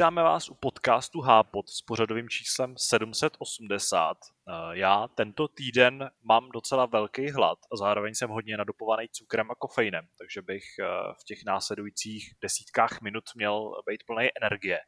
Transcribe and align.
Vítáme 0.00 0.22
vás 0.22 0.48
u 0.48 0.54
podcastu 0.54 1.20
Hápot 1.20 1.68
s 1.68 1.82
pořadovým 1.82 2.28
číslem 2.28 2.74
780. 2.78 4.16
Eh, 4.16 4.52
já 4.72 5.08
tento 5.08 5.48
týden 5.48 6.10
mám 6.22 6.48
docela 6.48 6.86
velký 6.86 7.30
hlad 7.30 7.58
a 7.72 7.76
zároveň 7.76 8.14
jsem 8.14 8.30
hodně 8.30 8.56
nadopovaný 8.56 9.08
cukrem 9.12 9.50
a 9.50 9.54
kofeinem, 9.54 10.06
takže 10.18 10.42
bych 10.42 10.62
eh, 10.80 10.84
v 11.20 11.24
těch 11.24 11.38
následujících 11.46 12.34
desítkách 12.42 13.00
minut 13.00 13.24
měl 13.36 13.70
být 13.88 14.02
plný 14.06 14.28
energie. 14.42 14.78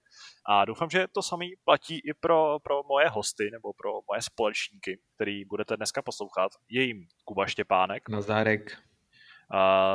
A 0.48 0.64
doufám, 0.64 0.90
že 0.90 1.06
to 1.14 1.22
samý 1.22 1.50
platí 1.64 1.98
i 1.98 2.14
pro, 2.14 2.58
pro 2.60 2.82
moje 2.82 3.08
hosty 3.08 3.50
nebo 3.50 3.72
pro 3.72 3.90
moje 4.10 4.22
společníky, 4.22 5.00
který 5.14 5.44
budete 5.44 5.76
dneska 5.76 6.02
poslouchat. 6.02 6.52
Je 6.68 6.82
jim 6.82 7.06
Kuba 7.24 7.46
Štěpánek. 7.46 8.08
Nazdárek. 8.08 8.91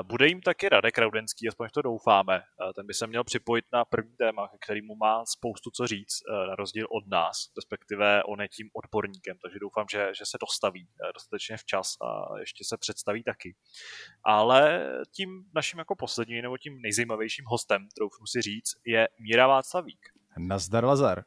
Bude 0.03 0.27
jim 0.27 0.41
taky 0.41 0.69
Radek 0.69 0.97
Raudenský, 0.97 1.47
aspoň 1.47 1.67
to 1.73 1.81
doufáme. 1.81 2.41
Ten 2.75 2.87
by 2.87 2.93
se 2.93 3.07
měl 3.07 3.23
připojit 3.23 3.65
na 3.73 3.85
první 3.85 4.15
téma, 4.15 4.49
kterýmu 4.61 4.95
má 4.95 5.25
spoustu 5.25 5.69
co 5.71 5.87
říct, 5.87 6.19
e, 6.29 6.47
na 6.47 6.55
rozdíl 6.55 6.87
od 6.91 7.07
nás, 7.07 7.37
respektive 7.57 8.23
on 8.23 8.41
je 8.41 8.47
tím 8.47 8.69
odborníkem, 8.73 9.37
takže 9.41 9.59
doufám, 9.59 9.85
že, 9.91 10.11
že 10.17 10.25
se 10.25 10.37
dostaví 10.41 10.81
e, 10.81 11.13
dostatečně 11.13 11.57
včas 11.57 11.87
a 12.01 12.39
ještě 12.39 12.63
se 12.63 12.77
představí 12.77 13.23
taky. 13.23 13.55
Ale 14.23 14.89
tím 15.15 15.29
naším 15.55 15.79
jako 15.79 15.95
posledním 15.95 16.41
nebo 16.41 16.57
tím 16.57 16.81
nejzajímavějším 16.81 17.45
hostem, 17.47 17.87
troufnu 17.97 18.25
si 18.25 18.41
říct, 18.41 18.71
je 18.85 19.07
Míra 19.19 19.47
Václavík. 19.47 19.99
Nazdar 20.37 20.85
Lazar. 20.85 21.23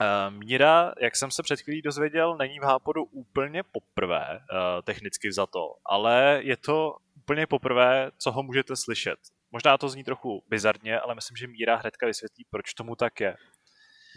Uh, 0.00 0.34
Míra, 0.34 0.92
jak 1.00 1.16
jsem 1.16 1.30
se 1.30 1.42
před 1.42 1.60
chvílí 1.60 1.82
dozvěděl, 1.82 2.36
není 2.36 2.60
v 2.60 2.62
Hápodu 2.62 3.04
úplně 3.04 3.62
poprvé, 3.62 4.26
uh, 4.30 4.82
technicky 4.84 5.32
za 5.32 5.46
to, 5.46 5.74
ale 5.84 6.40
je 6.42 6.56
to 6.56 6.96
úplně 7.16 7.46
poprvé, 7.46 8.10
co 8.18 8.32
ho 8.32 8.42
můžete 8.42 8.76
slyšet. 8.76 9.18
Možná 9.52 9.78
to 9.78 9.88
zní 9.88 10.04
trochu 10.04 10.42
bizarně, 10.48 11.00
ale 11.00 11.14
myslím, 11.14 11.36
že 11.36 11.46
Míra 11.46 11.76
hnedka 11.76 12.06
vysvětlí, 12.06 12.44
proč 12.50 12.74
tomu 12.74 12.96
tak 12.96 13.20
je. 13.20 13.36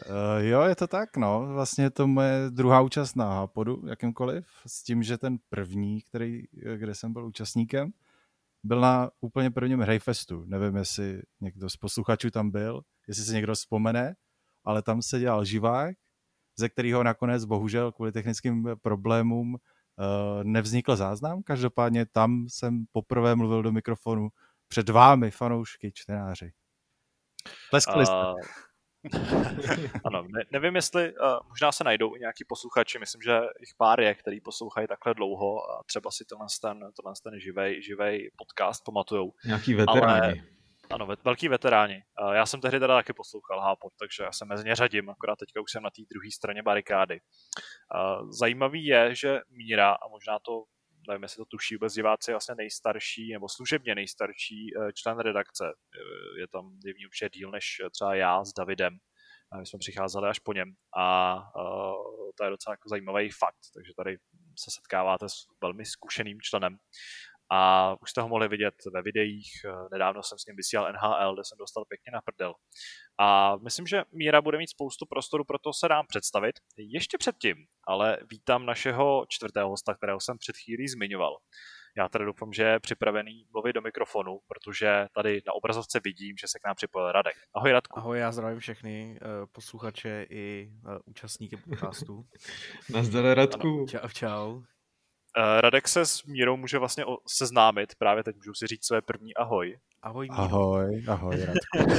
Uh, 0.10 0.46
jo, 0.46 0.62
je 0.62 0.76
to 0.76 0.88
tak, 0.88 1.18
no. 1.18 1.48
Vlastně 1.54 1.90
to 1.90 2.08
moje 2.08 2.50
druhá 2.50 2.82
účast 2.82 3.16
na 3.16 3.34
Hápodu, 3.34 3.88
jakýmkoliv, 3.88 4.46
s 4.68 4.84
tím, 4.84 5.04
že 5.04 5.18
ten 5.18 5.38
první, 5.50 6.02
který, 6.02 6.44
kde 6.76 6.96
jsem 6.96 7.14
byl 7.14 7.26
účastníkem, 7.26 7.92
byl 8.64 8.80
na 8.82 9.12
úplně 9.22 9.52
prvním 9.52 9.80
Hrejfestu. 9.80 10.46
Nevím, 10.46 10.76
jestli 10.76 11.22
někdo 11.42 11.70
z 11.70 11.78
posluchačů 11.78 12.32
tam 12.32 12.52
byl, 12.52 12.82
jestli 13.08 13.24
se 13.24 13.34
někdo 13.34 13.54
vzpomene, 13.54 14.16
ale 14.64 14.82
tam 14.82 15.02
se 15.02 15.20
dělal 15.20 15.46
živák, 15.46 15.96
ze 16.60 16.70
kterého 16.70 17.04
nakonec 17.04 17.46
bohužel 17.46 17.92
kvůli 17.92 18.12
technickým 18.12 18.70
problémům 18.82 19.54
uh, 19.54 20.44
nevznikl 20.44 20.96
záznam. 20.96 21.44
Každopádně 21.44 22.06
tam 22.06 22.46
jsem 22.50 22.86
poprvé 22.92 23.36
mluvil 23.36 23.64
do 23.64 23.72
mikrofonu 23.72 24.30
před 24.68 24.90
vámi, 24.90 25.32
fanoušky, 25.32 25.92
čtenáři. 25.92 26.54
Tleskali 27.70 28.06
jste. 28.06 28.16
Uh... 28.16 28.36
ano, 30.04 30.24
ne, 30.24 30.44
nevím, 30.52 30.76
jestli 30.76 31.14
uh, 31.14 31.48
možná 31.50 31.72
se 31.72 31.84
najdou 31.84 32.16
i 32.16 32.20
nějaký 32.20 32.44
posluchači, 32.48 33.00
myslím, 33.00 33.22
že 33.22 33.40
jich 33.60 33.76
pár 33.78 34.00
je, 34.00 34.16
který 34.16 34.42
poslouchají 34.42 34.88
takhle 34.88 35.14
dlouho 35.14 35.72
a 35.72 35.84
třeba 35.86 36.12
si 36.12 36.26
tenhle 36.26 36.48
ten, 36.62 36.80
tenhle 36.80 37.14
ten 37.24 37.40
živej, 37.40 37.82
živej 37.84 38.32
podcast 38.36 38.84
pamatujou. 38.84 39.34
Nějaký 39.46 39.74
veteráni. 39.74 40.22
Ale, 40.22 40.34
ano, 40.90 41.08
velký 41.24 41.48
veteráni. 41.48 42.04
Já 42.34 42.46
jsem 42.46 42.62
tehdy 42.62 42.80
teda 42.80 42.96
taky 42.96 43.14
poslouchal 43.14 43.60
Hápot, 43.60 43.94
takže 44.00 44.24
já 44.24 44.32
se 44.32 44.46
mezi 44.46 44.66
ně 44.66 44.76
řadím, 44.76 45.10
akorát 45.10 45.36
teďka 45.40 45.62
už 45.62 45.72
jsem 45.72 45.84
na 45.84 45.90
té 45.90 46.02
druhé 46.12 46.32
straně 46.32 46.64
barikády. 46.64 47.20
Zajímavý 48.30 48.86
je, 48.86 49.16
že 49.16 49.40
Míra, 49.50 49.92
a 49.92 50.08
možná 50.08 50.40
to, 50.40 50.64
nevím, 51.08 51.24
jestli 51.24 51.38
to 51.38 51.46
tuší 51.46 51.76
vůbec 51.76 51.94
diváci, 51.94 52.32
je 52.32 52.34
vlastně 52.34 52.56
nejstarší, 52.56 53.34
nebo 53.34 53.50
služebně 53.50 53.96
nejstarší 53.96 54.68
e, 54.76 54.94
člen 54.94 55.20
redakce. 55.20 55.66
E, 55.66 56.40
je 56.40 56.48
tam 56.48 56.80
divný 56.80 57.06
určitě 57.06 57.30
díl 57.30 57.52
než 57.52 57.82
třeba 57.92 58.16
já 58.16 58.46
s 58.46 58.54
Davidem. 58.54 58.98
My 59.60 59.66
jsme 59.66 59.80
přicházeli 59.80 60.30
až 60.30 60.40
po 60.40 60.54
něm 60.54 60.74
a 60.98 61.36
to 62.36 62.44
je 62.44 62.50
docela 62.50 62.74
jako 62.74 62.90
zajímavý 62.90 63.30
fakt, 63.30 63.60
takže 63.74 63.92
tady 63.98 64.18
se 64.60 64.72
setkáváte 64.72 65.30
s 65.30 65.36
velmi 65.62 65.86
zkušeným 65.86 66.42
členem 66.42 66.78
a 67.54 67.96
už 68.02 68.10
jste 68.10 68.22
ho 68.22 68.28
mohli 68.28 68.48
vidět 68.48 68.74
ve 68.94 69.02
videích, 69.02 69.52
eh, 69.66 69.72
nedávno 69.92 70.24
jsem 70.24 70.38
s 70.38 70.46
ním 70.46 70.56
vysílal 70.56 70.94
NHL, 70.94 71.34
kde 71.34 71.44
jsem 71.46 71.58
dostal 71.58 71.86
pěkně 71.86 72.12
na 72.14 72.22
prdel. 72.22 72.54
A 73.20 73.58
myslím, 73.58 73.88
že 73.88 74.04
Míra 74.12 74.42
bude 74.42 74.58
mít 74.58 74.70
spoustu 74.70 75.06
prostoru 75.06 75.44
pro 75.44 75.60
to 75.60 75.74
se 75.74 75.88
dám 75.88 76.06
představit. 76.08 76.56
Ještě 76.78 77.18
předtím, 77.18 77.56
ale 77.88 78.18
vítám 78.32 78.66
našeho 78.66 79.26
čtvrtého 79.30 79.70
hosta, 79.70 79.94
kterého 79.94 80.20
jsem 80.20 80.38
před 80.38 80.56
chvílí 80.58 80.88
zmiňoval. 80.88 81.38
Já 81.98 82.10
tady 82.10 82.26
doufám, 82.26 82.54
že 82.54 82.64
je 82.64 82.80
připravený 82.80 83.46
mluvit 83.54 83.74
do 83.74 83.82
mikrofonu, 83.82 84.40
protože 84.48 85.08
tady 85.16 85.42
na 85.48 85.54
obrazovce 85.54 86.00
vidím, 86.04 86.38
že 86.38 86.48
se 86.48 86.60
k 86.60 86.66
nám 86.66 86.76
připojil 86.76 87.12
Radek. 87.12 87.36
Ahoj 87.56 87.72
Radku. 87.72 88.00
Ahoj, 88.00 88.20
já 88.20 88.32
zdravím 88.32 88.60
všechny 88.60 89.20
uh, 89.22 89.28
posluchače 89.52 90.26
i 90.30 90.72
uh, 90.86 90.98
účastníky 91.06 91.58
podcastu. 91.58 92.26
Nazdar 92.94 93.38
Radku. 93.38 93.68
Ano, 93.68 93.88
čau, 93.88 94.10
čau. 94.10 94.73
Uh, 95.38 95.62
Radek 95.62 95.88
se 95.88 96.06
s 96.06 96.24
Mírou 96.24 96.58
může 96.58 96.78
vlastně 96.78 97.06
seznámit, 97.28 97.96
právě 97.96 98.24
teď 98.24 98.36
můžu 98.36 98.54
si 98.54 98.68
říct 98.68 98.86
své 98.86 99.02
první 99.02 99.36
ahoj. 99.36 99.78
Ahoj, 100.02 100.28
Míro. 100.32 100.44
Ahoj, 100.44 101.04
ahoj, 101.08 101.46
Radku. 101.46 101.92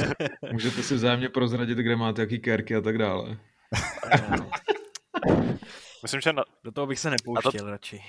Můžete 0.51 0.83
si 0.83 0.95
vzájemně 0.95 1.29
prozradit, 1.29 1.77
kde 1.77 1.95
máte 1.95 2.21
jaký 2.21 2.39
kerky 2.39 2.75
a 2.75 2.81
tak 2.81 2.97
dále. 2.97 3.37
Myslím, 6.03 6.21
že 6.21 6.33
na... 6.33 6.43
Do 6.63 6.71
toho 6.71 6.87
bych 6.87 6.99
se 6.99 7.09
nepouštěl 7.09 7.65
to... 7.65 7.69
radši. 7.69 8.01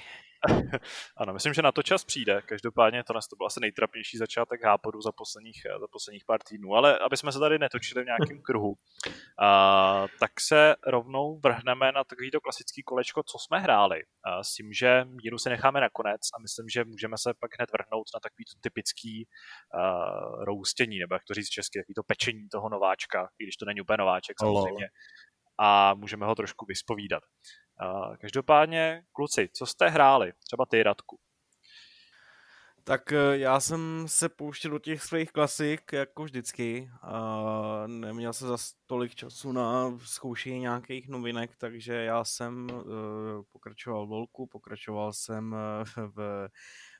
ano, 1.16 1.32
myslím, 1.32 1.54
že 1.54 1.62
na 1.62 1.72
to 1.72 1.82
čas 1.82 2.04
přijde. 2.04 2.42
Každopádně 2.42 3.04
to, 3.04 3.12
to 3.12 3.36
byl 3.36 3.46
asi 3.46 3.60
nejtrapnější 3.60 4.18
začátek 4.18 4.64
hápodu 4.64 5.00
za 5.00 5.12
posledních, 5.12 5.62
za 5.80 5.86
posledních 5.92 6.24
pár 6.24 6.40
týdnů. 6.48 6.74
Ale 6.74 6.98
aby 6.98 7.16
jsme 7.16 7.32
se 7.32 7.38
tady 7.38 7.58
netočili 7.58 8.02
v 8.02 8.06
nějakém 8.06 8.42
kruhu, 8.42 8.74
a, 9.42 10.06
tak 10.20 10.40
se 10.40 10.74
rovnou 10.86 11.40
vrhneme 11.40 11.92
na 11.92 12.04
takovýto 12.04 12.40
klasický 12.40 12.82
kolečko, 12.82 13.22
co 13.22 13.38
jsme 13.38 13.58
hráli. 13.58 14.02
A, 14.24 14.44
s 14.44 14.52
tím, 14.52 14.72
že 14.72 15.04
míru 15.04 15.38
si 15.38 15.48
necháme 15.48 15.80
nakonec 15.80 16.20
a 16.34 16.42
myslím, 16.42 16.68
že 16.68 16.84
můžeme 16.84 17.16
se 17.18 17.34
pak 17.40 17.50
hned 17.58 17.70
vrhnout 17.72 18.06
na 18.14 18.20
takový 18.20 18.44
typický 18.60 19.26
uh, 19.26 20.44
roustění, 20.44 20.98
nebo 20.98 21.14
jak 21.14 21.24
to 21.28 21.34
říct 21.34 21.48
česky, 21.48 21.78
takový 21.78 21.94
to 21.94 22.02
pečení 22.02 22.48
toho 22.48 22.68
nováčka, 22.68 23.28
i 23.38 23.44
když 23.44 23.56
to 23.56 23.64
není 23.64 23.80
úplně 23.80 23.96
nováček 23.96 24.36
samozřejmě. 24.40 24.88
A 25.58 25.94
můžeme 25.94 26.26
ho 26.26 26.34
trošku 26.34 26.66
vyspovídat. 26.66 27.22
Každopádně, 28.18 29.02
kluci, 29.12 29.48
co 29.52 29.66
jste 29.66 29.88
hráli? 29.88 30.32
Třeba 30.44 30.66
ty, 30.66 30.82
Radku. 30.82 31.18
Tak 32.88 33.12
eh, 33.12 33.38
já 33.38 33.60
jsem 33.60 34.04
se 34.08 34.28
pouštěl 34.28 34.70
do 34.70 34.78
těch 34.78 35.02
svých 35.02 35.32
klasik, 35.32 35.92
jako 35.92 36.24
vždycky. 36.24 36.90
A 37.02 37.84
neměl 37.86 38.32
jsem 38.32 38.48
za 38.48 38.56
tolik 38.86 39.14
času 39.14 39.52
na 39.52 39.98
zkoušení 40.04 40.60
nějakých 40.60 41.08
novinek, 41.08 41.56
takže 41.56 41.94
já 41.94 42.24
jsem 42.24 42.66
uh, 42.70 42.84
pokračoval 43.52 44.06
v 44.06 44.08
Volku, 44.08 44.46
pokračoval 44.46 45.12
jsem 45.12 45.56
v, 46.16 46.48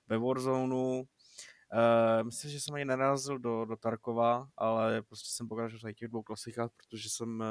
ve 0.07 0.19
Warzoneu. 0.19 1.01
Uh, 1.01 2.25
myslím, 2.25 2.51
že 2.51 2.61
jsem 2.61 2.75
ani 2.75 2.85
nenarazil 2.85 3.39
do, 3.39 3.65
do 3.65 3.77
Tarkova, 3.77 4.49
ale 4.57 5.03
prostě 5.03 5.29
jsem 5.31 5.49
pokračoval 5.49 5.93
v 5.93 5.95
těch 5.95 6.09
dvou 6.09 6.23
klasikách, 6.23 6.71
protože 6.77 7.09
jsem 7.09 7.45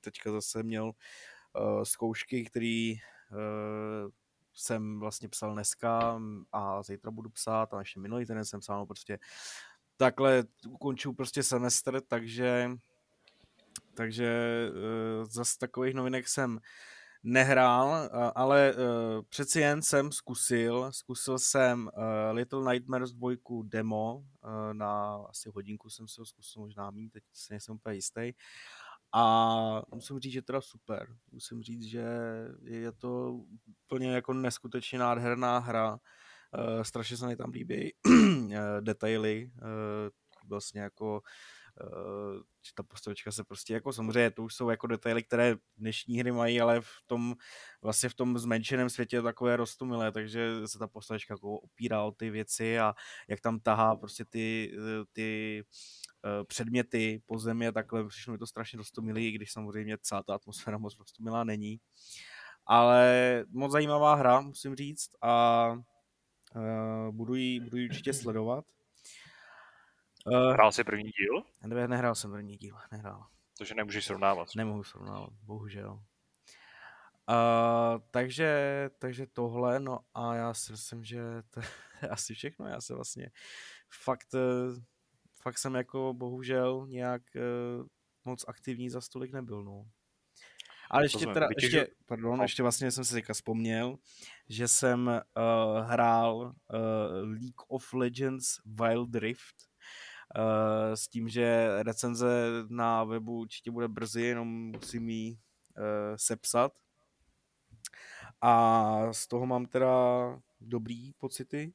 teďka 0.00 0.32
zase 0.32 0.62
měl 0.62 0.92
zkoušky, 1.82 2.44
které 2.44 2.92
uh, 3.32 4.10
jsem 4.54 5.00
vlastně 5.00 5.28
psal 5.28 5.52
dneska 5.52 6.20
a 6.52 6.82
zítra 6.82 7.10
budu 7.10 7.30
psát 7.30 7.74
a 7.74 7.78
ještě 7.78 8.00
minulý 8.00 8.26
týden 8.26 8.44
jsem 8.44 8.60
psal, 8.60 8.78
no 8.78 8.86
prostě 8.86 9.18
takhle 9.96 10.44
ukončuju 10.68 11.14
prostě 11.14 11.42
semestr, 11.42 12.00
takže 12.00 12.70
takže 13.94 14.70
uh, 14.70 15.24
zase 15.24 15.58
takových 15.58 15.94
novinek 15.94 16.28
jsem 16.28 16.60
nehrál, 17.22 18.10
ale 18.34 18.74
přeci 19.28 19.60
jen 19.60 19.82
jsem 19.82 20.12
zkusil, 20.12 20.92
zkusil 20.92 21.38
jsem 21.38 21.90
Little 22.32 22.72
Nightmares 22.72 23.12
2 23.12 23.30
demo, 23.62 24.24
na 24.72 25.24
asi 25.28 25.50
hodinku 25.54 25.90
jsem 25.90 26.08
si 26.08 26.20
ho 26.20 26.26
zkusil, 26.26 26.62
možná 26.62 26.90
méně, 26.90 27.10
teď 27.10 27.24
si 27.32 27.52
nejsem 27.52 27.74
úplně 27.74 27.94
jistý. 27.94 28.32
A 29.12 29.82
musím 29.94 30.18
říct, 30.18 30.32
že 30.32 30.42
teda 30.42 30.60
super. 30.60 31.16
Musím 31.32 31.62
říct, 31.62 31.84
že 31.84 32.04
je 32.62 32.92
to 32.92 33.32
úplně 33.82 34.12
jako 34.12 34.32
neskutečně 34.32 34.98
nádherná 34.98 35.58
hra. 35.58 35.92
Uh, 35.92 36.82
strašně 36.82 37.16
se 37.16 37.26
mi 37.26 37.36
tam 37.36 37.50
líbí 37.50 37.92
uh, 38.06 38.54
detaily, 38.80 39.50
uh, 39.54 40.48
vlastně 40.48 40.80
jako 40.80 41.22
uh, 41.82 42.42
ta 42.74 42.82
postavička 42.82 43.32
se 43.32 43.44
prostě 43.44 43.74
jako 43.74 43.92
samozřejmě 43.92 44.30
to 44.30 44.42
už 44.42 44.54
jsou 44.54 44.70
jako 44.70 44.86
detaily, 44.86 45.22
které 45.22 45.56
dnešní 45.76 46.18
hry 46.18 46.32
mají, 46.32 46.60
ale 46.60 46.80
v 46.80 46.90
tom 47.06 47.34
vlastně 47.82 48.08
v 48.08 48.14
tom 48.14 48.38
zmenšeném 48.38 48.90
světě 48.90 49.16
je 49.16 49.22
takové 49.22 49.56
rostomilé, 49.56 50.12
takže 50.12 50.68
se 50.68 50.78
ta 50.78 50.86
postavička 50.86 51.34
jako 51.34 51.58
opírá 51.58 52.02
o 52.02 52.10
ty 52.10 52.30
věci 52.30 52.78
a 52.78 52.94
jak 53.28 53.40
tam 53.40 53.60
tahá 53.60 53.96
prostě 53.96 54.24
ty, 54.24 54.72
ty 55.12 55.62
předměty 56.44 57.22
po 57.26 57.38
zemi 57.38 57.66
a 57.66 57.72
takhle, 57.72 58.08
přišlo 58.08 58.32
mi 58.32 58.38
to 58.38 58.46
strašně 58.46 58.76
rostomilý, 58.76 59.28
i 59.28 59.32
když 59.32 59.52
samozřejmě 59.52 59.98
celá 60.02 60.22
ta 60.22 60.34
atmosféra 60.34 60.78
moc 60.78 60.98
rostomilá 60.98 61.44
není. 61.44 61.80
Ale 62.66 63.44
moc 63.48 63.72
zajímavá 63.72 64.14
hra, 64.14 64.40
musím 64.40 64.74
říct, 64.76 65.10
a 65.22 65.72
uh, 66.54 67.14
budu, 67.14 67.34
ji, 67.34 67.60
budu 67.60 67.76
ji 67.76 67.88
určitě 67.88 68.12
sledovat. 68.12 68.64
Uh, 70.26 70.52
Hrál 70.52 70.72
jsi 70.72 70.84
první 70.84 71.10
díl? 71.10 71.42
ne, 71.66 71.88
nehrál 71.88 72.14
jsem 72.14 72.30
první 72.30 72.56
díl, 72.56 72.76
nehrál. 72.92 73.26
Takže 73.58 73.74
nemůžeš 73.74 74.04
srovnávat. 74.04 74.48
Nemohu 74.56 74.84
srovnávat, 74.84 75.32
bohužel. 75.42 75.92
Uh, 77.30 78.00
takže, 78.10 78.90
takže 78.98 79.26
tohle, 79.26 79.80
no 79.80 79.98
a 80.14 80.34
já 80.34 80.54
si 80.54 80.72
myslím, 80.72 81.04
že 81.04 81.20
to 81.50 81.60
je 81.60 81.66
asi 82.10 82.34
všechno. 82.34 82.66
Já 82.66 82.80
se 82.80 82.94
vlastně 82.94 83.30
fakt, 84.04 84.34
eh, 84.34 84.80
fakt 85.42 85.58
jsem 85.58 85.74
jako 85.74 86.14
bohužel 86.14 86.86
nějak 86.88 87.22
uh, 87.36 87.86
moc 88.24 88.44
aktivní 88.48 88.90
za 88.90 89.00
stolik 89.00 89.32
nebyl, 89.32 89.64
no. 89.64 89.84
Ale 90.90 91.04
ještě 91.04 91.26
teda, 91.26 91.48
ještě, 91.56 91.88
pardon, 92.06 92.38
no. 92.38 92.44
ještě 92.44 92.62
vlastně 92.62 92.90
jsem 92.90 93.04
si 93.04 93.14
teďka 93.14 93.34
vzpomněl, 93.34 93.96
že 94.48 94.68
jsem 94.68 95.06
uh, 95.06 95.84
hrál 95.86 96.36
uh, 96.36 97.30
League 97.30 97.62
of 97.68 97.92
Legends 97.92 98.46
Wild 98.64 99.14
Rift 99.14 99.56
uh, 100.36 100.94
s 100.94 101.08
tím, 101.08 101.28
že 101.28 101.68
recenze 101.82 102.48
na 102.68 103.04
webu 103.04 103.40
určitě 103.40 103.70
bude 103.70 103.88
brzy, 103.88 104.22
jenom 104.22 104.48
musím 104.48 105.08
ji 105.08 105.32
uh, 105.32 105.36
sepsat. 106.16 106.72
A 108.40 109.12
z 109.12 109.26
toho 109.26 109.46
mám 109.46 109.66
teda 109.66 109.88
dobrý 110.60 111.12
pocity. 111.12 111.72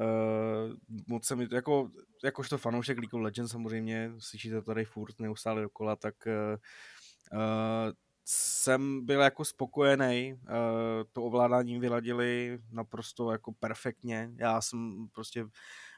Uh, 0.00 0.74
moc 1.08 1.26
se 1.26 1.36
mi, 1.36 1.48
jako, 1.52 1.90
jakožto 2.24 2.58
fanoušek 2.58 2.98
League 2.98 3.14
of 3.14 3.20
Legends 3.20 3.52
samozřejmě, 3.52 4.12
slyšíte 4.18 4.62
tady 4.62 4.84
furt 4.84 5.20
neustále 5.20 5.62
dokola, 5.62 5.96
tak 5.96 6.14
uh, 6.26 7.92
jsem 8.24 9.06
byl 9.06 9.20
jako 9.20 9.44
spokojený, 9.44 10.34
uh, 10.34 10.48
to 11.12 11.22
ovládání 11.22 11.80
vyladili 11.80 12.58
naprosto 12.72 13.32
jako 13.32 13.52
perfektně. 13.52 14.30
Já 14.36 14.60
jsem 14.60 15.08
prostě 15.12 15.46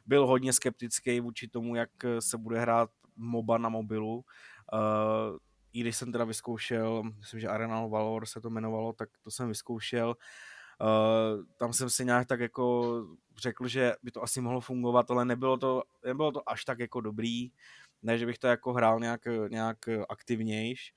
byl 0.06 0.27
hodně 0.27 0.53
skeptický 0.53 1.21
vůči 1.21 1.49
tomu, 1.49 1.75
jak 1.75 1.91
se 2.19 2.39
bude 2.39 2.61
hrát 2.61 2.91
MOBA 3.17 3.59
na 3.59 3.69
mobilu. 3.69 4.25
Uh, 4.73 5.39
I 5.73 5.81
když 5.81 5.97
jsem 5.97 6.12
teda 6.12 6.25
vyzkoušel, 6.25 7.03
myslím, 7.03 7.41
že 7.41 7.49
Arena 7.49 7.87
Valor 7.87 8.27
se 8.27 8.41
to 8.41 8.49
jmenovalo, 8.49 8.93
tak 8.93 9.09
to 9.23 9.31
jsem 9.31 9.49
vyzkoušel. 9.49 10.09
Uh, 10.09 10.15
tam 11.57 11.73
jsem 11.73 11.91
si 11.91 12.05
nějak 12.05 12.27
tak 12.27 12.41
jako 12.41 13.05
řekl, 13.39 13.69
že 13.69 13.95
by 14.03 14.11
to 14.11 14.23
asi 14.23 14.41
mohlo 14.41 14.61
fungovat, 14.61 15.11
ale 15.11 15.25
nebylo 15.25 15.57
to, 15.57 15.83
nebylo 16.07 16.33
to 16.33 16.51
až 16.51 16.65
tak 16.65 16.79
jako 16.79 17.01
dobrý. 17.01 17.51
Ne, 18.03 18.19
že 18.19 18.27
bych 18.27 18.39
to 18.39 18.47
jako 18.47 18.73
hrál 18.73 19.01
nějak, 19.01 19.21
nějak 19.51 19.79
aktivnější 20.09 20.93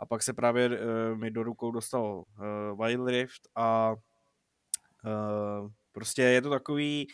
a 0.00 0.06
pak 0.06 0.22
se 0.22 0.32
právě 0.32 0.68
uh, 0.68 1.18
mi 1.18 1.30
do 1.30 1.42
rukou 1.42 1.70
dostal 1.70 2.24
uh, 2.72 2.86
Wild 2.86 3.08
Rift 3.08 3.48
a 3.54 3.94
uh, 5.04 5.70
prostě 5.92 6.22
je 6.22 6.42
to 6.42 6.50
takový 6.50 7.06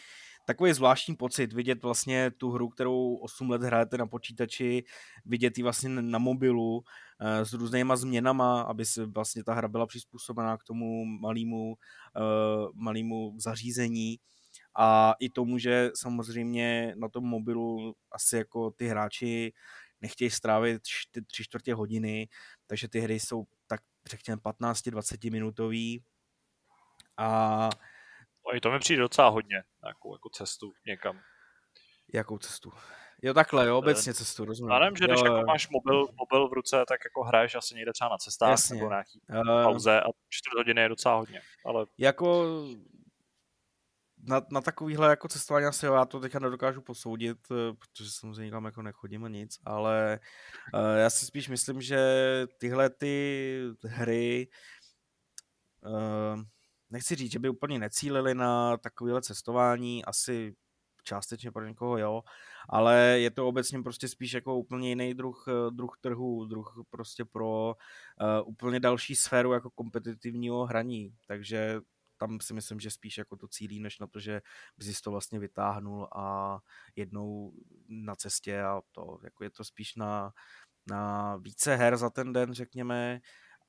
takový 0.46 0.72
zvláštní 0.72 1.16
pocit 1.16 1.52
vidět 1.52 1.82
vlastně 1.82 2.30
tu 2.30 2.50
hru, 2.50 2.68
kterou 2.68 3.16
8 3.16 3.50
let 3.50 3.62
hrajete 3.62 3.98
na 3.98 4.06
počítači, 4.06 4.84
vidět 5.24 5.58
ji 5.58 5.64
vlastně 5.64 5.88
na 5.88 6.18
mobilu 6.18 6.84
s 7.20 7.52
různýma 7.52 7.96
změnama, 7.96 8.62
aby 8.62 8.84
se 8.84 9.06
vlastně 9.06 9.44
ta 9.44 9.54
hra 9.54 9.68
byla 9.68 9.86
přizpůsobená 9.86 10.56
k 10.56 10.64
tomu 10.64 11.04
malému, 11.04 11.68
uh, 11.70 12.70
malému 12.74 13.34
zařízení 13.38 14.18
a 14.78 15.14
i 15.20 15.30
tomu, 15.30 15.58
že 15.58 15.90
samozřejmě 15.94 16.94
na 16.96 17.08
tom 17.08 17.24
mobilu 17.24 17.94
asi 18.12 18.36
jako 18.36 18.70
ty 18.70 18.86
hráči 18.88 19.52
nechtějí 20.00 20.30
strávit 20.30 20.82
tři 21.26 21.44
čtvrtě 21.44 21.74
hodiny, 21.74 22.28
takže 22.66 22.88
ty 22.88 23.00
hry 23.00 23.20
jsou 23.20 23.46
tak 23.66 23.80
řekněme 24.10 24.40
15-20 24.40 25.32
minutový 25.32 26.04
a 27.16 27.70
i 28.54 28.60
to 28.60 28.70
mi 28.70 28.78
přijde 28.78 29.02
docela 29.02 29.28
hodně, 29.28 29.62
nějakou 29.82 30.14
jako 30.14 30.28
cestu 30.28 30.72
někam. 30.86 31.20
Jakou 32.14 32.38
cestu? 32.38 32.72
Jo, 33.22 33.34
takhle, 33.34 33.66
jo, 33.66 33.78
obecně 33.78 34.14
cestu, 34.14 34.44
rozumím. 34.44 34.72
Já 34.72 34.78
nevím, 34.78 34.96
že 34.96 35.04
když 35.04 35.20
jo, 35.20 35.34
jako 35.34 35.46
máš 35.46 35.68
mobil, 35.68 36.06
mobil 36.18 36.48
v 36.48 36.52
ruce, 36.52 36.84
tak 36.88 37.00
jako 37.04 37.22
hraješ 37.22 37.54
asi 37.54 37.74
někde 37.74 37.92
třeba 37.92 38.10
na 38.10 38.18
cestách 38.18 38.50
jasně. 38.50 38.76
nebo 38.76 38.88
nějaký 38.88 39.20
uh, 39.30 39.64
pauze 39.64 40.00
a 40.00 40.06
čtvrt 40.28 40.58
hodiny 40.58 40.80
je 40.80 40.88
docela 40.88 41.16
hodně, 41.16 41.40
ale... 41.66 41.86
Jako 41.98 42.46
na, 44.26 44.42
na 44.50 44.60
takovýhle 44.60 45.10
jako 45.10 45.28
cestování 45.28 45.66
asi 45.66 45.86
já 45.86 46.04
to 46.04 46.20
teďka 46.20 46.38
nedokážu 46.38 46.80
posoudit, 46.82 47.38
eh, 47.50 47.72
protože 47.72 48.10
samozřejmě 48.10 48.44
nikam 48.44 48.64
jako 48.64 48.82
nechodím 48.82 49.24
a 49.24 49.28
nic, 49.28 49.58
ale 49.64 50.20
uh, 50.74 50.96
já 50.96 51.10
si 51.10 51.26
spíš 51.26 51.48
myslím, 51.48 51.80
že 51.80 51.98
tyhle 52.58 52.90
ty 52.90 53.60
hry 53.84 54.48
uh, 55.86 56.42
nechci 56.90 57.14
říct, 57.14 57.32
že 57.32 57.38
by 57.38 57.48
úplně 57.48 57.78
necílili 57.78 58.34
na 58.34 58.76
takovéhle 58.76 59.22
cestování, 59.22 60.04
asi 60.04 60.54
částečně 61.04 61.50
pro 61.50 61.66
někoho 61.66 61.98
jo, 61.98 62.22
ale 62.68 62.96
je 63.20 63.30
to 63.30 63.48
obecně 63.48 63.82
prostě 63.82 64.08
spíš 64.08 64.32
jako 64.32 64.56
úplně 64.56 64.88
jiný 64.88 65.14
druh, 65.14 65.44
druh 65.70 65.96
trhu, 66.00 66.44
druh 66.44 66.74
prostě 66.90 67.24
pro 67.24 67.74
uh, 67.74 68.48
úplně 68.48 68.80
další 68.80 69.16
sféru 69.16 69.52
jako 69.52 69.70
kompetitivního 69.70 70.66
hraní, 70.66 71.14
takže 71.26 71.80
tam 72.16 72.40
si 72.40 72.54
myslím, 72.54 72.80
že 72.80 72.90
spíš 72.90 73.18
jako 73.18 73.36
to 73.36 73.48
cílí, 73.48 73.80
než 73.80 73.98
na 73.98 74.06
to, 74.06 74.20
že 74.20 74.42
bys 74.78 75.00
to 75.00 75.10
vlastně 75.10 75.38
vytáhnul 75.38 76.08
a 76.16 76.58
jednou 76.96 77.52
na 77.88 78.16
cestě 78.16 78.62
a 78.62 78.80
to, 78.92 79.18
jako 79.24 79.44
je 79.44 79.50
to 79.50 79.64
spíš 79.64 79.96
na, 79.96 80.32
na 80.86 81.36
více 81.36 81.76
her 81.76 81.96
za 81.96 82.10
ten 82.10 82.32
den, 82.32 82.54
řekněme, 82.54 83.20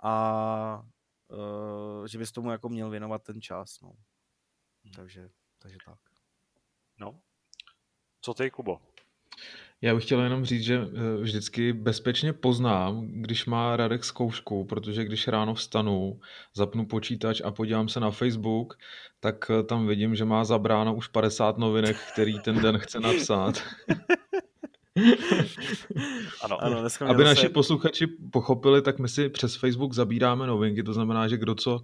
a 0.03 0.83
uh, 1.27 2.05
že 2.05 2.17
bys 2.17 2.31
tomu 2.31 2.51
jako 2.51 2.69
měl 2.69 2.89
věnovat 2.89 3.23
ten 3.23 3.41
čas, 3.41 3.81
no. 3.81 3.93
Hmm. 4.83 4.93
Takže, 4.95 5.29
takže 5.59 5.77
tak. 5.85 5.99
No. 6.99 7.21
Co 8.27 8.33
ty, 8.33 8.51
Kubo? 8.51 8.77
Já 9.81 9.95
bych 9.95 10.03
chtěl 10.03 10.21
jenom 10.21 10.45
říct, 10.45 10.63
že 10.63 10.75
eh, 10.75 11.21
vždycky 11.21 11.73
bezpečně 11.73 12.33
poznám, 12.33 13.07
když 13.11 13.45
má 13.45 13.77
Radek 13.77 14.03
zkoušku, 14.03 14.65
protože 14.65 15.05
když 15.05 15.27
ráno 15.27 15.53
vstanu, 15.53 16.19
zapnu 16.53 16.85
počítač 16.85 17.41
a 17.41 17.51
podívám 17.51 17.89
se 17.89 17.99
na 17.99 18.11
Facebook, 18.11 18.77
tak 19.19 19.51
eh, 19.51 19.63
tam 19.63 19.87
vidím, 19.87 20.15
že 20.15 20.25
má 20.25 20.43
zabráno 20.43 20.95
už 20.95 21.07
50 21.07 21.57
novinek, 21.57 21.97
který 22.13 22.39
ten 22.39 22.61
den 22.61 22.77
chce 22.77 22.99
napsat. 22.99 23.63
ano, 26.41 26.63
ano 26.63 26.87
Aby 27.07 27.23
naši 27.23 27.41
se... 27.41 27.49
posluchači 27.49 28.07
pochopili, 28.07 28.81
tak 28.81 28.99
my 28.99 29.09
si 29.09 29.29
přes 29.29 29.55
Facebook 29.55 29.93
zabíráme 29.93 30.47
novinky, 30.47 30.83
to 30.83 30.93
znamená, 30.93 31.27
že 31.27 31.37
kdo 31.37 31.55
co 31.55 31.79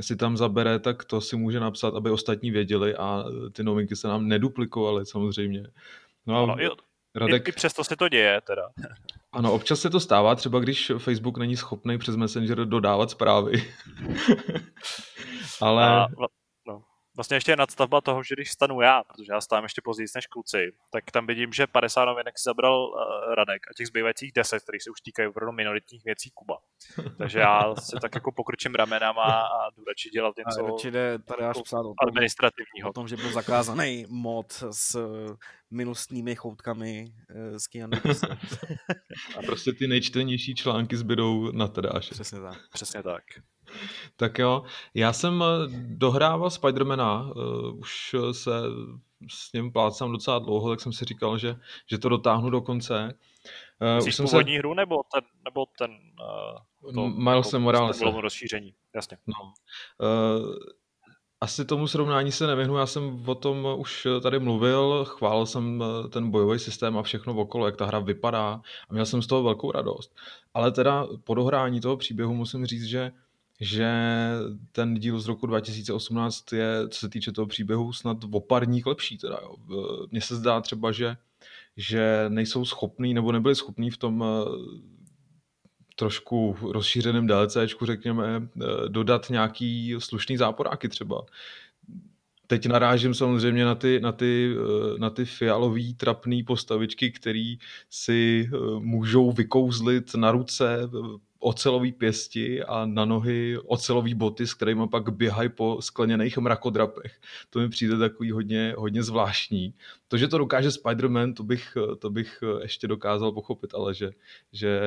si 0.00 0.16
tam 0.16 0.36
zabere, 0.36 0.78
tak 0.78 1.04
to 1.04 1.20
si 1.20 1.36
může 1.36 1.60
napsat, 1.60 1.94
aby 1.94 2.10
ostatní 2.10 2.50
věděli 2.50 2.96
a 2.96 3.24
ty 3.52 3.64
novinky 3.64 3.96
se 3.96 4.08
nám 4.08 4.28
neduplikovaly 4.28 5.06
samozřejmě. 5.06 5.66
No 6.26 6.36
a 6.36 6.42
ano, 6.42 6.56
Radek... 7.14 7.48
I, 7.48 7.50
I 7.50 7.52
přesto 7.52 7.84
se 7.84 7.96
to 7.96 8.08
děje 8.08 8.40
teda. 8.40 8.62
Ano, 9.32 9.52
občas 9.52 9.80
se 9.80 9.90
to 9.90 10.00
stává, 10.00 10.34
třeba 10.34 10.58
když 10.60 10.92
Facebook 10.98 11.38
není 11.38 11.56
schopný 11.56 11.98
přes 11.98 12.16
Messenger 12.16 12.64
dodávat 12.64 13.10
zprávy. 13.10 13.52
Ale... 15.60 15.88
A, 15.88 16.06
vlastně 17.16 17.36
ještě 17.36 17.52
je 17.52 17.56
nadstavba 17.56 18.00
toho, 18.00 18.22
že 18.22 18.34
když 18.34 18.50
stanu 18.50 18.80
já, 18.80 19.02
protože 19.04 19.32
já 19.32 19.40
stávám 19.40 19.64
ještě 19.64 19.80
později 19.84 20.08
než 20.14 20.26
kluci, 20.26 20.72
tak 20.92 21.10
tam 21.10 21.26
vidím, 21.26 21.52
že 21.52 21.66
50 21.66 22.04
novinek 22.04 22.38
si 22.38 22.42
zabral 22.44 22.84
uh, 22.84 23.34
Radek 23.34 23.62
a 23.70 23.74
těch 23.76 23.86
zbývajících 23.86 24.32
10, 24.32 24.62
které 24.62 24.78
se 24.80 24.90
už 24.90 25.00
týkají 25.00 25.28
opravdu 25.28 25.52
minoritních 25.52 26.04
věcí 26.04 26.30
Kuba. 26.34 26.58
Takže 27.18 27.38
já 27.38 27.74
si 27.74 27.96
tak 28.02 28.14
jako 28.14 28.32
pokročím 28.32 28.74
ramenama 28.74 29.22
a 29.22 29.70
jdu 29.76 29.84
radši 29.84 30.10
dělat 30.10 30.34
něco 30.36 30.64
a 30.64 30.70
radši 30.70 30.90
jde 30.90 31.18
tady 31.18 31.42
až 31.44 31.56
psát 31.62 31.80
o 31.80 31.82
tom, 31.82 31.94
administrativního. 32.08 32.90
O 32.90 32.92
tom, 32.92 33.08
že 33.08 33.16
byl 33.16 33.32
zakázaný 33.32 34.06
mod 34.08 34.52
s 34.70 34.94
eh, 34.94 35.36
milostnými 35.70 36.36
choutkami 36.36 37.06
uh, 37.50 37.56
z 37.56 37.66
Keanu 37.66 37.98
A 39.38 39.42
prostě 39.46 39.72
ty 39.72 39.86
nejčtenější 39.86 40.54
články 40.54 40.96
zbydou 40.96 41.52
na 41.52 41.68
tedáš. 41.68 42.10
Přesně 42.10 42.40
tak. 42.40 42.58
Přesně 42.72 43.02
tak. 43.02 43.22
Tak 44.16 44.38
jo, 44.38 44.62
já 44.94 45.12
jsem 45.12 45.42
eh, 45.42 45.46
dohrával 45.86 46.50
Spidermana, 46.50 47.22
uh, 47.22 47.78
už 47.78 48.16
se 48.32 48.50
s 49.28 49.52
ním 49.52 49.72
plácám 49.72 50.12
docela 50.12 50.38
dlouho, 50.38 50.70
tak 50.70 50.80
jsem 50.80 50.92
si 50.92 51.04
říkal, 51.04 51.38
že, 51.38 51.56
že 51.90 51.98
to 51.98 52.08
dotáhnu 52.08 52.50
do 52.50 52.60
konce. 52.60 53.18
Uh, 53.98 54.06
už 54.06 54.14
jsem 54.14 54.26
původní 54.26 54.54
se... 54.54 54.58
hru 54.58 54.74
nebo 54.74 55.02
ten, 55.14 55.22
nebo 55.44 55.66
ten 55.78 55.90
uh, 56.84 56.94
to, 56.94 57.08
Miles 57.08 57.50
to, 57.50 57.60
Morales. 57.60 58.00
rozšíření, 58.00 58.74
jasně. 58.94 59.16
No. 59.26 59.52
Uh, 59.98 60.56
asi 61.40 61.64
tomu 61.64 61.86
srovnání 61.86 62.32
se 62.32 62.46
nevyhnu, 62.46 62.76
já 62.76 62.86
jsem 62.86 63.28
o 63.28 63.34
tom 63.34 63.68
už 63.76 64.06
tady 64.22 64.38
mluvil, 64.38 65.04
chválil 65.04 65.46
jsem 65.46 65.84
ten 66.10 66.30
bojový 66.30 66.58
systém 66.58 66.98
a 66.98 67.02
všechno 67.02 67.34
okolo, 67.34 67.66
jak 67.66 67.76
ta 67.76 67.86
hra 67.86 67.98
vypadá 67.98 68.60
a 68.88 68.92
měl 68.92 69.06
jsem 69.06 69.22
z 69.22 69.26
toho 69.26 69.42
velkou 69.42 69.72
radost. 69.72 70.16
Ale 70.54 70.72
teda 70.72 71.06
po 71.24 71.34
dohrání 71.34 71.80
toho 71.80 71.96
příběhu 71.96 72.34
musím 72.34 72.66
říct, 72.66 72.84
že 72.84 73.12
že 73.60 73.90
ten 74.72 74.94
díl 74.94 75.20
z 75.20 75.26
roku 75.26 75.46
2018 75.46 76.52
je, 76.52 76.88
co 76.88 77.00
se 77.00 77.08
týče 77.08 77.32
toho 77.32 77.46
příběhu, 77.46 77.92
snad 77.92 78.16
o 78.30 78.40
pár 78.40 78.66
lepší. 78.86 79.18
Teda, 79.18 79.38
jo. 79.42 79.56
Mně 80.10 80.20
se 80.20 80.36
zdá 80.36 80.60
třeba, 80.60 80.92
že, 80.92 81.16
že 81.76 82.24
nejsou 82.28 82.64
schopní 82.64 83.14
nebo 83.14 83.32
nebyli 83.32 83.54
schopní 83.54 83.90
v 83.90 83.96
tom 83.96 84.24
eh, 84.24 84.50
trošku 85.96 86.56
rozšířeném 86.62 87.26
DLCčku, 87.26 87.86
řekněme, 87.86 88.48
eh, 88.62 88.88
dodat 88.88 89.30
nějaký 89.30 89.94
slušný 89.98 90.36
záporáky 90.36 90.88
třeba. 90.88 91.22
Teď 92.46 92.66
narážím 92.66 93.14
samozřejmě 93.14 93.64
na 93.64 93.74
ty, 93.74 94.00
na 94.00 94.12
ty, 94.12 94.56
eh, 94.56 94.98
na 94.98 95.10
ty 95.10 95.24
fialový 95.24 95.94
trapný 95.94 96.42
postavičky, 96.42 97.10
který 97.10 97.58
si 97.90 98.50
můžou 98.78 99.32
vykouzlit 99.32 100.14
na 100.14 100.30
ruce 100.30 100.90
ocelový 101.44 101.92
pěsti 101.92 102.62
a 102.62 102.86
na 102.86 103.04
nohy 103.04 103.58
ocelový 103.66 104.14
boty, 104.14 104.46
s 104.46 104.54
kterými 104.54 104.88
pak 104.88 105.08
běhají 105.08 105.48
po 105.48 105.76
skleněných 105.80 106.38
mrakodrapech. 106.38 107.20
To 107.50 107.58
mi 107.58 107.68
přijde 107.68 107.98
takový 107.98 108.30
hodně, 108.30 108.74
hodně 108.78 109.02
zvláštní. 109.02 109.74
To, 110.08 110.16
že 110.16 110.28
to 110.28 110.38
dokáže 110.38 110.68
Spider-Man, 110.68 111.34
to 111.34 111.42
bych, 111.42 111.76
to 111.98 112.10
bych 112.10 112.42
ještě 112.62 112.88
dokázal 112.88 113.32
pochopit, 113.32 113.74
ale 113.74 113.94
že, 113.94 114.10
že 114.52 114.80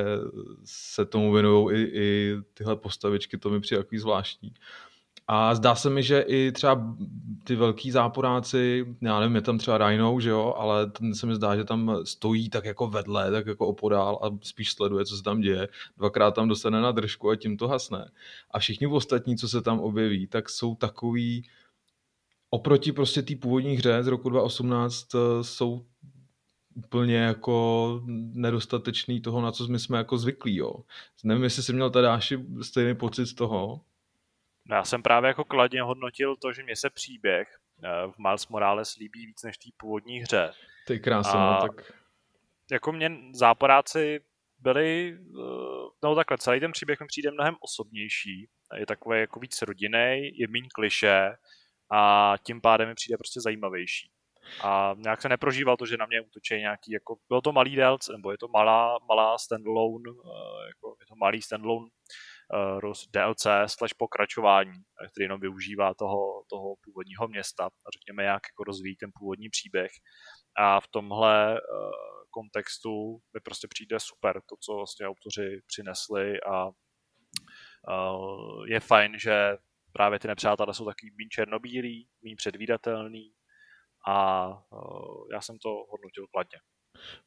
se 0.64 1.06
tomu 1.06 1.34
věnují 1.34 1.78
i, 1.78 1.82
i 1.94 2.36
tyhle 2.54 2.76
postavičky, 2.76 3.38
to 3.38 3.50
mi 3.50 3.60
přijde 3.60 3.84
takový 3.84 4.00
zvláštní. 4.00 4.54
A 5.28 5.56
zdá 5.56 5.76
se 5.76 5.90
mi, 5.90 6.04
že 6.04 6.20
i 6.20 6.52
třeba 6.52 6.96
ty 7.44 7.56
velký 7.56 7.92
záporáci, 7.92 8.86
já 9.02 9.20
nevím, 9.20 9.36
je 9.36 9.42
tam 9.42 9.58
třeba 9.58 9.78
Rhino, 9.78 10.20
že 10.20 10.30
jo, 10.30 10.54
ale 10.58 10.88
ten 10.88 11.16
se 11.16 11.26
mi 11.26 11.36
zdá, 11.36 11.56
že 11.56 11.64
tam 11.64 11.98
stojí 12.04 12.50
tak 12.50 12.66
jako 12.66 12.88
vedle, 12.88 13.32
tak 13.32 13.46
jako 13.46 13.68
opodál 13.68 14.20
a 14.24 14.38
spíš 14.42 14.72
sleduje, 14.72 15.06
co 15.06 15.18
se 15.18 15.24
tam 15.24 15.42
děje. 15.42 15.68
Dvakrát 15.98 16.32
tam 16.32 16.48
dostane 16.48 16.82
na 16.82 16.92
držku 16.92 17.30
a 17.30 17.36
tím 17.36 17.58
to 17.58 17.68
hasne. 17.68 18.12
A 18.52 18.60
všichni 18.60 18.88
ostatní, 18.88 19.38
co 19.38 19.50
se 19.50 19.62
tam 19.62 19.80
objeví, 19.80 20.28
tak 20.28 20.50
jsou 20.50 20.76
takový 20.76 21.44
oproti 22.50 22.92
prostě 22.92 23.22
té 23.22 23.36
původní 23.36 23.76
hře 23.76 24.04
z 24.04 24.08
roku 24.08 24.30
2018 24.30 25.16
eh, 25.16 25.44
jsou 25.44 25.86
úplně 26.76 27.16
jako 27.16 28.02
nedostatečný 28.34 29.22
toho, 29.22 29.42
na 29.42 29.52
co 29.52 29.68
my 29.68 29.80
jsme 29.80 29.98
jako 29.98 30.18
zvyklí, 30.18 30.56
jo. 30.56 30.74
Nevím, 31.24 31.44
jestli 31.44 31.64
jsi 31.64 31.74
měl 31.74 31.90
tady 31.90 32.08
stejný 32.62 32.96
pocit 32.96 33.26
z 33.26 33.34
toho. 33.34 33.82
No 34.70 34.76
já 34.76 34.84
jsem 34.84 35.04
právě 35.04 35.28
jako 35.28 35.44
kladně 35.44 35.82
hodnotil 35.82 36.36
to, 36.36 36.54
že 36.54 36.64
mě 36.64 36.76
se 36.76 36.90
příběh 36.90 37.48
eh, 37.84 38.12
v 38.12 38.18
Miles 38.18 38.48
Morales 38.48 38.96
líbí 38.96 39.26
víc 39.26 39.44
než 39.44 39.58
té 39.58 39.70
původní 39.78 40.20
hře. 40.20 40.52
Ty 40.88 41.00
krásno, 41.00 41.40
no, 41.40 41.62
tak... 41.62 41.92
Jako 42.72 42.92
mě 42.92 43.12
záporáci 43.34 44.20
byli, 44.60 45.18
eh, 45.20 45.90
no 46.04 46.16
takhle, 46.16 46.38
celý 46.38 46.60
ten 46.60 46.72
příběh 46.72 47.00
mi 47.00 47.08
přijde 47.08 47.32
mnohem 47.32 47.56
osobnější, 47.60 48.50
je 48.76 48.86
takový 48.86 49.20
jako 49.20 49.40
víc 49.40 49.62
rodinný, 49.62 50.32
je 50.34 50.48
méně 50.48 50.68
kliše 50.76 51.36
a 51.92 52.34
tím 52.44 52.62
pádem 52.62 52.88
mi 52.88 52.96
přijde 52.96 53.18
prostě 53.18 53.42
zajímavější. 53.42 54.12
A 54.64 54.96
nějak 54.98 55.22
se 55.22 55.30
neprožíval 55.30 55.78
to, 55.78 55.86
že 55.86 55.98
na 55.98 56.06
mě 56.06 56.22
útočí 56.22 56.56
nějaký, 56.56 56.92
jako, 56.92 57.18
bylo 57.30 57.42
to 57.42 57.52
malý 57.52 57.76
DLC, 57.76 58.08
nebo 58.10 58.32
je 58.32 58.38
to 58.38 58.48
malá, 58.48 59.00
malá 59.08 59.38
standalone, 59.38 60.10
eh, 60.10 60.68
jako, 60.68 60.96
je 61.00 61.06
to 61.06 61.16
malý 61.16 61.42
standalone 61.42 61.88
DLC 63.14 63.48
slash 63.68 63.94
pokračování, 63.98 64.74
který 65.12 65.24
jenom 65.24 65.40
využívá 65.40 65.94
toho, 65.94 66.44
toho 66.50 66.76
původního 66.84 67.28
města 67.28 67.66
a 67.66 67.90
řekněme 67.94 68.24
jak 68.24 68.42
jako 68.52 68.64
rozvíjí 68.64 68.96
ten 68.96 69.12
původní 69.20 69.50
příběh. 69.50 69.92
A 70.58 70.80
v 70.80 70.88
tomhle 70.88 71.54
uh, 71.54 71.92
kontextu 72.30 73.20
mi 73.34 73.40
prostě 73.44 73.68
přijde 73.68 74.00
super 74.00 74.42
to, 74.50 74.56
co 74.60 74.76
vlastně 74.76 75.08
autoři 75.08 75.62
přinesli 75.66 76.42
a 76.42 76.70
je 78.68 78.80
fajn, 78.80 79.20
že 79.20 79.58
právě 79.92 80.20
ty 80.20 80.28
nepřátelé 80.28 80.74
jsou 80.74 80.86
takový 80.86 81.12
méně 81.12 81.30
černobílý, 81.32 82.10
méně 82.24 82.36
předvídatelný 82.36 83.34
a 84.08 84.48
já 85.34 85.42
jsem 85.42 85.58
to 85.60 85.70
hodnotil 85.70 86.28
kladně. 86.32 86.60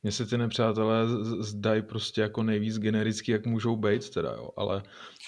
Mně 0.03 0.12
se 0.12 0.27
ty 0.27 0.39
nepřátelé 0.39 1.07
zdají 1.39 1.83
prostě 1.83 2.21
jako 2.21 2.43
nejvíc 2.43 2.79
generický, 2.79 3.33
jak 3.33 3.47
můžou 3.47 3.77
být 3.77 4.11
teda, 4.11 4.33
jo. 4.33 4.50
Ale, 4.57 4.83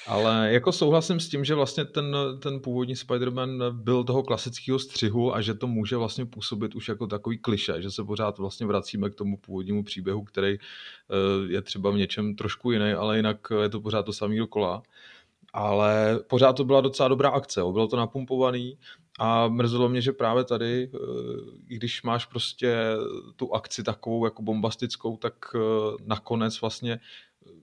ale 0.06 0.52
jako 0.52 0.72
souhlasím 0.72 1.20
s 1.20 1.28
tím, 1.28 1.44
že 1.44 1.54
vlastně 1.54 1.84
ten, 1.84 2.16
ten 2.38 2.60
původní 2.60 2.94
Spider-Man 2.94 3.72
byl 3.72 4.04
toho 4.04 4.22
klasického 4.22 4.78
střihu 4.78 5.34
a 5.34 5.40
že 5.40 5.54
to 5.54 5.66
může 5.66 5.96
vlastně 5.96 6.26
působit 6.26 6.74
už 6.74 6.88
jako 6.88 7.06
takový 7.06 7.38
kliše, 7.38 7.82
že 7.82 7.90
se 7.90 8.04
pořád 8.04 8.38
vlastně 8.38 8.66
vracíme 8.66 9.10
k 9.10 9.14
tomu 9.14 9.36
původnímu 9.36 9.84
příběhu, 9.84 10.24
který 10.24 10.58
eh, 10.58 11.52
je 11.52 11.62
třeba 11.62 11.90
v 11.90 11.96
něčem 11.96 12.34
trošku 12.36 12.70
jiný, 12.70 12.92
ale 12.92 13.16
jinak 13.16 13.38
je 13.62 13.68
to 13.68 13.80
pořád 13.80 14.02
to 14.02 14.12
samý 14.12 14.38
dokola 14.38 14.82
ale 15.52 16.20
pořád 16.28 16.52
to 16.52 16.64
byla 16.64 16.80
docela 16.80 17.08
dobrá 17.08 17.30
akce, 17.30 17.60
jo. 17.60 17.72
bylo 17.72 17.88
to 17.88 17.96
napumpovaný 17.96 18.78
a 19.18 19.48
mrzelo 19.48 19.88
mě, 19.88 20.00
že 20.00 20.12
právě 20.12 20.44
tady, 20.44 20.90
eh, 20.94 20.98
když 21.66 22.02
máš 22.02 22.26
prostě 22.26 22.76
tu 23.36 23.54
akci 23.54 23.82
takovou 23.82 24.24
jako 24.24 24.42
bombastickou, 24.42 25.16
tak 25.16 25.34
eh, 25.54 25.58
nakonec 26.04 26.60
vlastně 26.60 27.00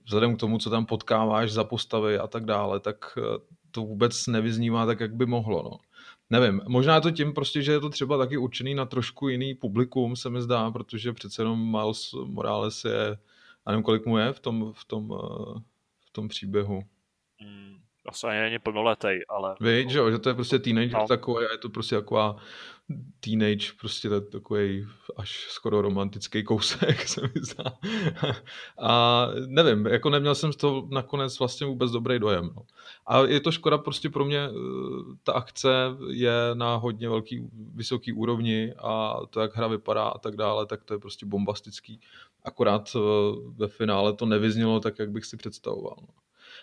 vzhledem 0.04 0.36
k 0.36 0.40
tomu, 0.40 0.58
co 0.58 0.70
tam 0.70 0.86
potkáváš 0.86 1.52
za 1.52 1.64
postavy 1.64 2.18
a 2.18 2.26
tak 2.26 2.44
dále, 2.44 2.80
tak 2.80 3.18
eh, 3.18 3.38
to 3.70 3.80
vůbec 3.80 4.26
nevyznívá 4.26 4.86
tak, 4.86 5.00
jak 5.00 5.14
by 5.14 5.26
mohlo. 5.26 5.62
No. 5.62 5.78
Nevím, 6.30 6.60
možná 6.68 6.94
je 6.94 7.00
to 7.00 7.10
tím 7.10 7.32
prostě, 7.32 7.62
že 7.62 7.72
je 7.72 7.80
to 7.80 7.90
třeba 7.90 8.18
taky 8.18 8.36
určený 8.36 8.74
na 8.74 8.86
trošku 8.86 9.28
jiný 9.28 9.54
publikum, 9.54 10.16
se 10.16 10.30
mi 10.30 10.42
zdá, 10.42 10.70
protože 10.70 11.12
přece 11.12 11.42
jenom 11.42 11.70
Miles 11.70 12.12
Morales 12.24 12.84
je, 12.84 13.18
já 13.66 13.72
nevím, 13.72 13.82
kolik 13.82 14.06
mu 14.06 14.18
je 14.18 14.32
v 14.32 14.40
tom, 14.40 14.72
v 14.72 14.84
tom, 14.84 15.08
v 16.06 16.10
tom 16.12 16.28
příběhu. 16.28 16.82
Hmm 17.40 17.79
asi 18.08 18.26
ani 18.26 18.40
není 18.40 18.58
plnoletej, 18.58 19.24
ale... 19.28 19.54
Víš, 19.60 19.92
že, 19.92 20.00
že 20.10 20.18
to 20.18 20.28
je 20.28 20.34
prostě 20.34 20.58
teenage 20.58 20.96
no. 20.96 21.06
takový 21.08 21.46
a 21.46 21.52
je 21.52 21.58
to 21.58 21.68
prostě 21.68 21.96
taková 21.96 22.36
teenage, 23.20 23.72
prostě 23.80 24.08
takový 24.32 24.86
až 25.16 25.46
skoro 25.50 25.82
romantický 25.82 26.44
kousek, 26.44 27.00
se 27.08 27.20
mi 27.20 27.42
zdá. 27.42 27.64
A 28.78 29.26
nevím, 29.46 29.86
jako 29.86 30.10
neměl 30.10 30.34
jsem 30.34 30.52
z 30.52 30.56
toho 30.56 30.88
nakonec 30.90 31.38
vlastně 31.38 31.66
vůbec 31.66 31.90
dobrý 31.90 32.18
dojem. 32.18 32.50
No. 32.56 32.62
A 33.06 33.18
je 33.18 33.40
to 33.40 33.52
škoda 33.52 33.78
prostě 33.78 34.10
pro 34.10 34.24
mě, 34.24 34.38
eh, 34.38 34.50
ta 35.22 35.32
akce 35.32 35.68
je 36.10 36.32
na 36.54 36.76
hodně 36.76 37.08
velký, 37.08 37.48
vysoký 37.74 38.12
úrovni 38.12 38.74
a 38.78 39.16
to, 39.30 39.40
jak 39.40 39.56
hra 39.56 39.66
vypadá 39.66 40.04
a 40.04 40.18
tak 40.18 40.36
dále, 40.36 40.66
tak 40.66 40.84
to 40.84 40.94
je 40.94 40.98
prostě 40.98 41.26
bombastický. 41.26 42.00
Akorát 42.44 42.96
eh, 42.96 43.00
ve 43.56 43.68
finále 43.68 44.12
to 44.12 44.26
nevyznělo 44.26 44.80
tak, 44.80 44.98
jak 44.98 45.10
bych 45.10 45.24
si 45.24 45.36
představoval. 45.36 45.96
No 46.00 46.08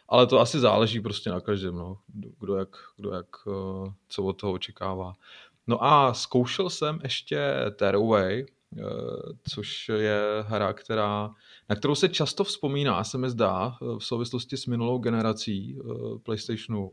ale 0.09 0.27
to 0.27 0.39
asi 0.39 0.59
záleží 0.59 0.99
prostě 0.99 1.29
na 1.29 1.39
každém, 1.39 1.75
no. 1.75 1.97
kdo, 2.39 2.55
jak, 2.55 2.69
kdo 2.97 3.11
jak, 3.11 3.27
eh, 3.47 3.93
co 4.09 4.23
od 4.23 4.33
toho 4.33 4.53
očekává. 4.53 5.13
No 5.67 5.83
a 5.83 6.13
zkoušel 6.13 6.69
jsem 6.69 6.99
ještě 7.03 7.55
Tearaway, 7.75 8.45
eh, 8.45 8.83
což 9.49 9.89
je 9.89 10.21
hra, 10.47 10.73
která, 10.73 11.31
na 11.69 11.75
kterou 11.75 11.95
se 11.95 12.09
často 12.09 12.43
vzpomíná, 12.43 13.03
se 13.03 13.17
mi 13.17 13.29
zdá, 13.29 13.77
eh, 13.81 13.85
v 13.99 14.03
souvislosti 14.03 14.57
s 14.57 14.65
minulou 14.65 14.97
generací 14.97 15.79
PlayStationu. 16.23 16.91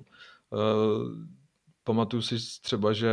Pamatuju 1.85 2.23
si 2.23 2.37
třeba, 2.61 2.93
že 2.93 3.11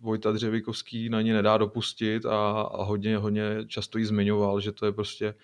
Vojta 0.00 0.32
Dřevíkovský 0.32 1.08
na 1.08 1.20
ní 1.20 1.32
nedá 1.32 1.58
dopustit 1.58 2.26
a, 2.26 2.60
a 2.60 2.82
hodně, 2.82 3.18
hodně 3.18 3.64
často 3.66 3.98
jí 3.98 4.04
zmiňoval, 4.04 4.60
že 4.60 4.72
to 4.72 4.86
je 4.86 4.92
prostě 4.92 5.34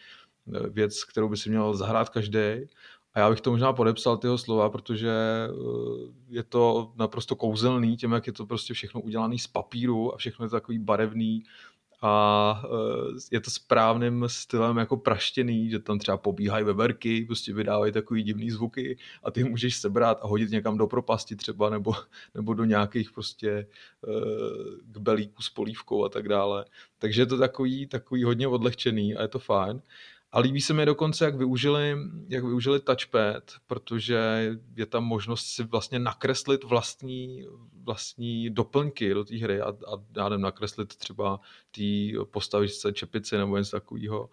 věc, 0.70 1.04
kterou 1.04 1.28
by 1.28 1.36
si 1.36 1.50
měl 1.50 1.74
zahrát 1.74 2.08
každý. 2.08 2.68
A 3.14 3.20
já 3.20 3.30
bych 3.30 3.40
to 3.40 3.50
možná 3.50 3.72
podepsal 3.72 4.16
tyho 4.16 4.38
slova, 4.38 4.70
protože 4.70 5.10
eh, 5.10 5.52
je 6.28 6.42
to 6.42 6.92
naprosto 6.96 7.36
kouzelný, 7.36 7.96
tím, 7.96 8.12
jak 8.12 8.26
je 8.26 8.32
to 8.32 8.46
prostě 8.46 8.74
všechno 8.74 9.00
udělané 9.00 9.38
z 9.38 9.46
papíru 9.46 10.14
a 10.14 10.16
všechno 10.16 10.44
je 10.44 10.48
to 10.48 10.56
takový 10.56 10.78
barevný 10.78 11.44
a 12.04 12.62
eh, 12.64 13.18
je 13.30 13.40
to 13.40 13.50
správným 13.50 14.24
stylem 14.26 14.76
jako 14.76 14.96
praštěný, 14.96 15.70
že 15.70 15.78
tam 15.78 15.98
třeba 15.98 16.16
pobíhají 16.16 16.64
veverky, 16.64 17.24
prostě 17.24 17.54
vydávají 17.54 17.92
takový 17.92 18.22
divný 18.22 18.50
zvuky 18.50 18.98
a 19.22 19.30
ty 19.30 19.44
můžeš 19.44 19.76
sebrat 19.76 20.18
a 20.22 20.26
hodit 20.26 20.50
někam 20.50 20.78
do 20.78 20.86
propasti 20.86 21.36
třeba 21.36 21.70
nebo, 21.70 21.92
nebo 22.34 22.54
do 22.54 22.64
nějakých 22.64 23.10
prostě 23.10 23.50
eh, 23.50 23.66
k 24.82 24.98
belíku 24.98 25.42
s 25.42 25.50
polívkou 25.50 26.04
a 26.04 26.08
tak 26.08 26.28
dále. 26.28 26.64
Takže 26.98 27.22
je 27.22 27.26
to 27.26 27.38
takový, 27.38 27.86
takový 27.86 28.24
hodně 28.24 28.48
odlehčený 28.48 29.14
a 29.14 29.22
je 29.22 29.28
to 29.28 29.38
fajn. 29.38 29.82
A 30.34 30.40
líbí 30.40 30.60
se 30.60 30.74
mi 30.74 30.86
dokonce, 30.86 31.24
jak 31.24 31.36
využili, 31.36 31.96
jak 32.28 32.44
využili 32.44 32.80
touchpad, 32.80 33.42
protože 33.66 34.50
je 34.76 34.86
tam 34.86 35.04
možnost 35.04 35.44
si 35.46 35.64
vlastně 35.64 35.98
nakreslit 35.98 36.64
vlastní, 36.64 37.46
vlastní 37.82 38.50
doplňky 38.50 39.14
do 39.14 39.24
té 39.24 39.36
hry 39.36 39.60
a, 39.60 39.68
a 39.68 40.02
já 40.16 40.28
nakreslit 40.28 40.96
třeba 40.96 41.40
té 41.70 41.82
postavičce 42.30 42.92
čepici 42.92 43.36
nebo 43.36 43.58
něco 43.58 43.70
takového, 43.70 44.30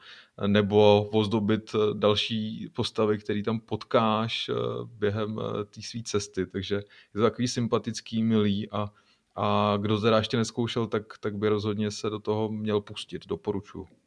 nebo 0.47 1.03
ozdobit 1.03 1.75
další 1.93 2.69
postavy, 2.73 3.17
které 3.17 3.43
tam 3.43 3.59
potkáš 3.59 4.49
eh, 4.49 4.53
během 4.85 5.39
eh, 5.39 5.65
té 5.65 5.81
své 5.81 6.03
cesty. 6.03 6.45
Takže 6.45 6.75
je 6.75 7.13
to 7.13 7.21
takový 7.21 7.47
sympatický, 7.47 8.23
milý 8.23 8.69
a, 8.71 8.91
a 9.35 9.77
kdo 9.77 10.01
teda 10.01 10.17
ještě 10.17 10.37
neskoušel, 10.37 10.87
tak, 10.87 11.17
tak 11.19 11.37
by 11.37 11.49
rozhodně 11.49 11.91
se 11.91 12.09
do 12.09 12.19
toho 12.19 12.49
měl 12.49 12.81
pustit, 12.81 13.27
doporučuji. 13.27 13.98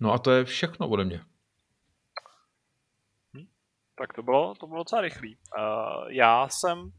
No 0.00 0.12
a 0.12 0.18
to 0.18 0.30
je 0.30 0.44
všechno 0.44 0.88
ode 0.88 1.04
mě. 1.04 1.20
Hm, 3.36 3.46
tak 3.98 4.12
to 4.12 4.22
bylo, 4.22 4.54
to 4.54 4.66
bylo 4.66 4.80
docela 4.80 5.02
rychlý. 5.02 5.38
Uh, 5.58 6.12
já 6.12 6.48
jsem 6.48 6.90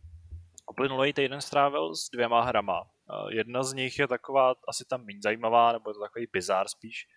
uplynulý 0.71 1.13
týden 1.13 1.41
strávil 1.41 1.95
s 1.95 2.09
dvěma 2.13 2.41
hrama. 2.41 2.81
Uh, 2.81 3.31
jedna 3.31 3.63
z 3.63 3.73
nich 3.73 3.99
je 3.99 4.07
taková 4.07 4.53
asi 4.67 4.85
tam 4.85 5.05
méně 5.05 5.19
zajímavá, 5.23 5.71
nebo 5.71 5.89
je 5.89 5.93
to 5.93 5.99
takový 5.99 6.27
bizár 6.33 6.67
spíš. 6.67 7.07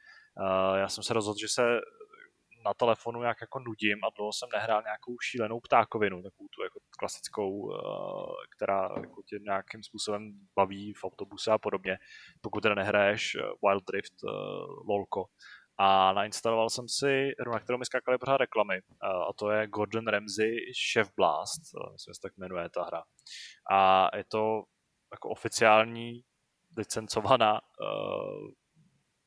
Uh, 0.40 0.78
já 0.78 0.88
jsem 0.88 1.04
se 1.04 1.14
rozhodl, 1.14 1.38
že 1.40 1.48
se 1.48 1.80
na 2.66 2.74
telefonu 2.74 3.20
nějak 3.20 3.36
jako 3.40 3.58
nudím 3.58 4.04
a 4.04 4.08
dlouho 4.16 4.32
jsem 4.32 4.48
nehrál 4.52 4.82
nějakou 4.82 5.18
šílenou 5.18 5.60
ptákovinu, 5.60 6.22
takovou 6.22 6.48
tu 6.48 6.62
jako 6.62 6.80
klasickou, 6.98 7.72
která 8.56 8.82
jako 8.82 9.22
tě 9.22 9.38
nějakým 9.38 9.82
způsobem 9.82 10.32
baví 10.56 10.92
v 10.92 11.04
autobuse 11.04 11.50
a 11.50 11.58
podobně, 11.58 11.98
pokud 12.40 12.60
teda 12.60 12.74
nehraješ 12.74 13.36
Wild 13.66 13.90
Rift 13.90 14.14
lolko. 14.88 15.24
A 15.78 16.12
nainstaloval 16.12 16.70
jsem 16.70 16.88
si 16.88 17.32
hru, 17.40 17.52
na 17.52 17.60
kterou 17.60 17.78
mi 17.78 17.84
skákaly 17.84 18.18
pořád 18.18 18.36
reklamy. 18.36 18.80
A 19.28 19.32
to 19.32 19.50
je 19.50 19.66
Gordon 19.66 20.06
Ramsay 20.06 20.56
Chef 20.92 21.10
Blast, 21.16 21.62
myslím, 21.92 22.14
se 22.14 22.20
tak 22.22 22.36
jmenuje 22.36 22.68
ta 22.70 22.84
hra. 22.84 23.02
A 23.70 24.10
je 24.16 24.24
to 24.24 24.62
jako 25.12 25.28
oficiální 25.28 26.24
licencovaná 26.76 27.60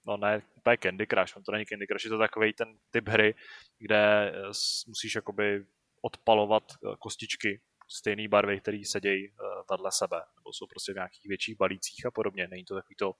no 0.08 0.18
ne 0.18 0.42
úplně 0.58 0.78
Candy 0.78 1.08
Crush, 1.08 1.38
on 1.38 1.44
to 1.44 1.52
není 1.52 1.66
Candy 1.66 1.88
Crush, 1.88 2.04
je 2.04 2.10
to 2.10 2.18
takový 2.18 2.54
ten 2.54 2.78
typ 2.92 3.08
hry, 3.08 3.36
kde 3.80 4.32
eh, 4.32 4.48
musíš 4.88 5.16
jakoby 5.16 5.66
odpalovat 6.02 6.64
eh, 6.72 6.96
kostičky 7.00 7.62
stejné 7.88 8.28
barvy, 8.28 8.60
které 8.60 8.82
sedějí 8.86 9.28
vedle 9.72 9.92
sebe, 9.92 10.22
nebo 10.36 10.54
jsou 10.54 10.68
prostě 10.68 10.92
v 10.94 10.96
nějakých 10.96 11.26
větších 11.26 11.58
balících 11.58 12.06
a 12.06 12.12
podobně. 12.12 12.48
Není 12.48 12.66
to 12.66 12.76
takový 12.76 12.96
to 12.96 13.10
uh, 13.10 13.16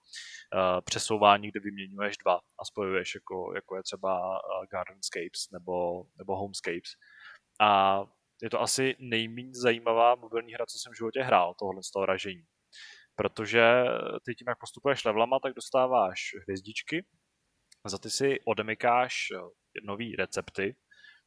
přesouvání, 0.84 1.50
kde 1.50 1.60
vyměňuješ 1.60 2.16
dva 2.16 2.34
a 2.34 2.64
spojuješ, 2.64 3.14
jako, 3.14 3.52
jako 3.54 3.76
je 3.76 3.82
třeba 3.82 4.40
Gardenscapes 4.70 5.50
nebo, 5.52 6.04
nebo 6.18 6.36
Homescapes. 6.36 6.92
A 7.60 8.00
je 8.42 8.50
to 8.50 8.60
asi 8.60 8.96
nejméně 8.98 9.54
zajímavá 9.54 10.14
mobilní 10.14 10.54
hra, 10.54 10.66
co 10.66 10.78
jsem 10.78 10.92
v 10.92 10.96
životě 10.96 11.22
hrál, 11.22 11.54
tohle 11.58 11.82
z 11.82 11.90
toho 11.90 12.06
ražení 12.06 12.44
protože 13.18 13.62
ty 14.24 14.34
tím, 14.34 14.48
jak 14.48 14.58
postupuješ 14.58 15.04
levelama, 15.04 15.38
tak 15.42 15.54
dostáváš 15.54 16.20
hvězdičky, 16.42 17.04
za 17.86 17.98
ty 17.98 18.10
si 18.10 18.40
odemykáš 18.44 19.14
eh, 19.34 19.38
nový 19.82 20.16
recepty, 20.16 20.76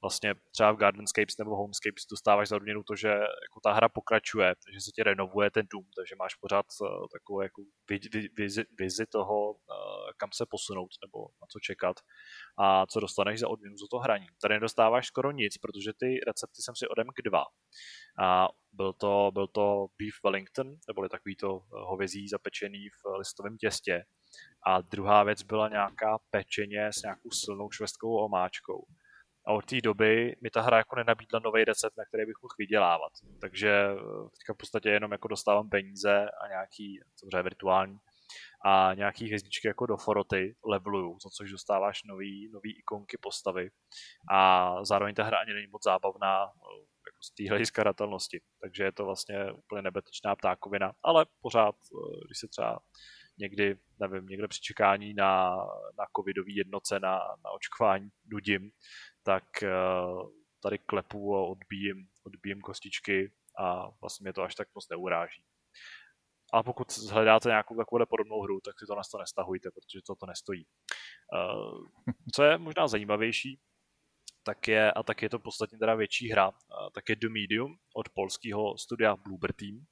vlastně 0.01 0.35
třeba 0.51 0.71
v 0.71 0.75
Gardenscapes 0.77 1.37
nebo 1.37 1.55
Homescapes 1.55 2.05
dostáváš 2.11 2.47
za 2.49 2.55
odměnu 2.55 2.83
to, 2.83 2.95
že 2.95 3.07
jako 3.07 3.59
ta 3.63 3.73
hra 3.73 3.89
pokračuje, 3.89 4.55
že 4.73 4.81
se 4.81 4.91
ti 4.91 5.03
renovuje 5.03 5.51
ten 5.51 5.65
dům, 5.73 5.85
takže 5.97 6.15
máš 6.15 6.35
pořád 6.35 6.65
uh, 6.81 6.87
takovou 7.11 7.41
jako 7.41 7.61
vizi, 8.37 8.63
vizi 8.79 9.05
toho, 9.05 9.51
uh, 9.51 9.57
kam 10.17 10.29
se 10.33 10.45
posunout 10.49 10.89
nebo 11.05 11.19
na 11.41 11.47
co 11.51 11.59
čekat 11.59 11.95
a 12.57 12.85
co 12.85 12.99
dostaneš 12.99 13.39
za 13.39 13.47
odměnu 13.47 13.77
za 13.77 13.85
to 13.91 13.97
hraní. 13.99 14.27
Tady 14.41 14.53
nedostáváš 14.53 15.07
skoro 15.07 15.31
nic, 15.31 15.57
protože 15.57 15.91
ty 15.93 16.19
recepty 16.27 16.61
jsem 16.61 16.75
si 16.75 16.87
odemk 16.87 17.15
dva. 17.25 17.43
A 18.19 18.47
byl 18.73 18.93
to, 18.93 19.31
byl 19.33 19.47
to 19.47 19.87
beef 19.99 20.15
Wellington, 20.23 20.75
neboli 20.87 21.09
takový 21.09 21.35
to 21.35 21.61
hovězí 21.69 22.27
zapečený 22.27 22.89
v 22.89 23.17
listovém 23.17 23.57
těstě. 23.57 24.03
A 24.67 24.81
druhá 24.81 25.23
věc 25.23 25.43
byla 25.43 25.69
nějaká 25.69 26.17
pečeně 26.29 26.89
s 26.93 27.01
nějakou 27.01 27.31
silnou 27.31 27.71
švestkovou 27.71 28.25
omáčkou. 28.25 28.85
A 29.47 29.53
od 29.53 29.65
té 29.65 29.81
doby 29.81 30.35
mi 30.41 30.49
ta 30.49 30.61
hra 30.61 30.77
jako 30.77 30.95
nenabídla 30.95 31.39
nový 31.43 31.63
recept, 31.63 31.97
na 31.97 32.05
který 32.05 32.25
bych 32.25 32.41
mohl 32.41 32.55
vydělávat. 32.59 33.11
Takže 33.41 33.69
eh, 33.69 33.95
teďka 34.37 34.53
v 34.53 34.57
podstatě 34.57 34.89
jenom 34.89 35.11
jako 35.11 35.27
dostávám 35.27 35.69
peníze 35.69 36.29
a 36.43 36.47
nějaký, 36.47 36.99
samozřejmě 37.15 37.43
virtuální, 37.43 37.97
a 38.65 38.93
nějaký 38.93 39.25
hvězdičky 39.25 39.67
jako 39.67 39.85
do 39.85 39.97
foroty 39.97 40.55
leveluju, 40.65 41.17
za 41.23 41.29
což 41.29 41.51
dostáváš 41.51 42.03
nový, 42.03 42.49
nový 42.53 42.79
ikonky 42.79 43.17
postavy. 43.21 43.69
A 44.31 44.75
zároveň 44.85 45.15
ta 45.15 45.23
hra 45.23 45.37
ani 45.37 45.53
není 45.53 45.67
moc 45.67 45.83
zábavná 45.83 46.43
eh, 46.43 46.77
jako 47.07 47.21
z 47.23 47.31
téhle 47.35 47.65
skaratelnosti. 47.65 48.41
Takže 48.61 48.83
je 48.83 48.91
to 48.91 49.05
vlastně 49.05 49.51
úplně 49.51 49.81
nebetečná 49.81 50.35
ptákovina, 50.35 50.91
ale 51.03 51.25
pořád, 51.41 51.75
eh, 51.75 52.25
když 52.27 52.39
se 52.39 52.47
třeba 52.47 52.79
někdy, 53.41 53.77
nevím, 53.99 54.25
někde 54.25 54.47
při 54.47 54.61
čekání 54.61 55.13
na, 55.13 55.55
na 55.97 56.05
covidový 56.17 56.55
jednoce, 56.55 56.99
na, 56.99 57.17
na 57.43 57.51
očkování 57.51 58.09
nudím, 58.25 58.71
tak 59.23 59.63
eh, 59.63 59.69
tady 60.63 60.77
klepu 60.77 61.35
a 61.35 61.47
odbíjím, 61.47 62.07
odbíjím 62.23 62.61
kostičky 62.61 63.31
a 63.59 63.89
vlastně 64.01 64.23
mě 64.23 64.33
to 64.33 64.43
až 64.43 64.55
tak 64.55 64.67
moc 64.75 64.89
neuráží. 64.89 65.43
A 66.53 66.63
pokud 66.63 66.97
hledáte 67.11 67.49
nějakou 67.49 67.77
takovou 67.77 68.05
podobnou 68.05 68.41
hru, 68.41 68.59
tak 68.61 68.79
si 68.79 68.85
to 68.85 68.95
na 68.95 69.01
to 69.11 69.17
nestahujte, 69.17 69.69
protože 69.71 70.01
to 70.07 70.15
to 70.15 70.25
nestojí. 70.25 70.65
Eh, 71.35 72.11
co 72.35 72.43
je 72.43 72.57
možná 72.57 72.87
zajímavější, 72.87 73.59
tak 74.43 74.67
je, 74.67 74.91
a 74.91 75.03
tak 75.03 75.21
je 75.21 75.29
to 75.29 75.39
podstatně 75.39 75.77
teda 75.77 75.95
větší 75.95 76.31
hra, 76.31 76.51
eh, 76.51 76.89
tak 76.93 77.09
je 77.09 77.15
The 77.15 77.29
Medium 77.29 77.77
od 77.95 78.09
polského 78.09 78.77
studia 78.77 79.15
Bloober 79.15 79.53
Team. 79.53 79.85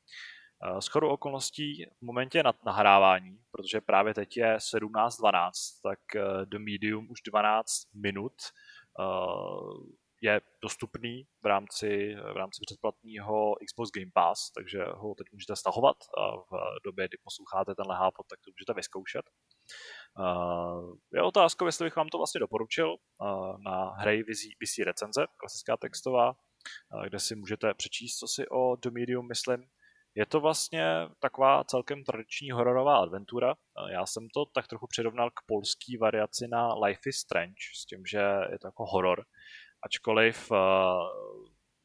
S 0.80 0.88
chodou 0.88 1.10
okolností 1.10 1.86
v 1.86 2.02
momentě 2.02 2.44
nad 2.44 2.66
nahrávání, 2.66 3.40
protože 3.52 3.82
právě 3.82 4.14
teď 4.14 4.38
je 4.38 4.58
17.12, 4.58 5.52
tak 5.84 6.00
The 6.46 6.58
Medium 6.60 7.08
už 7.10 7.22
12 7.22 7.70
minut 7.94 8.34
Eh, 9.00 10.00
je 10.22 10.42
dostupný 10.62 11.28
v 11.44 11.46
rámci, 11.46 12.16
v 12.34 12.38
rámci 12.38 12.62
předplatného 12.66 13.56
Xbox 13.66 13.90
Game 13.96 14.12
Pass, 14.14 14.52
takže 14.52 14.84
ho 14.84 15.16
teď 15.16 15.28
můžete 15.32 15.56
stahovat 15.56 15.98
a 16.18 16.38
v 16.38 16.52
době, 16.86 17.08
kdy 17.08 17.18
posloucháte 17.24 17.76
tenhle 17.76 17.96
hápot, 17.96 18.28
tak 18.28 18.40
to 18.46 18.52
můžete 18.52 18.74
vyzkoušet. 18.74 19.26
Uh, 20.20 20.96
je 21.14 21.22
otázka, 21.22 21.66
jestli 21.66 21.86
bych 21.86 21.96
vám 21.96 22.10
to 22.10 22.18
vlastně 22.18 22.40
doporučil 22.40 22.90
uh, 22.92 23.62
na 23.62 23.90
hry 23.90 24.24
vizí, 24.24 24.50
vizí 24.60 24.84
recenze, 24.84 25.26
klasická 25.38 25.78
textová, 25.78 26.30
uh, 26.32 27.06
kde 27.06 27.20
si 27.20 27.36
můžete 27.36 27.74
přečíst, 27.74 28.18
co 28.18 28.28
si 28.28 28.50
o 28.50 28.76
The 28.76 28.90
Medium 28.90 29.28
myslím. 29.28 29.64
Je 30.16 30.26
to 30.26 30.40
vlastně 30.40 30.86
taková 31.20 31.64
celkem 31.64 32.04
tradiční 32.04 32.52
hororová 32.52 32.98
adventura. 32.98 33.56
Já 33.92 34.06
jsem 34.06 34.28
to 34.34 34.46
tak 34.46 34.68
trochu 34.68 34.88
přirovnal 34.88 35.30
k 35.30 35.42
polský 35.46 35.98
variaci 35.98 36.48
na 36.48 36.74
Life 36.74 37.10
is 37.10 37.18
Strange, 37.18 37.62
s 37.76 37.86
tím, 37.86 38.06
že 38.06 38.20
je 38.52 38.60
to 38.60 38.68
jako 38.68 38.86
horor. 38.86 39.26
Ačkoliv 39.86 40.52
uh, 40.52 40.58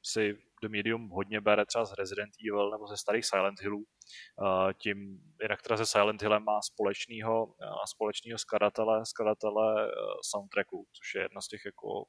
si 0.03 0.39
The 0.63 0.69
Medium 0.69 1.09
hodně 1.09 1.41
bere 1.41 1.67
třeba 1.67 1.85
z 1.85 1.93
Resident 1.93 2.33
Evil 2.49 2.71
nebo 2.71 2.87
ze 2.87 2.97
starých 2.97 3.25
Silent 3.25 3.61
Hillů. 3.61 3.79
Uh, 3.79 4.73
tím, 4.73 5.21
jinak 5.43 5.63
teda 5.63 5.77
se 5.77 5.87
Silent 5.87 6.23
Hillem 6.23 6.45
má 6.45 6.63
společného, 6.63 7.47
má 7.61 7.87
společného 7.87 8.39
skladatele, 8.39 9.07
skladatele 9.07 9.87
uh, 9.87 9.91
soundtracku, 10.31 10.87
což 10.93 11.15
je 11.15 11.23
jedna 11.23 11.41
z 11.41 11.49
těch 11.49 11.65
jako 11.65 12.05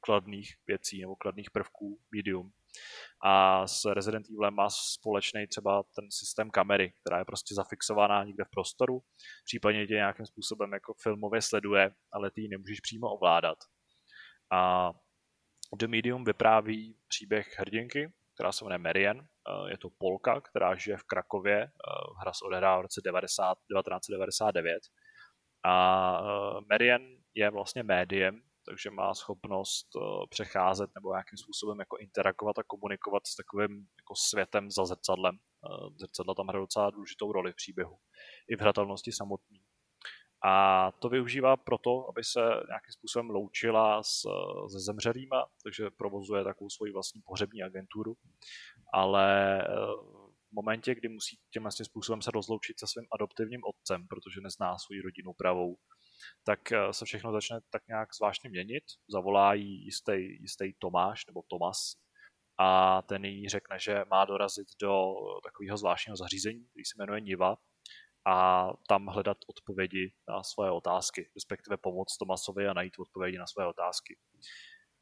kladných 0.00 0.54
věcí 0.66 1.00
nebo 1.00 1.16
kladných 1.16 1.50
prvků 1.50 1.98
Medium 2.14 2.50
a 3.24 3.66
s 3.66 3.84
Resident 3.84 4.26
Evilem 4.30 4.54
má 4.54 4.68
společný 4.70 5.46
třeba 5.46 5.82
ten 5.82 6.04
systém 6.10 6.50
kamery, 6.50 6.92
která 7.00 7.18
je 7.18 7.24
prostě 7.24 7.54
zafixovaná 7.54 8.24
někde 8.24 8.44
v 8.44 8.50
prostoru, 8.50 9.00
případně 9.44 9.86
tě 9.86 9.94
nějakým 9.94 10.26
způsobem 10.26 10.72
jako 10.72 10.94
filmově 11.02 11.42
sleduje, 11.42 11.90
ale 12.12 12.30
ty 12.30 12.40
ji 12.40 12.48
nemůžeš 12.48 12.80
přímo 12.80 13.06
ovládat. 13.08 13.58
A 14.52 14.90
The 15.78 15.86
Medium 15.86 16.24
vypráví 16.24 16.98
příběh 17.08 17.58
hrdinky, 17.58 18.12
která 18.34 18.52
se 18.52 18.64
jmenuje 18.64 18.78
Marian. 18.78 19.20
Eh, 19.20 19.70
je 19.70 19.78
to 19.78 19.88
Polka, 19.98 20.40
která 20.40 20.74
žije 20.74 20.96
v 20.96 21.02
Krakově. 21.02 21.62
Eh, 21.62 21.70
hra 22.20 22.32
se 22.32 22.44
odehrává 22.44 22.78
v 22.78 22.82
roce 22.82 23.00
90, 23.04 23.58
1999. 23.68 24.82
A 25.64 26.18
eh, 26.20 26.60
Marian 26.70 27.02
je 27.34 27.50
vlastně 27.50 27.82
médiem, 27.82 28.42
takže 28.68 28.90
má 28.90 29.14
schopnost 29.14 29.86
eh, 29.96 30.26
přecházet 30.30 30.90
nebo 30.94 31.12
nějakým 31.12 31.38
způsobem 31.38 31.78
jako 31.78 31.96
interagovat 31.96 32.58
a 32.58 32.62
komunikovat 32.62 33.26
s 33.26 33.36
takovým 33.36 33.86
jako 34.00 34.14
světem 34.16 34.70
za 34.70 34.84
zrcadlem. 34.84 35.36
Eh, 35.38 35.90
zrcadla 35.96 36.34
tam 36.34 36.46
hrají 36.46 36.62
docela 36.62 36.90
důležitou 36.90 37.32
roli 37.32 37.52
v 37.52 37.56
příběhu, 37.56 37.98
i 38.48 38.56
v 38.56 38.60
hratelnosti 38.60 39.12
samotný. 39.12 39.60
A 40.46 40.92
to 40.98 41.08
využívá 41.08 41.56
proto, 41.56 42.08
aby 42.08 42.24
se 42.24 42.40
nějakým 42.40 42.92
způsobem 42.92 43.30
loučila 43.30 44.02
s, 44.02 44.20
se 44.72 44.80
zemřelýma, 44.80 45.46
takže 45.62 45.90
provozuje 45.90 46.44
takovou 46.44 46.70
svoji 46.70 46.92
vlastní 46.92 47.22
pohřební 47.22 47.62
agenturu. 47.62 48.16
Ale 48.92 49.60
eh, 49.62 49.66
v 50.50 50.52
momentě, 50.52 50.94
kdy 50.94 51.08
musí 51.08 51.38
tím 51.52 51.68
způsobem 51.70 52.22
se 52.22 52.30
rozloučit 52.30 52.78
se 52.78 52.86
svým 52.86 53.06
adoptivním 53.12 53.60
otcem, 53.64 54.06
protože 54.08 54.40
nezná 54.40 54.78
svou 54.78 55.02
rodinu 55.02 55.32
pravou, 55.32 55.76
tak 56.46 56.72
eh, 56.72 56.92
se 56.92 57.04
všechno 57.04 57.32
začne 57.32 57.60
tak 57.70 57.82
nějak 57.88 58.14
zvláštně 58.14 58.50
měnit. 58.50 58.84
Zavolá 59.10 59.54
jí 59.54 59.84
jistý, 59.84 60.12
jistý 60.40 60.74
Tomáš 60.78 61.26
nebo 61.26 61.42
Tomas 61.48 61.76
a 62.58 63.02
ten 63.02 63.24
jí 63.24 63.48
řekne, 63.48 63.78
že 63.78 64.04
má 64.10 64.24
dorazit 64.24 64.68
do 64.82 65.14
takového 65.44 65.76
zvláštního 65.76 66.16
zařízení, 66.16 66.66
který 66.66 66.84
se 66.84 66.94
jmenuje 66.98 67.20
Niva 67.20 67.56
a 68.26 68.68
tam 68.88 69.06
hledat 69.06 69.36
odpovědi 69.46 70.12
na 70.28 70.42
svoje 70.42 70.70
otázky, 70.70 71.30
respektive 71.36 71.76
pomoct 71.76 72.16
Tomasovi 72.16 72.68
a 72.68 72.72
najít 72.72 72.98
odpovědi 72.98 73.38
na 73.38 73.46
svoje 73.46 73.68
otázky. 73.68 74.16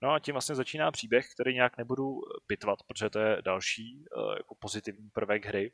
No 0.02 0.10
a 0.10 0.18
tím 0.18 0.32
vlastně 0.32 0.54
začíná 0.54 0.90
příběh, 0.90 1.26
který 1.34 1.54
nějak 1.54 1.78
nebudu 1.78 2.20
pitvat, 2.46 2.78
protože 2.86 3.10
to 3.10 3.18
je 3.18 3.42
další 3.42 4.04
eh, 4.04 4.38
jako 4.38 4.54
pozitivní 4.60 5.10
prvek 5.10 5.46
hry, 5.46 5.72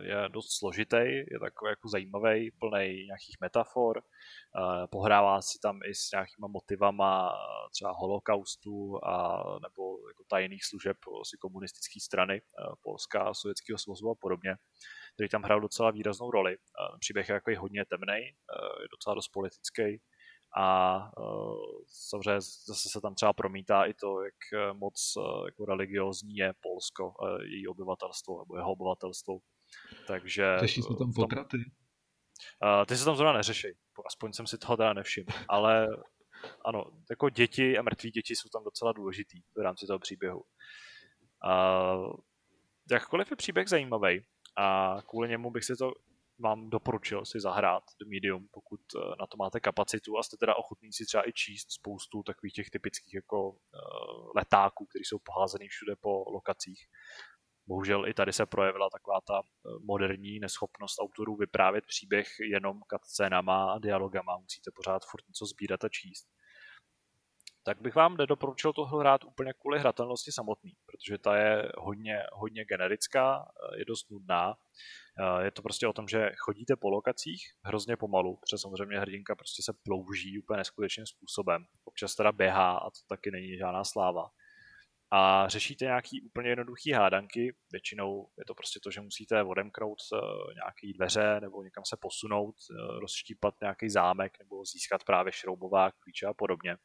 je 0.00 0.28
dost 0.28 0.58
složitý, 0.58 0.96
je 1.30 1.38
takový 1.40 1.68
jako 1.70 1.88
zajímavý, 1.88 2.50
plný 2.50 3.04
nějakých 3.06 3.36
metafor, 3.40 3.98
eh, 4.02 4.86
pohrává 4.86 5.42
si 5.42 5.58
tam 5.58 5.80
i 5.84 5.94
s 5.94 6.10
nějakýma 6.12 6.48
motivama 6.48 7.32
eh, 7.32 7.70
třeba 7.70 7.92
holokaustu 7.92 9.04
a 9.04 9.44
nebo 9.62 10.08
jako 10.08 10.24
tajných 10.28 10.64
služeb 10.64 10.96
si 11.30 11.36
komunistické 11.36 12.00
strany 12.00 12.42
Polska, 12.82 13.34
Sovětského 13.34 13.78
svazu 13.78 14.10
a 14.10 14.14
podobně, 14.14 14.56
který 15.14 15.28
tam 15.28 15.42
hrál 15.42 15.60
docela 15.60 15.90
výraznou 15.90 16.30
roli. 16.30 16.56
Příběh 17.00 17.28
je 17.28 17.34
jako 17.34 17.60
hodně 17.60 17.84
temný, 17.84 18.24
je 18.80 18.88
docela 18.90 19.14
dost 19.14 19.28
politický 19.28 20.00
a 20.60 20.98
uh, 21.18 21.82
samozřejmě 21.86 22.40
zase 22.40 22.88
se 22.88 23.00
tam 23.00 23.14
třeba 23.14 23.32
promítá 23.32 23.84
i 23.84 23.94
to, 23.94 24.22
jak 24.22 24.34
moc 24.72 25.12
uh, 25.16 25.46
jako 25.46 25.64
religiózní 25.64 26.36
je 26.36 26.52
Polsko, 26.60 27.12
její 27.42 27.68
obyvatelstvo 27.68 28.38
nebo 28.38 28.56
jeho 28.56 28.72
obyvatelstvo. 28.72 29.38
Takže... 30.06 30.56
Řeší 30.60 30.82
se 30.82 30.94
tam 30.98 31.12
potraty? 31.12 31.56
Ty 32.86 32.96
se 32.96 33.04
tam 33.04 33.16
zrovna 33.16 33.32
neřeší, 33.32 33.68
aspoň 34.06 34.32
jsem 34.32 34.46
si 34.46 34.58
toho 34.58 34.76
teda 34.76 34.92
nevšiml, 34.92 35.26
ale 35.48 35.86
ano, 36.64 36.84
jako 37.10 37.28
děti 37.28 37.78
a 37.78 37.82
mrtví 37.82 38.10
děti 38.10 38.36
jsou 38.36 38.48
tam 38.48 38.64
docela 38.64 38.92
důležitý 38.92 39.42
v 39.56 39.60
rámci 39.60 39.86
toho 39.86 39.98
příběhu. 39.98 40.42
Uh, 41.44 42.12
jakkoliv 42.90 43.30
je 43.30 43.36
příběh 43.36 43.68
zajímavý 43.68 44.24
a 44.56 44.96
kvůli 45.06 45.28
němu 45.28 45.50
bych 45.50 45.64
si 45.64 45.76
to 45.76 45.92
vám 46.40 46.70
doporučil 46.70 47.24
si 47.24 47.40
zahrát 47.40 47.82
do 48.00 48.06
Medium, 48.08 48.48
pokud 48.50 48.80
eh, 48.96 48.98
na 49.20 49.26
to 49.26 49.36
máte 49.36 49.60
kapacitu 49.60 50.18
a 50.18 50.22
jste 50.22 50.36
teda 50.36 50.54
ochotní 50.54 50.92
si 50.92 51.06
třeba 51.06 51.28
i 51.28 51.32
číst 51.32 51.72
spoustu 51.72 52.22
takových 52.22 52.52
těch 52.52 52.70
typických 52.70 53.14
jako 53.14 53.50
uh, 53.50 53.56
letáků, 54.36 54.86
které 54.86 55.02
jsou 55.04 55.18
poházený 55.24 55.68
všude 55.68 55.96
po 56.00 56.24
lokacích. 56.30 56.80
Bohužel 57.66 58.08
i 58.08 58.14
tady 58.14 58.32
se 58.32 58.46
projevila 58.46 58.88
taková 58.90 59.20
ta 59.20 59.40
eh, 59.40 59.70
moderní 59.84 60.38
neschopnost 60.40 60.98
autorů 61.00 61.36
vyprávět 61.36 61.84
příběh 61.86 62.28
jenom 62.50 62.80
scénama 63.04 63.72
a 63.72 63.78
dialogama. 63.78 64.38
Musíte 64.38 64.70
pořád 64.74 65.02
furt 65.10 65.28
něco 65.28 65.46
sbírat 65.46 65.84
a 65.84 65.88
číst 65.88 66.28
tak 67.68 67.80
bych 67.80 67.94
vám 67.94 68.16
nedoporučil 68.16 68.72
to 68.72 68.84
hrát 68.84 69.24
úplně 69.24 69.52
kvůli 69.52 69.78
hratelnosti 69.78 70.32
samotný, 70.32 70.72
protože 70.86 71.18
ta 71.18 71.36
je 71.36 71.72
hodně, 71.78 72.22
hodně 72.32 72.64
generická, 72.64 73.52
je 73.76 73.84
dost 73.84 74.10
nudná. 74.10 74.54
Je 75.42 75.50
to 75.50 75.62
prostě 75.62 75.86
o 75.86 75.92
tom, 75.92 76.08
že 76.08 76.30
chodíte 76.38 76.76
po 76.76 76.90
lokacích 76.90 77.42
hrozně 77.64 77.96
pomalu, 77.96 78.36
protože 78.36 78.58
samozřejmě 78.58 78.98
hrdinka 78.98 79.36
prostě 79.36 79.62
se 79.62 79.72
plouží 79.84 80.38
úplně 80.38 80.56
neskutečným 80.56 81.06
způsobem. 81.06 81.64
Občas 81.84 82.14
teda 82.14 82.32
běhá 82.32 82.78
a 82.78 82.90
to 82.90 83.00
taky 83.08 83.30
není 83.30 83.58
žádná 83.58 83.84
sláva. 83.84 84.30
A 85.12 85.48
řešíte 85.48 85.84
nějaký 85.84 86.22
úplně 86.22 86.48
jednoduchý 86.48 86.92
hádanky, 86.92 87.56
většinou 87.72 88.28
je 88.38 88.44
to 88.44 88.54
prostě 88.54 88.80
to, 88.82 88.90
že 88.90 89.00
musíte 89.00 89.42
odemknout 89.42 89.98
eh, 90.14 90.18
nějaké 90.54 90.96
dveře 90.96 91.40
nebo 91.40 91.62
někam 91.62 91.84
se 91.84 91.96
posunout, 92.00 92.54
eh, 92.70 93.00
rozštípat 93.00 93.54
nějaký 93.60 93.90
zámek 93.90 94.38
nebo 94.38 94.64
získat 94.64 95.04
právě 95.04 95.32
šroubová 95.32 95.90
klíče 95.90 96.26
a 96.26 96.34
podobně 96.34 96.76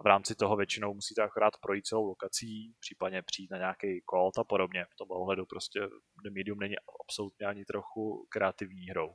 a 0.00 0.02
v 0.02 0.06
rámci 0.06 0.34
toho 0.34 0.56
většinou 0.56 0.94
musíte 0.94 1.22
akorát 1.22 1.54
projít 1.60 1.86
celou 1.86 2.06
lokací, 2.06 2.74
případně 2.80 3.22
přijít 3.22 3.50
na 3.50 3.58
nějaký 3.58 4.00
kód 4.04 4.38
a 4.38 4.44
podobně. 4.44 4.84
V 4.90 4.96
tom 4.96 5.10
ohledu 5.10 5.46
prostě 5.46 5.80
The 6.24 6.30
Medium 6.30 6.58
není 6.58 6.74
absolutně 7.00 7.46
ani 7.46 7.64
trochu 7.64 8.26
kreativní 8.28 8.86
hrou. 8.86 9.08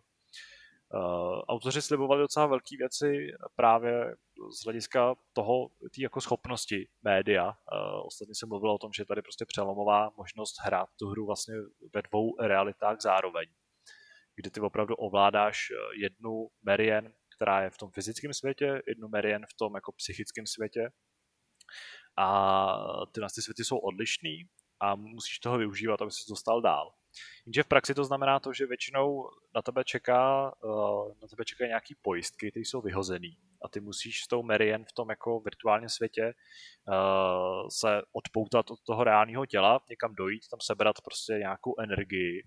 Uh, 0.93 1.41
autoři 1.47 1.81
slibovali 1.81 2.21
docela 2.21 2.45
velké 2.45 2.77
věci 2.77 3.27
právě 3.55 4.15
z 4.61 4.63
hlediska 4.63 5.15
toho, 5.33 5.67
té 5.67 6.01
jako 6.01 6.21
schopnosti 6.21 6.87
média. 7.03 7.45
Uh, 7.45 8.05
ostatně 8.05 8.35
se 8.35 8.45
mluvilo 8.45 8.75
o 8.75 8.77
tom, 8.77 8.93
že 8.93 9.01
je 9.01 9.05
tady 9.05 9.21
prostě 9.21 9.45
přelomová 9.45 10.11
možnost 10.17 10.55
hrát 10.61 10.89
tu 10.99 11.07
hru 11.07 11.25
vlastně 11.25 11.55
ve 11.93 12.01
dvou 12.01 12.35
realitách 12.39 13.01
zároveň, 13.01 13.47
kdy 14.35 14.49
ty 14.49 14.59
opravdu 14.59 14.95
ovládáš 14.95 15.67
jednu 15.99 16.47
Marian 16.63 17.13
která 17.35 17.61
je 17.61 17.69
v 17.69 17.77
tom 17.77 17.91
fyzickém 17.91 18.33
světě, 18.33 18.81
jednu 18.87 19.07
Marian 19.07 19.41
v 19.49 19.57
tom 19.57 19.75
jako 19.75 19.91
psychickém 19.91 20.47
světě. 20.47 20.89
A 22.17 22.77
ty 23.11 23.21
ty 23.35 23.41
světy 23.41 23.63
jsou 23.63 23.77
odlišný 23.77 24.43
a 24.79 24.95
musíš 24.95 25.39
toho 25.39 25.57
využívat, 25.57 26.01
aby 26.01 26.11
se 26.11 26.29
dostal 26.29 26.61
dál. 26.61 26.91
Jenže 27.45 27.63
v 27.63 27.67
praxi 27.67 27.93
to 27.93 28.03
znamená 28.03 28.39
to, 28.39 28.53
že 28.53 28.65
většinou 28.65 29.29
na 29.55 29.61
tebe 29.61 29.83
čeká, 29.83 30.51
eh, 30.63 31.13
na 31.21 31.27
tebe 31.27 31.45
čekají 31.45 31.67
nějaký 31.67 31.95
pojistky, 32.01 32.51
které 32.51 32.61
jsou 32.61 32.81
vyhozený. 32.81 33.37
A 33.61 33.67
ty 33.67 33.79
musíš 33.79 34.23
s 34.23 34.27
tou 34.27 34.43
Marian 34.43 34.85
v 34.85 34.93
tom 34.93 35.09
jako 35.09 35.39
virtuálním 35.39 35.89
světě 35.89 36.33
uh, 36.87 37.67
se 37.69 38.01
odpoutat 38.11 38.71
od 38.71 38.79
toho 38.83 39.03
reálného 39.03 39.45
těla, 39.45 39.79
někam 39.89 40.15
dojít, 40.15 40.47
tam 40.51 40.59
sebrat 40.61 40.95
prostě 41.01 41.33
nějakou 41.33 41.73
energii 41.79 42.43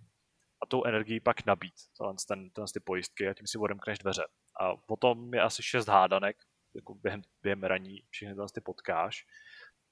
a 0.63 0.67
tou 0.67 0.85
energii 0.85 1.21
pak 1.21 1.47
nabít, 1.47 1.75
tenhle, 1.99 2.15
ten, 2.29 2.51
tenhle 2.51 2.69
ty 2.75 2.81
pojistky 2.81 3.29
a 3.29 3.35
tím 3.35 3.47
si 3.47 3.59
odemkneš 3.59 3.99
dveře. 3.99 4.23
A 4.59 4.77
potom 4.77 5.35
je 5.35 5.41
asi 5.43 5.63
šest 5.63 5.89
hádanek, 5.89 6.37
jako 6.75 6.95
během, 6.95 7.23
během 7.43 7.63
raní 7.63 8.03
všechny 8.11 8.35
ty 8.55 8.61
potkáš. 8.61 9.27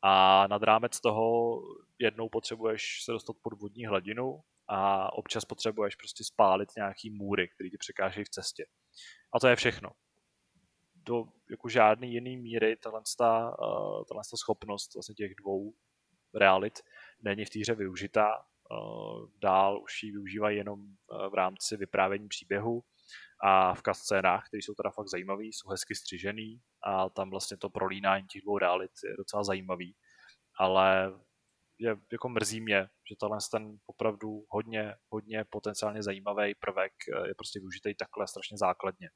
A 0.02 0.46
nad 0.46 0.62
rámec 0.62 1.00
toho 1.00 1.58
jednou 1.98 2.28
potřebuješ 2.28 3.04
se 3.04 3.12
dostat 3.12 3.36
pod 3.42 3.60
vodní 3.60 3.86
hladinu 3.86 4.40
a 4.68 5.12
občas 5.12 5.44
potřebuješ 5.44 5.94
prostě 5.94 6.24
spálit 6.24 6.68
nějaký 6.76 7.10
můry, 7.10 7.48
které 7.48 7.70
ti 7.70 7.78
překážejí 7.78 8.24
v 8.24 8.28
cestě. 8.30 8.66
A 9.32 9.40
to 9.40 9.48
je 9.48 9.56
všechno. 9.56 9.90
Do 10.94 11.24
jako 11.50 11.68
žádný 11.68 12.12
jiný 12.12 12.36
míry 12.36 12.76
tahle, 12.76 13.00
uh, 13.00 14.22
schopnost 14.36 14.94
vlastně 14.94 15.14
těch 15.14 15.34
dvou 15.34 15.72
realit 16.34 16.78
není 17.22 17.44
v 17.44 17.50
té 17.50 17.58
hře 17.58 17.74
využitá. 17.74 18.44
Uh, 18.70 19.28
dál 19.38 19.82
už 19.82 20.02
ji 20.02 20.10
využívají 20.10 20.56
jenom 20.56 20.80
uh, 20.80 21.26
v 21.30 21.34
rámci 21.34 21.76
vyprávění 21.76 22.28
příběhu 22.28 22.84
a 23.44 23.74
v 23.74 23.82
scénách, 23.92 24.48
které 24.48 24.62
jsou 24.62 24.74
teda 24.74 24.90
fakt 24.90 25.08
zajímavý, 25.08 25.52
jsou 25.52 25.68
hezky 25.68 25.94
střižený 25.94 26.60
a 26.82 27.08
tam 27.08 27.30
vlastně 27.30 27.56
to 27.56 27.70
prolínání 27.70 28.26
těch 28.26 28.42
dvou 28.42 28.58
realit 28.58 28.90
je 29.04 29.16
docela 29.16 29.44
zajímavý, 29.44 29.96
ale 30.58 31.12
je, 31.78 31.96
jako 32.12 32.28
mrzí 32.28 32.60
mě, 32.60 32.88
že 33.08 33.16
tenhle 33.20 33.38
ten 33.50 33.78
opravdu 33.86 34.44
hodně, 34.48 34.94
hodně 35.08 35.44
potenciálně 35.50 36.02
zajímavý 36.02 36.54
prvek 36.54 36.92
eh, 37.08 37.28
je 37.28 37.34
prostě 37.34 37.60
využitý 37.60 37.94
takhle 37.94 38.26
strašně 38.26 38.56
základně. 38.58 39.10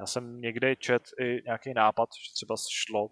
Já 0.00 0.06
jsem 0.06 0.40
někdy 0.40 0.76
čet 0.76 1.02
i 1.20 1.42
nějaký 1.44 1.74
nápad, 1.74 2.08
že 2.12 2.32
třeba 2.34 2.54
šlo, 2.70 3.10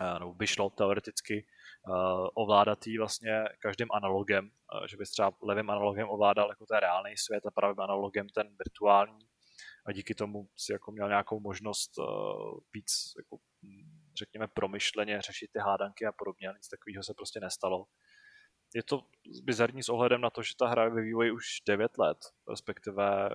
eh, 0.00 0.18
nebo 0.18 0.34
by 0.34 0.46
šlo 0.46 0.70
teoreticky 0.70 1.46
uh, 1.88 2.28
ovládat 2.34 2.86
jí 2.86 2.98
vlastně 2.98 3.44
každým 3.58 3.88
analogem, 3.92 4.50
že 4.90 4.96
bys 4.96 5.10
třeba 5.10 5.32
levým 5.42 5.70
analogem 5.70 6.08
ovládal 6.08 6.48
jako 6.48 6.66
ten 6.66 6.78
reálný 6.78 7.16
svět 7.16 7.46
a 7.46 7.50
pravým 7.50 7.80
analogem 7.80 8.28
ten 8.28 8.48
virtuální 8.58 9.28
a 9.86 9.92
díky 9.92 10.14
tomu 10.14 10.48
si 10.56 10.72
jako 10.72 10.92
měl 10.92 11.08
nějakou 11.08 11.40
možnost 11.40 11.98
uh, 11.98 12.58
víc 12.74 13.12
jako, 13.18 13.38
řekněme 14.18 14.48
promyšleně 14.48 15.22
řešit 15.22 15.50
ty 15.52 15.58
hádanky 15.58 16.06
a 16.06 16.12
podobně, 16.12 16.48
nic 16.56 16.68
takového 16.68 17.02
se 17.02 17.14
prostě 17.14 17.40
nestalo. 17.40 17.84
Je 18.74 18.82
to 18.82 19.00
bizarní 19.42 19.82
s 19.82 19.88
ohledem 19.88 20.20
na 20.20 20.30
to, 20.30 20.42
že 20.42 20.52
ta 20.58 20.68
hra 20.68 20.84
je 20.84 20.90
ve 20.90 21.02
vývoji 21.02 21.30
už 21.30 21.44
9 21.66 21.98
let, 21.98 22.18
respektive 22.50 23.28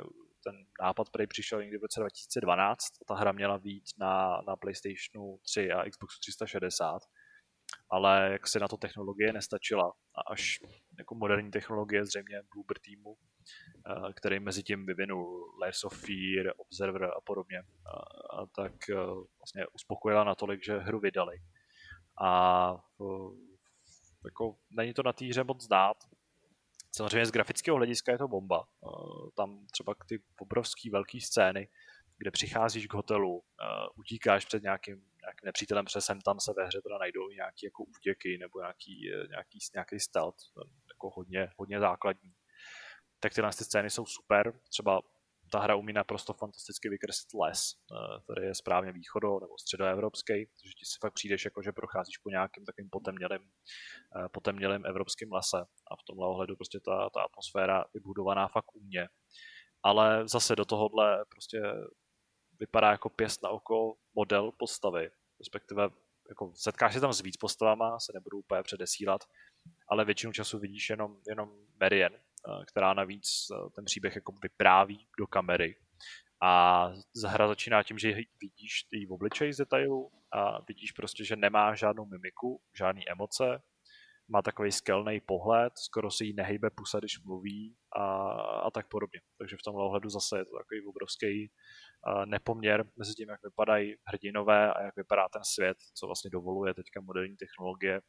ten 0.43 0.55
nápad 0.81 1.09
který 1.09 1.27
přišel 1.27 1.61
někdy 1.61 1.77
v 1.77 1.81
roce 1.81 1.99
2012 1.99 2.85
a 3.01 3.05
ta 3.07 3.15
hra 3.15 3.31
měla 3.31 3.57
být 3.57 3.83
na, 3.97 4.41
na 4.47 4.55
PlayStationu 4.55 5.37
3 5.45 5.71
a 5.71 5.89
Xboxu 5.89 6.19
360 6.19 7.01
ale 7.89 8.29
jak 8.31 8.47
se 8.47 8.59
na 8.59 8.67
to 8.67 8.77
technologie 8.77 9.33
nestačila 9.33 9.93
a 10.15 10.21
až 10.31 10.59
jako 10.97 11.15
moderní 11.15 11.51
technologie 11.51 12.05
zřejmě 12.05 12.41
Bloober 12.53 12.79
týmu, 12.79 13.17
který 14.15 14.39
mezi 14.39 14.63
tím 14.63 14.85
vyvinul 14.85 15.55
Layers 15.61 15.83
of 15.83 15.93
Fear, 15.93 16.53
Observer 16.57 17.03
a 17.03 17.21
podobně, 17.23 17.59
a, 17.59 18.45
tak 18.55 18.73
eh, 18.89 18.95
vlastně 19.39 19.67
uspokojila 19.73 20.23
natolik, 20.23 20.63
že 20.63 20.77
hru 20.77 20.99
vydali. 20.99 21.37
A 22.21 22.75
jako 24.25 24.55
není 24.69 24.93
to 24.93 25.03
na 25.03 25.13
té 25.13 25.25
hře 25.25 25.43
moc 25.43 25.63
znát. 25.63 25.97
Samozřejmě 26.95 27.25
z 27.25 27.31
grafického 27.31 27.77
hlediska 27.77 28.11
je 28.11 28.17
to 28.17 28.27
bomba. 28.27 28.63
Eh, 28.63 29.31
tam 29.37 29.65
třeba 29.71 29.95
ty 30.07 30.23
obrovský 30.39 30.89
velký 30.89 31.21
scény, 31.21 31.69
kde 32.17 32.31
přicházíš 32.31 32.87
k 32.87 32.93
hotelu, 32.93 33.43
utíkáš 33.95 34.45
před 34.45 34.63
nějakým 34.63 35.11
nějakým 35.21 35.45
nepřítelem, 35.45 35.85
protože 35.85 36.01
sem 36.01 36.21
tam 36.21 36.39
se 36.39 36.53
ve 36.57 36.65
hře 36.65 36.81
teda 36.81 36.97
najdou 36.97 37.29
nějaký 37.29 37.65
jako 37.65 37.83
útěky 37.83 38.37
nebo 38.37 38.59
nějaký, 38.59 39.09
nějaký, 39.29 39.59
nějaký 39.73 39.99
stealth, 39.99 40.37
jako 40.93 41.09
hodně, 41.15 41.49
hodně 41.57 41.79
základní. 41.79 42.33
Tak 43.23 43.33
tyhle 43.33 43.49
ty 43.49 43.63
scény 43.63 43.89
jsou 43.89 44.05
super, 44.05 44.53
třeba 44.69 45.01
ta 45.51 45.59
hra 45.59 45.75
umí 45.75 45.93
naprosto 45.93 46.33
fantasticky 46.33 46.89
vykreslit 46.89 47.33
les, 47.33 47.59
eh, 47.91 48.21
který 48.23 48.47
je 48.47 48.55
správně 48.55 48.91
východo 48.91 49.39
nebo 49.39 49.57
středoevropský, 49.57 50.33
takže 50.33 50.73
ti 50.79 50.85
si 50.85 50.97
fakt 51.01 51.13
přijdeš 51.13 51.45
jako, 51.45 51.61
že 51.61 51.71
procházíš 51.71 52.17
po 52.17 52.29
nějakým 52.29 52.65
takovým 52.65 52.89
potemnělým, 52.89 53.41
eh, 54.15 54.29
potemnělým 54.29 54.85
evropským 54.85 55.33
lese 55.33 55.57
a 55.91 55.95
v 55.95 56.03
tomhle 56.07 56.27
ohledu 56.27 56.55
prostě 56.55 56.79
ta, 56.79 57.09
ta 57.09 57.21
atmosféra 57.21 57.85
je 57.93 58.01
budovaná 58.01 58.47
fakt 58.47 58.75
umně. 58.75 59.07
Ale 59.83 60.27
zase 60.27 60.55
do 60.55 60.65
tohohle 60.65 61.25
prostě 61.29 61.61
vypadá 62.59 62.91
jako 62.91 63.09
pěst 63.09 63.43
na 63.43 63.49
oko 63.49 63.93
model 64.15 64.51
postavy, 64.51 65.11
respektive 65.39 65.89
jako 66.29 66.51
setkáš 66.55 66.93
se 66.93 66.99
tam 66.99 67.13
s 67.13 67.21
víc 67.21 67.37
postavama, 67.37 67.99
se 67.99 68.11
nebudu 68.15 68.37
úplně 68.37 68.63
předesílat, 68.63 69.21
ale 69.87 70.05
většinu 70.05 70.33
času 70.33 70.59
vidíš 70.59 70.89
jenom, 70.89 71.17
jenom 71.27 71.49
Marian, 71.79 72.13
eh, 72.13 72.30
která 72.67 72.93
navíc 72.93 73.27
eh, 73.51 73.69
ten 73.75 73.85
příběh 73.85 74.15
jako 74.15 74.33
vypráví 74.43 75.07
do 75.19 75.27
kamery. 75.27 75.75
A 76.43 76.87
hra 77.27 77.47
začíná 77.47 77.83
tím, 77.83 77.97
že 77.97 78.15
vidíš 78.41 78.87
její 78.91 79.07
obličej 79.07 79.53
z 79.53 79.57
detailu 79.57 80.11
a 80.33 80.61
vidíš 80.67 80.91
prostě, 80.91 81.25
že 81.25 81.35
nemá 81.35 81.75
žádnou 81.75 82.05
mimiku, 82.05 82.61
žádný 82.77 83.09
emoce, 83.09 83.61
má 84.29 84.41
takový 84.41 84.71
skelný 84.71 85.21
pohled, 85.25 85.73
skoro 85.77 86.11
se 86.11 86.23
jí 86.23 86.33
nehybe 86.33 86.69
pusa, 86.69 86.99
když 86.99 87.23
mluví, 87.23 87.75
a, 87.95 88.31
a 88.41 88.71
tak 88.71 88.87
podobně. 88.87 89.21
Takže 89.37 89.57
v 89.57 89.63
tomhle 89.65 89.85
ohledu 89.85 90.09
zase 90.09 90.37
je 90.37 90.45
to 90.45 90.57
takový 90.57 90.85
obrovský 90.87 91.51
nepoměr 92.25 92.85
mezi 92.97 93.13
tím, 93.13 93.29
jak 93.29 93.43
vypadají 93.43 93.95
hrdinové 94.07 94.73
a 94.73 94.83
jak 94.83 94.95
vypadá 94.95 95.29
ten 95.29 95.43
svět, 95.43 95.77
co 95.93 96.05
vlastně 96.05 96.29
dovoluje 96.29 96.73
teďka 96.73 97.01
moderní 97.01 97.35
technologie 97.37 98.01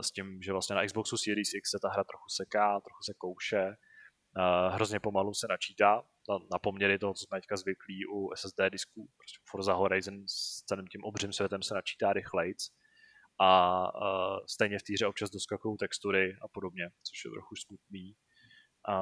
s 0.00 0.10
tím, 0.10 0.42
že 0.42 0.52
vlastně 0.52 0.76
na 0.76 0.86
Xboxu 0.86 1.16
Series 1.16 1.54
X 1.54 1.70
se 1.70 1.78
ta 1.82 1.88
hra 1.88 2.04
trochu 2.04 2.28
seká, 2.28 2.80
trochu 2.80 3.02
se 3.02 3.14
kouše, 3.18 3.76
hrozně 4.68 5.00
pomalu 5.00 5.34
se 5.34 5.46
načítá 5.50 6.02
na, 6.28 6.38
na 6.52 6.58
poměry 6.58 6.98
toho, 6.98 7.14
co 7.14 7.24
jsme 7.24 7.38
teďka 7.40 7.56
zvyklí 7.56 8.06
u 8.06 8.30
SSD 8.34 8.60
disků. 8.70 9.08
Prostě 9.16 9.38
Forza 9.50 9.72
Horizon 9.72 10.14
s 10.28 10.64
celým 10.66 10.86
tím 10.86 11.04
obřím 11.04 11.32
světem 11.32 11.62
se 11.62 11.74
načítá 11.74 12.12
rychlejc 12.12 12.68
a 13.40 13.80
uh, 13.94 14.38
stejně 14.46 14.78
v 14.78 14.82
týře 14.82 15.06
občas 15.06 15.30
doskakují 15.30 15.76
textury 15.76 16.36
a 16.42 16.48
podobně, 16.48 16.88
což 17.02 17.24
je 17.24 17.30
trochu 17.30 17.54
smutný. 17.56 18.14
A 18.88 18.96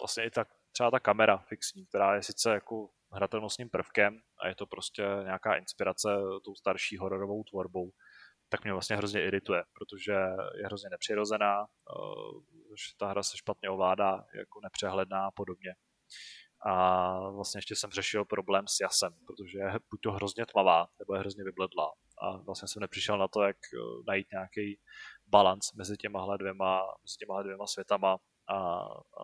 vlastně 0.00 0.24
i 0.24 0.30
tak 0.30 0.48
třeba 0.72 0.90
ta 0.90 1.00
kamera 1.00 1.36
fixní, 1.36 1.86
která 1.86 2.14
je 2.14 2.22
sice 2.22 2.50
jako 2.50 2.88
hratelnostním 3.12 3.70
prvkem 3.70 4.20
a 4.42 4.48
je 4.48 4.54
to 4.54 4.66
prostě 4.66 5.02
nějaká 5.24 5.56
inspirace 5.56 6.08
tou 6.44 6.54
starší 6.54 6.96
hororovou 6.96 7.44
tvorbou, 7.44 7.90
tak 8.48 8.64
mě 8.64 8.72
vlastně 8.72 8.96
hrozně 8.96 9.24
irituje, 9.24 9.64
protože 9.72 10.12
je 10.58 10.66
hrozně 10.66 10.90
nepřirozená, 10.90 11.60
uh, 11.60 12.42
že 12.70 12.96
ta 12.96 13.06
hra 13.08 13.22
se 13.22 13.36
špatně 13.36 13.70
ovládá, 13.70 14.24
jako 14.34 14.60
nepřehledná 14.62 15.26
a 15.26 15.30
podobně. 15.30 15.74
A 16.66 17.30
vlastně 17.30 17.58
ještě 17.58 17.76
jsem 17.76 17.90
řešil 17.90 18.24
problém 18.24 18.64
s 18.68 18.80
jasem, 18.80 19.12
protože 19.26 19.58
je 19.58 19.72
buď 19.90 20.00
to 20.00 20.12
hrozně 20.12 20.46
tmavá, 20.46 20.86
nebo 20.98 21.14
je 21.14 21.20
hrozně 21.20 21.44
vybledlá. 21.44 21.92
A 22.18 22.36
vlastně 22.36 22.68
jsem 22.68 22.80
nepřišel 22.80 23.18
na 23.18 23.28
to, 23.28 23.42
jak 23.42 23.56
eh, 23.56 23.78
najít 24.06 24.26
nějaký 24.32 24.80
balans 25.26 25.72
mezi 25.72 25.96
těma 25.96 26.36
dvěma, 26.36 26.82
mezi 27.02 27.16
těma 27.18 27.42
dvěma 27.42 27.66
světama 27.66 28.16
a 28.48 28.78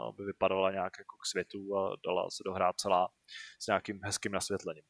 aby 0.09 0.25
vypadala 0.25 0.71
nějak 0.71 0.93
jako 0.99 1.17
k 1.17 1.27
světu 1.27 1.79
a 1.79 1.97
dala 2.07 2.31
se 2.31 2.43
dohrát 2.47 2.77
celá 2.77 3.09
s 3.61 3.67
nějakým 3.67 4.01
hezkým 4.05 4.33
nasvětlením. 4.33 4.85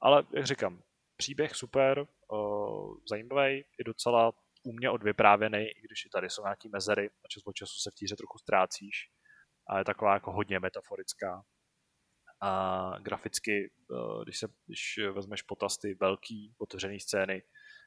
Ale 0.00 0.24
jak 0.34 0.46
říkám, 0.46 0.82
příběh 1.22 1.54
super, 1.54 2.06
zajímavý, 3.10 3.64
i 3.78 3.84
docela 3.84 4.32
úmě 4.62 4.90
odvyprávěný, 4.90 5.58
i 5.58 5.80
když 5.80 6.04
i 6.04 6.08
tady 6.08 6.30
jsou 6.30 6.42
nějaký 6.42 6.68
mezery 6.68 7.10
a 7.24 7.28
čas 7.28 7.42
od 7.46 7.52
času 7.52 7.74
se 7.78 7.90
v 7.90 7.94
týře 7.94 8.16
trochu 8.16 8.38
ztrácíš. 8.38 9.10
A 9.68 9.78
je 9.78 9.84
taková 9.84 10.14
jako 10.14 10.32
hodně 10.32 10.60
metaforická. 10.60 11.44
A 12.40 12.50
graficky, 12.98 13.72
když, 14.24 14.38
se, 14.38 14.48
když 14.66 14.98
vezmeš 15.12 15.42
potaz 15.42 15.78
ty 15.78 15.94
velký 15.94 16.54
otevřený 16.58 17.00
scény, 17.00 17.42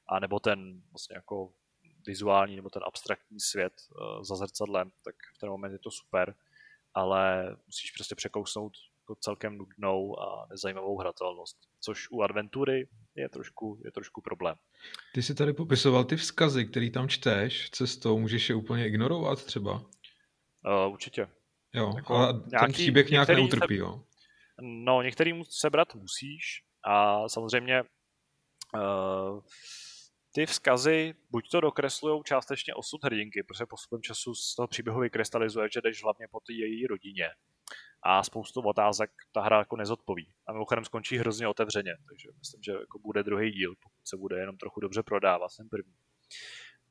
a 0.09 0.19
nebo 0.19 0.39
ten 0.39 0.81
vlastně 0.91 1.15
jako 1.15 1.53
vizuální 2.07 2.55
nebo 2.55 2.69
ten 2.69 2.83
abstraktní 2.85 3.39
svět 3.39 3.73
za 4.21 4.35
zrcadlem, 4.35 4.91
tak 5.03 5.15
v 5.35 5.39
ten 5.39 5.49
moment 5.49 5.71
je 5.71 5.79
to 5.79 5.91
super, 5.91 6.35
ale 6.93 7.55
musíš 7.65 7.91
prostě 7.91 8.15
překousnout 8.15 8.73
jako 9.05 9.15
celkem 9.15 9.57
nudnou 9.57 10.19
a 10.19 10.47
nezajímavou 10.49 10.97
hratelnost, 10.97 11.57
což 11.79 12.07
u 12.11 12.21
adventury 12.21 12.87
je 13.15 13.29
trošku, 13.29 13.81
je 13.85 13.91
trošku 13.91 14.21
problém. 14.21 14.55
Ty 15.13 15.23
jsi 15.23 15.35
tady 15.35 15.53
popisoval 15.53 16.03
ty 16.03 16.15
vzkazy, 16.15 16.65
který 16.65 16.91
tam 16.91 17.09
čteš 17.09 17.69
cestou, 17.69 18.19
můžeš 18.19 18.49
je 18.49 18.55
úplně 18.55 18.87
ignorovat 18.87 19.45
třeba? 19.45 19.73
Uh, 19.73 20.93
určitě. 20.93 21.27
Jo, 21.73 21.93
jako 21.95 22.15
a 22.15 22.31
nějaký, 22.31 22.65
ten 22.65 22.71
příběh 22.71 23.09
nějak 23.09 23.29
neutrpí, 23.29 23.75
se, 23.75 23.81
jo? 23.81 24.03
No, 24.61 25.01
některý 25.01 25.43
sebrat 25.49 25.95
musíš 25.95 26.63
a 26.83 27.29
samozřejmě 27.29 27.83
uh, 27.83 29.39
ty 30.33 30.45
vzkazy 30.45 31.13
buď 31.31 31.49
to 31.51 31.61
dokreslují 31.61 32.23
částečně 32.23 32.73
osud 32.73 33.03
hrdinky, 33.03 33.43
protože 33.43 33.65
postupem 33.65 34.01
času 34.01 34.35
z 34.35 34.55
toho 34.55 34.67
příběhu 34.67 34.99
vykrystalizuje, 34.99 35.69
že 35.73 35.81
jdeš 35.81 36.03
hlavně 36.03 36.27
po 36.31 36.39
té 36.39 36.53
její 36.53 36.87
rodině 36.87 37.29
a 38.07 38.23
spoustu 38.23 38.61
otázek 38.61 39.11
ta 39.31 39.41
hra 39.41 39.59
jako 39.59 39.75
nezodpoví. 39.75 40.33
A 40.47 40.53
mimochodem 40.53 40.85
skončí 40.85 41.17
hrozně 41.17 41.47
otevřeně, 41.47 41.95
takže 42.09 42.29
myslím, 42.39 42.63
že 42.63 42.71
jako 42.71 42.99
bude 42.99 43.23
druhý 43.23 43.51
díl, 43.51 43.75
pokud 43.75 44.07
se 44.07 44.17
bude 44.17 44.39
jenom 44.39 44.57
trochu 44.57 44.79
dobře 44.79 45.03
prodávat, 45.03 45.51
ten 45.57 45.69
první. 45.69 45.93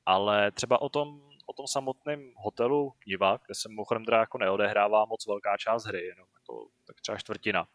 Ale 0.07 0.53
třeba 0.53 0.83
o 0.83 0.88
tom, 0.88 1.20
o 1.46 1.53
tom 1.53 1.66
samotném 1.66 2.33
hotelu 2.37 2.92
Niva, 3.07 3.37
kde 3.46 3.55
se 3.55 3.68
mimochodem 3.68 4.05
teda 4.05 4.18
jako 4.18 4.38
neodehrává 4.38 5.05
moc 5.05 5.27
velká 5.27 5.57
část 5.57 5.85
hry, 5.85 6.07
jenom 6.07 6.27
jako 6.35 6.68
tak 6.87 7.00
třeba 7.00 7.18
čtvrtina, 7.18 7.66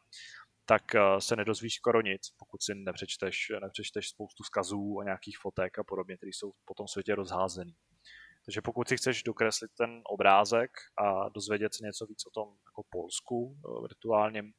tak 0.66 0.96
eh, 0.96 1.02
se 1.20 1.36
nedozvíš 1.36 1.74
skoro 1.74 2.02
nic, 2.02 2.22
pokud 2.38 2.64
si 2.64 2.76
nepřečteš, 2.76 3.52
nepřečteš 3.62 4.10
spoustu 4.10 4.44
vzkazů 4.44 5.00
a 5.00 5.04
nějakých 5.04 5.38
fotek 5.38 5.80
a 5.80 5.84
podobně, 5.84 6.18
které 6.18 6.30
jsou 6.30 6.52
po 6.66 6.74
tom 6.74 6.88
světě 6.88 7.16
rozházený. 7.16 7.76
Takže 8.50 8.62
pokud 8.62 8.88
si 8.88 8.98
chceš 8.98 9.24
dokreslit 9.24 9.72
ten 9.78 10.02
obrázek 10.10 10.72
a 10.98 11.30
dozvědět 11.30 11.74
se 11.74 11.86
něco 11.86 12.06
víc 12.06 12.26
o 12.26 12.30
tom 12.30 12.48
jako 12.66 12.84
Polsku 12.90 13.58
eh, 13.58 13.82
virtuálním, 13.82 14.54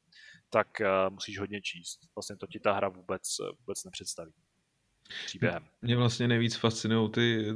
tak 0.50 0.80
eh, 0.80 0.86
musíš 1.10 1.38
hodně 1.38 1.60
číst. 1.62 2.00
Vlastně 2.16 2.36
to 2.36 2.46
ti 2.46 2.60
ta 2.60 2.72
hra 2.72 2.88
vůbec, 2.88 3.22
vůbec 3.58 3.84
nepředstaví 3.84 4.32
příběhem. 5.26 5.64
Mě 5.82 5.96
vlastně 5.96 6.28
nejvíc 6.28 6.56
fascinují 6.56 7.10
ty, 7.10 7.46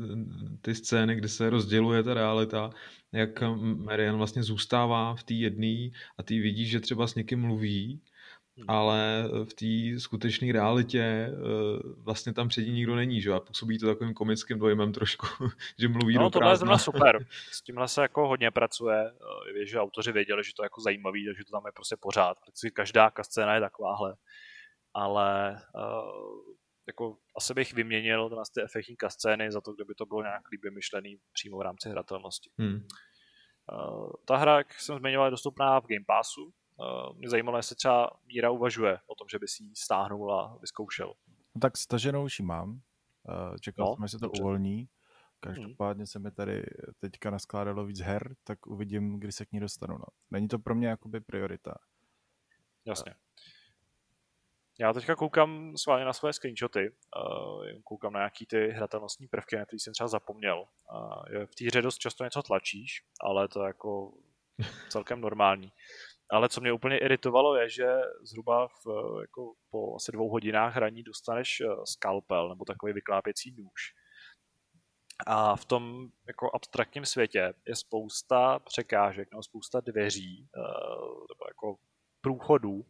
ty 0.61 0.75
scény, 0.75 1.17
kdy 1.17 1.29
se 1.29 1.51
rozděluje 1.51 2.03
ta 2.03 2.15
realita, 2.15 2.71
jak 3.13 3.43
Marian 3.61 4.17
vlastně 4.17 4.43
zůstává 4.43 5.15
v 5.15 5.23
té 5.23 5.35
jedné 5.35 5.91
a 6.19 6.23
ty 6.23 6.41
vidíš, 6.41 6.71
že 6.71 6.81
třeba 6.81 7.07
s 7.07 7.15
někým 7.15 7.41
mluví. 7.41 8.01
Ale 8.69 9.29
v 9.45 9.55
té 9.55 10.01
skutečné 10.01 10.53
realitě 10.53 11.01
eh, 11.01 11.33
vlastně 11.97 12.33
tam 12.33 12.49
před 12.49 12.63
ní 12.63 12.73
nikdo 12.73 12.97
není, 12.97 13.21
že 13.21 13.33
a 13.33 13.41
působí 13.41 13.79
to 13.79 13.87
takovým 13.87 14.15
komickým 14.15 14.59
dojmem 14.59 14.93
trošku, 14.93 15.27
že 15.79 15.89
mluví 15.89 16.15
no, 16.15 16.23
do 16.23 16.31
tohle 16.31 16.53
je 16.53 16.57
zrovna 16.57 16.79
super. 16.79 17.27
S 17.53 17.63
tímhle 17.63 17.89
se 17.89 18.03
jako 18.03 18.29
hodně 18.29 18.51
pracuje. 18.51 19.11
Eh, 19.11 19.53
Víš, 19.59 19.71
že 19.71 19.81
autoři 19.81 20.13
věděli, 20.13 20.45
že 20.45 20.53
to 20.57 20.63
je 20.63 20.67
jako 20.67 20.81
zajímavý, 20.81 21.27
takže 21.27 21.45
to 21.45 21.57
tam 21.57 21.67
je 21.67 21.73
prostě 21.73 21.97
pořád. 22.01 22.37
Protože 22.41 22.71
každá 22.71 23.13
scéna 23.23 23.55
je 23.55 23.61
takováhle. 23.61 24.15
Ale 24.95 25.57
jako 26.87 27.17
asi 27.37 27.55
bych 27.55 27.73
vyměnil 27.73 28.29
na 28.29 28.43
ty 28.55 28.63
efektní 28.63 28.97
scény 29.09 29.53
za 29.53 29.61
to, 29.61 29.73
kdyby 29.73 29.95
to 29.95 30.07
bylo 30.07 30.23
nějak 30.23 30.51
líbě 30.53 30.71
myšlený 30.71 31.17
přímo 31.33 31.59
v 31.59 31.63
rámci 31.63 31.89
hratelnosti. 31.89 32.51
Hmm. 32.59 32.87
Ta 34.27 34.37
hra, 34.37 34.59
jak 34.59 34.81
jsem 34.81 34.99
zmiňoval, 34.99 35.27
je 35.27 35.31
dostupná 35.31 35.81
v 35.81 35.87
Game 35.87 36.05
Passu, 36.07 36.53
mě 37.15 37.31
zajímalo, 37.31 37.59
jestli 37.59 37.77
třeba 37.77 38.11
Míra 38.27 38.51
uvažuje 38.51 38.99
o 39.07 39.15
tom, 39.15 39.29
že 39.29 39.39
by 39.39 39.49
si 39.49 39.63
ji 39.63 39.77
stáhnul 39.77 40.35
a 40.35 40.57
vyzkoušel. 40.61 41.15
No 41.55 41.61
tak 41.61 41.77
staženou 41.77 42.25
už 42.25 42.39
ji 42.39 42.45
mám. 42.45 42.71
Uh, 42.71 43.57
čekal 43.61 43.87
no, 43.87 43.95
jsem, 43.95 44.05
až 44.05 44.11
se 44.11 44.19
to 44.19 44.27
dobře. 44.27 44.43
uvolní. 44.43 44.89
Každopádně 45.41 46.01
hmm. 46.01 46.07
se 46.07 46.19
mi 46.19 46.31
tady 46.31 46.63
teďka 46.99 47.31
naskládalo 47.31 47.85
víc 47.85 48.01
her, 48.01 48.37
tak 48.45 48.67
uvidím, 48.67 49.21
kdy 49.21 49.33
se 49.33 49.47
k 49.47 49.53
ní 49.53 49.61
dostanu. 49.61 49.99
No. 49.99 50.05
Není 50.31 50.49
to 50.49 50.59
pro 50.59 50.75
mě 50.75 50.89
jakoby 50.89 51.21
priorita. 51.21 51.75
Jasně. 52.85 53.15
Já 54.81 54.93
teďka 54.93 55.17
koukám 55.17 55.77
sválně 55.77 56.05
na 56.05 56.13
své 56.13 56.33
screenshoty, 56.33 56.91
uh, 56.91 57.65
koukám 57.85 58.13
na 58.13 58.21
nějaký 58.21 58.47
ty 58.47 58.69
hratelnostní 58.69 59.29
prvky, 59.29 59.57
na 59.57 59.67
který 59.67 59.81
jsem 59.81 59.93
třeba 59.93 60.09
zapomněl. 60.09 60.65
V 61.47 61.55
té 61.55 61.67
hře 61.67 61.83
dost 61.83 61.99
často 61.99 62.25
něco 62.25 62.43
tlačíš, 62.43 63.05
ale 63.21 63.49
to 63.49 63.63
je 63.63 63.67
jako 63.67 64.13
celkem 64.89 65.21
normální. 65.21 65.73
Ale 66.31 66.49
co 66.49 66.61
mě 66.61 66.73
úplně 66.73 66.99
iritovalo 66.99 67.57
je, 67.57 67.69
že 67.69 67.87
zhruba 68.23 68.69
v, 68.69 68.87
jako 69.21 69.55
po 69.71 69.97
asi 69.97 70.13
dvou 70.13 70.29
hodinách 70.29 70.75
hraní 70.75 71.03
dostaneš 71.03 71.61
eh, 71.61 71.67
skalpel 71.85 72.49
nebo 72.49 72.65
takový 72.65 72.93
vyklápěcí 72.93 73.55
nůž. 73.59 73.95
A 75.27 75.57
v 75.57 75.65
tom 75.65 76.09
jako 76.27 76.51
abstraktním 76.55 77.05
světě 77.05 77.55
je 77.67 77.77
spousta 77.77 78.59
překážek 78.59 79.31
nebo 79.31 79.43
spousta 79.43 79.81
dveří 79.81 80.49
eh, 80.57 80.61
nebo 81.31 81.45
jako 81.49 81.77
průchodů 82.21 82.85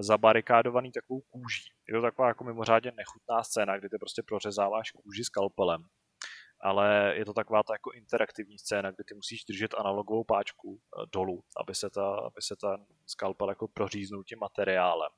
zabarikádovaný 0.00 0.92
takovou 0.92 1.20
kůží. 1.20 1.64
Je 1.88 1.94
to 1.94 2.02
taková 2.02 2.28
jako 2.28 2.44
mimořádně 2.44 2.92
nechutná 2.96 3.42
scéna, 3.42 3.78
kdy 3.78 3.88
ty 3.88 3.98
prostě 3.98 4.22
prořezáváš 4.22 4.90
kůži 4.90 5.24
skalpelem 5.24 5.84
ale 6.62 7.14
je 7.16 7.24
to 7.24 7.32
taková 7.32 7.62
ta 7.62 7.74
jako 7.74 7.90
interaktivní 7.92 8.58
scéna, 8.58 8.90
kdy 8.90 9.04
ty 9.04 9.14
musíš 9.14 9.44
držet 9.44 9.74
analogovou 9.74 10.24
páčku 10.24 10.80
eh, 10.80 11.06
dolů, 11.12 11.44
aby 11.56 11.74
se, 11.74 11.90
ta, 11.90 12.14
aby 12.14 12.42
se 12.42 12.56
ten 12.56 12.86
skalpel 13.06 13.48
jako 13.48 13.68
proříznul 13.68 14.24
tím 14.24 14.38
materiálem. 14.38 15.10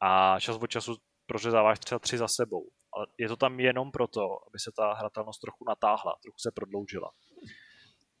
A 0.00 0.40
čas 0.40 0.56
od 0.56 0.66
času 0.66 0.96
prořezáváš 1.26 1.78
třeba 1.78 1.98
tři 1.98 2.18
za 2.18 2.28
sebou. 2.28 2.68
Ale 2.96 3.06
je 3.18 3.28
to 3.28 3.36
tam 3.36 3.60
jenom 3.60 3.90
proto, 3.90 4.20
aby 4.22 4.58
se 4.58 4.70
ta 4.76 4.92
hratelnost 4.92 5.40
trochu 5.40 5.64
natáhla, 5.68 6.16
trochu 6.22 6.38
se 6.38 6.50
prodloužila. 6.54 7.10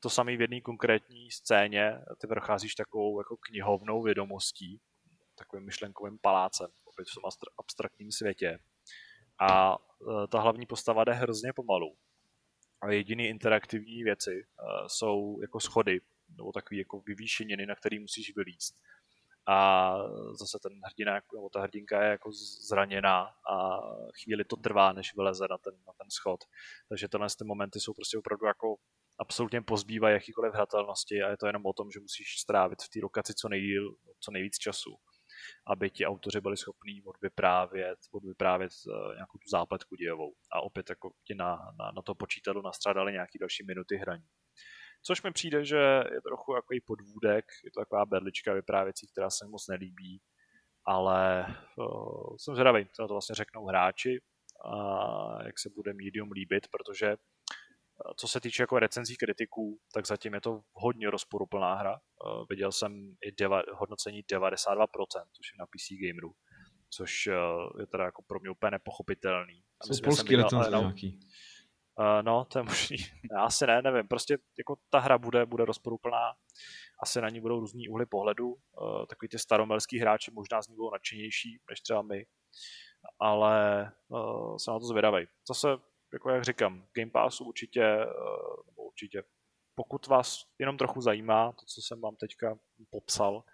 To 0.00 0.10
samé 0.10 0.36
v 0.36 0.40
jedné 0.40 0.60
konkrétní 0.60 1.30
scéně, 1.30 1.98
ty 2.20 2.26
procházíš 2.26 2.74
takovou 2.74 3.20
jako 3.20 3.36
knihovnou 3.36 4.02
vědomostí, 4.02 4.80
takovým 5.38 5.64
myšlenkovým 5.64 6.18
palácem, 6.18 6.70
opět 6.84 7.08
v 7.08 7.14
tom 7.14 7.50
abstraktním 7.58 8.12
světě. 8.12 8.58
A 9.40 9.76
eh, 9.76 10.26
ta 10.28 10.40
hlavní 10.40 10.66
postava 10.66 11.04
jde 11.04 11.12
hrozně 11.12 11.52
pomalu 11.52 11.96
a 12.82 12.92
jediný 12.92 13.28
interaktivní 13.28 14.04
věci 14.04 14.30
uh, 14.30 14.86
jsou 14.86 15.40
jako 15.40 15.60
schody, 15.60 16.00
nebo 16.36 16.52
takové 16.52 16.78
jako 16.78 17.00
vyvýšeniny, 17.00 17.66
na 17.66 17.74
který 17.74 17.98
musíš 17.98 18.36
vylíst. 18.36 18.74
A 19.46 19.94
zase 20.40 20.58
ten 20.62 20.72
hrdina, 20.84 21.20
nebo 21.34 21.48
ta 21.48 21.60
hrdinka 21.60 22.02
je 22.02 22.10
jako 22.10 22.30
zraněná 22.68 23.30
a 23.50 23.78
chvíli 24.22 24.44
to 24.44 24.56
trvá, 24.56 24.92
než 24.92 25.16
vyleze 25.16 25.46
na 25.50 25.58
ten, 25.58 25.74
na 25.86 25.92
ten 25.98 26.10
schod. 26.10 26.40
Takže 26.88 27.08
tenhle 27.08 27.28
ty 27.38 27.44
momenty 27.44 27.80
jsou 27.80 27.94
prostě 27.94 28.18
opravdu 28.18 28.46
jako 28.46 28.76
absolutně 29.18 29.62
pozbývají 29.62 30.14
jakýkoliv 30.14 30.54
hratelnosti 30.54 31.22
a 31.22 31.30
je 31.30 31.36
to 31.36 31.46
jenom 31.46 31.66
o 31.66 31.72
tom, 31.72 31.90
že 31.90 32.00
musíš 32.00 32.38
strávit 32.40 32.82
v 32.82 32.88
té 32.88 32.98
lokaci 33.02 33.34
co 33.34 33.48
nejdíl, 33.48 33.94
co 34.20 34.30
nejvíc 34.30 34.58
času, 34.58 34.96
aby 35.66 35.90
ti 35.90 36.06
autoři 36.06 36.40
byli 36.40 36.56
schopní 36.56 37.02
odvyprávět, 37.02 37.98
odvyprávět 38.12 38.72
uh, 38.86 39.14
nějakou 39.14 39.38
tu 39.38 39.48
zápletku 39.50 39.96
dějovou 39.96 40.34
a 40.52 40.60
opět 40.60 40.90
jako 40.90 41.10
ti 41.26 41.34
na, 41.34 41.56
na, 41.78 41.92
na 41.96 42.02
to 42.02 42.14
počítadlo 42.14 42.62
nastradali 42.62 43.12
nějaký 43.12 43.38
další 43.38 43.64
minuty 43.66 43.96
hraní. 43.96 44.24
Což 45.04 45.22
mi 45.22 45.32
přijde, 45.32 45.64
že 45.64 46.04
je 46.12 46.20
trochu 46.26 46.54
jako 46.54 46.74
podvůdek, 46.86 47.44
je 47.64 47.70
to 47.70 47.80
taková 47.80 48.06
berlička 48.06 48.52
vyprávěcí, 48.52 49.06
která 49.12 49.30
se 49.30 49.46
moc 49.46 49.68
nelíbí, 49.68 50.20
ale 50.86 51.46
uh, 51.76 52.36
jsem 52.36 52.54
zvědavý, 52.54 52.86
co 52.92 53.08
to 53.08 53.14
vlastně 53.14 53.34
řeknou 53.34 53.66
hráči 53.66 54.20
a 54.64 55.46
jak 55.46 55.58
se 55.58 55.70
bude 55.74 55.92
medium 55.92 56.32
líbit, 56.32 56.66
protože 56.70 57.06
eh, 57.06 57.16
co 58.16 58.28
se 58.28 58.40
týče 58.40 58.62
jako 58.62 58.78
recenzí 58.78 59.16
kritiků, 59.16 59.78
tak 59.94 60.06
zatím 60.06 60.34
je 60.34 60.40
to 60.40 60.60
hodně 60.72 61.10
rozporuplná 61.10 61.74
hra. 61.74 61.92
Uh, 61.92 62.44
viděl 62.50 62.72
jsem 62.72 63.14
i 63.26 63.32
deva, 63.32 63.62
hodnocení 63.72 64.22
92%, 64.22 64.86
což 65.32 65.52
je 65.52 65.58
na 65.58 65.66
PC 65.66 66.06
Gameru, 66.06 66.32
což 66.90 67.26
uh, 67.26 67.80
je 67.80 67.86
teda 67.86 68.04
jako 68.04 68.22
pro 68.22 68.40
mě 68.40 68.50
úplně 68.50 68.70
nepochopitelný. 68.70 69.62
Jsou 69.84 70.04
polský 70.04 70.36
recenze 70.36 70.70
nějaký. 70.70 71.20
Uh, 71.98 72.22
no, 72.22 72.44
to 72.44 72.58
je 72.58 72.62
možný. 72.62 72.96
Já 73.32 73.44
asi 73.44 73.66
ne, 73.66 73.82
nevím. 73.82 74.08
Prostě 74.08 74.38
jako 74.58 74.76
ta 74.90 74.98
hra 74.98 75.18
bude, 75.18 75.46
bude 75.46 75.64
rozporuplná. 75.64 76.32
Asi 77.02 77.20
na 77.20 77.28
ní 77.28 77.40
budou 77.40 77.60
různý 77.60 77.88
úhly 77.88 78.06
pohledu. 78.06 78.54
Takový 79.08 79.28
ty 79.28 79.38
staromelský 79.38 79.98
hráči 79.98 80.30
možná 80.30 80.62
z 80.62 80.68
ní 80.68 80.74
budou 80.74 80.90
nadšenější, 80.90 81.58
než 81.70 81.80
třeba 81.80 82.02
my. 82.02 82.26
Ale 83.20 83.90
uh, 84.08 84.56
jsem 84.56 84.74
na 84.74 84.80
to 84.80 84.86
zvědavý. 84.86 85.26
Zase, 85.48 85.68
jako 86.12 86.30
jak 86.30 86.44
říkám, 86.44 86.86
Game 86.92 87.10
Passu 87.10 87.44
určitě, 87.44 87.98
nebo 88.66 88.82
určitě, 88.82 89.22
pokud 89.74 90.06
vás 90.06 90.44
jenom 90.58 90.78
trochu 90.78 91.00
zajímá 91.00 91.52
to, 91.52 91.66
co 91.66 91.82
jsem 91.82 92.00
vám 92.00 92.16
teďka 92.16 92.58
popsal, 92.90 93.44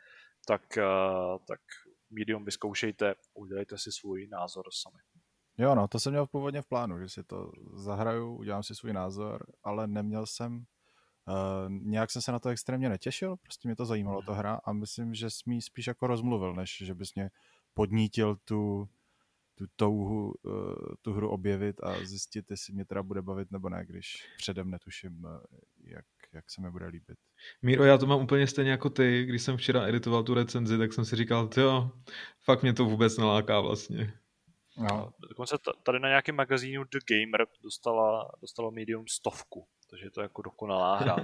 tak, 0.46 0.62
uh, 0.78 1.38
tak 1.48 1.60
Medium 2.10 2.44
vyzkoušejte, 2.44 3.14
udělejte 3.34 3.78
si 3.78 3.92
svůj 3.92 4.26
názor 4.26 4.64
sami. 4.72 4.98
Jo, 5.58 5.74
no, 5.74 5.88
to 5.88 6.00
jsem 6.00 6.12
měl 6.12 6.26
původně 6.26 6.62
v 6.62 6.66
plánu, 6.66 6.98
že 7.00 7.08
si 7.08 7.24
to 7.24 7.52
zahraju, 7.72 8.36
udělám 8.36 8.62
si 8.62 8.74
svůj 8.74 8.92
názor, 8.92 9.46
ale 9.62 9.86
neměl 9.86 10.26
jsem, 10.26 10.56
uh, 10.56 11.70
nějak 11.70 12.10
jsem 12.10 12.22
se 12.22 12.32
na 12.32 12.38
to 12.38 12.48
extrémně 12.48 12.88
netěšil, 12.88 13.36
prostě 13.36 13.68
mě 13.68 13.76
to 13.76 13.86
zajímalo, 13.86 14.22
ta 14.22 14.34
hra, 14.34 14.60
a 14.64 14.72
myslím, 14.72 15.14
že 15.14 15.30
jsi 15.30 15.42
mi 15.46 15.62
spíš 15.62 15.86
jako 15.86 16.06
rozmluvil, 16.06 16.54
než 16.54 16.76
že 16.76 16.94
bys 16.94 17.14
mě 17.14 17.30
podnítil 17.74 18.36
tu, 18.36 18.88
tu 19.58 19.64
touhu 19.76 20.34
uh, 20.42 20.74
tu 21.02 21.12
hru 21.12 21.28
objevit 21.30 21.76
a 21.82 22.04
zjistit, 22.04 22.50
jestli 22.50 22.74
mě 22.74 22.84
teda 22.84 23.02
bude 23.02 23.22
bavit 23.22 23.50
nebo 23.50 23.68
ne, 23.68 23.86
když 23.86 24.28
předem 24.36 24.70
netuším, 24.70 25.24
uh, 25.24 25.30
jak, 25.84 26.04
jak 26.32 26.50
se 26.50 26.60
mi 26.60 26.70
bude 26.70 26.86
líbit. 26.86 27.18
Míro, 27.62 27.84
já 27.84 27.98
to 27.98 28.06
mám 28.06 28.20
úplně 28.20 28.46
stejně 28.46 28.70
jako 28.70 28.90
ty, 28.90 29.24
když 29.24 29.42
jsem 29.42 29.56
včera 29.56 29.86
editoval 29.86 30.22
tu 30.22 30.34
recenzi, 30.34 30.78
tak 30.78 30.92
jsem 30.92 31.04
si 31.04 31.16
říkal, 31.16 31.50
jo, 31.56 31.90
fakt 32.44 32.62
mě 32.62 32.72
to 32.72 32.84
vůbec 32.84 33.18
neláká 33.18 33.60
vlastně. 33.60 34.12
No. 34.78 35.12
Dokonce 35.28 35.56
tady 35.82 36.00
na 36.00 36.08
nějakém 36.08 36.36
magazínu 36.36 36.84
The 36.84 36.98
Gamer 37.08 37.46
dostala, 37.62 38.30
dostalo 38.40 38.70
Medium 38.70 39.04
stovku, 39.08 39.66
takže 39.90 40.06
je 40.06 40.10
to 40.10 40.20
jako 40.20 40.42
dokonalá 40.42 40.96
hra. 40.96 41.16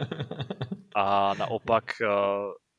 A 0.96 1.34
naopak 1.34 1.84
eh, 2.00 2.06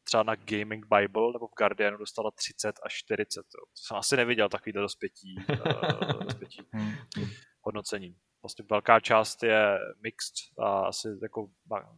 třeba 0.06 0.24
na 0.24 0.36
Gaming 0.36 0.86
Bible 0.86 1.34
nebo 1.34 1.48
v 1.48 1.58
Guardianu 1.58 1.98
dostala 1.98 2.32
30 2.32 2.76
až 2.84 2.94
40. 2.94 3.42
To 3.42 3.58
jsem 3.76 3.98
asi 3.98 4.18
neviděl 4.18 4.50
takovýhle 4.50 4.82
dospětí, 4.82 5.36
uh, 5.50 6.24
dospětí 6.24 6.62
hmm. 6.72 6.94
hodnocení. 7.62 8.16
Vlastně 8.44 8.66
velká 8.70 9.00
část 9.00 9.44
je 9.44 9.80
mixed 10.04 10.36
a 10.60 10.80
asi 10.80 11.08
jako, 11.22 11.48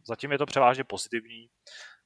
zatím 0.08 0.32
je 0.32 0.38
to 0.38 0.46
převážně 0.46 0.84
pozitivní, 0.84 1.46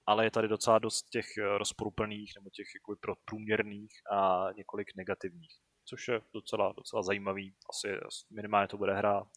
ale 0.07 0.25
je 0.25 0.31
tady 0.31 0.49
docela 0.49 0.79
dost 0.79 1.03
těch 1.03 1.27
eh, 1.39 1.59
rozporuplných 1.59 2.33
nebo 2.37 2.51
těch 2.51 2.67
jako 2.75 3.17
průměrných 3.25 3.93
a 4.13 4.47
několik 4.57 4.97
negativních 4.97 5.53
což 5.85 6.09
je 6.09 6.21
docela, 6.35 6.73
docela 6.77 7.03
zajímavý. 7.03 7.55
Asi 7.71 7.89
minimálně 8.31 8.69
to 8.69 8.77
bude 8.77 8.95
hra 8.95 9.21
uh, 9.21 9.29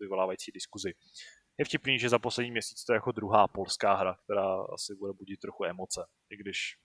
vyvolávající 0.00 0.52
diskuzi. 0.52 0.92
Je 1.58 1.64
vtipný, 1.64 1.98
že 1.98 2.08
za 2.08 2.18
poslední 2.18 2.50
měsíc 2.50 2.84
to 2.84 2.92
je 2.92 2.94
jako 2.94 3.12
druhá 3.12 3.48
polská 3.48 3.94
hra, 3.94 4.16
která 4.24 4.62
asi 4.74 4.94
bude 4.94 5.12
budit 5.12 5.40
trochu 5.40 5.64
emoce, 5.64 6.06
i 6.30 6.36
když 6.36 6.76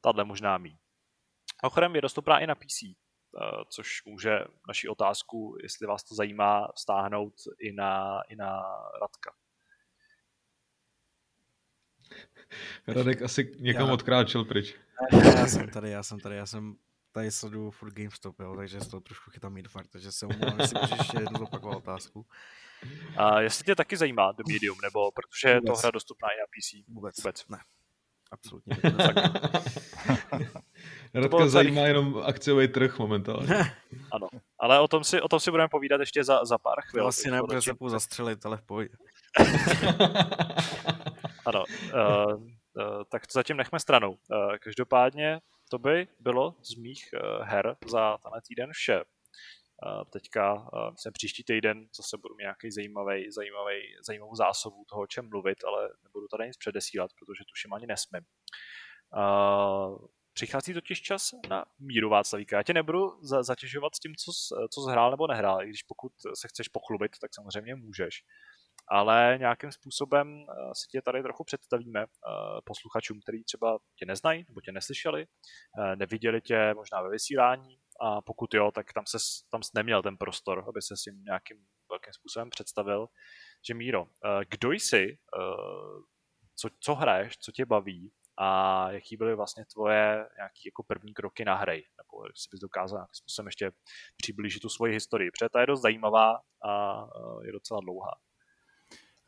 tahle 0.00 0.24
možná 0.24 0.58
mý. 0.58 0.78
Ochrem 1.62 1.94
je 1.94 2.00
dostupná 2.00 2.38
i 2.38 2.46
na 2.46 2.54
PC, 2.54 2.82
uh, 2.82 2.90
eh, 3.42 3.64
což 3.68 4.04
může 4.06 4.38
naši 4.68 4.88
otázku, 4.88 5.56
jestli 5.62 5.86
vás 5.86 6.04
to 6.04 6.14
zajímá, 6.14 6.68
stáhnout 6.76 7.34
i 7.60 7.72
na, 7.72 8.20
i 8.28 8.36
na 8.36 8.62
Radka. 9.00 9.32
Radek 12.86 13.22
asi 13.22 13.56
někam 13.60 13.86
já, 13.86 13.92
odkráčel 13.92 14.44
pryč. 14.44 14.74
Já 15.12 15.46
jsem 15.46 15.68
tady, 15.68 15.90
já 15.90 16.02
jsem 16.02 16.20
tady, 16.20 16.36
já 16.36 16.46
jsem 16.46 16.76
tady 17.12 17.30
sleduju 17.30 17.70
furt 17.70 17.94
GameStop, 17.94 18.40
jo, 18.40 18.56
takže 18.56 18.80
z 18.80 18.88
toho 18.88 19.00
trošku 19.00 19.30
chytám 19.30 19.62
fakt, 19.68 19.88
takže 19.88 20.12
se 20.12 20.26
umluvám, 20.26 20.60
jestli 20.60 20.80
můžeš 20.80 20.98
ještě 20.98 21.20
jednu 21.20 21.38
zopakovat 21.38 21.76
otázku. 21.76 22.26
A 23.16 23.40
jestli 23.40 23.64
tě 23.64 23.74
taky 23.74 23.96
zajímá 23.96 24.32
The 24.32 24.42
Medium, 24.52 24.78
nebo 24.82 25.10
protože 25.10 25.48
je 25.48 25.60
to 25.62 25.72
hra 25.72 25.90
dostupná 25.90 26.28
i 26.28 26.38
na 26.40 26.46
PC? 26.46 26.88
Vůbec. 26.94 27.16
Vůbec. 27.16 27.48
Ne. 27.48 27.58
Absolutně. 28.32 28.76
Radka 31.14 31.46
zajímá 31.48 31.80
tady... 31.80 31.88
jenom 31.88 32.22
akciový 32.24 32.68
trh 32.68 32.98
momentálně. 32.98 33.48
ano, 34.12 34.28
ale 34.58 34.80
o 34.80 34.88
tom 34.88 35.04
si, 35.04 35.20
o 35.20 35.28
tom 35.28 35.40
si 35.40 35.50
budeme 35.50 35.68
povídat 35.68 36.00
ještě 36.00 36.24
za, 36.24 36.44
za 36.44 36.58
pár 36.58 36.80
chvil. 36.80 37.08
Asi 37.08 37.30
nebude 37.30 37.62
se 37.62 37.74
půl 37.74 37.90
zastřelit, 37.90 38.46
ale 38.46 38.56
v 38.56 38.62
pohodě. 38.62 38.88
ano, 41.46 41.64
uh, 41.94 42.34
uh, 42.34 42.44
tak 43.08 43.26
to 43.26 43.32
zatím 43.32 43.56
nechme 43.56 43.80
stranou. 43.80 44.10
Uh, 44.10 44.16
každopádně 44.60 45.40
to 45.70 45.78
by 45.78 46.08
bylo 46.20 46.54
z 46.62 46.74
mých 46.74 47.04
uh, 47.14 47.44
her 47.44 47.76
za 47.90 48.18
tenhle 48.22 48.40
týden 48.48 48.70
vše. 48.72 49.02
Uh, 49.86 50.04
teďka, 50.10 50.54
uh, 50.54 50.90
myslím, 50.92 51.12
příští 51.12 51.44
týden 51.44 51.88
zase 51.96 52.16
budu 52.16 52.34
mít 52.34 52.42
nějaký 52.42 52.70
zajímavý, 52.70 53.30
zajímavý, 53.30 53.74
zajímavou 54.06 54.34
zásobu 54.34 54.84
toho, 54.88 55.02
o 55.02 55.06
čem 55.06 55.28
mluvit, 55.28 55.64
ale 55.64 55.88
nebudu 56.02 56.28
tady 56.28 56.46
nic 56.46 56.56
předesílat, 56.56 57.10
protože 57.18 57.44
tuším 57.48 57.72
ani 57.72 57.86
nesmím. 57.86 58.24
Uh, 59.16 60.06
přichází 60.32 60.74
totiž 60.74 61.02
čas 61.02 61.30
na 61.48 61.64
míru 61.78 62.08
Václavíka. 62.08 62.56
Já 62.56 62.62
tě 62.62 62.74
nebudu 62.74 63.18
za- 63.22 63.42
zatěžovat 63.42 63.94
s 63.94 64.00
tím, 64.00 64.14
co, 64.16 64.32
co 64.68 64.80
zhrál 64.80 65.10
nebo 65.10 65.26
nehrál, 65.26 65.62
i 65.62 65.68
když 65.68 65.82
pokud 65.82 66.12
se 66.34 66.48
chceš 66.48 66.68
pochlubit, 66.68 67.12
tak 67.20 67.34
samozřejmě 67.34 67.74
můžeš 67.74 68.24
ale 68.92 69.36
nějakým 69.38 69.72
způsobem 69.72 70.40
eh, 70.40 70.54
si 70.74 70.88
tě 70.90 71.02
tady 71.02 71.22
trochu 71.22 71.44
představíme 71.44 72.02
eh, 72.02 72.06
posluchačům, 72.64 73.20
který 73.20 73.44
třeba 73.44 73.78
tě 73.98 74.06
neznají 74.06 74.44
nebo 74.48 74.60
tě 74.60 74.72
neslyšeli, 74.72 75.22
eh, 75.22 75.96
neviděli 75.96 76.40
tě 76.40 76.74
možná 76.74 77.02
ve 77.02 77.10
vysílání 77.10 77.78
a 78.00 78.22
pokud 78.22 78.54
jo, 78.54 78.70
tak 78.70 78.92
tam 78.92 79.04
se 79.06 79.18
tam 79.50 79.62
jsi 79.62 79.70
neměl 79.74 80.02
ten 80.02 80.16
prostor, 80.16 80.64
aby 80.68 80.82
se 80.82 80.96
s 80.96 81.02
tím 81.02 81.24
nějakým 81.24 81.56
velkým 81.90 82.12
způsobem 82.12 82.50
představil, 82.50 83.06
že 83.68 83.74
Míro, 83.74 84.06
kdo 84.48 84.72
jsi, 84.72 85.18
co, 86.56 86.68
co 86.80 86.94
hraješ, 86.94 87.38
co 87.38 87.52
tě 87.52 87.66
baví 87.66 88.12
a 88.38 88.90
jaký 88.90 89.16
byly 89.16 89.34
vlastně 89.36 89.64
tvoje 89.72 90.26
nějaký 90.36 90.62
jako 90.66 90.82
první 90.82 91.14
kroky 91.14 91.44
na 91.44 91.54
hry, 91.54 91.84
nebo 91.98 92.26
jestli 92.26 92.48
bys 92.50 92.60
dokázal 92.60 92.98
nějakým 92.98 93.14
způsobem 93.14 93.46
ještě 93.46 93.70
přiblížit 94.16 94.62
tu 94.62 94.68
svoji 94.68 94.92
historii, 94.92 95.30
protože 95.30 95.48
ta 95.48 95.60
je 95.60 95.66
dost 95.66 95.82
zajímavá 95.82 96.40
a 96.68 97.04
je 97.44 97.52
docela 97.52 97.80
dlouhá. 97.80 98.12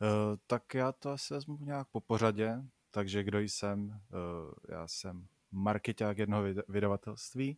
Uh, 0.01 0.37
tak 0.47 0.73
já 0.73 0.91
to 0.91 1.09
asi 1.09 1.33
vezmu 1.33 1.57
nějak 1.61 1.87
po 1.87 2.01
pořadě, 2.01 2.63
takže 2.91 3.23
kdo 3.23 3.39
jsem? 3.39 3.89
Uh, 3.89 4.53
já 4.69 4.87
jsem 4.87 5.27
marketák 5.51 6.17
jednoho 6.17 6.43
vydavatelství 6.67 7.57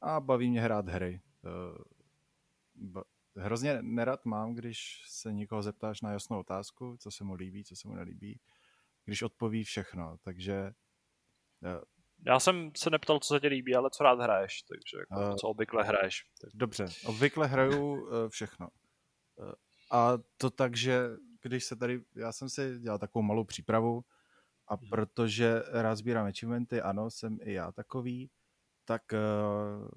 a 0.00 0.20
baví 0.20 0.50
mě 0.50 0.60
hrát 0.60 0.88
hry. 0.88 1.20
Uh, 1.42 3.02
hrozně 3.36 3.78
nerad 3.82 4.24
mám, 4.24 4.54
když 4.54 5.02
se 5.06 5.32
někoho 5.32 5.62
zeptáš 5.62 6.00
na 6.00 6.12
jasnou 6.12 6.38
otázku, 6.38 6.96
co 7.00 7.10
se 7.10 7.24
mu 7.24 7.34
líbí, 7.34 7.64
co 7.64 7.76
se 7.76 7.88
mu 7.88 7.94
nelíbí, 7.94 8.40
když 9.04 9.22
odpoví 9.22 9.64
všechno, 9.64 10.16
takže... 10.22 10.72
Já 12.26 12.40
jsem 12.40 12.70
se 12.76 12.90
neptal, 12.90 13.20
co 13.20 13.34
se 13.34 13.40
ti 13.40 13.48
líbí, 13.48 13.74
ale 13.74 13.90
co 13.90 14.04
rád 14.04 14.20
hraješ, 14.20 14.62
takže 14.62 14.96
jako, 14.98 15.34
co 15.34 15.48
obvykle 15.48 15.84
hraješ. 15.84 16.24
Tak... 16.40 16.50
Dobře, 16.54 16.86
obvykle 17.04 17.46
hraju 17.46 18.08
všechno. 18.28 18.68
A 19.90 20.18
to 20.36 20.50
tak, 20.50 20.76
že 20.76 21.08
když 21.42 21.64
se 21.64 21.76
tady, 21.76 22.04
já 22.14 22.32
jsem 22.32 22.48
si 22.48 22.78
dělal 22.78 22.98
takovou 22.98 23.22
malou 23.22 23.44
přípravu 23.44 24.04
a 24.70 24.74
hmm. 24.74 24.88
protože 24.88 25.62
rád 25.68 25.94
sbírám 25.94 26.26
achievementy, 26.26 26.80
ano, 26.80 27.10
jsem 27.10 27.38
i 27.42 27.52
já 27.52 27.72
takový, 27.72 28.30
tak 28.84 29.02
uh, 29.12 29.88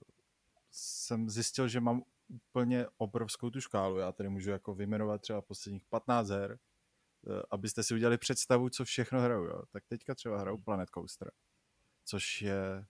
jsem 0.71 1.29
zjistil, 1.29 1.67
že 1.67 1.79
mám 1.79 2.03
úplně 2.29 2.85
obrovskou 2.97 3.49
tu 3.49 3.61
škálu. 3.61 3.97
Já 3.97 4.11
tady 4.11 4.29
můžu 4.29 4.49
jako 4.49 4.75
vyjmenovat 4.75 5.21
třeba 5.21 5.41
posledních 5.41 5.85
15 5.85 6.29
her, 6.29 6.51
uh, 6.51 7.41
abyste 7.51 7.83
si 7.83 7.93
udělali 7.93 8.17
představu, 8.17 8.69
co 8.69 8.85
všechno 8.85 9.21
hraju. 9.21 9.43
Jo. 9.43 9.63
Tak 9.71 9.83
teďka 9.87 10.15
třeba 10.15 10.39
hraju 10.39 10.57
hmm. 10.57 10.63
Planet 10.63 10.89
Coaster, 10.89 11.31
což 12.05 12.41
je 12.41 12.85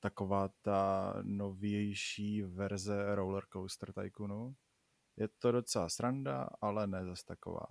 taková 0.00 0.48
ta 0.62 1.14
novější 1.22 2.42
verze 2.42 3.14
Roller 3.14 3.44
Coaster 3.52 3.92
Tycoonu. 3.92 4.56
Je 5.16 5.28
to 5.28 5.52
docela 5.52 5.88
sranda, 5.88 6.48
ale 6.60 6.86
ne 6.86 7.04
zase 7.04 7.24
taková 7.24 7.66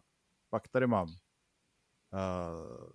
Pak 0.52 0.68
tady 0.68 0.88
mám 0.88 1.08
uh, 1.08 1.16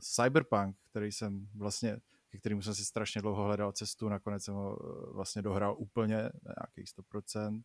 Cyberpunk, 0.00 0.76
který 0.90 1.12
jsem 1.12 1.48
vlastně, 1.54 2.00
ke 2.30 2.38
kterému 2.38 2.62
jsem 2.62 2.74
si 2.74 2.84
strašně 2.84 3.22
dlouho 3.22 3.44
hledal 3.44 3.72
cestu, 3.72 4.08
nakonec 4.08 4.44
jsem 4.44 4.54
ho 4.54 4.76
uh, 4.76 5.14
vlastně 5.14 5.42
dohrál 5.42 5.76
úplně 5.78 6.16
na 6.16 6.54
nějakých 6.60 6.86
100%. 7.12 7.62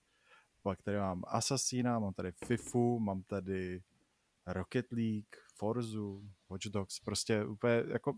Pak 0.64 0.82
tady 0.82 0.98
mám 0.98 1.24
Assassina, 1.28 2.00
mám 2.00 2.14
tady 2.14 2.32
FIFU, 2.32 3.00
mám 3.00 3.24
tady 3.24 3.84
Rocket 4.48 4.92
League, 4.92 5.36
Forzu, 5.56 6.30
Watch 6.50 6.66
Dogs, 6.66 7.00
prostě 7.00 7.46
úplně 7.46 7.84
jako 7.88 8.14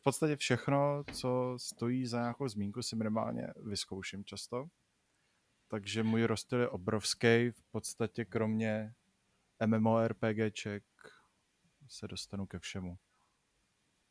v 0.00 0.02
podstatě 0.02 0.36
všechno, 0.36 1.04
co 1.12 1.56
stojí 1.60 2.06
za 2.06 2.20
nějakou 2.20 2.48
zmínku, 2.48 2.82
si 2.82 2.96
minimálně 2.96 3.46
vyzkouším 3.56 4.24
často. 4.24 4.66
Takže 5.68 6.02
můj 6.02 6.24
rozstyl 6.24 6.60
je 6.60 6.68
obrovský, 6.68 7.50
v 7.50 7.62
podstatě 7.70 8.24
kromě 8.24 8.94
MMORPGček 9.66 10.84
se 11.88 12.08
dostanu 12.08 12.46
ke 12.46 12.58
všemu. 12.58 12.96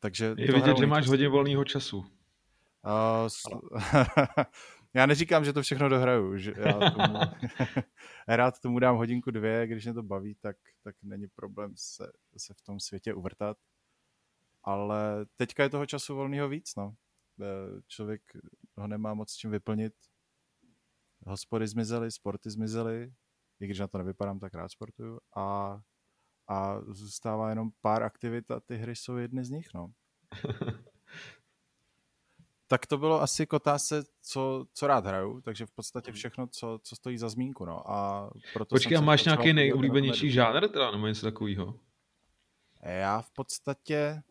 Takže 0.00 0.34
je 0.38 0.52
vidět, 0.52 0.76
že 0.78 0.86
máš 0.86 1.04
často. 1.04 1.12
hodně 1.12 1.28
volného 1.28 1.64
času. 1.64 1.98
Uh, 1.98 3.26
s... 3.26 3.42
já 4.94 5.06
neříkám, 5.06 5.44
že 5.44 5.52
to 5.52 5.62
všechno 5.62 5.88
dohraju. 5.88 6.38
Že 6.38 6.54
já 6.56 6.90
tomu... 6.90 7.18
rád 8.28 8.60
tomu 8.60 8.78
dám 8.78 8.96
hodinku 8.96 9.30
dvě, 9.30 9.66
když 9.66 9.84
mě 9.84 9.94
to 9.94 10.02
baví, 10.02 10.34
tak, 10.34 10.56
tak 10.82 10.94
není 11.02 11.26
problém 11.28 11.72
se, 11.76 12.12
se 12.36 12.54
v 12.54 12.62
tom 12.62 12.80
světě 12.80 13.14
uvrtat. 13.14 13.56
Ale 14.64 15.26
teďka 15.36 15.62
je 15.62 15.70
toho 15.70 15.86
času 15.86 16.16
volného 16.16 16.48
víc. 16.48 16.74
No. 16.76 16.94
E, 17.40 17.46
člověk 17.86 18.22
ho 18.76 18.86
nemá 18.86 19.14
moc 19.14 19.34
čím 19.34 19.50
vyplnit. 19.50 19.94
Hospody 21.26 21.66
zmizely, 21.66 22.10
sporty 22.10 22.50
zmizely, 22.50 23.12
i 23.60 23.64
když 23.64 23.78
na 23.78 23.88
to 23.88 23.98
nevypadám, 23.98 24.38
tak 24.38 24.54
rád 24.54 24.68
sportuju. 24.68 25.20
A, 25.36 25.78
a 26.48 26.80
zůstává 26.86 27.48
jenom 27.48 27.70
pár 27.80 28.02
aktivit 28.02 28.50
a 28.50 28.60
ty 28.60 28.76
hry 28.76 28.96
jsou 28.96 29.16
jedny 29.16 29.44
z 29.44 29.50
nich. 29.50 29.68
No. 29.74 29.90
tak 32.66 32.86
to 32.86 32.98
bylo 32.98 33.22
asi 33.22 33.46
k 33.46 33.52
otázce, 33.52 34.04
co, 34.22 34.66
co 34.72 34.86
rád 34.86 35.06
hraju, 35.06 35.40
takže 35.40 35.66
v 35.66 35.70
podstatě 35.70 36.10
hmm. 36.10 36.16
všechno, 36.16 36.46
co, 36.46 36.80
co 36.82 36.96
stojí 36.96 37.18
za 37.18 37.28
zmínku. 37.28 37.64
No. 37.64 37.90
A 37.90 38.30
proto 38.52 38.74
Počkej, 38.74 38.98
a 38.98 39.00
máš 39.00 39.24
nějaký 39.24 39.52
nejoblíbenější 39.52 40.30
žánr 40.30 40.68
teda, 40.68 40.90
nebo 40.90 41.06
něco 41.06 41.26
takového? 41.26 41.74
Já 42.82 43.22
v 43.22 43.30
podstatě 43.30 44.22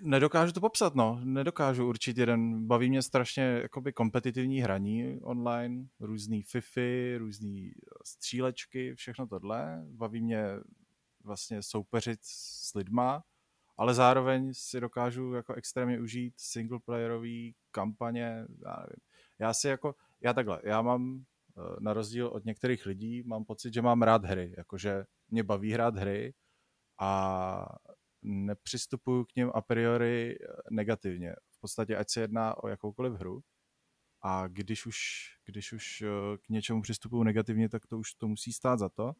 nedokážu 0.00 0.52
to 0.52 0.60
popsat, 0.60 0.94
no. 0.94 1.20
Nedokážu 1.24 1.88
určit 1.88 2.18
jeden. 2.18 2.66
Baví 2.66 2.88
mě 2.90 3.02
strašně 3.02 3.42
jakoby 3.42 3.92
kompetitivní 3.92 4.60
hraní 4.60 5.20
online, 5.22 5.86
různý 6.00 6.42
fify, 6.42 7.16
různý 7.18 7.72
střílečky, 8.04 8.94
všechno 8.94 9.26
tohle. 9.26 9.84
Baví 9.86 10.20
mě 10.20 10.44
vlastně 11.24 11.62
soupeřit 11.62 12.20
s 12.22 12.74
lidma, 12.74 13.22
ale 13.76 13.94
zároveň 13.94 14.54
si 14.54 14.80
dokážu 14.80 15.32
jako 15.32 15.54
extrémně 15.54 16.00
užít 16.00 16.34
singleplayerový 16.36 17.54
kampaně, 17.70 18.44
já 18.64 18.76
nevím. 18.76 19.00
Já 19.38 19.54
si 19.54 19.68
jako, 19.68 19.94
já 20.20 20.32
takhle, 20.32 20.60
já 20.64 20.82
mám 20.82 21.18
eh, 21.18 21.76
na 21.80 21.92
rozdíl 21.92 22.26
od 22.26 22.44
některých 22.44 22.86
lidí, 22.86 23.22
mám 23.22 23.44
pocit, 23.44 23.74
že 23.74 23.82
mám 23.82 24.02
rád 24.02 24.24
hry, 24.24 24.54
jakože 24.56 25.04
mě 25.28 25.42
baví 25.42 25.72
hrát 25.72 25.96
hry 25.96 26.34
a 27.00 27.66
nepřistupuju 28.26 29.24
k 29.24 29.36
něm 29.36 29.50
a 29.54 29.60
priori 29.60 30.38
eh, 30.40 30.46
negativně. 30.70 31.34
V 31.50 31.60
podstatě, 31.60 31.96
ať 31.96 32.10
se 32.10 32.20
jedná 32.20 32.64
o 32.64 32.68
jakoukoliv 32.68 33.12
hru, 33.12 33.42
a 34.22 34.46
když 34.46 34.86
už, 34.86 34.96
když 35.44 35.72
už 35.72 36.02
eh, 36.02 36.08
k 36.38 36.48
něčemu 36.48 36.82
přistupuju 36.82 37.22
negativně, 37.22 37.68
tak 37.68 37.86
to 37.86 37.98
už 37.98 38.14
to 38.14 38.28
musí 38.28 38.52
stát 38.52 38.78
za 38.78 38.88
to 38.88 39.12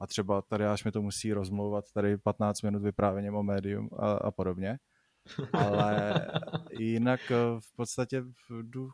a 0.00 0.06
třeba 0.06 0.42
tady 0.42 0.64
až 0.64 0.84
mi 0.84 0.92
to 0.92 1.02
musí 1.02 1.32
rozmlouvat 1.32 1.92
tady 1.92 2.18
15 2.18 2.62
minut 2.62 2.82
vyprávěním 2.82 3.34
o 3.34 3.42
médium 3.42 3.88
a, 3.98 4.12
a 4.12 4.30
podobně. 4.30 4.78
Ale 5.52 6.26
jinak 6.70 7.20
eh, 7.30 7.60
v 7.60 7.76
podstatě 7.76 8.24
jdu 8.62 8.90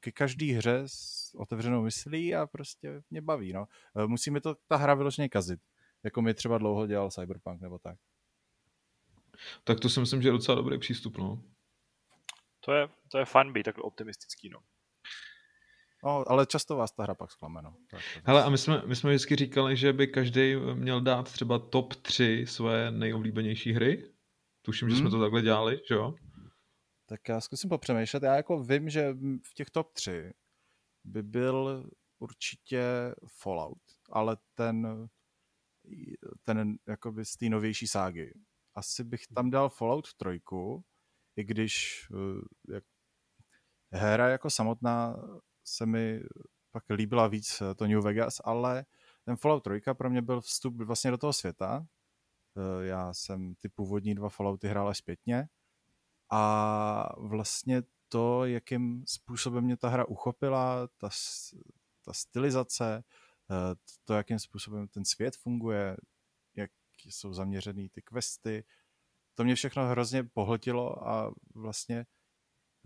ke 0.00 0.12
každý 0.12 0.52
hře 0.52 0.82
s 0.86 1.30
otevřenou 1.34 1.82
myslí 1.82 2.34
a 2.34 2.46
prostě 2.46 3.02
mě 3.10 3.22
baví. 3.22 3.52
No. 3.52 3.66
Musí 4.06 4.30
mi 4.30 4.40
to 4.40 4.54
ta 4.68 4.76
hra 4.76 4.94
vyloženě 4.94 5.28
kazit, 5.28 5.60
jako 6.04 6.22
mi 6.22 6.34
třeba 6.34 6.58
dlouho 6.58 6.86
dělal 6.86 7.10
Cyberpunk 7.10 7.60
nebo 7.60 7.78
tak. 7.78 7.98
Tak 9.64 9.80
to 9.80 9.88
si 9.88 10.00
myslím, 10.00 10.22
že 10.22 10.28
je 10.28 10.32
docela 10.32 10.54
dobrý 10.54 10.78
přístup, 10.78 11.18
no. 11.18 11.42
To 12.60 12.72
je, 12.72 12.88
to 13.10 13.18
je 13.18 13.24
fun 13.24 13.52
být 13.52 13.62
takhle 13.62 13.82
optimistický, 13.82 14.48
no. 14.48 14.58
No, 16.04 16.24
ale 16.30 16.46
často 16.46 16.76
vás 16.76 16.92
ta 16.92 17.02
hra 17.02 17.14
pak 17.14 17.30
zklame, 17.30 17.62
no. 17.62 17.76
Tak, 17.90 18.00
Hele, 18.24 18.44
a 18.44 18.50
my 18.50 18.58
jsme, 18.58 18.82
my 18.86 18.96
jsme 18.96 19.10
vždycky 19.10 19.36
říkali, 19.36 19.76
že 19.76 19.92
by 19.92 20.06
každý 20.06 20.56
měl 20.74 21.00
dát 21.00 21.32
třeba 21.32 21.58
top 21.58 21.94
3 21.94 22.44
své 22.48 22.90
nejoblíbenější 22.90 23.72
hry. 23.72 24.12
Tuším, 24.62 24.88
hmm. 24.88 24.94
že 24.94 24.98
jsme 24.98 25.10
hmm. 25.10 25.18
to 25.18 25.24
takhle 25.24 25.42
dělali, 25.42 25.80
že 25.88 25.94
jo? 25.94 26.14
Tak 27.06 27.28
já 27.28 27.40
zkusím 27.40 27.70
popřemýšlet. 27.70 28.22
Já 28.22 28.36
jako 28.36 28.62
vím, 28.62 28.90
že 28.90 29.12
v 29.42 29.54
těch 29.54 29.70
top 29.70 29.92
3 29.92 30.32
by 31.04 31.22
byl 31.22 31.90
určitě 32.18 32.82
Fallout, 33.26 33.82
ale 34.10 34.36
ten, 34.54 35.08
ten 36.42 36.78
jakoby 36.88 37.24
z 37.24 37.36
té 37.36 37.48
novější 37.48 37.86
ságy. 37.86 38.32
Asi 38.78 39.04
bych 39.04 39.26
tam 39.26 39.50
dal 39.50 39.68
Fallout 39.68 40.14
3, 40.14 40.40
i 41.36 41.44
když 41.44 42.06
eh, 42.10 42.74
jak, 42.74 42.84
hra 43.92 44.28
jako 44.28 44.50
samotná 44.50 45.16
se 45.64 45.86
mi 45.86 46.20
pak 46.70 46.84
líbila 46.90 47.26
víc 47.26 47.60
eh, 47.60 47.74
to 47.74 47.86
New 47.86 48.00
Vegas, 48.00 48.40
ale 48.44 48.84
ten 49.24 49.36
Fallout 49.36 49.64
3 49.64 49.80
pro 49.94 50.10
mě 50.10 50.22
byl 50.22 50.40
vstup 50.40 50.76
vlastně 50.76 51.10
do 51.10 51.18
toho 51.18 51.32
světa. 51.32 51.86
Eh, 52.56 52.86
já 52.86 53.14
jsem 53.14 53.54
ty 53.54 53.68
původní 53.68 54.14
dva 54.14 54.28
Fallouty 54.28 54.68
hrál 54.68 54.88
až 54.88 54.98
zpětně 54.98 55.48
a 56.30 57.08
vlastně 57.16 57.82
to, 58.08 58.44
jakým 58.44 59.04
způsobem 59.06 59.64
mě 59.64 59.76
ta 59.76 59.88
hra 59.88 60.08
uchopila, 60.08 60.86
ta, 60.86 61.08
ta 62.04 62.12
stylizace, 62.12 63.04
to, 64.04 64.14
jakým 64.14 64.38
způsobem 64.38 64.88
ten 64.88 65.04
svět 65.04 65.36
funguje, 65.36 65.96
jsou 67.06 67.32
zaměřený 67.32 67.88
ty 67.88 68.02
questy, 68.02 68.64
to 69.34 69.44
mě 69.44 69.54
všechno 69.54 69.86
hrozně 69.86 70.24
pohltilo 70.24 71.08
a 71.08 71.34
vlastně 71.54 72.06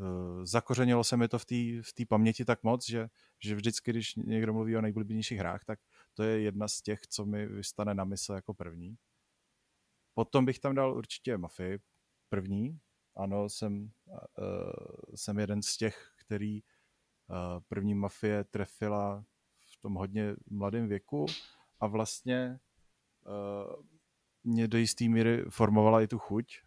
Eh, 0.01 0.47
zakořenilo 0.47 1.05
se 1.05 1.17
mi 1.17 1.29
to 1.29 1.39
v 1.39 1.45
té 1.45 1.55
v 1.83 2.07
paměti 2.09 2.45
tak 2.45 2.63
moc, 2.63 2.89
že, 2.89 3.09
že 3.43 3.55
vždycky, 3.55 3.91
když 3.91 4.15
někdo 4.15 4.53
mluví 4.53 4.77
o 4.77 4.81
nejblíbenějších 4.81 5.39
hrách, 5.39 5.65
tak 5.65 5.79
to 6.15 6.23
je 6.23 6.41
jedna 6.41 6.69
z 6.69 6.83
těch, 6.83 7.07
co 7.07 7.27
mi 7.27 7.47
vystane 7.47 7.95
na 7.95 8.05
mysl 8.05 8.33
jako 8.33 8.55
první. 8.55 8.97
Potom 10.15 10.45
bych 10.45 10.59
tam 10.59 10.75
dal 10.75 10.95
určitě 10.95 11.39
Mafii 11.39 11.79
první. 12.29 12.81
Ano, 13.17 13.49
jsem, 13.49 13.91
uh, 14.07 15.15
jsem 15.15 15.39
jeden 15.39 15.63
z 15.63 15.77
těch, 15.77 16.13
který 16.17 16.63
uh, 16.63 17.61
první 17.69 17.95
Mafie 17.95 18.45
trefila 18.45 19.25
v 19.67 19.81
tom 19.81 19.95
hodně 19.95 20.37
mladém 20.51 20.89
věku 20.89 21.27
a 21.81 21.87
vlastně 21.87 22.61
uh, 23.27 23.87
mě 24.45 24.69
do 24.69 24.79
jisté 24.79 25.09
míry 25.09 25.45
formovala 25.51 26.03
i 26.03 26.07
tu 26.07 26.19
chuť 26.19 26.61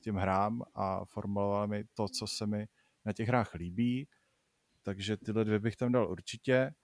těm 0.00 0.16
hrám 0.16 0.62
a 0.74 1.04
formulovala 1.04 1.66
mi 1.66 1.84
to, 1.84 2.08
co 2.08 2.26
se 2.26 2.46
mi 2.46 2.68
na 3.04 3.12
těch 3.12 3.28
hrách 3.28 3.54
líbí. 3.54 4.08
Takže 4.82 5.16
tyhle 5.16 5.44
dvě 5.44 5.58
bych 5.58 5.76
tam 5.76 5.92
dal 5.92 6.10
určitě. 6.10 6.74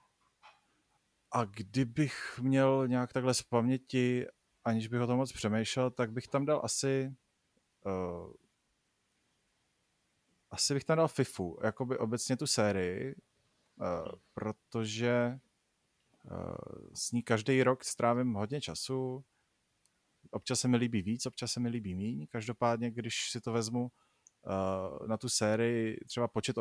A 1.32 1.44
kdybych 1.44 2.40
měl 2.42 2.88
nějak 2.88 3.12
takhle 3.12 3.34
z 3.34 3.42
paměti, 3.42 4.26
aniž 4.64 4.88
bych 4.88 5.00
o 5.00 5.06
tom 5.06 5.16
moc 5.16 5.32
přemýšlel, 5.32 5.90
tak 5.90 6.12
bych 6.12 6.28
tam 6.28 6.44
dal 6.44 6.60
asi 6.64 7.14
uh, 7.86 8.32
asi 10.50 10.74
bych 10.74 10.84
tam 10.84 10.96
dal 10.96 11.08
FIFU, 11.08 11.58
jakoby 11.62 11.98
obecně 11.98 12.36
tu 12.36 12.46
sérii, 12.46 13.14
uh, 13.76 14.12
protože 14.34 15.38
uh, 16.30 16.54
s 16.94 17.12
ní 17.12 17.22
každý 17.22 17.62
rok 17.62 17.84
strávím 17.84 18.34
hodně 18.34 18.60
času, 18.60 19.24
občas 20.30 20.60
se 20.60 20.68
mi 20.68 20.76
líbí 20.76 21.02
víc, 21.02 21.26
občas 21.26 21.52
se 21.52 21.60
mi 21.60 21.68
líbí 21.68 21.94
míň. 21.94 22.26
Každopádně, 22.30 22.90
když 22.90 23.30
si 23.30 23.40
to 23.40 23.52
vezmu 23.52 23.82
uh, 23.82 25.06
na 25.06 25.16
tu 25.16 25.28
sérii 25.28 25.96
třeba 26.06 26.28
počet 26.28 26.56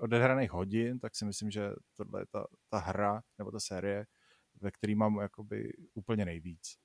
odehraných 0.00 0.50
hodin, 0.50 0.98
tak 0.98 1.16
si 1.16 1.24
myslím, 1.24 1.50
že 1.50 1.70
tohle 1.96 2.20
je 2.20 2.26
ta, 2.26 2.46
ta 2.68 2.78
hra 2.78 3.22
nebo 3.38 3.50
ta 3.50 3.60
série, 3.60 4.06
ve 4.60 4.70
které 4.70 4.94
mám 4.94 5.16
jakoby 5.20 5.72
úplně 5.94 6.24
nejvíc. 6.24 6.76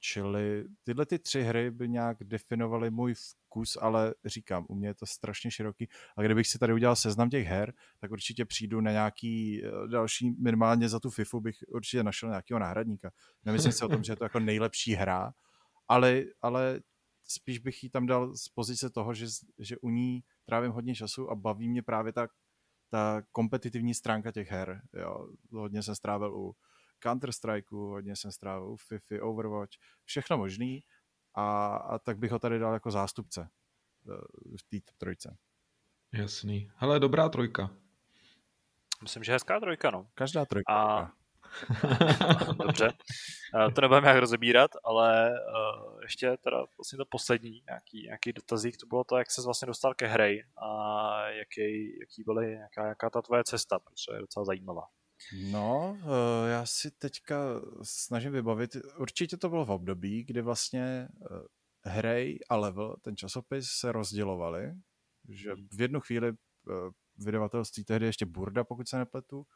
Čili 0.00 0.64
tyhle 0.82 1.06
ty 1.06 1.18
tři 1.18 1.42
hry 1.42 1.70
by 1.70 1.88
nějak 1.88 2.16
definovaly 2.24 2.90
můj 2.90 3.14
vkus, 3.14 3.78
ale 3.80 4.14
říkám, 4.24 4.66
u 4.68 4.74
mě 4.74 4.88
je 4.88 4.94
to 4.94 5.06
strašně 5.06 5.50
široký. 5.50 5.88
A 6.16 6.22
kdybych 6.22 6.46
si 6.46 6.58
tady 6.58 6.72
udělal 6.72 6.96
seznam 6.96 7.30
těch 7.30 7.46
her, 7.46 7.72
tak 8.00 8.10
určitě 8.10 8.44
přijdu 8.44 8.80
na 8.80 8.92
nějaký 8.92 9.64
eh, 9.64 9.88
další, 9.88 10.30
minimálně 10.30 10.88
za 10.88 11.00
tu 11.00 11.10
FIFU 11.10 11.40
bych 11.40 11.56
určitě 11.68 12.02
našel 12.02 12.28
nějakého 12.28 12.60
náhradníka. 12.60 13.10
Nemyslím 13.44 13.72
si 13.72 13.84
o 13.84 13.88
tom, 13.88 14.04
že 14.04 14.12
je 14.12 14.16
to 14.16 14.24
jako 14.24 14.40
nejlepší 14.40 14.94
hra, 14.94 15.32
ale, 15.88 16.22
ale 16.42 16.80
spíš 17.24 17.58
bych 17.58 17.84
ji 17.84 17.90
tam 17.90 18.06
dal 18.06 18.36
z 18.36 18.48
pozice 18.48 18.90
toho, 18.90 19.14
že, 19.14 19.26
že 19.58 19.78
u 19.78 19.90
ní 19.90 20.24
trávím 20.44 20.72
hodně 20.72 20.94
času 20.94 21.30
a 21.30 21.34
baví 21.34 21.68
mě 21.68 21.82
právě 21.82 22.12
ta, 22.12 22.28
ta 22.88 23.22
kompetitivní 23.32 23.94
stránka 23.94 24.32
těch 24.32 24.50
her. 24.50 24.82
Jo. 24.92 25.28
Hodně 25.50 25.82
jsem 25.82 25.94
strávil 25.94 26.36
u 26.36 26.56
Counter-Strikeu, 27.04 27.88
hodně 27.88 28.16
jsem 28.16 28.32
strávil 28.32 28.76
FIFA, 28.76 29.14
Overwatch, 29.22 29.72
všechno 30.04 30.38
možný 30.38 30.84
a, 31.34 31.76
a 31.76 31.98
tak 31.98 32.18
bych 32.18 32.30
ho 32.30 32.38
tady 32.38 32.58
dal 32.58 32.72
jako 32.74 32.90
zástupce 32.90 33.48
v 34.56 34.62
té 34.70 34.92
trojce. 34.98 35.36
Jasný. 36.12 36.70
Hele, 36.76 37.00
dobrá 37.00 37.28
trojka. 37.28 37.70
Myslím, 39.02 39.24
že 39.24 39.32
hezká 39.32 39.60
trojka, 39.60 39.90
no. 39.90 40.06
Každá 40.14 40.44
trojka. 40.44 40.72
A... 40.72 41.12
Dobře. 42.62 42.92
To 43.74 43.80
nebudeme 43.80 44.08
jak 44.08 44.18
rozebírat, 44.18 44.70
ale 44.84 45.30
uh, 45.30 46.02
ještě 46.02 46.36
teda 46.36 46.56
vlastně 46.56 46.96
to 46.96 47.04
poslední 47.10 47.62
nějaký, 47.68 48.02
nějaký 48.02 48.32
dotazík, 48.32 48.76
to 48.76 48.86
bylo 48.86 49.04
to, 49.04 49.16
jak 49.16 49.30
se 49.30 49.42
vlastně 49.42 49.66
dostal 49.66 49.94
ke 49.94 50.06
hry 50.06 50.44
a 50.56 51.30
jaký, 51.30 51.98
jaký 52.00 52.24
byly, 52.24 52.52
jaká, 52.52 52.88
jaká 52.88 53.10
ta 53.10 53.22
tvoje 53.22 53.44
cesta, 53.44 53.78
protože 53.78 54.16
je 54.16 54.20
docela 54.20 54.44
zajímavá. 54.44 54.82
No, 55.50 55.98
uh, 56.02 56.08
já 56.50 56.66
si 56.66 56.90
teďka 56.90 57.36
snažím 57.82 58.32
vybavit, 58.32 58.76
určitě 58.98 59.36
to 59.36 59.48
bylo 59.48 59.64
v 59.64 59.70
období, 59.70 60.24
kdy 60.24 60.42
vlastně 60.42 61.08
Hrej 61.84 62.38
a 62.48 62.56
Level, 62.56 62.96
ten 63.02 63.16
časopis, 63.16 63.66
se 63.80 63.92
rozdělovali, 63.92 64.72
že 65.28 65.52
hmm. 65.52 65.68
v 65.72 65.80
jednu 65.80 66.00
chvíli 66.00 66.32
vydavatelství 67.18 67.84
tehdy 67.84 68.06
ještě 68.06 68.26
Burda, 68.26 68.64
pokud 68.64 68.88
se 68.88 68.98
nepletu, 68.98 69.46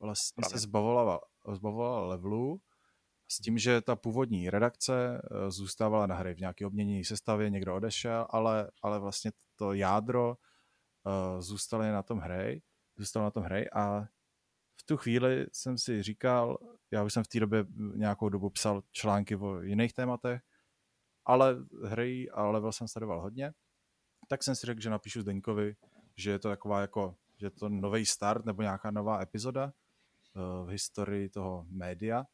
vlastně 0.00 0.40
Právě. 0.40 0.58
se 0.58 0.58
zbavovala, 0.58 1.20
zbavovala 1.52 2.06
levelu 2.06 2.60
s 3.28 3.38
tím, 3.38 3.58
že 3.58 3.80
ta 3.80 3.96
původní 3.96 4.50
redakce 4.50 5.22
eh, 5.22 5.50
zůstávala 5.50 6.06
na 6.06 6.14
hry 6.14 6.34
v 6.34 6.40
nějaké 6.40 6.66
obměněné 6.66 7.04
sestavě, 7.04 7.50
někdo 7.50 7.76
odešel, 7.76 8.26
ale, 8.30 8.70
ale 8.82 8.98
vlastně 8.98 9.32
to 9.56 9.72
jádro 9.72 10.36
uh, 11.04 11.40
zůstalo 11.40 11.82
na 11.82 12.02
tom 12.02 12.18
hry, 12.18 12.62
zůstalo 12.96 13.24
na 13.24 13.30
tom 13.30 13.42
hry 13.42 13.70
a 13.70 14.04
v 14.80 14.82
tu 14.86 14.96
chvíli 14.96 15.46
jsem 15.52 15.78
si 15.78 16.02
říkal, 16.02 16.58
já 16.90 17.04
už 17.04 17.12
jsem 17.12 17.24
v 17.24 17.28
té 17.28 17.40
době 17.40 17.64
nějakou 17.94 18.28
dobu 18.28 18.50
psal 18.50 18.82
články 18.92 19.36
o 19.36 19.60
jiných 19.60 19.92
tématech, 19.92 20.42
ale 21.24 21.56
hry 21.84 22.30
a 22.30 22.46
level 22.50 22.72
jsem 22.72 22.88
sledoval 22.88 23.20
hodně, 23.20 23.52
tak 24.28 24.42
jsem 24.42 24.54
si 24.56 24.66
řekl, 24.66 24.80
že 24.80 24.90
napíšu 24.90 25.20
Zdeňkovi, 25.20 25.76
že 26.16 26.30
je 26.30 26.38
to 26.38 26.48
taková 26.48 26.80
jako, 26.80 27.16
že 27.36 27.46
je 27.46 27.50
to 27.50 27.68
nový 27.68 28.06
start 28.06 28.44
nebo 28.44 28.62
nějaká 28.62 28.90
nová 28.90 29.22
epizoda 29.22 29.72
v 30.34 30.68
historii 30.68 31.28
toho 31.28 31.66
média. 31.70 32.24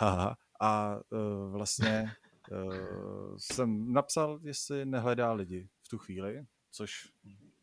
A, 0.00 0.34
a 0.60 0.96
uh, 0.96 1.52
vlastně 1.52 2.12
uh, 2.50 3.36
jsem 3.38 3.92
napsal, 3.92 4.40
jestli 4.42 4.86
nehledá 4.86 5.32
lidi 5.32 5.68
v 5.82 5.88
tu 5.88 5.98
chvíli, 5.98 6.46
což 6.70 7.08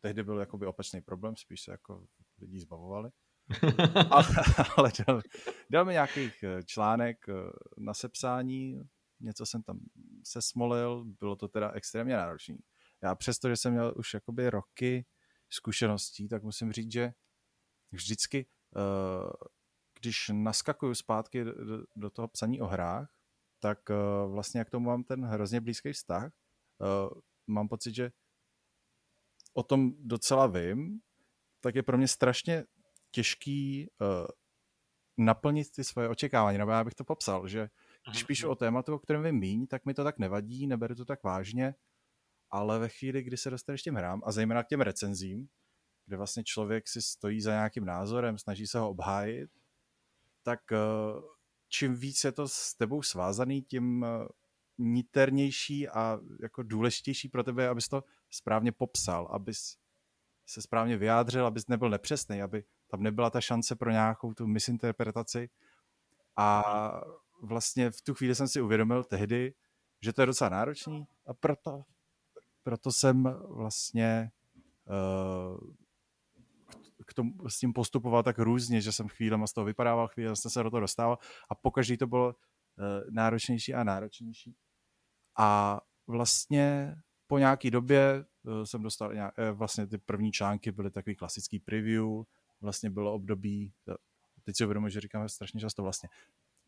tehdy 0.00 0.22
byl 0.22 0.38
jakoby 0.38 0.66
opačný 0.66 1.00
problém, 1.00 1.36
spíš 1.36 1.62
se 1.62 1.70
jako 1.70 2.06
lidí 2.40 2.60
zbavovali. 2.60 3.10
ale, 4.10 4.26
ale 4.76 4.92
dal, 5.06 5.22
dal 5.70 5.84
mi 5.84 5.92
nějaký 5.92 6.30
článek 6.64 7.16
na 7.78 7.94
sepsání, 7.94 8.80
něco 9.20 9.46
jsem 9.46 9.62
tam 9.62 9.80
sesmolil, 10.24 11.04
bylo 11.04 11.36
to 11.36 11.48
teda 11.48 11.70
extrémně 11.70 12.16
náročné. 12.16 12.56
Já 13.02 13.14
přesto, 13.14 13.48
že 13.48 13.56
jsem 13.56 13.72
měl 13.72 13.94
už 13.96 14.14
jakoby 14.14 14.50
roky 14.50 15.06
zkušeností, 15.50 16.28
tak 16.28 16.42
musím 16.42 16.72
říct, 16.72 16.92
že 16.92 17.12
vždycky, 17.92 18.46
když 20.00 20.30
naskakuju 20.32 20.94
zpátky 20.94 21.44
do 21.96 22.10
toho 22.10 22.28
psaní 22.28 22.60
o 22.60 22.66
hrách, 22.66 23.12
tak 23.60 23.90
eh, 23.90 23.94
vlastně 24.28 24.58
jak 24.58 24.70
tomu 24.70 24.86
mám 24.86 25.04
ten 25.04 25.24
hrozně 25.24 25.60
blízký 25.60 25.92
vztah. 25.92 26.32
Eh, 26.32 27.20
mám 27.46 27.68
pocit, 27.68 27.94
že 27.94 28.12
o 29.54 29.62
tom 29.62 29.92
docela 29.98 30.46
vím, 30.46 31.00
tak 31.60 31.74
je 31.74 31.82
pro 31.82 31.98
mě 31.98 32.08
strašně 32.08 32.64
těžký 33.10 33.90
naplnit 35.18 35.70
ty 35.72 35.84
svoje 35.84 36.08
očekávání, 36.08 36.58
nebo 36.58 36.70
já 36.70 36.84
bych 36.84 36.94
to 36.94 37.04
popsal, 37.04 37.48
že 37.48 37.68
když 38.10 38.22
píšu 38.22 38.48
o 38.50 38.54
tématu, 38.54 38.94
o 38.94 38.98
kterém 38.98 39.22
vím 39.22 39.38
míň, 39.38 39.66
tak 39.66 39.86
mi 39.86 39.94
to 39.94 40.04
tak 40.04 40.18
nevadí, 40.18 40.66
neberu 40.66 40.94
to 40.94 41.04
tak 41.04 41.22
vážně 41.22 41.74
ale 42.50 42.78
ve 42.78 42.88
chvíli, 42.88 43.22
kdy 43.22 43.36
se 43.36 43.50
dostaneš 43.50 43.82
těm 43.82 43.94
hrám 43.94 44.22
a 44.24 44.32
zejména 44.32 44.62
k 44.62 44.68
těm 44.68 44.80
recenzím, 44.80 45.48
kde 46.08 46.16
vlastně 46.16 46.44
člověk 46.44 46.88
si 46.88 47.02
stojí 47.02 47.40
za 47.40 47.50
nějakým 47.50 47.84
názorem, 47.84 48.38
snaží 48.38 48.66
se 48.66 48.78
ho 48.78 48.90
obhájit, 48.90 49.50
tak 50.42 50.72
eh, 50.72 50.76
čím 51.68 51.94
víc 51.94 52.24
je 52.24 52.32
to 52.32 52.48
s 52.48 52.74
tebou 52.74 53.02
svázaný, 53.02 53.62
tím 53.62 54.04
eh, 54.04 54.08
niternější 54.78 55.88
a 55.88 56.18
jako 56.42 56.62
důležitější 56.62 57.28
pro 57.28 57.44
tebe, 57.44 57.68
abys 57.68 57.88
to 57.88 58.04
správně 58.30 58.72
popsal, 58.72 59.28
abys 59.30 59.76
se 60.46 60.62
správně 60.62 60.96
vyjádřil, 60.96 61.46
abys 61.46 61.68
nebyl 61.68 61.90
nepřesný, 61.90 62.42
aby 62.42 62.64
tam 62.90 63.02
nebyla 63.02 63.30
ta 63.30 63.40
šance 63.40 63.76
pro 63.76 63.90
nějakou 63.90 64.34
tu 64.34 64.46
misinterpretaci. 64.46 65.50
A 66.36 66.62
vlastně 67.42 67.90
v 67.90 68.02
tu 68.02 68.14
chvíli 68.14 68.34
jsem 68.34 68.48
si 68.48 68.60
uvědomil 68.60 69.04
tehdy, 69.04 69.54
že 70.02 70.12
to 70.12 70.22
je 70.22 70.26
docela 70.26 70.50
náročný 70.50 71.04
a 71.26 71.34
proto 71.34 71.84
proto 72.68 72.92
jsem 72.92 73.22
vlastně 73.48 74.30
uh, 74.84 75.58
k 77.08 77.14
tomu, 77.14 77.48
s 77.48 77.58
tím 77.58 77.72
postupoval 77.72 78.22
tak 78.22 78.38
různě, 78.38 78.80
že 78.80 78.92
jsem 78.92 79.08
chvílema 79.08 79.46
z 79.46 79.52
toho 79.52 79.64
vypadával, 79.64 80.08
chvíle 80.08 80.36
jsem 80.36 80.50
se 80.50 80.62
do 80.62 80.70
toho 80.70 80.80
dostával 80.80 81.18
a 81.50 81.54
pokaždý 81.54 81.96
to 81.96 82.06
bylo 82.06 82.26
uh, 82.26 82.34
náročnější 83.10 83.74
a 83.74 83.84
náročnější. 83.84 84.56
A 85.38 85.80
vlastně 86.06 86.96
po 87.26 87.38
nějaký 87.38 87.70
době 87.70 88.24
uh, 88.42 88.62
jsem 88.62 88.82
dostal 88.82 89.14
nějak, 89.14 89.38
uh, 89.38 89.58
vlastně 89.58 89.86
ty 89.86 89.98
první 89.98 90.32
články 90.32 90.72
byly 90.72 90.90
takový 90.90 91.16
klasický 91.16 91.58
preview, 91.58 92.06
vlastně 92.60 92.90
bylo 92.90 93.14
období, 93.14 93.72
teď 94.44 94.56
si 94.56 94.64
uvědomuji, 94.64 94.92
že 94.92 95.00
říkáme 95.00 95.28
strašně 95.28 95.60
často 95.60 95.82
vlastně, 95.82 96.08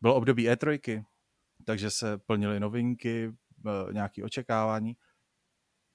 bylo 0.01 0.15
období 0.15 0.49
E3, 0.49 1.03
takže 1.65 1.91
se 1.91 2.17
plnily 2.17 2.59
novinky, 2.59 3.33
nějaké 3.91 4.23
očekávání 4.23 4.95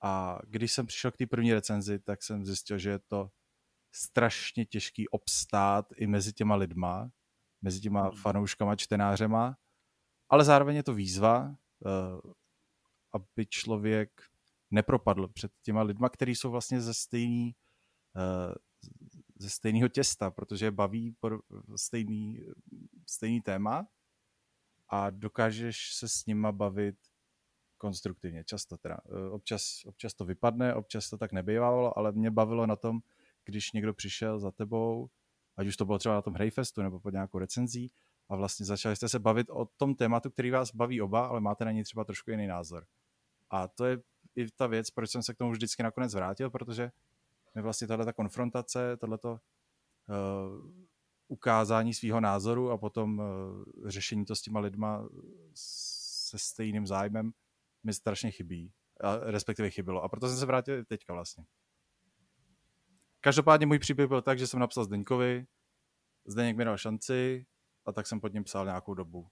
a 0.03 0.39
když 0.47 0.73
jsem 0.73 0.87
přišel 0.87 1.11
k 1.11 1.17
té 1.17 1.27
první 1.27 1.55
recenzi, 1.55 1.99
tak 1.99 2.23
jsem 2.23 2.45
zjistil, 2.45 2.79
že 2.79 2.91
je 2.91 2.99
to 2.99 3.31
strašně 3.97 4.65
těžký 4.65 5.09
obstát 5.09 5.87
i 5.97 6.07
mezi 6.07 6.33
těma 6.33 6.55
lidma, 6.55 7.11
mezi 7.63 7.81
těma 7.81 8.03
hmm. 8.03 8.17
fanouškama, 8.17 8.77
čtenářema, 8.77 9.57
ale 10.29 10.45
zároveň 10.45 10.77
je 10.77 10.83
to 10.83 10.95
výzva, 10.95 11.49
uh, 11.49 12.33
aby 13.13 13.47
člověk 13.47 14.23
nepropadl 14.71 15.29
před 15.29 15.53
těma 15.63 15.83
lidma, 15.83 16.09
kteří 16.09 16.35
jsou 16.35 16.51
vlastně 16.51 16.81
ze 16.81 16.95
stejný, 16.95 17.57
uh, 18.17 18.55
ze 19.39 19.51
stejného 19.51 19.89
těsta, 19.89 20.31
protože 20.31 20.71
baví 20.71 21.17
stejný, 21.77 22.41
stejný 23.07 23.41
téma 23.41 23.87
a 24.89 25.11
dokážeš 25.11 25.95
se 25.95 26.09
s 26.09 26.27
nima 26.27 26.53
bavit 26.53 26.97
konstruktivně, 27.79 28.45
často 28.45 28.77
teda. 28.77 28.97
E, 28.97 29.31
občas, 29.31 29.85
občas 29.87 30.15
to 30.15 30.25
vypadne, 30.25 30.75
občas 30.75 31.11
to 31.11 31.19
tak 31.19 31.33
nebývalo, 31.33 31.99
ale 31.99 32.13
mě 32.13 32.31
bavilo 32.31 32.67
na 32.67 32.77
tom, 32.77 33.01
když 33.47 33.73
někdo 33.73 33.95
přišel 33.95 34.39
za 34.39 34.51
tebou, 34.51 35.09
ať 35.57 35.67
už 35.67 35.77
to 35.77 35.85
bylo 35.85 35.99
třeba 35.99 36.15
na 36.15 36.23
tom 36.23 36.35
Hrejfestu 36.35 36.83
nebo 36.83 37.01
pod 37.01 37.13
nějakou 37.13 37.39
recenzí, 37.39 37.93
a 38.29 38.37
vlastně 38.37 38.67
začali 38.67 38.97
jste 38.97 39.09
se 39.09 39.19
bavit 39.19 39.51
o 39.51 39.67
tom 39.77 39.95
tématu, 39.95 40.31
který 40.31 40.51
vás 40.51 40.75
baví 40.75 41.01
oba, 41.01 41.27
ale 41.27 41.41
máte 41.41 41.65
na 41.65 41.73
něj 41.73 41.85
třeba 41.85 42.05
trošku 42.05 42.31
jiný 42.31 42.47
názor. 42.47 42.87
A 43.51 43.69
to 43.69 43.85
je 43.85 43.99
i 44.37 44.51
ta 44.51 44.67
věc, 44.67 44.91
proč 44.91 45.11
jsem 45.11 45.23
se 45.23 45.35
k 45.35 45.37
tomu 45.37 45.51
vždycky 45.51 45.83
nakonec 45.83 46.15
vrátil, 46.15 46.51
protože 46.51 46.91
mi 47.55 47.63
vlastně 47.63 47.87
tahle 47.87 48.13
konfrontace, 48.13 48.97
tohleto 48.97 49.31
uh, 49.31 49.39
ukázání 51.29 51.95
svého 51.95 52.21
názoru 52.21 52.71
a 52.71 52.79
potom 52.79 53.19
uh, 53.19 53.89
řešení 53.89 54.25
to 54.25 54.37
s 54.37 54.43
těma 54.43 54.61
lidma 54.61 55.09
se 55.55 56.39
stejným 56.39 56.87
zájmem 56.87 57.33
mi 57.85 57.95
strašně 57.95 58.31
chybí. 58.31 58.73
A 59.01 59.17
respektive 59.17 59.71
chybilo. 59.71 60.03
A 60.03 60.09
proto 60.09 60.29
jsem 60.29 60.39
se 60.39 60.47
vrátil 60.47 60.85
teďka 60.85 61.13
vlastně. 61.13 61.45
Každopádně 63.21 63.67
můj 63.67 63.79
příběh 63.79 64.09
byl 64.09 64.23
tak, 64.23 64.39
že 64.39 64.47
jsem 64.47 64.61
napsal 64.61 64.85
Zdeňkovi, 64.85 65.47
Zdeněk 66.27 66.57
mi 66.57 66.65
dal 66.65 66.79
šanci 66.79 67.47
a 67.87 67.93
tak 67.93 68.07
jsem 68.07 68.21
pod 68.21 68.33
ním 68.33 68.45
psal 68.45 68.65
nějakou 68.65 68.95
dobu. 68.95 69.29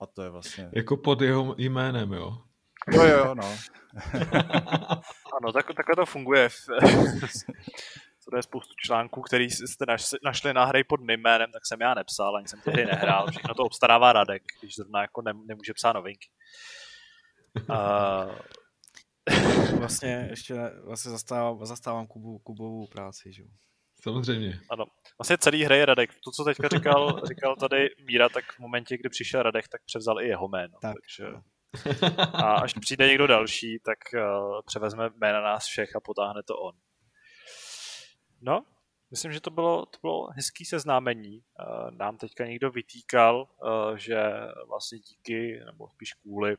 A 0.00 0.06
to 0.06 0.22
je 0.22 0.30
vlastně... 0.30 0.70
Jako 0.74 0.96
pod 0.96 1.20
jeho 1.20 1.54
jménem, 1.58 2.12
jo? 2.12 2.42
Jo, 2.92 3.02
jo, 3.02 3.18
jo, 3.18 3.34
no. 3.34 3.56
ano, 5.36 5.52
tak, 5.52 5.66
takhle 5.66 5.96
to 5.96 6.06
funguje. 6.06 6.48
to 8.30 8.36
je 8.36 8.42
spoustu 8.42 8.74
článků, 8.84 9.22
který 9.22 9.50
jste 9.50 9.84
našli 10.24 10.54
na 10.54 10.64
hry 10.64 10.84
pod 10.84 11.00
mým 11.00 11.20
jménem, 11.20 11.52
tak 11.52 11.66
jsem 11.66 11.80
já 11.80 11.94
nepsal, 11.94 12.36
ani 12.36 12.48
jsem 12.48 12.60
ty 12.60 12.70
hry 12.70 12.86
nehrál. 12.86 13.26
Všechno 13.30 13.54
to 13.54 13.62
obstarává 13.62 14.12
Radek, 14.12 14.42
když 14.60 14.74
zrovna 14.76 15.02
jako 15.02 15.22
ne, 15.22 15.32
nemůže 15.46 15.74
psát 15.74 15.92
novinky. 15.92 16.28
A 17.68 18.26
vlastně 19.78 20.26
ještě 20.30 20.54
vlastně 20.84 21.10
zastávám, 21.10 21.66
zastávám 21.66 22.06
Kubu, 22.06 22.38
Kubovou 22.38 22.86
práci, 22.86 23.32
že 23.32 23.42
Samozřejmě. 24.02 24.60
Ano. 24.70 24.84
Vlastně 25.18 25.38
celý 25.38 25.64
hry 25.64 25.78
je 25.78 25.86
Radek. 25.86 26.10
To, 26.24 26.30
co 26.30 26.44
teďka 26.44 26.68
říkal, 26.68 27.20
říkal 27.28 27.56
tady 27.56 27.88
Míra, 28.06 28.28
tak 28.28 28.44
v 28.52 28.58
momentě, 28.58 28.98
kdy 28.98 29.08
přišel 29.08 29.42
Radek, 29.42 29.68
tak 29.68 29.80
převzal 29.84 30.20
i 30.20 30.28
jeho 30.28 30.48
jméno. 30.48 30.78
Tak. 30.82 30.94
Takže... 30.94 31.32
A 32.32 32.54
až 32.54 32.74
přijde 32.80 33.08
někdo 33.08 33.26
další, 33.26 33.78
tak 33.84 33.98
uh, 34.14 34.60
převezme 34.66 35.10
jména 35.16 35.40
nás 35.40 35.64
všech 35.64 35.96
a 35.96 36.00
potáhne 36.00 36.42
to 36.42 36.58
on. 36.58 36.74
No, 38.40 38.64
Myslím, 39.10 39.32
že 39.32 39.40
to 39.40 39.50
bylo, 39.50 39.86
to 39.86 39.98
bylo 40.00 40.28
hezký 40.30 40.64
seznámení. 40.64 41.44
Nám 41.90 42.16
teďka 42.16 42.46
někdo 42.46 42.70
vytýkal, 42.70 43.48
že 43.96 44.22
vlastně 44.68 44.98
díky, 44.98 45.60
nebo 45.66 45.88
spíš 45.88 46.14
kvůli 46.14 46.56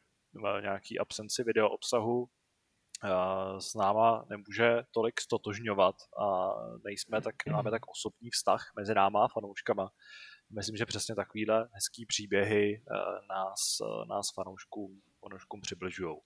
nějaký 0.61 0.99
absenci 0.99 1.43
video 1.43 1.69
obsahu 1.69 2.29
s 3.59 3.73
náma 3.73 4.25
nemůže 4.29 4.83
tolik 4.91 5.21
stotožňovat 5.21 5.95
a 6.19 6.49
nejsme 6.85 7.21
tak, 7.21 7.35
máme 7.51 7.71
tak 7.71 7.81
osobní 7.91 8.29
vztah 8.29 8.71
mezi 8.75 8.93
náma 8.93 9.25
a 9.25 9.27
fanouškama. 9.27 9.89
Myslím, 10.49 10.75
že 10.75 10.85
přesně 10.85 11.15
takovýhle 11.15 11.69
hezký 11.73 12.05
příběhy 12.05 12.83
nás, 13.29 13.77
nás 14.09 14.33
fanouškům, 14.33 15.01
fanouškům 15.21 15.61
přibližují. 15.61 16.17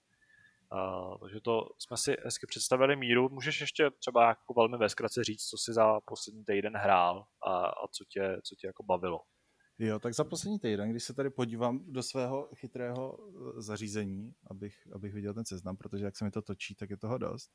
Uh, 0.74 1.18
takže 1.18 1.42
to 1.42 1.70
jsme 1.78 1.98
si 1.98 2.16
hezky 2.24 2.48
představili 2.48 2.96
míru. 2.96 3.30
Můžeš 3.30 3.62
ještě 3.62 3.90
třeba 4.00 4.28
jako 4.28 4.54
velmi 4.54 4.78
ve 4.78 4.90
zkratce 4.90 5.24
říct, 5.24 5.44
co 5.44 5.58
si 5.58 5.74
za 5.74 6.00
poslední 6.02 6.46
týden 6.46 6.78
hrál 6.78 7.26
a, 7.48 7.66
a 7.66 7.88
co, 7.92 8.06
tě, 8.06 8.38
co 8.44 8.56
tě 8.56 8.68
jako 8.68 8.84
bavilo? 8.84 9.20
Jo, 9.84 10.00
tak 10.00 10.14
za 10.14 10.24
poslední 10.24 10.60
týden, 10.60 10.90
když 10.90 11.04
se 11.04 11.14
tady 11.14 11.30
podívám 11.30 11.80
do 11.88 12.04
svého 12.04 12.50
chytrého 12.56 13.20
eh, 13.20 13.62
zařízení, 13.62 14.34
abych, 14.48 14.88
abych 14.94 15.14
viděl 15.14 15.34
ten 15.34 15.46
seznam, 15.46 15.78
protože 15.78 16.06
jak 16.06 16.18
se 16.18 16.26
mi 16.26 16.32
to 16.32 16.42
točí, 16.42 16.76
tak 16.76 16.90
je 16.90 16.98
toho 16.98 17.18
dost, 17.18 17.52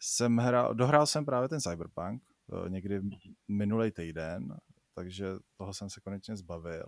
jsem 0.00 0.36
hrál, 0.36 0.74
dohrál 0.74 1.06
jsem 1.06 1.24
právě 1.24 1.48
ten 1.48 1.60
Cyberpunk 1.60 2.22
eh, 2.22 2.70
někdy 2.70 3.00
minulý 3.48 3.90
týden, 3.90 4.56
takže 4.94 5.26
toho 5.56 5.74
jsem 5.74 5.90
se 5.90 6.00
konečně 6.00 6.36
zbavil. 6.36 6.86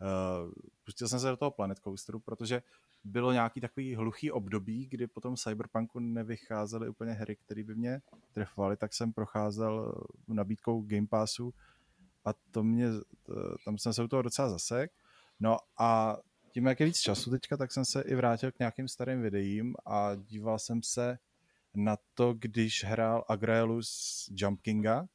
Uh, 0.00 0.52
pustil 0.84 1.08
jsem 1.08 1.20
se 1.20 1.28
do 1.28 1.36
toho 1.36 1.50
Planet 1.50 1.78
Coasteru, 1.78 2.20
protože 2.20 2.62
bylo 3.04 3.32
nějaký 3.32 3.60
takový 3.60 3.94
hluchý 3.94 4.30
období, 4.30 4.86
kdy 4.86 5.06
potom 5.06 5.36
Cyberpunku 5.36 5.98
nevycházely 5.98 6.88
úplně 6.88 7.12
hry, 7.12 7.36
které 7.36 7.64
by 7.64 7.74
mě 7.74 8.02
trefovaly, 8.32 8.76
tak 8.76 8.94
jsem 8.94 9.12
procházel 9.12 9.94
nabídkou 10.28 10.82
Game 10.82 11.06
Passu 11.06 11.54
a 12.24 12.32
to 12.50 12.62
mě, 12.62 12.88
tam 13.64 13.78
jsem 13.78 13.92
se 13.92 14.04
u 14.04 14.08
toho 14.08 14.22
docela 14.22 14.48
zasek. 14.48 14.92
No 15.40 15.56
a 15.78 16.18
tím, 16.50 16.66
jak 16.66 16.80
je 16.80 16.86
víc 16.86 17.00
času 17.00 17.30
teďka, 17.30 17.56
tak 17.56 17.72
jsem 17.72 17.84
se 17.84 18.02
i 18.02 18.14
vrátil 18.14 18.52
k 18.52 18.58
nějakým 18.58 18.88
starým 18.88 19.22
videím 19.22 19.74
a 19.86 20.14
díval 20.14 20.58
jsem 20.58 20.82
se 20.82 21.18
na 21.74 21.96
to, 22.14 22.34
když 22.34 22.84
hrál 22.84 23.24
Agraelus 23.28 24.28
Jump 24.34 24.60
Kinga, 24.60 25.06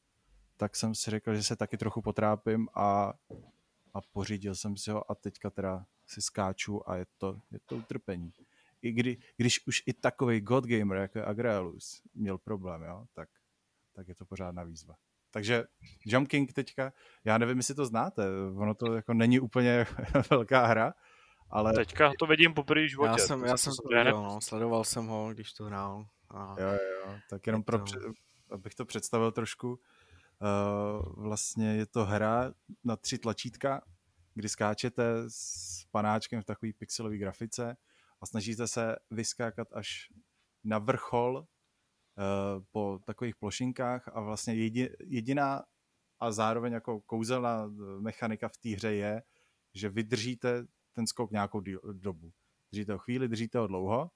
tak 0.57 0.75
jsem 0.75 0.95
si 0.95 1.11
řekl, 1.11 1.35
že 1.35 1.43
se 1.43 1.55
taky 1.55 1.77
trochu 1.77 2.01
potrápím 2.01 2.67
a, 2.73 3.13
a 3.93 4.01
pořídil 4.13 4.55
jsem 4.55 4.77
si 4.77 4.91
ho 4.91 5.11
a 5.11 5.15
teďka 5.15 5.49
teda 5.49 5.85
si 6.07 6.21
skáču 6.21 6.89
a 6.89 6.95
je 6.95 7.05
to, 7.17 7.41
je 7.51 7.59
to 7.65 7.77
utrpení. 7.77 8.33
I 8.81 8.91
kdy, 8.91 9.17
když 9.37 9.67
už 9.67 9.83
i 9.85 9.93
takový 9.93 10.41
God 10.41 10.65
Gamer 10.65 10.97
jako 10.97 11.17
je 11.17 11.25
Agraelus 11.25 12.01
měl 12.13 12.37
problém, 12.37 12.83
jo, 12.83 13.05
tak, 13.13 13.29
tak 13.93 14.07
je 14.07 14.15
to 14.15 14.25
pořádná 14.25 14.63
výzva. 14.63 14.95
Takže 15.35 15.63
Jump 16.05 16.27
King 16.27 16.53
teďka, 16.53 16.93
já 17.25 17.37
nevím, 17.37 17.57
jestli 17.57 17.75
to 17.75 17.85
znáte, 17.85 18.23
ono 18.57 18.73
to 18.73 18.93
jako 18.93 19.13
není 19.13 19.39
úplně 19.39 19.85
velká 20.29 20.65
hra, 20.65 20.93
ale... 21.49 21.73
Teďka 21.73 22.11
to 22.19 22.25
vidím 22.25 22.53
poprvé 22.53 22.85
v 22.85 22.89
životě. 22.89 23.09
Já 23.09 23.17
jsem, 23.17 23.43
já 23.43 23.57
jsem 23.57 23.73
to 23.73 23.89
viděl, 23.89 24.23
no, 24.23 24.41
sledoval 24.41 24.83
jsem 24.83 25.07
ho, 25.07 25.33
když 25.33 25.53
to 25.53 25.63
hrál. 25.65 26.05
A... 26.29 26.55
Jo, 26.59 26.67
jo, 26.71 27.19
tak 27.29 27.47
jenom 27.47 27.63
pro, 27.63 27.79
to... 27.79 27.99
abych 28.51 28.75
to 28.75 28.85
představil 28.85 29.31
trošku, 29.31 29.69
uh, 29.69 31.23
vlastně 31.23 31.75
je 31.75 31.85
to 31.85 32.05
hra 32.05 32.53
na 32.83 32.95
tři 32.95 33.17
tlačítka, 33.17 33.81
kdy 34.33 34.49
skáčete 34.49 35.03
s 35.27 35.85
panáčkem 35.91 36.41
v 36.41 36.45
takové 36.45 36.71
pixelové 36.77 37.17
grafice 37.17 37.77
a 38.21 38.25
snažíte 38.25 38.67
se 38.67 38.95
vyskákat 39.11 39.67
až 39.73 40.09
na 40.63 40.79
vrchol 40.79 41.45
po 42.71 42.99
takových 43.05 43.35
plošinkách 43.35 44.07
a 44.07 44.21
vlastně 44.21 44.55
jediná 45.05 45.63
a 46.19 46.31
zároveň 46.31 46.73
jako 46.73 47.01
kouzelná 47.01 47.65
eh, 47.65 48.01
mechanika 48.01 48.49
v 48.49 48.57
té 48.57 48.69
hře 48.69 48.93
je, 48.93 49.23
že 49.73 49.89
vydržíte 49.89 50.65
ten 50.93 51.07
skok 51.07 51.31
nějakou 51.31 51.61
dobu. 51.93 52.31
Držíte 52.71 52.93
ho 52.93 52.99
chvíli, 52.99 53.27
držíte 53.27 53.57
ho 53.57 53.67
dlouho 53.67 54.11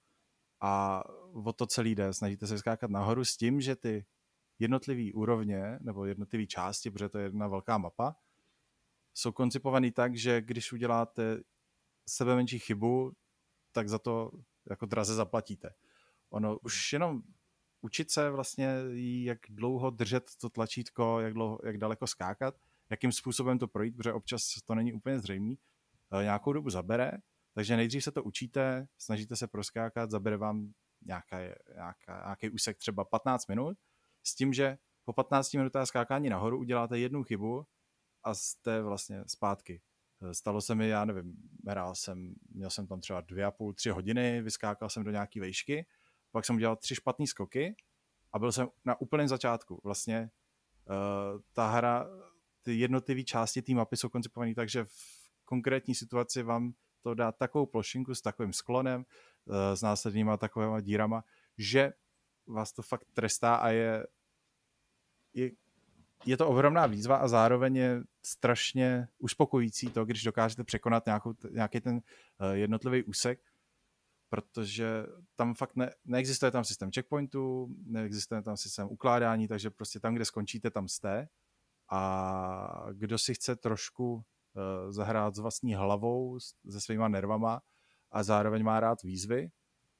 a 0.61 1.03
o 1.33 1.53
to 1.53 1.67
celý 1.67 1.95
jde. 1.95 2.13
Snažíte 2.13 2.47
se 2.47 2.57
skákat 2.57 2.91
nahoru 2.91 3.25
s 3.25 3.37
tím, 3.37 3.61
že 3.61 3.75
ty 3.75 4.05
jednotlivé 4.59 5.13
úrovně 5.13 5.79
nebo 5.81 6.05
jednotlivé 6.05 6.45
části, 6.45 6.91
protože 6.91 7.09
to 7.09 7.17
je 7.17 7.23
jedna 7.23 7.47
velká 7.47 7.77
mapa, 7.77 8.15
jsou 9.13 9.31
koncipované 9.31 9.91
tak, 9.91 10.15
že 10.15 10.41
když 10.41 10.73
uděláte 10.73 11.41
sebe 12.07 12.35
menší 12.35 12.59
chybu, 12.59 13.13
tak 13.71 13.89
za 13.89 13.99
to 13.99 14.31
jako 14.69 14.85
draze 14.85 15.15
zaplatíte. 15.15 15.73
Ono 16.29 16.59
už 16.59 16.93
jenom 16.93 17.21
učit 17.81 18.11
se 18.11 18.29
vlastně, 18.29 18.69
jak 19.23 19.39
dlouho 19.49 19.89
držet 19.89 20.31
to 20.41 20.49
tlačítko, 20.49 21.19
jak, 21.19 21.33
dlouho, 21.33 21.59
jak 21.65 21.77
daleko 21.77 22.07
skákat, 22.07 22.55
jakým 22.89 23.11
způsobem 23.11 23.59
to 23.59 23.67
projít, 23.67 23.97
protože 23.97 24.13
občas 24.13 24.53
to 24.65 24.75
není 24.75 24.93
úplně 24.93 25.19
zřejmé. 25.19 25.53
Eh, 26.19 26.23
nějakou 26.23 26.53
dobu 26.53 26.69
zabere, 26.69 27.11
takže 27.53 27.77
nejdřív 27.77 28.03
se 28.03 28.11
to 28.11 28.23
učíte, 28.23 28.87
snažíte 28.97 29.35
se 29.35 29.47
proskákat, 29.47 30.11
zabere 30.11 30.37
vám 30.37 30.73
nějaká, 31.05 31.39
nějaká, 31.75 32.21
nějaký 32.25 32.49
úsek 32.49 32.77
třeba 32.77 33.05
15 33.05 33.47
minut, 33.47 33.77
s 34.23 34.35
tím, 34.35 34.53
že 34.53 34.77
po 35.05 35.13
15 35.13 35.53
minutách 35.53 35.87
skákání 35.87 36.29
nahoru 36.29 36.59
uděláte 36.59 36.99
jednu 36.99 37.23
chybu 37.23 37.65
a 38.23 38.33
jste 38.33 38.81
vlastně 38.81 39.23
zpátky. 39.27 39.81
Eh, 40.21 40.33
stalo 40.33 40.61
se 40.61 40.75
mi, 40.75 40.87
já 40.87 41.05
nevím, 41.05 41.35
hrál 41.67 41.95
jsem, 41.95 42.33
měl 42.49 42.69
jsem 42.69 42.87
tam 42.87 43.01
třeba 43.01 43.21
dvě 43.21 43.45
a 43.45 43.51
půl, 43.51 43.73
tři 43.73 43.89
hodiny, 43.89 44.41
vyskákal 44.41 44.89
jsem 44.89 45.03
do 45.03 45.11
nějaké 45.11 45.39
vejšky 45.39 45.85
pak 46.31 46.45
jsem 46.45 46.55
udělal 46.55 46.75
tři 46.75 46.95
špatné 46.95 47.27
skoky 47.27 47.75
a 48.33 48.39
byl 48.39 48.51
jsem 48.51 48.67
na 48.85 49.01
úplném 49.01 49.27
začátku. 49.27 49.81
Vlastně 49.83 50.29
uh, 50.89 51.41
ta 51.53 51.67
hra, 51.67 52.07
ty 52.61 52.79
jednotlivé 52.79 53.23
části 53.23 53.61
té 53.61 53.73
mapy 53.73 53.97
jsou 53.97 54.09
koncipované 54.09 54.55
tak, 54.55 54.69
že 54.69 54.85
v 54.85 55.29
konkrétní 55.45 55.95
situaci 55.95 56.43
vám 56.43 56.73
to 57.01 57.13
dá 57.13 57.31
takovou 57.31 57.65
plošinku 57.65 58.15
s 58.15 58.21
takovým 58.21 58.53
sklonem, 58.53 59.05
uh, 59.45 59.55
s 59.73 59.81
následnýma 59.81 60.37
takovýma 60.37 60.81
dírama, 60.81 61.23
že 61.57 61.93
vás 62.47 62.73
to 62.73 62.81
fakt 62.81 63.07
trestá 63.13 63.55
a 63.55 63.69
je, 63.69 64.07
je, 65.33 65.51
je 66.25 66.37
to 66.37 66.47
ohromná 66.47 66.85
výzva 66.85 67.17
a 67.17 67.27
zároveň 67.27 67.75
je 67.75 68.03
strašně 68.23 69.07
uspokojící 69.17 69.89
to, 69.89 70.05
když 70.05 70.23
dokážete 70.23 70.63
překonat 70.63 71.05
nějakou, 71.05 71.33
nějaký 71.51 71.81
ten 71.81 71.95
uh, 71.95 72.01
jednotlivý 72.51 73.03
úsek 73.03 73.39
protože 74.29 75.05
tam 75.35 75.55
fakt 75.55 75.75
ne, 75.75 75.91
neexistuje 76.05 76.51
tam 76.51 76.63
systém 76.63 76.91
checkpointů, 76.91 77.75
neexistuje 77.85 78.41
tam 78.41 78.57
systém 78.57 78.87
ukládání, 78.87 79.47
takže 79.47 79.69
prostě 79.69 79.99
tam, 79.99 80.15
kde 80.15 80.25
skončíte, 80.25 80.71
tam 80.71 80.87
jste 80.87 81.27
a 81.91 82.85
kdo 82.93 83.17
si 83.17 83.33
chce 83.33 83.55
trošku 83.55 84.13
uh, 84.13 84.21
zahrát 84.91 85.35
s 85.35 85.39
vlastní 85.39 85.75
hlavou, 85.75 86.39
se 86.69 86.81
svýma 86.81 87.07
nervama 87.07 87.61
a 88.11 88.23
zároveň 88.23 88.63
má 88.63 88.79
rád 88.79 89.03
výzvy, 89.03 89.49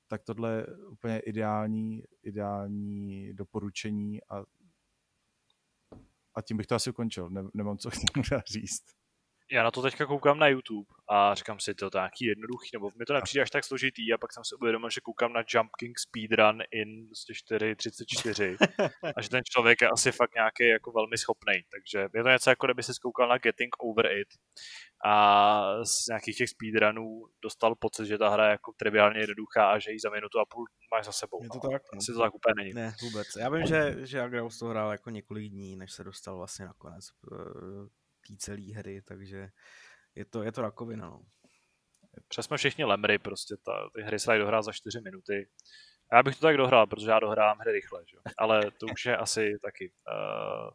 tak 0.07 0.23
tohle 0.23 0.53
je 0.53 0.67
úplně 0.87 1.19
ideální, 1.19 2.03
ideální 2.23 3.33
doporučení 3.33 4.23
a, 4.23 4.43
a 6.35 6.41
tím 6.41 6.57
bych 6.57 6.67
to 6.67 6.75
asi 6.75 6.89
ukončil. 6.89 7.29
Ne, 7.29 7.43
nemám 7.53 7.77
co 7.77 7.89
k 7.89 7.93
tomu 8.13 8.23
říct 8.45 8.98
já 9.51 9.63
na 9.63 9.71
to 9.71 9.81
teďka 9.81 10.05
koukám 10.05 10.39
na 10.39 10.47
YouTube 10.47 10.87
a 11.09 11.35
říkám 11.35 11.59
si, 11.59 11.73
to 11.73 11.89
nějaký 11.93 12.25
jednoduchý, 12.25 12.69
nebo 12.73 12.91
mi 12.99 13.05
to 13.05 13.13
nepřijde 13.13 13.41
až 13.41 13.49
tak 13.49 13.63
složitý 13.63 14.13
a 14.13 14.17
pak 14.17 14.33
jsem 14.33 14.43
si 14.43 14.55
uvědomil, 14.55 14.89
že 14.89 15.01
koukám 15.01 15.33
na 15.33 15.43
Jump 15.53 15.71
King 15.79 15.99
Speedrun 15.99 16.61
in 16.71 17.09
4.34 17.51 18.57
a 19.15 19.21
že 19.21 19.29
ten 19.29 19.41
člověk 19.43 19.81
je 19.81 19.89
asi 19.89 20.11
fakt 20.11 20.35
nějaký 20.35 20.67
jako 20.67 20.91
velmi 20.91 21.17
schopný. 21.17 21.53
Takže 21.71 22.07
je 22.13 22.23
to 22.23 22.29
něco 22.29 22.49
jako 22.49 22.67
kdyby 22.67 22.83
se 22.83 22.93
koukal 23.01 23.27
na 23.27 23.37
Getting 23.37 23.75
Over 23.79 24.05
It 24.05 24.27
a 25.05 25.85
z 25.85 26.07
nějakých 26.07 26.37
těch 26.37 26.49
speedrunů 26.49 27.25
dostal 27.43 27.75
pocit, 27.75 28.05
že 28.05 28.17
ta 28.17 28.29
hra 28.29 28.45
je 28.45 28.51
jako 28.51 28.71
triviálně 28.77 29.19
jednoduchá 29.19 29.71
a 29.71 29.79
že 29.79 29.91
ji 29.91 29.99
za 29.99 30.09
minutu 30.09 30.39
a 30.39 30.45
půl 30.45 30.65
máš 30.91 31.05
za 31.05 31.11
sebou. 31.11 31.43
Je 31.43 31.49
to 31.49 31.59
tak? 31.59 31.81
No. 31.93 31.97
Asi 31.97 32.13
to 32.13 32.19
tak 32.19 32.35
úplně 32.35 32.53
není. 32.57 32.73
Ne, 32.73 32.93
vůbec. 33.01 33.27
Já 33.39 33.49
vím, 33.49 33.65
že, 33.65 33.95
že 33.99 34.21
Agraus 34.21 34.59
to 34.59 34.65
hrál 34.65 34.91
jako 34.91 35.09
několik 35.09 35.51
dní, 35.51 35.75
než 35.75 35.91
se 35.91 36.03
dostal 36.03 36.37
vlastně 36.37 36.65
nakonec 36.65 37.05
eh, 37.33 37.98
té 38.29 38.37
celé 38.37 38.73
hry, 38.75 39.01
takže 39.01 39.49
je 40.15 40.25
to, 40.25 40.43
je 40.43 40.51
to 40.51 40.61
rakovina. 40.61 41.09
No. 41.09 41.21
Přes 42.27 42.45
jsme 42.45 42.57
všichni 42.57 42.83
lemry, 42.83 43.19
prostě 43.19 43.55
ta, 43.65 43.89
ty 43.95 44.01
hry 44.01 44.19
se 44.19 44.27
dají 44.27 44.39
dohrát 44.39 44.65
za 44.65 44.71
4 44.71 45.01
minuty. 45.01 45.49
Já 46.13 46.23
bych 46.23 46.35
to 46.35 46.41
tak 46.41 46.57
dohrál, 46.57 46.87
protože 46.87 47.09
já 47.09 47.19
dohrávám 47.19 47.57
hry 47.57 47.71
rychle, 47.71 48.03
že? 48.11 48.17
ale 48.37 48.71
to 48.71 48.85
už 48.93 49.05
je 49.05 49.17
asi 49.17 49.59
taky. 49.63 49.91
Uh, 49.91 50.69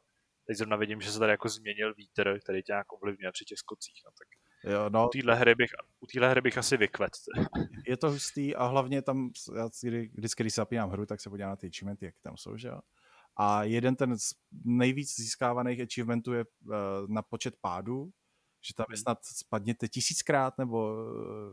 teď 0.47 0.57
zrovna 0.57 0.77
vidím, 0.77 1.01
že 1.01 1.13
se 1.13 1.19
tady 1.19 1.31
jako 1.31 1.49
změnil 1.49 1.95
vítr, 1.95 2.39
který 2.41 2.63
tě 2.63 2.73
nějak 2.73 2.93
ovlivňuje 2.93 3.33
při 3.33 3.45
těch 3.45 3.59
skocích. 3.59 4.03
No, 4.05 4.11
tak 4.19 4.29
jo, 4.73 4.91
no. 4.91 5.07
u 5.07 5.09
téhle 5.09 5.35
hry, 5.35 5.55
bych, 5.55 5.71
u 6.01 6.07
téhle 6.07 6.31
hry 6.31 6.41
bych 6.41 6.59
asi 6.59 6.77
vykvet. 6.77 7.13
Je 7.89 7.97
to 7.97 8.11
hustý 8.11 8.57
a 8.57 8.65
hlavně 8.65 9.03
tam, 9.03 9.31
já 9.57 9.69
vždycky, 10.15 10.43
když 10.43 10.55
se 10.55 10.61
zapínám 10.61 10.91
hru, 10.91 11.07
tak 11.07 11.21
se 11.21 11.31
podívám 11.31 11.51
na 11.51 11.57
ty 11.57 11.67
achievementy, 11.67 12.05
jak 12.05 12.15
tam 12.23 12.37
jsou, 12.37 12.57
že 12.57 12.69
jo. 12.69 12.81
A 13.37 13.65
jeden 13.65 13.97
ten 13.97 14.19
z 14.19 14.35
nejvíc 14.65 15.17
získávaných 15.17 15.81
achievementů 15.81 16.33
je 16.33 16.45
uh, 16.45 16.75
na 17.09 17.23
počet 17.23 17.55
pádů, 17.61 18.11
že 18.67 18.75
tam 18.75 18.87
je 18.91 18.97
hmm. 18.97 19.03
snad 19.03 19.19
spadněte 19.25 19.89
tisíckrát 19.89 20.59
nebo 20.59 20.97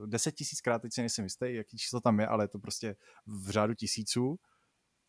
eh, 0.04 0.08
deset 0.08 0.36
tisíckrát, 0.36 0.82
teď 0.82 0.94
si 0.94 1.02
nejsem 1.02 1.26
jistý, 1.26 1.46
jaký 1.56 1.78
číslo 1.78 2.00
tam 2.00 2.20
je, 2.20 2.28
ale 2.28 2.44
je 2.44 2.48
to 2.48 2.60
prostě 2.60 2.96
v 3.26 3.50
řádu 3.50 3.74
tisíců. 3.74 4.40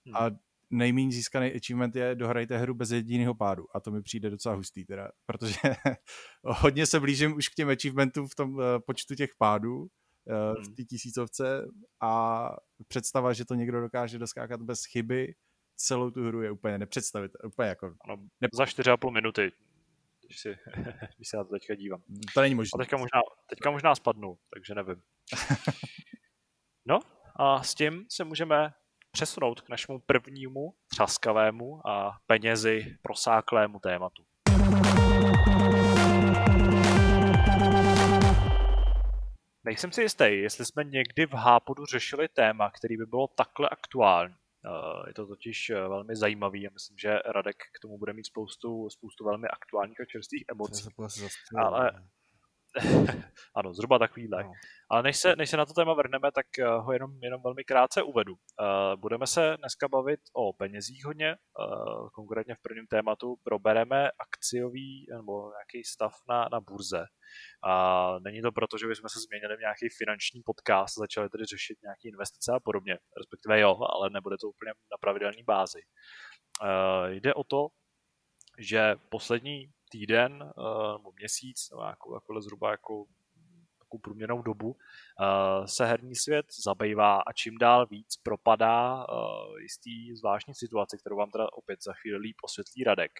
Hmm. 0.06 0.16
A 0.16 0.30
nejméně 0.70 1.12
získaný 1.12 1.52
achievement 1.52 1.96
je 1.96 2.14
dohrajte 2.14 2.58
hru 2.58 2.74
bez 2.74 2.90
jediného 2.90 3.34
pádu 3.34 3.76
a 3.76 3.80
to 3.80 3.90
mi 3.90 4.02
přijde 4.02 4.30
docela 4.30 4.54
hustý 4.54 4.84
teda, 4.84 5.10
protože 5.26 5.58
hodně 6.42 6.86
se 6.86 7.00
blížím 7.00 7.36
už 7.36 7.48
k 7.48 7.54
těm 7.54 7.68
achievementům 7.68 8.28
v 8.28 8.34
tom 8.34 8.54
uh, 8.54 8.62
počtu 8.86 9.14
těch 9.14 9.30
pádů 9.38 9.88
v 10.26 10.66
Hmm. 10.66 10.74
té 10.74 10.84
tisícovce 10.84 11.64
a 12.00 12.44
představa, 12.88 13.32
že 13.32 13.44
to 13.44 13.54
někdo 13.54 13.80
dokáže 13.80 14.18
doskákat 14.18 14.62
bez 14.62 14.84
chyby 14.84 15.34
celou 15.76 16.10
tu 16.10 16.24
hru 16.26 16.42
je 16.42 16.50
úplně 16.50 16.78
nepředstavitelná, 16.78 17.44
úplně 17.48 17.68
jako, 17.68 17.94
Ano, 18.04 18.16
za 18.52 18.64
4,5 18.64 19.10
minuty, 19.10 19.52
když, 20.26 20.40
si, 20.40 20.56
když 21.16 21.28
se 21.28 21.36
na 21.36 21.44
to 21.44 21.50
teďka 21.50 21.74
dívám. 21.74 22.02
to 22.34 22.40
není 22.40 22.54
A 22.54 22.56
možné. 22.56 22.78
teďka 22.78 22.96
možná, 22.96 23.20
teďka 23.50 23.70
možná 23.70 23.94
spadnu, 23.94 24.38
takže 24.54 24.74
nevím. 24.74 25.02
No 26.86 26.98
a 27.36 27.62
s 27.62 27.74
tím 27.74 28.06
se 28.08 28.24
můžeme 28.24 28.74
přesunout 29.10 29.60
k 29.60 29.68
našemu 29.68 29.98
prvnímu 29.98 30.74
třaskavému 30.88 31.88
a 31.88 32.18
penězi 32.26 32.96
prosáklému 33.02 33.78
tématu. 33.78 34.24
Nejsem 39.64 39.92
si 39.92 40.02
jistý, 40.02 40.24
jestli 40.24 40.64
jsme 40.64 40.84
někdy 40.84 41.26
v 41.26 41.32
Hápodu 41.32 41.86
řešili 41.86 42.28
téma, 42.28 42.70
který 42.70 42.96
by 42.96 43.06
bylo 43.06 43.26
takhle 43.26 43.68
aktuální. 43.68 44.34
Eh, 44.66 45.02
Je 45.08 45.14
to 45.14 45.26
totiž 45.26 45.70
eh, 45.70 45.74
velmi 45.74 46.16
zajímavý 46.16 46.68
a 46.68 46.70
myslím, 46.72 46.98
že 46.98 47.18
Radek 47.26 47.56
k 47.56 47.80
tomu 47.82 47.98
bude 47.98 48.12
mít 48.12 48.26
spoustu, 48.26 48.90
spoustu 48.90 49.24
velmi 49.24 49.48
aktuálních 49.48 50.00
a 50.00 50.04
čerstvých 50.04 50.44
emocí. 50.48 50.84
Ale-? 51.58 51.90
ano, 53.56 53.74
zhruba 53.74 53.98
takovýhle. 53.98 54.44
No. 54.44 54.52
Ale 54.90 55.02
než 55.02 55.16
se, 55.16 55.36
než 55.36 55.50
se 55.50 55.56
na 55.56 55.66
to 55.66 55.72
téma 55.72 55.94
vrhneme, 55.94 56.32
tak 56.32 56.46
eh, 56.58 56.64
ho 56.64 56.92
jenom, 56.92 57.10
jenom 57.22 57.42
velmi 57.42 57.64
krátce 57.64 58.02
uvedu. 58.02 58.32
Uh, 58.32 59.00
budeme 59.00 59.26
se 59.26 59.56
dneska 59.56 59.88
bavit 59.88 60.20
o 60.32 60.52
penězích 60.52 61.04
hodně, 61.04 61.36
uh, 61.36 62.08
konkrétně 62.10 62.54
v 62.54 62.62
prvním 62.62 62.86
tématu 62.86 63.36
probereme 63.44 64.10
akciový 64.10 65.06
nebo 65.16 65.50
nějaký 65.50 65.84
stav 65.84 66.12
na, 66.28 66.48
na 66.52 66.60
burze. 66.60 67.04
A 67.64 68.18
není 68.18 68.42
to 68.42 68.52
proto, 68.52 68.78
že 68.78 68.86
bychom 68.86 69.08
se 69.08 69.20
změnili 69.20 69.56
v 69.56 69.60
nějaký 69.60 69.88
finanční 69.98 70.42
podcast, 70.44 70.98
začali 70.98 71.28
tedy 71.28 71.44
řešit 71.44 71.78
nějaké 71.82 72.08
investice 72.08 72.52
a 72.52 72.60
podobně, 72.60 72.98
respektive 73.18 73.60
jo, 73.60 73.78
ale 73.90 74.10
nebude 74.10 74.36
to 74.40 74.48
úplně 74.48 74.72
na 74.92 74.96
pravidelné 75.00 75.42
bázi. 75.46 75.80
Jde 77.08 77.34
o 77.34 77.44
to, 77.44 77.68
že 78.58 78.96
poslední 79.08 79.72
týden 79.92 80.32
uh, 80.42 80.92
nebo 80.98 81.12
měsíc, 81.12 81.70
nebo 81.70 81.82
jako, 81.82 82.14
jako 82.14 82.40
zhruba 82.40 82.70
jako 82.70 83.04
takovou 83.78 84.00
průměrnou 84.00 84.42
dobu, 84.42 84.68
uh, 84.70 85.66
se 85.66 85.86
herní 85.86 86.14
svět 86.14 86.46
zabývá 86.64 87.20
a 87.20 87.32
čím 87.32 87.58
dál 87.58 87.86
víc 87.86 88.16
propadá 88.22 89.06
uh, 89.08 89.58
jistý 89.60 90.16
zvláštní 90.16 90.54
situaci, 90.54 90.98
kterou 90.98 91.16
vám 91.16 91.30
teda 91.30 91.46
opět 91.52 91.82
za 91.82 91.92
chvíli 91.92 92.18
líp 92.18 92.36
osvětlí 92.44 92.84
Radek. 92.84 93.12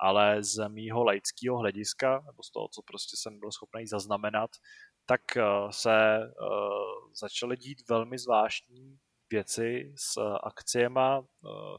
Ale 0.00 0.42
z 0.42 0.68
mýho 0.68 1.04
laického 1.04 1.58
hlediska, 1.58 2.22
nebo 2.26 2.42
z 2.42 2.50
toho, 2.50 2.68
co 2.68 2.82
prostě 2.82 3.16
jsem 3.16 3.38
byl 3.38 3.52
schopný 3.52 3.86
zaznamenat, 3.86 4.50
tak 5.06 5.20
se 5.70 6.20
začaly 7.20 7.56
dít 7.56 7.88
velmi 7.88 8.18
zvláštní 8.18 8.98
věci 9.30 9.92
s 9.96 10.36
akciema 10.42 11.22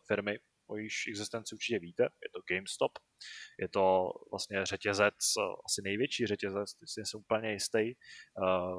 firmy, 0.08 0.40
o 0.68 0.78
jejíž 0.78 1.08
existenci 1.08 1.56
určitě 1.56 1.80
víte, 1.80 2.04
je 2.04 2.30
to 2.34 2.40
GameStop. 2.50 2.92
Je 3.60 3.70
to 3.70 4.12
vlastně 4.32 4.66
řetězec, 4.66 5.14
asi 5.66 5.82
největší 5.84 6.26
řetězec, 6.26 6.70
si 6.86 7.02
jsem 7.06 7.20
úplně 7.20 7.52
jistý, 7.52 7.80
eh, 7.80 7.94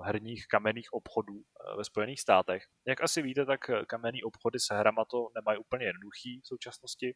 herních 0.04 0.46
kamenných 0.46 0.92
obchodů 0.92 1.34
eh, 1.40 1.76
ve 1.76 1.84
Spojených 1.84 2.20
státech. 2.20 2.62
Jak 2.86 3.02
asi 3.02 3.22
víte, 3.22 3.46
tak 3.46 3.60
kamenný 3.86 4.22
obchody 4.22 4.60
se 4.60 4.78
hrama 4.78 5.04
to 5.04 5.28
nemají 5.34 5.58
úplně 5.58 5.86
jednoduchý 5.86 6.40
v 6.40 6.46
současnosti. 6.46 7.14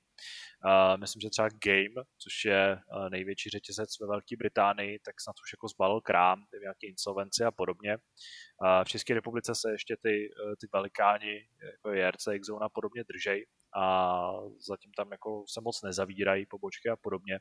Eh, 0.67 0.97
Myslím, 0.97 1.21
že 1.21 1.31
třeba 1.31 1.49
Game, 1.49 2.05
což 2.23 2.45
je 2.45 2.79
největší 3.11 3.51
řetězec 3.51 4.01
ve 4.01 4.07
Velké 4.07 4.37
Británii, 4.37 4.99
tak 4.99 5.21
snad 5.21 5.37
už 5.45 5.53
jako 5.53 5.69
zbalil 5.69 6.01
krám, 6.01 6.45
ty 6.51 6.57
nějaké 6.61 6.87
insolvenci 6.87 7.45
a 7.45 7.51
podobně. 7.51 7.97
V 8.85 8.89
České 8.89 9.15
republice 9.15 9.55
se 9.55 9.73
ještě 9.73 9.97
ty, 9.97 10.31
ty 10.61 10.67
velikáni, 10.75 11.49
jako 11.73 11.93
JRC, 11.93 12.25
Xzone 12.41 12.67
a 12.67 12.69
podobně 12.69 13.05
držej 13.05 13.47
a 13.77 14.33
zatím 14.69 14.93
tam 14.97 15.13
jako 15.13 15.45
se 15.49 15.61
moc 15.61 15.83
nezavírají 15.83 16.47
pobočky 16.47 16.89
a 16.89 16.97
podobně, 16.97 17.39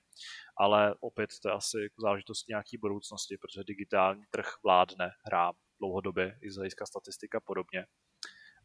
ale 0.57 0.95
opět 0.99 1.29
to 1.41 1.49
je 1.49 1.53
asi 1.53 1.77
jako 1.81 2.01
záležitost 2.01 2.47
nějaký 2.47 2.77
budoucnosti, 2.77 3.37
protože 3.37 3.63
digitální 3.63 4.23
trh 4.31 4.45
vládne 4.63 5.09
hrám 5.25 5.53
dlouhodobě 5.79 6.39
i 6.41 6.51
z 6.51 6.55
hlediska 6.55 6.85
statistika 6.85 7.37
a 7.37 7.41
podobně. 7.45 7.85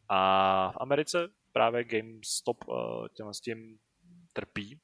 A 0.09 0.71
v 0.71 0.77
Americe 0.81 1.27
právě 1.51 1.83
GameStop 1.83 2.57
eh, 2.63 3.09
těm 3.15 3.33
s 3.33 3.41
tím 3.41 3.77
trpí, 4.33 4.79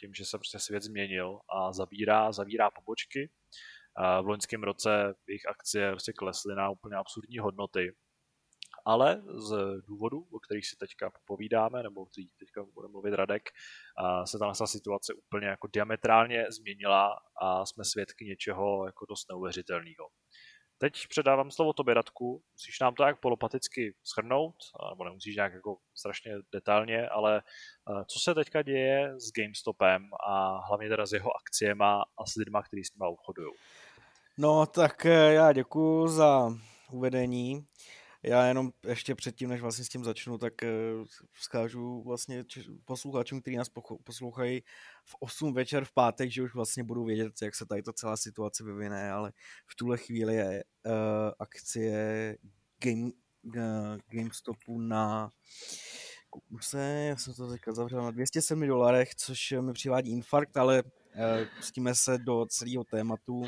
tím, 0.00 0.14
že 0.14 0.24
se 0.24 0.38
prostě 0.38 0.58
svět 0.58 0.82
změnil 0.82 1.38
a 1.48 1.72
zavírá, 1.72 2.32
zavírá 2.32 2.70
pobočky. 2.70 3.30
A 3.96 4.20
v 4.20 4.26
loňském 4.26 4.62
roce 4.62 5.14
jejich 5.28 5.46
akcie 5.48 5.90
prostě 5.90 6.12
klesly 6.12 6.54
na 6.54 6.70
úplně 6.70 6.96
absurdní 6.96 7.38
hodnoty. 7.38 7.92
Ale 8.86 9.22
z 9.34 9.56
důvodu, 9.86 10.26
o 10.32 10.38
kterých 10.38 10.66
si 10.66 10.76
teďka 10.76 11.10
povídáme, 11.24 11.82
nebo 11.82 12.00
o 12.02 12.06
kterých 12.06 12.34
teďka 12.38 12.64
bude 12.74 12.88
mluvit 12.88 13.14
Radek, 13.14 13.42
se 14.24 14.38
ta 14.38 14.66
situace 14.66 15.14
úplně 15.14 15.46
jako 15.46 15.68
diametrálně 15.72 16.46
změnila 16.50 17.16
a 17.42 17.66
jsme 17.66 17.84
svědky 17.84 18.24
něčeho 18.24 18.86
jako 18.86 19.06
dost 19.06 19.28
neuvěřitelného. 19.30 20.08
Teď 20.78 20.92
předávám 21.08 21.50
slovo 21.50 21.72
tobě, 21.72 21.94
Radku. 21.94 22.42
Musíš 22.52 22.80
nám 22.80 22.94
to 22.94 23.02
jak 23.02 23.20
polopaticky 23.20 23.94
schrnout, 24.04 24.54
nebo 24.90 25.04
nemusíš 25.04 25.36
nějak 25.36 25.52
jako 25.52 25.76
strašně 25.94 26.32
detailně, 26.52 27.08
ale 27.08 27.42
co 28.06 28.18
se 28.18 28.34
teďka 28.34 28.62
děje 28.62 29.14
s 29.20 29.32
GameStopem 29.32 30.08
a 30.28 30.58
hlavně 30.68 30.88
teda 30.88 31.06
s 31.06 31.12
jeho 31.12 31.30
akciema 31.36 32.02
a 32.18 32.26
s 32.26 32.34
lidma, 32.34 32.62
kteří 32.62 32.84
s 32.84 32.94
nimi 32.94 33.08
obchodují. 33.08 33.52
No, 34.38 34.66
tak 34.66 35.06
eh, 35.06 35.32
já 35.32 35.52
děkuji 35.52 36.08
za 36.08 36.50
uvedení. 36.92 37.66
Já 38.26 38.46
jenom 38.46 38.70
ještě 38.88 39.14
předtím, 39.14 39.48
než 39.48 39.60
vlastně 39.60 39.84
s 39.84 39.88
tím 39.88 40.04
začnu, 40.04 40.38
tak 40.38 40.62
eh, 40.62 40.68
vzkážu 41.32 42.02
vlastně 42.02 42.44
posluchačům, 42.84 43.40
kteří 43.40 43.56
nás 43.56 43.68
poslouchají 44.04 44.62
v 45.04 45.16
8 45.20 45.54
večer 45.54 45.84
v 45.84 45.92
pátek, 45.92 46.30
že 46.30 46.42
už 46.42 46.54
vlastně 46.54 46.84
budou 46.84 47.04
vědět, 47.04 47.32
jak 47.42 47.54
se 47.54 47.66
tady 47.66 47.82
ta 47.82 47.92
celá 47.92 48.16
situace 48.16 48.64
vyvine, 48.64 49.10
ale 49.12 49.32
v 49.66 49.76
tuhle 49.76 49.98
chvíli 49.98 50.34
je 50.34 50.64
uh, 50.86 50.92
akcie 51.38 52.36
Game, 52.78 53.10
uh, 53.44 53.96
GameStopu 54.08 54.80
na 54.80 55.30
kouknu 56.30 56.58
se, 56.58 57.06
já 57.08 57.16
jsem 57.16 57.34
to 57.34 57.50
teďka 57.50 57.72
zavřel 57.72 58.02
na 58.02 58.10
207 58.10 58.66
dolarech, 58.66 59.14
což 59.14 59.54
mi 59.60 59.72
přivádí 59.72 60.12
infarkt, 60.12 60.56
ale 60.56 60.82
pustíme 61.56 61.94
se 61.94 62.18
do 62.18 62.46
celého 62.48 62.84
tématu. 62.84 63.44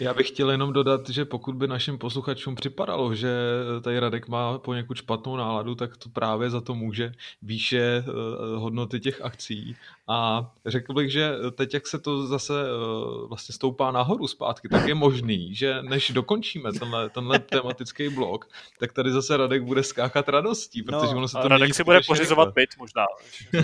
Já 0.00 0.14
bych 0.14 0.28
chtěl 0.28 0.50
jenom 0.50 0.72
dodat, 0.72 1.08
že 1.08 1.24
pokud 1.24 1.54
by 1.54 1.66
našim 1.68 1.98
posluchačům 1.98 2.54
připadalo, 2.54 3.14
že 3.14 3.34
tady 3.82 3.98
Radek 3.98 4.28
má 4.28 4.58
poněkud 4.58 4.94
špatnou 4.96 5.36
náladu, 5.36 5.74
tak 5.74 5.96
to 5.96 6.08
právě 6.08 6.50
za 6.50 6.60
to 6.60 6.74
může 6.74 7.12
výše 7.42 8.04
eh, 8.06 8.56
hodnoty 8.56 9.00
těch 9.00 9.20
akcí. 9.22 9.76
A 10.08 10.50
řekl 10.66 10.92
bych, 10.94 11.12
že 11.12 11.32
teď, 11.54 11.74
jak 11.74 11.86
se 11.86 11.98
to 11.98 12.26
zase 12.26 12.54
eh, 12.62 13.26
vlastně 13.28 13.52
stoupá 13.52 13.90
nahoru 13.90 14.26
zpátky, 14.28 14.68
tak 14.68 14.88
je 14.88 14.94
možný, 14.94 15.54
že 15.54 15.82
než 15.82 16.10
dokončíme 16.10 16.72
tenhle, 16.72 17.10
tenhle 17.10 17.38
tematický 17.38 18.08
blok, 18.08 18.48
tak 18.78 18.92
tady 18.92 19.12
zase 19.12 19.36
Radek 19.36 19.62
bude 19.62 19.82
skákat 19.82 20.28
radostí, 20.28 20.82
protože 20.82 21.12
No, 21.12 21.18
ono 21.18 21.28
se 21.28 21.38
to 21.42 21.48
Radek 21.48 21.74
si 21.74 21.84
bude 21.84 22.00
pořizovat 22.06 22.54
byt 22.54 22.70
možná. 22.78 23.04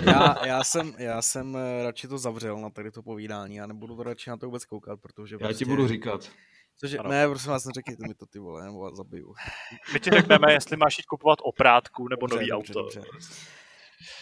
já, 0.05 0.45
já, 0.45 0.63
jsem, 0.63 0.93
já 0.97 1.21
jsem 1.21 1.55
eh, 1.55 1.83
radši 1.83 2.07
to 2.07 2.17
zavřel 2.17 2.57
na 2.57 2.69
tady 2.69 2.91
to 2.91 3.01
povídání 3.01 3.40
a 3.43 3.65
nebudu 3.65 3.95
to 3.95 4.03
radši 4.03 4.29
na 4.29 4.37
to 4.37 4.45
vůbec 4.45 4.65
koukat, 4.65 4.99
protože 5.01 5.37
Já 5.41 5.53
ti 5.53 5.65
budu 5.65 5.87
říkat. 5.87 6.31
Cože, 6.77 6.97
Ano. 6.97 7.09
ne, 7.09 7.27
prosím 7.27 7.51
vás, 7.51 7.65
neřekněte 7.65 8.07
mi 8.07 8.13
to 8.13 8.25
ty 8.25 8.39
vole, 8.39 8.65
nebo 8.65 8.79
vás 8.79 8.95
zabiju. 8.95 9.33
My 9.93 9.99
ti 9.99 10.09
řekneme, 10.09 10.53
jestli 10.53 10.77
máš 10.77 10.97
jít 10.97 11.05
kupovat 11.05 11.39
oprátku 11.43 12.07
nebo 12.07 12.27
Dobře, 12.27 12.35
nový 12.35 12.49
dobře, 12.49 12.73
auto. 12.73 12.83
dobře. 12.83 13.01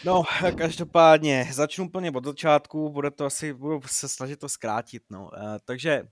No, 0.04 0.22
každopádně, 0.58 1.48
začnu 1.52 1.84
úplně 1.86 2.10
od 2.10 2.24
začátku, 2.24 2.90
bude 2.90 3.10
to 3.10 3.24
asi, 3.24 3.52
budu 3.54 3.80
se 3.86 4.08
snažit 4.08 4.38
to 4.38 4.48
zkrátit, 4.48 5.02
no. 5.10 5.22
Uh, 5.22 5.28
takže, 5.64 6.02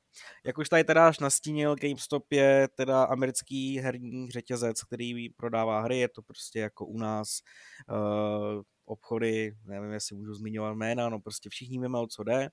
jak 0.46 0.58
už 0.58 0.68
tady 0.68 0.84
teda 0.84 1.08
až 1.08 1.18
nastínil, 1.18 1.76
GameStop 1.76 2.32
je 2.32 2.68
teda 2.74 3.04
americký 3.04 3.78
herní 3.78 4.30
řetězec, 4.30 4.82
který 4.82 5.28
prodává 5.28 5.80
hry, 5.80 5.98
je 5.98 6.08
to 6.08 6.22
prostě 6.22 6.58
jako 6.58 6.86
u 6.86 6.98
nás 6.98 7.28
uh, 7.90 8.62
obchody, 8.84 9.54
nevím, 9.64 9.92
jestli 9.92 10.16
můžu 10.16 10.34
zmiňovat 10.34 10.74
jména, 10.74 11.08
no 11.08 11.20
prostě 11.20 11.50
všichni 11.50 11.78
víme, 11.78 11.98
o 11.98 12.06
co 12.06 12.22
jde. 12.24 12.48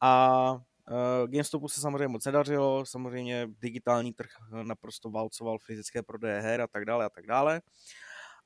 A 0.00 0.52
uh, 0.90 1.28
GameStopu 1.28 1.68
se 1.68 1.80
samozřejmě 1.80 2.08
moc 2.08 2.24
nedařilo, 2.24 2.86
samozřejmě 2.86 3.48
digitální 3.60 4.12
trh 4.12 4.30
naprosto 4.62 5.10
válcoval 5.10 5.58
fyzické 5.58 6.02
prodeje 6.02 6.40
her 6.40 6.60
a 6.60 6.66
tak 6.66 6.84
dále 6.84 7.04
a 7.04 7.08
tak 7.08 7.26
dále. 7.26 7.62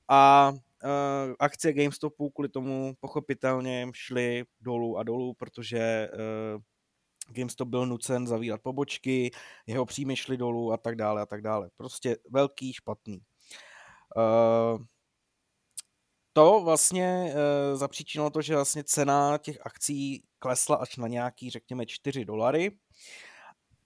A 0.08 0.52
uh, 0.84 1.34
akcie 1.38 1.72
GameStopu 1.72 2.30
kvůli 2.30 2.48
tomu 2.48 2.94
pochopitelně 3.00 3.88
šly 3.92 4.44
dolů 4.60 4.98
a 4.98 5.02
dolů, 5.02 5.34
protože 5.34 6.08
uh, 6.12 6.62
GameStop 7.34 7.68
byl 7.68 7.86
nucen 7.86 8.26
zavírat 8.26 8.60
pobočky, 8.62 9.30
jeho 9.66 9.86
příjmy 9.86 10.16
šly 10.16 10.36
dolů 10.36 10.72
a 10.72 10.76
tak 10.76 10.96
dále 10.96 11.22
a 11.22 11.26
tak 11.26 11.42
dále. 11.42 11.70
Prostě 11.76 12.16
velký, 12.30 12.72
špatný. 12.72 13.20
Uh, 14.16 14.84
to 16.36 16.60
vlastně 16.64 17.34
e, 17.34 17.76
zapříčinilo 17.76 18.30
to, 18.30 18.42
že 18.42 18.54
vlastně 18.54 18.84
cena 18.84 19.38
těch 19.38 19.58
akcí 19.66 20.24
klesla 20.38 20.76
až 20.76 20.96
na 20.96 21.08
nějaký, 21.08 21.50
řekněme, 21.50 21.86
4 21.86 22.24
dolary. 22.24 22.78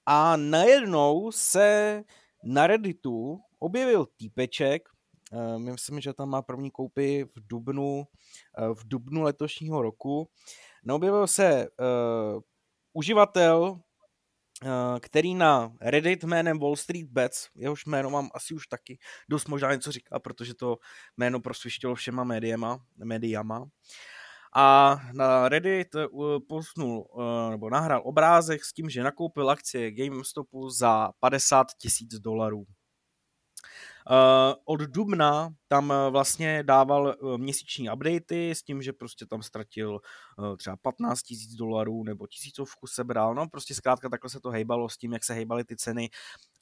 A 0.06 0.36
najednou 0.36 1.32
se 1.32 2.02
na 2.44 2.66
Redditu 2.66 3.40
objevil 3.58 4.06
týpeček, 4.16 4.88
e, 5.32 5.58
myslím, 5.58 6.00
že 6.00 6.12
tam 6.12 6.28
má 6.28 6.42
první 6.42 6.70
koupy 6.70 7.24
v 7.24 7.46
dubnu, 7.48 8.04
e, 8.58 8.74
v 8.74 8.88
dubnu 8.88 9.22
letošního 9.22 9.82
roku. 9.82 10.28
No, 10.84 10.94
objevil 10.94 11.26
se 11.26 11.68
uh, 11.68 12.40
uživatel, 12.92 13.80
který 15.00 15.34
na 15.34 15.72
Reddit 15.80 16.24
jménem 16.24 16.58
Wall 16.58 16.76
Street 16.76 17.08
Bets, 17.10 17.48
jehož 17.54 17.86
jméno 17.86 18.10
mám 18.10 18.30
asi 18.34 18.54
už 18.54 18.66
taky 18.66 18.98
dost 19.28 19.48
možná 19.48 19.72
něco 19.74 19.92
říká, 19.92 20.18
protože 20.18 20.54
to 20.54 20.76
jméno 21.16 21.40
prosvištilo 21.40 21.94
všema 21.94 22.24
médiama, 22.24 22.78
médiama. 23.04 23.64
A 24.56 24.96
na 25.12 25.48
Reddit 25.48 25.94
eh, 25.94 26.06
posnul 26.48 27.06
eh, 27.20 27.50
nebo 27.50 27.70
nahrál 27.70 28.02
obrázek 28.04 28.64
s 28.64 28.72
tím, 28.72 28.90
že 28.90 29.02
nakoupil 29.02 29.50
akcie 29.50 29.90
GameStopu 29.90 30.70
za 30.70 31.12
50 31.20 31.66
tisíc 31.78 32.14
dolarů. 32.14 32.64
Uh, 34.10 34.54
od 34.64 34.80
dubna 34.80 35.50
tam 35.68 35.90
uh, 35.90 35.96
vlastně 36.10 36.62
dával 36.62 37.16
uh, 37.20 37.38
měsíční 37.38 37.90
updaty 37.90 38.50
s 38.50 38.62
tím, 38.62 38.82
že 38.82 38.92
prostě 38.92 39.26
tam 39.26 39.42
ztratil 39.42 40.00
třeba 40.56 40.76
15 40.76 41.22
tisíc 41.22 41.54
dolarů 41.54 42.04
nebo 42.04 42.26
tisícovku 42.26 42.86
sebral, 42.86 43.34
no 43.34 43.48
prostě 43.48 43.74
zkrátka 43.74 44.08
takhle 44.08 44.30
se 44.30 44.40
to 44.40 44.50
hejbalo 44.50 44.88
s 44.88 44.96
tím, 44.96 45.12
jak 45.12 45.24
se 45.24 45.34
hejbaly 45.34 45.64
ty 45.64 45.76
ceny, 45.76 46.10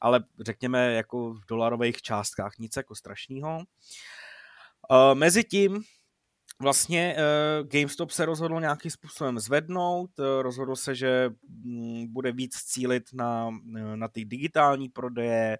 ale 0.01 0.25
řekněme 0.41 0.93
jako 0.93 1.35
v 1.35 1.41
dolarových 1.49 2.03
částkách, 2.03 2.53
nic 2.59 2.77
jako 2.77 2.95
strašného. 2.95 3.59
Uh, 4.91 5.15
mezi 5.15 5.45
tím 5.45 5.83
vlastně 6.63 7.17
uh, 7.17 7.69
GameStop 7.69 8.11
se 8.11 8.25
rozhodl 8.25 8.61
nějakým 8.61 8.91
způsobem 8.91 9.39
zvednout, 9.39 10.11
uh, 10.19 10.43
rozhodl 10.43 10.77
se, 10.77 10.95
že 10.95 11.31
um, 11.65 12.07
bude 12.13 12.33
víc 12.33 12.55
cílit 12.57 13.05
na, 13.13 13.51
na 13.95 14.09
ty 14.09 14.25
digitální 14.25 14.89
prodeje, 14.89 15.59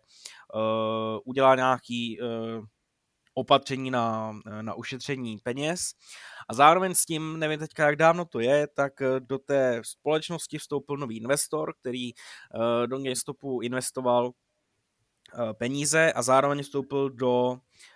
uh, 0.55 0.61
udělá 1.25 1.55
nějaký 1.55 2.21
uh, 2.21 2.65
opatření 3.35 3.91
na, 3.91 4.33
na 4.63 4.75
ušetření 4.75 5.39
peněz. 5.39 5.81
A 6.49 6.55
zároveň 6.55 6.95
s 6.95 7.05
tím, 7.05 7.39
nevím 7.39 7.59
teďka, 7.59 7.87
jak 7.87 7.97
dávno 7.97 8.25
to 8.25 8.41
je, 8.41 8.67
tak 8.75 8.93
do 9.19 9.39
té 9.39 9.81
společnosti 9.85 10.59
vstoupil 10.59 10.97
nový 10.97 11.17
investor, 11.17 11.75
který 11.81 12.13
uh, 12.15 12.87
do 12.87 12.99
GameStopu 12.99 13.61
investoval 13.61 14.27
uh, 14.27 14.33
peníze 15.53 16.13
a 16.13 16.23
zároveň 16.23 16.63
vstoupil 16.63 17.11
do 17.11 17.59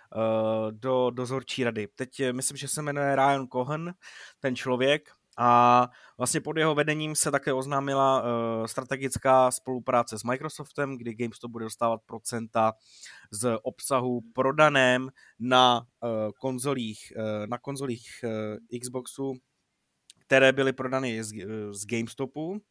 do 0.71 1.09
dozorčí 1.09 1.63
rady. 1.63 1.87
Teď 1.95 2.19
eh, 2.19 2.33
myslím, 2.33 2.57
že 2.57 2.67
se 2.67 2.81
jmenuje 2.81 3.15
Ryan 3.15 3.47
Cohen, 3.47 3.93
ten 4.39 4.55
člověk, 4.55 5.09
a 5.37 5.89
vlastně 6.17 6.41
pod 6.41 6.57
jeho 6.57 6.75
vedením 6.75 7.15
se 7.15 7.31
také 7.31 7.53
oznámila 7.53 8.21
uh, 8.21 8.65
strategická 8.65 9.51
spolupráce 9.51 10.19
s 10.19 10.23
Microsoftem, 10.23 10.97
kdy 10.97 11.13
GameStop 11.13 11.51
bude 11.51 11.65
dostávat 11.65 12.01
procenta 12.05 12.73
z 13.31 13.57
obsahu 13.63 14.21
prodaném 14.33 15.09
na 15.39 15.81
konzolích, 16.39 17.13
na 17.45 17.57
konzolích 17.57 18.07
Xboxu, 18.81 19.33
které 20.19 20.51
byly 20.51 20.73
prodány 20.73 21.23
z, 21.23 21.33
z 21.71 21.85
GameStopu. 21.85 22.61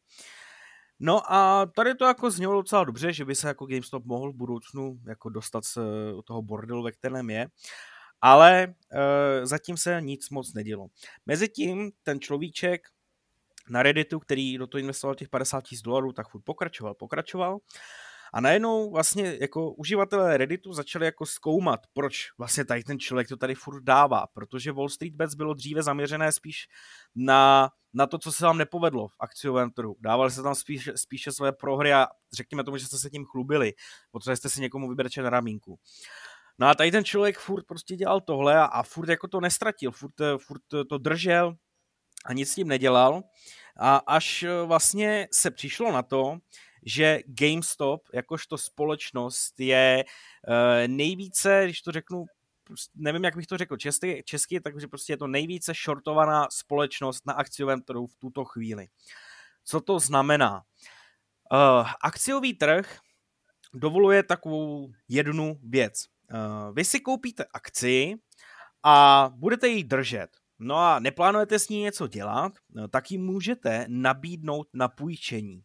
No 1.03 1.33
a 1.33 1.65
tady 1.75 1.95
to 1.95 2.05
jako 2.05 2.31
znělo 2.31 2.53
docela 2.53 2.83
dobře, 2.83 3.13
že 3.13 3.25
by 3.25 3.35
se 3.35 3.47
jako 3.47 3.65
GameStop 3.65 4.05
mohl 4.05 4.31
v 4.31 4.35
budoucnu 4.35 4.99
jako 5.07 5.29
dostat 5.29 5.65
z 5.65 5.77
toho 6.25 6.41
bordelu, 6.41 6.83
ve 6.83 6.91
kterém 6.91 7.29
je, 7.29 7.47
ale 8.21 8.63
e, 8.63 9.45
zatím 9.45 9.77
se 9.77 10.01
nic 10.01 10.29
moc 10.29 10.53
nedělo. 10.53 10.87
Mezitím 11.25 11.91
ten 12.03 12.19
človíček 12.19 12.81
na 13.69 13.83
Redditu, 13.83 14.19
který 14.19 14.57
do 14.57 14.67
toho 14.67 14.79
investoval 14.79 15.15
těch 15.15 15.29
50 15.29 15.63
tisíc 15.63 15.81
dolarů, 15.81 16.13
tak 16.13 16.29
furt 16.29 16.41
pokračoval, 16.41 16.93
pokračoval 16.95 17.57
a 18.33 18.41
najednou 18.41 18.91
vlastně 18.91 19.37
jako 19.41 19.71
uživatelé 19.73 20.37
Redditu 20.37 20.73
začali 20.73 21.05
jako 21.05 21.25
zkoumat, 21.25 21.79
proč 21.93 22.27
vlastně 22.37 22.65
tady 22.65 22.83
ten 22.83 22.99
člověk 22.99 23.27
to 23.27 23.37
tady 23.37 23.55
furt 23.55 23.83
dává, 23.83 24.27
protože 24.27 24.71
Wall 24.71 24.89
Street 24.89 25.15
Bets 25.15 25.35
bylo 25.35 25.53
dříve 25.53 25.83
zaměřené 25.83 26.31
spíš 26.31 26.67
na, 27.15 27.69
na 27.93 28.07
to, 28.07 28.17
co 28.17 28.31
se 28.31 28.45
vám 28.45 28.57
nepovedlo 28.57 29.07
v 29.07 29.15
akciovém 29.19 29.71
trhu. 29.71 29.95
Dávali 29.99 30.31
se 30.31 30.43
tam 30.43 30.55
spíš, 30.55 30.89
spíše 30.95 31.31
své 31.31 31.51
prohry 31.51 31.93
a 31.93 32.07
řekněme 32.33 32.63
tomu, 32.63 32.77
že 32.77 32.85
jste 32.85 32.97
se 32.97 33.09
tím 33.09 33.25
chlubili, 33.25 33.73
protože 34.11 34.35
jste 34.35 34.49
si 34.49 34.61
někomu 34.61 34.89
vybrečeli 34.89 35.23
na 35.23 35.29
ramínku. 35.29 35.79
No 36.59 36.67
a 36.67 36.75
tady 36.75 36.91
ten 36.91 37.03
člověk 37.03 37.39
furt 37.39 37.63
prostě 37.67 37.95
dělal 37.95 38.21
tohle 38.21 38.57
a, 38.57 38.63
a 38.63 38.83
furt 38.83 39.09
jako 39.09 39.27
to 39.27 39.39
nestratil, 39.41 39.91
furt, 39.91 40.13
furt 40.37 40.61
to 40.89 40.97
držel 40.97 41.55
a 42.25 42.33
nic 42.33 42.51
s 42.51 42.55
tím 42.55 42.67
nedělal. 42.67 43.21
A 43.79 43.97
až 43.97 44.45
vlastně 44.65 45.27
se 45.31 45.51
přišlo 45.51 45.91
na 45.91 46.03
to, 46.03 46.37
že 46.85 47.19
GameStop 47.25 48.01
jakožto 48.13 48.57
společnost 48.57 49.59
je 49.59 50.03
uh, 50.47 50.53
nejvíce, 50.87 51.61
když 51.63 51.81
to 51.81 51.91
řeknu, 51.91 52.25
nevím, 52.95 53.23
jak 53.23 53.35
bych 53.35 53.47
to 53.47 53.57
řekl 53.57 53.77
česky, 53.77 54.23
česky 54.25 54.61
takže 54.61 54.87
prostě 54.87 55.13
je 55.13 55.17
to 55.17 55.27
nejvíce 55.27 55.73
shortovaná 55.85 56.47
společnost 56.51 57.25
na 57.25 57.33
akciovém 57.33 57.81
trhu 57.81 58.07
v 58.07 58.15
tuto 58.15 58.45
chvíli. 58.45 58.87
Co 59.63 59.81
to 59.81 59.99
znamená? 59.99 60.63
Uh, 61.53 61.87
akciový 62.01 62.53
trh 62.53 62.97
dovoluje 63.73 64.23
takovou 64.23 64.91
jednu 65.07 65.59
věc. 65.63 66.05
Uh, 66.33 66.75
vy 66.75 66.85
si 66.85 66.99
koupíte 66.99 67.45
akci 67.53 68.15
a 68.83 69.29
budete 69.35 69.67
ji 69.67 69.83
držet. 69.83 70.29
No 70.59 70.77
a 70.77 70.99
neplánujete 70.99 71.59
s 71.59 71.69
ní 71.69 71.81
něco 71.81 72.07
dělat, 72.07 72.53
tak 72.89 73.11
ji 73.11 73.17
můžete 73.17 73.85
nabídnout 73.87 74.67
na 74.73 74.87
půjčení. 74.87 75.57
Uh, 75.57 75.63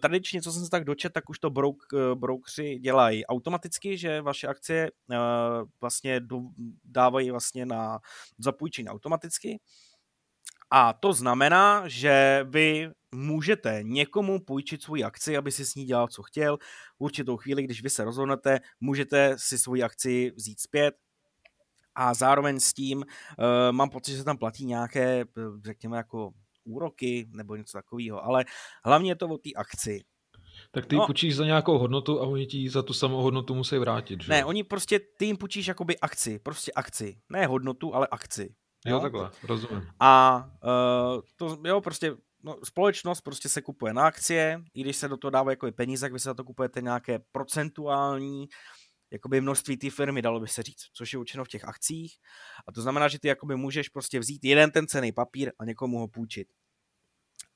tradičně, 0.00 0.42
co 0.42 0.52
jsem 0.52 0.64
se 0.64 0.70
tak 0.70 0.84
dočet, 0.84 1.12
tak 1.12 1.30
už 1.30 1.38
to 1.38 1.50
brouk, 1.50 1.76
uh, 1.92 2.00
broukři 2.14 2.78
dělají 2.78 3.26
automaticky, 3.26 3.98
že 3.98 4.20
vaše 4.20 4.46
akcie 4.46 4.90
uh, 5.10 5.16
vlastně 5.80 6.20
do, 6.20 6.40
dávají 6.84 7.30
vlastně 7.30 7.66
na 7.66 7.98
zapůjčení 8.38 8.88
automaticky. 8.88 9.60
A 10.70 10.92
to 10.92 11.12
znamená, 11.12 11.82
že 11.86 12.46
vy 12.48 12.90
můžete 13.14 13.78
někomu 13.82 14.40
půjčit 14.40 14.82
svou 14.82 15.04
akci, 15.04 15.36
aby 15.36 15.52
si 15.52 15.66
s 15.66 15.74
ní 15.74 15.84
dělal, 15.84 16.08
co 16.08 16.22
chtěl. 16.22 16.56
V 16.96 17.00
určitou 17.04 17.36
chvíli, 17.36 17.62
když 17.62 17.82
vy 17.82 17.90
se 17.90 18.04
rozhodnete, 18.04 18.60
můžete 18.80 19.34
si 19.38 19.58
svoji 19.58 19.82
akci 19.82 20.32
vzít 20.36 20.60
zpět, 20.60 20.94
a 21.94 22.14
zároveň 22.14 22.60
s 22.60 22.72
tím 22.72 22.98
uh, 22.98 23.04
mám 23.70 23.90
pocit, 23.90 24.12
že 24.12 24.18
se 24.18 24.24
tam 24.24 24.38
platí 24.38 24.66
nějaké, 24.66 25.24
řekněme, 25.64 25.96
jako 25.96 26.30
úroky 26.64 27.28
nebo 27.32 27.56
něco 27.56 27.78
takového, 27.78 28.24
ale 28.24 28.44
hlavně 28.84 29.10
je 29.10 29.16
to 29.16 29.28
o 29.28 29.38
té 29.38 29.50
akci. 29.56 30.04
Tak 30.70 30.86
ty 30.86 30.96
no, 30.96 31.06
půjčíš 31.06 31.36
za 31.36 31.44
nějakou 31.44 31.78
hodnotu 31.78 32.20
a 32.20 32.26
oni 32.26 32.46
ti 32.46 32.70
za 32.70 32.82
tu 32.82 32.92
samou 32.92 33.22
hodnotu 33.22 33.54
musí 33.54 33.78
vrátit, 33.78 34.22
že? 34.22 34.32
Ne, 34.32 34.44
oni 34.44 34.64
prostě, 34.64 35.00
ty 35.18 35.26
jim 35.26 35.36
půjčíš 35.36 35.66
jakoby 35.66 35.98
akci, 35.98 36.38
prostě 36.38 36.72
akci. 36.72 37.16
Ne 37.28 37.46
hodnotu, 37.46 37.94
ale 37.94 38.08
akci. 38.10 38.54
Jo, 38.86 38.96
jo 38.96 39.00
takhle, 39.00 39.30
rozumím. 39.42 39.88
A 40.00 40.44
uh, 40.64 41.20
to, 41.36 41.58
jo, 41.64 41.80
prostě 41.80 42.16
no, 42.44 42.56
společnost 42.64 43.20
prostě 43.20 43.48
se 43.48 43.62
kupuje 43.62 43.94
na 43.94 44.06
akcie, 44.06 44.62
i 44.74 44.80
když 44.80 44.96
se 44.96 45.08
do 45.08 45.16
toho 45.16 45.30
dávají 45.30 45.52
jako 45.52 45.72
peníze, 45.72 46.06
tak 46.06 46.12
vy 46.12 46.18
se 46.18 46.28
za 46.28 46.34
to 46.34 46.44
kupujete 46.44 46.82
nějaké 46.82 47.18
procentuální 47.32 48.48
jakoby 49.14 49.40
množství 49.40 49.76
té 49.76 49.90
firmy, 49.90 50.22
dalo 50.22 50.40
by 50.40 50.48
se 50.48 50.62
říct, 50.62 50.86
což 50.92 51.12
je 51.12 51.18
učeno 51.18 51.44
v 51.44 51.48
těch 51.48 51.64
akcích. 51.64 52.16
A 52.66 52.72
to 52.72 52.82
znamená, 52.82 53.08
že 53.08 53.18
ty 53.18 53.28
jakoby 53.28 53.56
můžeš 53.56 53.88
prostě 53.88 54.18
vzít 54.18 54.44
jeden 54.44 54.70
ten 54.70 54.86
cený 54.86 55.12
papír 55.12 55.52
a 55.58 55.64
někomu 55.64 55.98
ho 55.98 56.08
půjčit. 56.08 56.48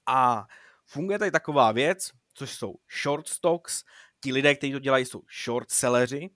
A 0.06 0.46
funguje 0.86 1.18
tady 1.18 1.30
taková 1.30 1.72
věc, 1.72 2.10
což 2.34 2.50
jsou 2.50 2.74
short 3.02 3.28
stocks, 3.28 3.84
ti 4.20 4.32
lidé, 4.32 4.54
kteří 4.54 4.72
to 4.72 4.78
dělají, 4.78 5.04
jsou 5.04 5.22
short 5.44 5.70
selleři 5.70 6.30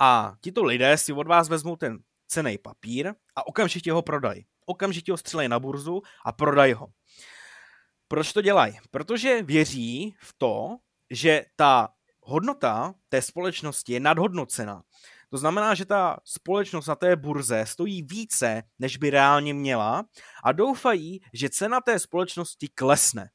a 0.00 0.34
tito 0.40 0.64
lidé 0.64 0.98
si 0.98 1.12
od 1.12 1.26
vás 1.26 1.48
vezmou 1.48 1.76
ten 1.76 1.98
cený 2.26 2.58
papír 2.58 3.14
a 3.36 3.46
okamžitě 3.46 3.92
ho 3.92 4.02
prodají. 4.02 4.46
Okamžitě 4.66 5.12
ho 5.12 5.18
střelej 5.18 5.48
na 5.48 5.60
burzu 5.60 6.02
a 6.24 6.32
prodají 6.32 6.72
ho. 6.72 6.86
Proč 8.08 8.32
to 8.32 8.42
dělají? 8.42 8.78
Protože 8.90 9.42
věří 9.42 10.16
v 10.18 10.34
to, 10.38 10.76
že 11.10 11.44
ta 11.56 11.88
hodnota 12.26 12.94
té 13.08 13.22
společnosti 13.22 13.92
je 13.92 14.00
nadhodnocena. 14.00 14.82
To 15.30 15.38
znamená, 15.38 15.74
že 15.74 15.84
ta 15.84 16.16
společnost 16.24 16.86
na 16.86 16.94
té 16.94 17.16
burze 17.16 17.66
stojí 17.66 18.02
více, 18.02 18.62
než 18.78 18.96
by 18.96 19.10
reálně 19.10 19.54
měla 19.54 20.04
a 20.44 20.52
doufají, 20.52 21.20
že 21.32 21.50
cena 21.50 21.80
té 21.80 21.98
společnosti 21.98 22.68
klesne. 22.68 23.30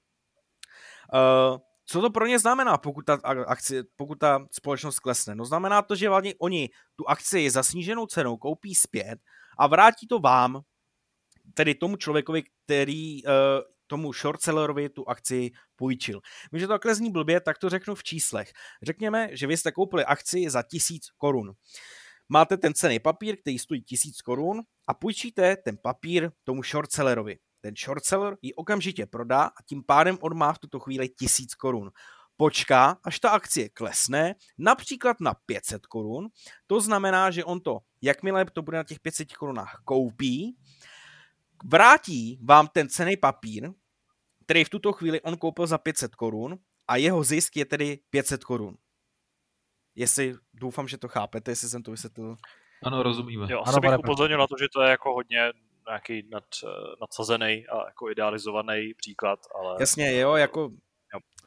Uh, 1.13 1.57
co 1.85 2.01
to 2.01 2.09
pro 2.09 2.25
ně 2.27 2.39
znamená, 2.39 2.77
pokud 2.77 3.05
ta, 3.05 3.19
akci, 3.47 3.83
pokud 3.95 4.19
ta 4.19 4.47
společnost 4.51 4.99
klesne? 4.99 5.35
No 5.35 5.45
znamená 5.45 5.81
to, 5.81 5.95
že 5.95 6.09
vlastně 6.09 6.33
oni 6.39 6.69
tu 6.95 7.09
akci 7.09 7.49
za 7.49 7.63
sníženou 7.63 8.05
cenou 8.05 8.37
koupí 8.37 8.75
zpět 8.75 9.19
a 9.57 9.67
vrátí 9.67 10.07
to 10.07 10.19
vám, 10.19 10.61
tedy 11.53 11.75
tomu 11.75 11.95
člověkovi, 11.95 12.43
který 12.65 13.23
uh, 13.23 13.31
tomu 13.91 14.13
shortsellerovi 14.13 14.89
tu 14.89 15.09
akci 15.09 15.51
půjčil. 15.75 16.21
Vím, 16.51 16.59
že 16.59 16.67
to 16.67 16.73
takhle 16.73 16.95
zní 16.95 17.11
blbě, 17.11 17.41
tak 17.41 17.57
to 17.57 17.69
řeknu 17.69 17.95
v 17.95 18.03
číslech. 18.03 18.51
Řekněme, 18.83 19.29
že 19.31 19.47
vy 19.47 19.57
jste 19.57 19.71
koupili 19.71 20.05
akci 20.05 20.49
za 20.49 20.63
tisíc 20.63 21.09
korun. 21.17 21.51
Máte 22.29 22.57
ten 22.57 22.73
cený 22.73 22.99
papír, 22.99 23.37
který 23.41 23.59
stojí 23.59 23.83
tisíc 23.83 24.21
korun 24.21 24.61
a 24.87 24.93
půjčíte 24.93 25.57
ten 25.57 25.77
papír 25.83 26.31
tomu 26.43 26.63
shortsellerovi. 26.63 27.37
Ten 27.61 27.75
shortseller 27.75 28.37
ji 28.41 28.53
okamžitě 28.53 29.05
prodá 29.05 29.43
a 29.43 29.63
tím 29.65 29.83
pádem 29.83 30.17
on 30.21 30.37
má 30.37 30.53
v 30.53 30.59
tuto 30.59 30.79
chvíli 30.79 31.09
tisíc 31.09 31.55
korun 31.55 31.91
počká, 32.37 32.97
až 33.03 33.19
ta 33.19 33.29
akcie 33.29 33.69
klesne, 33.69 34.35
například 34.57 35.21
na 35.21 35.33
500 35.45 35.85
korun. 35.85 36.27
To 36.67 36.81
znamená, 36.81 37.31
že 37.31 37.45
on 37.45 37.59
to, 37.59 37.79
jakmile 38.01 38.45
to 38.45 38.61
bude 38.61 38.77
na 38.77 38.83
těch 38.83 38.99
500 38.99 39.33
korunách, 39.33 39.81
koupí, 39.85 40.57
vrátí 41.65 42.39
vám 42.41 42.67
ten 42.67 42.89
cený 42.89 43.17
papír, 43.17 43.69
který 44.52 44.64
v 44.64 44.70
tuto 44.70 44.91
chvíli 44.91 45.22
on 45.22 45.38
koupil 45.38 45.68
za 45.68 45.78
500 45.78 46.16
korun 46.16 46.60
a 46.88 46.95
jeho 46.95 47.24
zisk 47.24 47.58
je 47.58 47.66
tedy 47.66 47.99
500 48.10 48.43
korun. 48.43 48.76
Jestli, 49.95 50.36
doufám, 50.54 50.88
že 50.88 50.97
to 50.97 51.08
chápete, 51.08 51.52
jestli 51.52 51.70
jsem 51.70 51.84
to 51.84 51.91
vysvětlil. 51.91 52.36
Ano, 52.84 53.04
rozumíme. 53.04 53.47
Jo, 53.49 53.62
asi 53.66 53.78
ano, 53.78 53.82
bych 53.82 53.99
upozornil 53.99 54.38
na 54.38 54.47
to, 54.47 54.56
že 54.60 54.66
to 54.74 54.82
je 54.82 54.89
jako 54.89 55.14
hodně 55.14 55.52
nějaký 55.88 56.28
nad, 56.32 56.43
eh, 56.64 56.68
nadsazený 57.02 57.68
a 57.68 57.86
jako 57.86 58.12
idealizovaný 58.12 58.93
příklad, 58.93 59.39
ale... 59.56 59.76
Jasně, 59.80 60.20
jo, 60.20 60.36
jako 60.36 60.72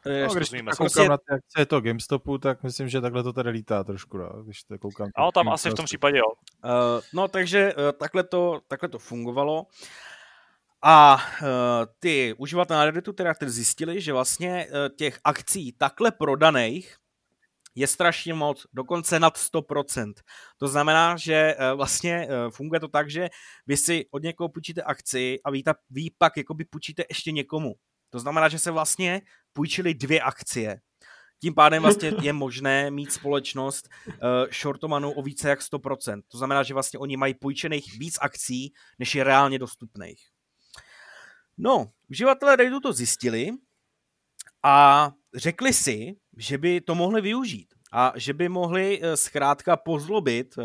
No, 0.06 0.34
když 0.34 0.48
to 0.50 0.56
koukám 0.56 0.76
prostě... 0.76 1.08
na 1.08 1.16
ty 1.16 1.34
akcie 1.34 1.66
to 1.66 1.80
GameStopu, 1.80 2.38
tak 2.38 2.62
myslím, 2.62 2.88
že 2.88 3.00
takhle 3.00 3.22
to 3.22 3.32
tady 3.32 3.50
lítá 3.50 3.84
trošku, 3.84 4.18
no, 4.18 4.42
když 4.42 4.62
to 4.62 4.78
koukám. 4.78 5.08
Ale 5.14 5.32
tam 5.32 5.48
asi 5.48 5.70
v 5.70 5.74
tom 5.74 5.84
případě 5.84 6.18
jo. 6.18 6.24
Uh, 6.64 7.00
no, 7.12 7.28
takže 7.28 7.74
uh, 7.74 7.92
takhle, 7.92 8.24
to, 8.24 8.60
takhle 8.68 8.88
to 8.88 8.98
fungovalo. 8.98 9.66
A 10.86 11.16
uh, 11.16 11.48
ty 11.98 12.34
uživatelé 12.38 12.78
na 12.78 12.84
Redditu 12.84 13.12
teda 13.12 13.34
zjistili, 13.40 14.00
že 14.00 14.12
vlastně 14.12 14.66
uh, 14.66 14.96
těch 14.96 15.20
akcí 15.24 15.72
takhle 15.72 16.12
prodaných 16.12 16.96
je 17.74 17.86
strašně 17.86 18.34
moc, 18.34 18.66
dokonce 18.72 19.20
nad 19.20 19.36
100%. 19.36 20.12
To 20.56 20.68
znamená, 20.68 21.16
že 21.16 21.56
uh, 21.58 21.76
vlastně 21.76 22.28
funguje 22.50 22.80
to 22.80 22.88
tak, 22.88 23.10
že 23.10 23.28
vy 23.66 23.76
si 23.76 24.06
od 24.10 24.22
někoho 24.22 24.48
půjčíte 24.48 24.82
akci 24.82 25.38
a 25.44 25.50
vy, 25.50 25.62
ta, 25.62 25.74
vy 25.90 26.06
pak 26.18 26.36
jakoby 26.36 26.64
půjčíte 26.64 27.04
ještě 27.08 27.32
někomu. 27.32 27.74
To 28.10 28.18
znamená, 28.18 28.48
že 28.48 28.58
se 28.58 28.70
vlastně 28.70 29.22
půjčili 29.52 29.94
dvě 29.94 30.20
akcie. 30.20 30.80
Tím 31.40 31.54
pádem 31.54 31.82
vlastně 31.82 32.12
je 32.22 32.32
možné 32.32 32.90
mít 32.90 33.12
společnost 33.12 33.88
uh, 34.06 34.14
shortovanou 34.52 35.10
o 35.10 35.22
více 35.22 35.48
jak 35.48 35.60
100%. 35.60 36.22
To 36.28 36.38
znamená, 36.38 36.62
že 36.62 36.74
vlastně 36.74 36.98
oni 36.98 37.16
mají 37.16 37.34
půjčených 37.34 37.98
víc 37.98 38.18
akcí, 38.20 38.72
než 38.98 39.14
je 39.14 39.24
reálně 39.24 39.58
dostupných. 39.58 40.33
No, 41.58 41.92
uživatelé 42.10 42.56
Redditu 42.56 42.80
to 42.80 42.92
zjistili 42.92 43.50
a 44.62 45.10
řekli 45.34 45.72
si, 45.72 46.16
že 46.36 46.58
by 46.58 46.80
to 46.80 46.94
mohli 46.94 47.20
využít 47.20 47.74
a 47.92 48.12
že 48.16 48.32
by 48.32 48.48
mohli 48.48 49.00
uh, 49.02 49.14
zkrátka 49.14 49.76
pozlobit 49.76 50.58
uh, 50.58 50.64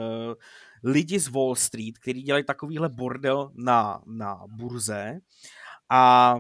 lidi 0.83 1.19
z 1.19 1.27
Wall 1.27 1.55
Street, 1.55 1.97
kteří 1.97 2.21
dělají 2.21 2.43
takovýhle 2.43 2.89
bordel 2.89 3.51
na, 3.55 4.01
na 4.05 4.43
burze 4.47 5.19
a 5.89 6.35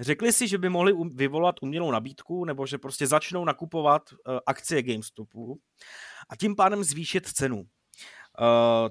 Řekli 0.00 0.32
si, 0.32 0.48
že 0.48 0.58
by 0.58 0.68
mohli 0.68 0.92
vyvolat 1.14 1.54
umělou 1.62 1.90
nabídku, 1.90 2.44
nebo 2.44 2.66
že 2.66 2.78
prostě 2.78 3.06
začnou 3.06 3.44
nakupovat 3.44 4.02
uh, 4.12 4.38
akcie 4.46 4.82
GameStopu 4.82 5.60
a 6.28 6.36
tím 6.36 6.56
pádem 6.56 6.84
zvýšit 6.84 7.26
cenu. 7.26 7.64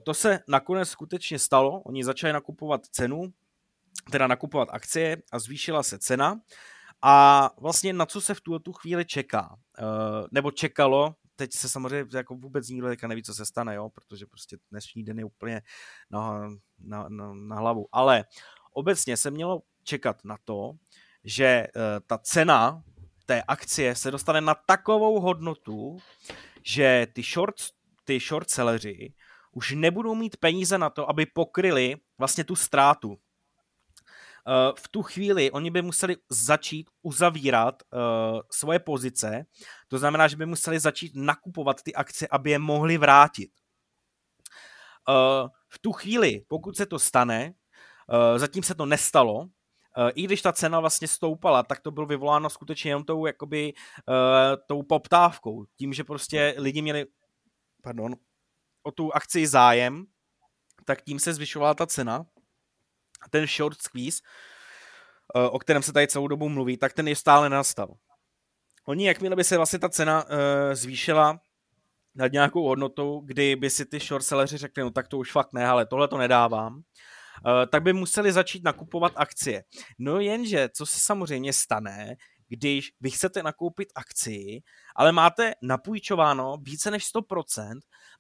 To 0.04 0.14
se 0.14 0.40
nakonec 0.48 0.90
skutečně 0.90 1.40
stalo. 1.40 1.82
Oni 1.82 2.04
začali 2.04 2.34
nakupovat 2.34 2.86
cenu, 2.86 3.34
teda 4.12 4.28
nakupovat 4.28 4.70
akcie 4.72 5.18
a 5.32 5.40
zvýšila 5.40 5.84
se 5.84 6.00
cena. 6.00 6.40
A 7.02 7.50
vlastně 7.62 7.94
na 7.94 8.06
co 8.06 8.22
se 8.22 8.34
v 8.34 8.42
tuto 8.42 8.60
tu 8.60 8.74
chvíli 8.74 9.06
čeká? 9.06 9.56
Uh, 9.82 10.28
nebo 10.32 10.52
čekalo, 10.52 11.16
teď 11.36 11.54
se 11.54 11.70
samozřejmě 11.70 12.18
jako 12.18 12.36
vůbec 12.36 12.70
nikdo 12.70 12.88
teďka 12.88 13.08
neví, 13.08 13.24
co 13.24 13.34
se 13.34 13.46
stane, 13.46 13.76
jo? 13.76 13.90
protože 13.90 14.26
prostě 14.26 14.58
dnešní 14.72 15.04
den 15.04 15.20
je 15.20 15.26
úplně 15.26 15.62
na, 16.10 16.50
na, 16.80 17.10
na, 17.10 17.34
na 17.34 17.56
hlavu. 17.56 17.88
Ale 17.92 18.26
obecně 18.74 19.18
se 19.18 19.32
mělo 19.32 19.62
čekat 19.84 20.26
na 20.26 20.38
to, 20.46 20.72
že 21.24 21.68
uh, 21.76 21.82
ta 22.08 22.18
cena 22.18 22.84
té 23.26 23.44
akcie 23.44 23.96
se 23.96 24.12
dostane 24.12 24.42
na 24.42 24.56
takovou 24.56 25.20
hodnotu, 25.20 25.98
že 26.64 27.08
ty 27.14 27.24
short, 27.24 27.56
ty 28.04 28.20
short 28.20 28.50
selleři 28.50 29.14
už 29.52 29.72
nebudou 29.72 30.16
mít 30.16 30.38
peníze 30.38 30.78
na 30.78 30.90
to, 30.90 31.10
aby 31.10 31.26
pokryli 31.26 31.96
vlastně 32.18 32.44
tu 32.44 32.56
ztrátu. 32.56 33.18
Uh, 34.48 34.76
v 34.80 34.88
tu 34.88 35.04
chvíli 35.04 35.52
oni 35.52 35.72
by 35.72 35.82
museli 35.82 36.16
začít 36.30 36.90
uzavírat 37.02 37.84
uh, 37.84 38.00
svoje 38.52 38.80
pozice, 38.80 39.46
to 39.88 39.98
znamená, 39.98 40.28
že 40.28 40.38
by 40.38 40.46
museli 40.46 40.80
začít 40.80 41.12
nakupovat 41.16 41.84
ty 41.84 41.96
akcie, 41.96 42.28
aby 42.32 42.52
je 42.52 42.60
mohli 42.60 42.98
vrátit. 42.98 43.52
Uh, 45.10 45.50
v 45.70 45.80
tu 45.80 45.92
chvíli, 45.92 46.42
pokud 46.48 46.78
se 46.78 46.86
to 46.86 47.00
stane, 47.00 47.54
zatím 48.38 48.64
se 48.64 48.76
to 48.76 48.86
nestalo, 48.86 49.50
Eh, 49.98 50.12
i 50.16 50.24
když 50.24 50.42
ta 50.42 50.54
cena 50.54 50.80
vlastně 50.80 51.08
stoupala, 51.08 51.64
tak 51.64 51.80
to 51.80 51.92
bylo 51.92 52.06
vyvoláno 52.06 52.50
skutečně 52.50 52.92
jenom 52.92 53.04
tou, 53.04 53.26
jakoby, 53.26 53.74
tou 54.68 54.84
poptávkou. 54.84 55.66
Tím, 55.76 55.94
že 55.94 56.04
prostě 56.04 56.56
lidi 56.58 56.82
měli, 56.82 57.06
pardon, 57.82 58.16
o 58.84 58.92
tu 58.92 59.16
akci 59.16 59.48
zájem, 59.48 60.06
tak 60.86 61.02
tím 61.02 61.20
se 61.20 61.34
zvyšovala 61.34 61.74
ta 61.74 61.88
cena. 61.88 62.26
Ten 63.30 63.48
short 63.48 63.82
squeeze, 63.82 64.20
uh, 65.36 65.42
o 65.52 65.60
kterém 65.60 65.84
se 65.84 65.94
tady 65.94 66.08
celou 66.08 66.28
dobu 66.28 66.50
mluví, 66.50 66.78
tak 66.78 66.94
ten 66.94 67.08
je 67.08 67.16
stále 67.16 67.50
nastal. 67.50 67.96
Oni, 68.86 69.08
jakmile 69.08 69.36
by 69.36 69.44
se 69.44 69.58
vlastně 69.58 69.80
ta 69.80 69.90
cena 69.90 70.24
uh, 70.24 70.30
zvýšila 70.74 71.40
nad 72.16 72.32
nějakou 72.32 72.68
hodnotou, 72.68 73.22
kdy 73.26 73.56
by 73.56 73.70
si 73.70 73.86
ty 73.86 74.00
short 74.00 74.26
selleři 74.26 74.58
řekli, 74.58 74.84
no 74.84 74.92
tak 74.92 75.08
to 75.08 75.18
už 75.18 75.32
fakt 75.32 75.54
ne, 75.54 75.68
ale 75.68 75.86
tohle 75.86 76.08
to 76.08 76.18
nedávám, 76.18 76.84
Eh, 77.48 77.68
tak 77.68 77.84
by 77.84 77.94
museli 77.94 78.32
začít 78.32 78.64
nakupovat 78.64 79.14
akcie. 79.16 79.64
No 80.00 80.20
jenže, 80.20 80.70
co 80.74 80.86
se 80.86 81.00
samozřejmě 81.00 81.54
stane, 81.54 82.16
když 82.48 82.92
vy 83.02 83.12
chcete 83.12 83.44
nakoupit 83.44 83.88
akci, 83.96 84.62
ale 84.96 85.12
máte 85.12 85.54
napůjčováno 85.62 86.58
více 86.62 86.92
než 86.92 87.06
100%, 87.06 87.78
eh, 87.78 88.19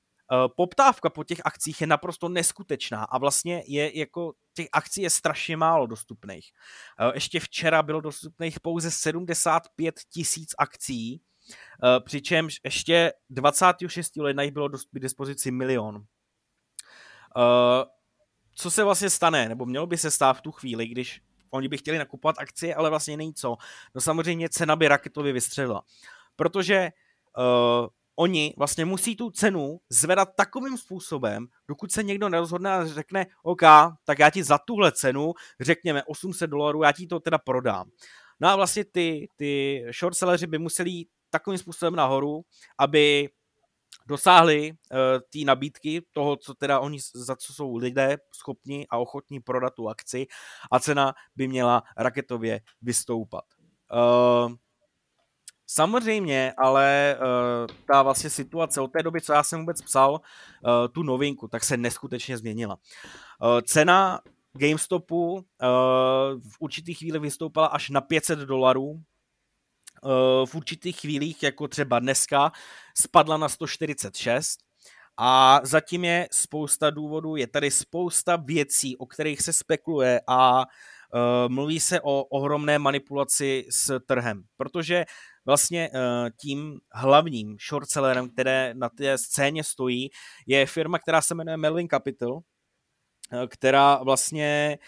poptávka 0.55 1.09
po 1.09 1.23
těch 1.23 1.41
akcích 1.45 1.81
je 1.81 1.87
naprosto 1.87 2.29
neskutečná 2.29 3.03
a 3.03 3.17
vlastně 3.17 3.63
je 3.67 3.99
jako 3.99 4.33
těch 4.53 4.67
akcí 4.71 5.01
je 5.01 5.09
strašně 5.09 5.57
málo 5.57 5.87
dostupných. 5.87 6.45
Eh, 6.99 7.11
ještě 7.13 7.39
včera 7.39 7.83
bylo 7.83 8.01
dostupných 8.01 8.59
pouze 8.59 8.91
75 8.91 9.95
tisíc 10.13 10.49
akcí, 10.57 11.21
přičemž 12.05 12.59
ještě 12.63 13.13
26. 13.29 14.21
ledna 14.21 14.43
jich 14.43 14.53
bylo 14.53 14.69
k 14.69 14.99
dispozici 14.99 15.51
milion 15.51 16.05
co 18.59 18.71
se 18.71 18.83
vlastně 18.83 19.09
stane, 19.09 19.49
nebo 19.49 19.65
mělo 19.65 19.87
by 19.87 19.97
se 19.97 20.11
stát 20.11 20.33
v 20.33 20.41
tu 20.41 20.51
chvíli, 20.51 20.87
když 20.87 21.21
oni 21.51 21.67
by 21.67 21.77
chtěli 21.77 21.97
nakupovat 21.97 22.35
akcie, 22.39 22.75
ale 22.75 22.89
vlastně 22.89 23.17
není 23.17 23.33
co. 23.33 23.57
No 23.95 24.01
samozřejmě 24.01 24.49
cena 24.49 24.75
by 24.75 24.87
raketově 24.87 25.33
vystřelila. 25.33 25.83
Protože 26.35 26.91
oni 28.19 28.53
vlastně 28.57 28.85
musí 28.85 29.15
tu 29.15 29.29
cenu 29.29 29.79
zvedat 29.89 30.29
takovým 30.35 30.77
způsobem, 30.77 31.47
dokud 31.67 31.91
se 31.91 32.03
někdo 32.03 32.29
nerozhodne 32.29 32.71
a 32.71 32.85
řekne, 32.85 33.25
OK, 33.43 33.61
tak 34.03 34.19
já 34.19 34.29
ti 34.29 34.43
za 34.43 34.57
tuhle 34.57 34.91
cenu, 34.91 35.33
řekněme 35.59 36.03
800 36.03 36.49
dolarů, 36.49 36.83
já 36.83 36.91
ti 36.91 37.07
to 37.07 37.19
teda 37.19 37.37
prodám. 37.37 37.89
No 38.39 38.49
a 38.49 38.55
vlastně 38.55 38.85
ty, 38.85 39.27
ty 39.35 39.83
short 39.99 40.17
selleři 40.17 40.47
by 40.47 40.57
museli 40.57 40.89
jít 40.89 41.09
takovým 41.29 41.57
způsobem 41.57 41.95
nahoru, 41.95 42.41
aby 42.79 43.29
dosáhli 44.07 44.71
uh, 44.71 44.97
té 45.19 45.45
nabídky 45.45 46.01
toho, 46.11 46.35
co 46.35 46.53
teda 46.53 46.79
oni, 46.79 46.97
za 47.15 47.35
co 47.35 47.53
jsou 47.53 47.75
lidé 47.75 48.17
schopni 48.35 48.87
a 48.89 48.97
ochotní 48.97 49.39
prodat 49.39 49.73
tu 49.73 49.89
akci 49.89 50.27
a 50.71 50.79
cena 50.79 51.13
by 51.35 51.47
měla 51.47 51.83
raketově 51.97 52.61
vystoupat. 52.81 53.43
Uh, 53.93 54.55
Samozřejmě, 55.71 56.53
ale 56.57 57.17
uh, 57.19 57.75
ta 57.87 58.03
vlastně 58.03 58.29
situace 58.29 58.81
od 58.81 58.87
té 58.87 59.03
doby, 59.03 59.21
co 59.21 59.33
já 59.33 59.43
jsem 59.43 59.59
vůbec 59.59 59.81
psal 59.81 60.11
uh, 60.11 60.19
tu 60.91 61.03
novinku, 61.03 61.47
tak 61.47 61.63
se 61.63 61.77
neskutečně 61.77 62.37
změnila. 62.37 62.75
Uh, 62.75 63.61
cena 63.61 64.19
GameStopu 64.53 65.33
uh, 65.33 65.41
v 66.51 66.55
určitých 66.59 66.97
chvíli 66.97 67.19
vystoupala 67.19 67.67
až 67.67 67.89
na 67.89 68.01
500 68.01 68.39
dolarů, 68.39 69.01
v 70.45 70.55
určitých 70.55 70.99
chvílích, 70.99 71.43
jako 71.43 71.67
třeba 71.67 71.99
dneska, 71.99 72.51
spadla 72.97 73.37
na 73.37 73.49
146 73.49 74.59
a 75.17 75.59
zatím 75.63 76.05
je 76.05 76.27
spousta 76.31 76.89
důvodů, 76.89 77.35
je 77.35 77.47
tady 77.47 77.71
spousta 77.71 78.35
věcí, 78.35 78.97
o 78.97 79.05
kterých 79.05 79.41
se 79.41 79.53
spekuluje 79.53 80.21
a 80.27 80.59
uh, 80.59 80.65
mluví 81.47 81.79
se 81.79 82.01
o 82.01 82.23
ohromné 82.23 82.79
manipulaci 82.79 83.65
s 83.69 83.99
trhem, 83.99 84.43
protože 84.57 85.05
vlastně 85.45 85.89
uh, 85.93 85.99
tím 86.41 86.79
hlavním 86.93 87.57
shortsellerem, 87.69 88.29
které 88.29 88.73
na 88.73 88.89
té 88.89 89.17
scéně 89.17 89.63
stojí, 89.63 90.09
je 90.47 90.65
firma, 90.65 90.99
která 90.99 91.21
se 91.21 91.35
jmenuje 91.35 91.57
Melvin 91.57 91.87
Capital, 91.87 92.39
která 93.47 94.03
vlastně 94.03 94.79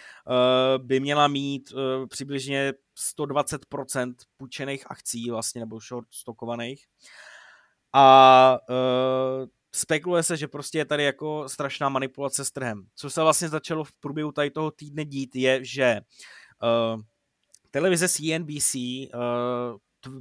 by 0.77 0.99
měla 0.99 1.27
mít 1.27 1.73
přibližně 2.09 2.73
120% 3.17 4.13
půjčených 4.37 4.91
akcí 4.91 5.29
vlastně, 5.29 5.61
nebo 5.61 5.79
short 5.79 6.07
stokovaných. 6.11 6.85
A 7.93 8.57
spekuluje 9.71 10.23
se, 10.23 10.37
že 10.37 10.47
prostě 10.47 10.77
je 10.77 10.85
tady 10.85 11.03
jako 11.03 11.49
strašná 11.49 11.89
manipulace 11.89 12.45
s 12.45 12.51
trhem. 12.51 12.85
Co 12.95 13.09
se 13.09 13.21
vlastně 13.21 13.49
začalo 13.49 13.83
v 13.83 13.93
průběhu 13.93 14.31
tady 14.31 14.51
toho 14.51 14.71
týdne 14.71 15.05
dít, 15.05 15.35
je, 15.35 15.65
že 15.65 16.01
uh, 16.63 17.01
televize 17.71 18.09
CNBC 18.09 18.75
uh, 18.75 19.19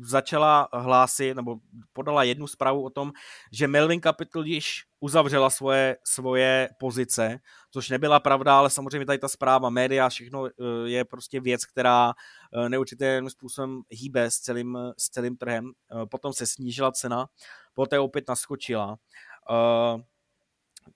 začala 0.00 0.68
hlásit, 0.72 1.34
nebo 1.34 1.56
podala 1.92 2.22
jednu 2.22 2.46
zprávu 2.46 2.84
o 2.84 2.90
tom, 2.90 3.12
že 3.52 3.68
Melvin 3.68 4.00
Capital 4.00 4.46
již 4.46 4.84
uzavřela 5.00 5.50
svoje, 5.50 5.96
svoje 6.04 6.68
pozice, 6.78 7.38
což 7.70 7.88
nebyla 7.88 8.20
pravda, 8.20 8.58
ale 8.58 8.70
samozřejmě 8.70 9.06
tady 9.06 9.18
ta 9.18 9.28
zpráva, 9.28 9.70
média, 9.70 10.08
všechno 10.08 10.46
eh, 10.46 10.50
je 10.84 11.04
prostě 11.04 11.40
věc, 11.40 11.64
která 11.64 12.12
eh, 12.54 12.68
neurčitým 12.68 13.30
způsobem 13.30 13.82
hýbe 13.90 14.30
s 14.30 14.34
celým, 14.34 14.78
s 14.98 15.10
celým 15.10 15.36
trhem. 15.36 15.70
Eh, 15.70 16.06
potom 16.06 16.32
se 16.32 16.46
snížila 16.46 16.92
cena, 16.92 17.26
poté 17.74 17.98
opět 17.98 18.28
naskočila. 18.28 18.96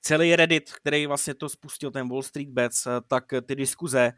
Celý 0.01 0.37
Reddit, 0.37 0.73
který 0.73 1.07
vlastně 1.07 1.35
to 1.35 1.49
spustil, 1.49 1.91
ten 1.91 2.09
Wall 2.09 2.23
Street 2.23 2.49
Bets, 2.49 2.87
tak 3.09 3.25
ty 3.47 3.55
diskuze 3.55 4.13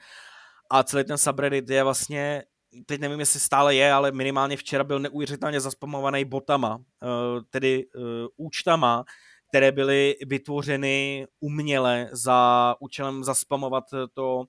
a 0.71 0.83
celý 0.83 1.05
ten 1.05 1.19
subreddit 1.19 1.71
je 1.71 1.83
vlastně 1.83 2.45
teď 2.87 3.01
nevím, 3.01 3.21
jestli 3.21 3.41
stále 3.41 3.75
je, 3.75 3.93
ale 3.93 4.13
minimálně 4.13 4.57
včera 4.57 4.85
byl 4.85 4.99
neuvěřitelně 4.99 5.61
zaspamovaný 5.61 6.25
botama, 6.25 6.79
eh, 7.03 7.07
tedy 7.51 7.85
eh, 7.85 8.01
účtama, 8.37 9.05
které 9.49 9.73
byly 9.73 10.17
vytvořeny 10.27 11.27
uměle 11.41 12.09
za 12.13 12.75
účelem 12.81 13.25
zaspamovat 13.25 13.85
to, 14.15 14.45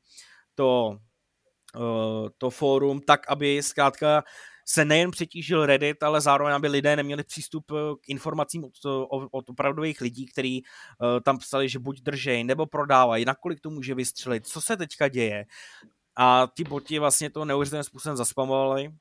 to, 0.56 0.98
eh, 1.76 2.30
to 2.38 2.50
fórum 2.50 3.02
tak, 3.02 3.30
aby 3.30 3.64
zkrátka 3.64 4.24
se 4.70 4.86
nejen 4.86 5.12
přetížil 5.12 5.66
Reddit, 5.66 6.04
ale 6.04 6.22
zároveň, 6.22 6.54
aby 6.54 6.68
lidé 6.68 6.96
neměli 6.96 7.24
přístup 7.24 7.66
k 8.02 8.10
informacím 8.10 8.64
od, 8.64 8.74
od 9.32 9.50
opravdových 9.50 10.02
lidí, 10.02 10.26
kteří 10.26 10.64
tam 11.24 11.38
psali, 11.38 11.70
že 11.70 11.80
buď 11.80 12.02
držej, 12.02 12.44
nebo 12.44 12.66
prodávají, 12.66 13.26
nakolik 13.26 13.60
to 13.60 13.70
může 13.70 13.96
vystřelit, 13.96 14.48
co 14.48 14.62
se 14.62 14.78
teďka 14.78 15.08
děje. 15.08 15.46
A 16.18 16.48
ty 16.48 16.64
boti 16.64 17.00
vlastně 17.00 17.30
to 17.30 17.46
neuvěřitelným 17.46 17.84
způsobem 17.84 18.18
zaspamovali, 18.18 18.92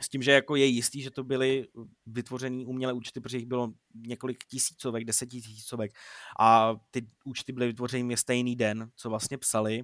s 0.00 0.08
tím, 0.08 0.22
že 0.22 0.32
jako 0.32 0.56
je 0.56 0.64
jistý, 0.64 1.02
že 1.02 1.10
to 1.10 1.24
byly 1.24 1.66
vytvořený 2.06 2.66
umělé 2.66 2.92
účty, 2.92 3.20
protože 3.20 3.36
jich 3.36 3.46
bylo 3.46 3.68
několik 3.94 4.44
tisícovek, 4.50 5.04
desetitisícovek 5.04 5.92
a 6.40 6.74
ty 6.90 7.06
účty 7.24 7.52
byly 7.52 7.66
vytvořeny 7.66 8.16
stejný 8.16 8.56
den, 8.56 8.90
co 8.96 9.10
vlastně 9.10 9.38
psali. 9.38 9.82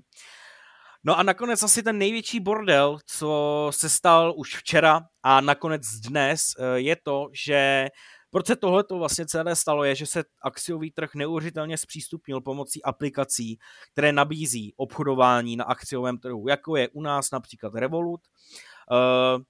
No 1.04 1.18
a 1.18 1.22
nakonec 1.22 1.62
asi 1.62 1.82
ten 1.82 1.98
největší 1.98 2.40
bordel, 2.40 2.98
co 3.06 3.68
se 3.70 3.88
stal 3.88 4.34
už 4.36 4.56
včera 4.56 5.00
a 5.22 5.40
nakonec 5.40 5.82
dnes, 5.86 6.44
eh, 6.58 6.80
je 6.80 6.96
to, 6.96 7.28
že 7.32 7.88
proč 8.34 8.46
se 8.46 8.56
tohle 8.56 8.84
to 8.84 8.98
vlastně 8.98 9.26
celé 9.26 9.56
stalo, 9.56 9.84
je, 9.84 9.94
že 9.94 10.06
se 10.06 10.24
akciový 10.42 10.90
trh 10.90 11.14
neuvěřitelně 11.14 11.78
zpřístupnil 11.78 12.40
pomocí 12.40 12.82
aplikací, 12.82 13.58
které 13.92 14.12
nabízí 14.12 14.72
obchodování 14.76 15.56
na 15.56 15.64
akciovém 15.64 16.18
trhu, 16.18 16.48
jako 16.48 16.76
je 16.76 16.88
u 16.88 17.02
nás 17.02 17.30
například 17.30 17.74
Revolut, 17.74 18.20
uh, 18.90 19.42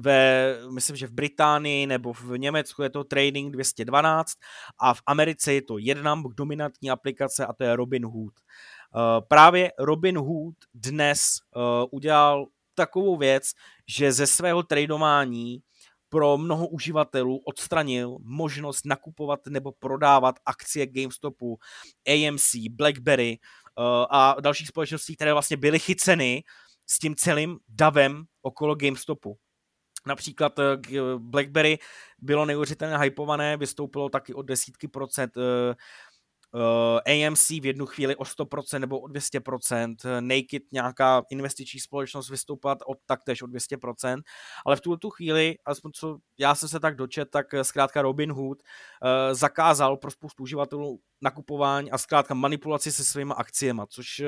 ve, 0.00 0.56
myslím, 0.70 0.96
že 0.96 1.06
v 1.06 1.12
Británii 1.12 1.86
nebo 1.86 2.12
v 2.12 2.38
Německu 2.38 2.82
je 2.82 2.90
to 2.90 3.04
Trading 3.04 3.52
212 3.52 4.32
a 4.78 4.94
v 4.94 5.00
Americe 5.06 5.52
je 5.52 5.62
to 5.62 5.78
jedna 5.78 6.22
dominantní 6.36 6.90
aplikace 6.90 7.46
a 7.46 7.52
to 7.52 7.64
je 7.64 7.76
Robinhood. 7.76 8.32
Uh, 8.32 9.26
právě 9.28 9.72
Robinhood 9.78 10.54
dnes 10.74 11.38
uh, 11.56 11.62
udělal 11.90 12.46
takovou 12.74 13.16
věc, 13.16 13.52
že 13.88 14.12
ze 14.12 14.26
svého 14.26 14.62
tradování 14.62 15.62
pro 16.10 16.38
mnoho 16.38 16.68
uživatelů 16.68 17.40
odstranil 17.46 18.16
možnost 18.20 18.86
nakupovat 18.86 19.40
nebo 19.48 19.72
prodávat 19.72 20.34
akcie 20.46 20.86
GameStopu, 20.86 21.58
AMC, 22.08 22.54
BlackBerry 22.70 23.38
uh, 23.78 23.84
a 24.10 24.36
dalších 24.40 24.68
společností, 24.68 25.16
které 25.16 25.32
vlastně 25.32 25.56
byly 25.56 25.78
chyceny 25.78 26.44
s 26.90 26.98
tím 26.98 27.14
celým 27.14 27.58
davem 27.68 28.24
okolo 28.42 28.74
GameStopu. 28.74 29.36
Například 30.06 30.58
uh, 30.58 30.64
BlackBerry 31.18 31.78
bylo 32.18 32.44
neuvěřitelně 32.44 32.98
hypované, 32.98 33.56
vystoupilo 33.56 34.08
taky 34.08 34.34
o 34.34 34.42
desítky 34.42 34.88
procent 34.88 35.32
uh, 36.54 37.00
eh, 37.06 37.26
AMC 37.26 37.50
v 37.50 37.66
jednu 37.66 37.86
chvíli 37.86 38.16
o 38.16 38.24
100% 38.24 38.78
nebo 38.78 39.00
o 39.00 39.06
200%, 39.06 40.20
Naked 40.20 40.62
nějaká 40.72 41.22
investiční 41.30 41.80
společnost 41.80 42.30
vystoupila 42.30 42.76
od 42.86 42.98
taktéž 43.06 43.42
o 43.42 43.46
200%, 43.46 44.22
ale 44.66 44.76
v 44.76 44.80
tuto 44.80 45.10
chvíli, 45.10 45.56
aspoň 45.64 45.92
co 45.92 46.18
já 46.38 46.54
jsem 46.54 46.68
se 46.68 46.80
tak 46.80 46.96
dočet, 46.96 47.30
tak 47.30 47.54
eh, 47.54 47.64
zkrátka 47.64 48.02
Robinhood 48.02 48.58
uh, 48.62 49.34
zakázal 49.34 49.96
pro 49.96 50.10
spoustu 50.10 50.42
uživatelů 50.42 51.00
nakupování 51.22 51.90
a 51.90 51.98
zkrátka 51.98 52.34
manipulaci 52.34 52.92
se 52.92 53.04
svými 53.04 53.34
akciemi, 53.36 53.82
což 53.88 54.20
uh, 54.20 54.26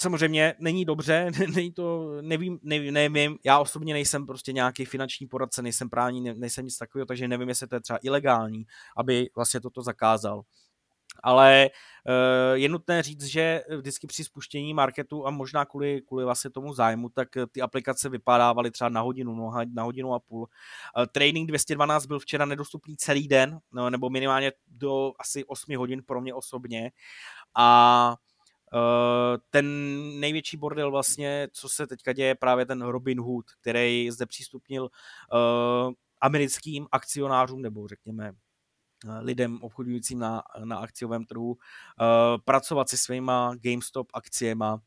samozřejmě 0.00 0.54
není 0.58 0.84
dobře, 0.84 1.30
není 1.54 1.72
to, 1.72 2.16
nevím, 2.20 2.58
nevím, 2.62 2.94
nevím, 2.94 3.38
já 3.44 3.58
osobně 3.58 3.94
nejsem 3.94 4.26
prostě 4.26 4.52
nějaký 4.52 4.84
finanční 4.84 5.26
poradce, 5.26 5.62
nejsem 5.62 5.90
právní, 5.90 6.20
nejsem 6.20 6.64
nic 6.64 6.78
takového, 6.78 7.06
takže 7.06 7.28
nevím, 7.28 7.48
jestli 7.48 7.66
to 7.66 7.74
je 7.74 7.80
třeba 7.80 7.98
ilegální, 8.02 8.66
aby 8.96 9.30
vlastně 9.36 9.60
toto 9.60 9.82
zakázal. 9.82 10.42
Ale 11.22 11.70
uh, 11.70 12.56
je 12.56 12.68
nutné 12.68 13.02
říct, 13.02 13.24
že 13.24 13.62
vždycky 13.78 14.06
při 14.06 14.24
spuštění 14.24 14.74
marketu 14.74 15.26
a 15.26 15.30
možná 15.30 15.64
kvůli, 15.64 16.02
kvůli 16.08 16.24
vlastně 16.24 16.50
tomu 16.50 16.74
zájmu, 16.74 17.08
tak 17.08 17.28
ty 17.52 17.60
aplikace 17.60 18.08
vypadávaly 18.08 18.70
třeba 18.70 18.88
na 18.88 19.00
hodinu, 19.00 19.34
no, 19.34 19.52
na 19.74 19.82
hodinu 19.82 20.14
a 20.14 20.18
půl. 20.18 20.40
Uh, 20.40 21.06
Training 21.12 21.48
212 21.48 22.06
byl 22.06 22.18
včera 22.18 22.44
nedostupný 22.44 22.96
celý 22.96 23.28
den, 23.28 23.58
no, 23.72 23.90
nebo 23.90 24.10
minimálně 24.10 24.52
do 24.66 25.12
asi 25.18 25.44
8 25.44 25.76
hodin 25.76 26.02
pro 26.06 26.20
mě 26.20 26.34
osobně. 26.34 26.90
A 27.56 28.16
ten 29.50 29.66
největší 30.20 30.56
bordel 30.56 30.90
vlastně, 30.90 31.48
co 31.52 31.68
se 31.68 31.86
teďka 31.86 32.12
děje, 32.12 32.34
právě 32.34 32.66
ten 32.66 32.82
Robin 32.82 33.20
Hood, 33.20 33.46
který 33.60 34.10
zde 34.10 34.26
přístupnil 34.26 34.82
uh, 34.82 35.92
americkým 36.20 36.86
akcionářům, 36.92 37.62
nebo 37.62 37.88
řekněme 37.88 38.30
uh, 38.30 38.36
lidem 39.20 39.58
obchodujícím 39.62 40.18
na, 40.18 40.42
na 40.64 40.78
akciovém 40.78 41.24
trhu, 41.24 41.56
pracovat 42.44 42.88
se 42.88 42.96
svýma 42.96 43.54
GameStop 43.60 44.06
akciema 44.14 44.78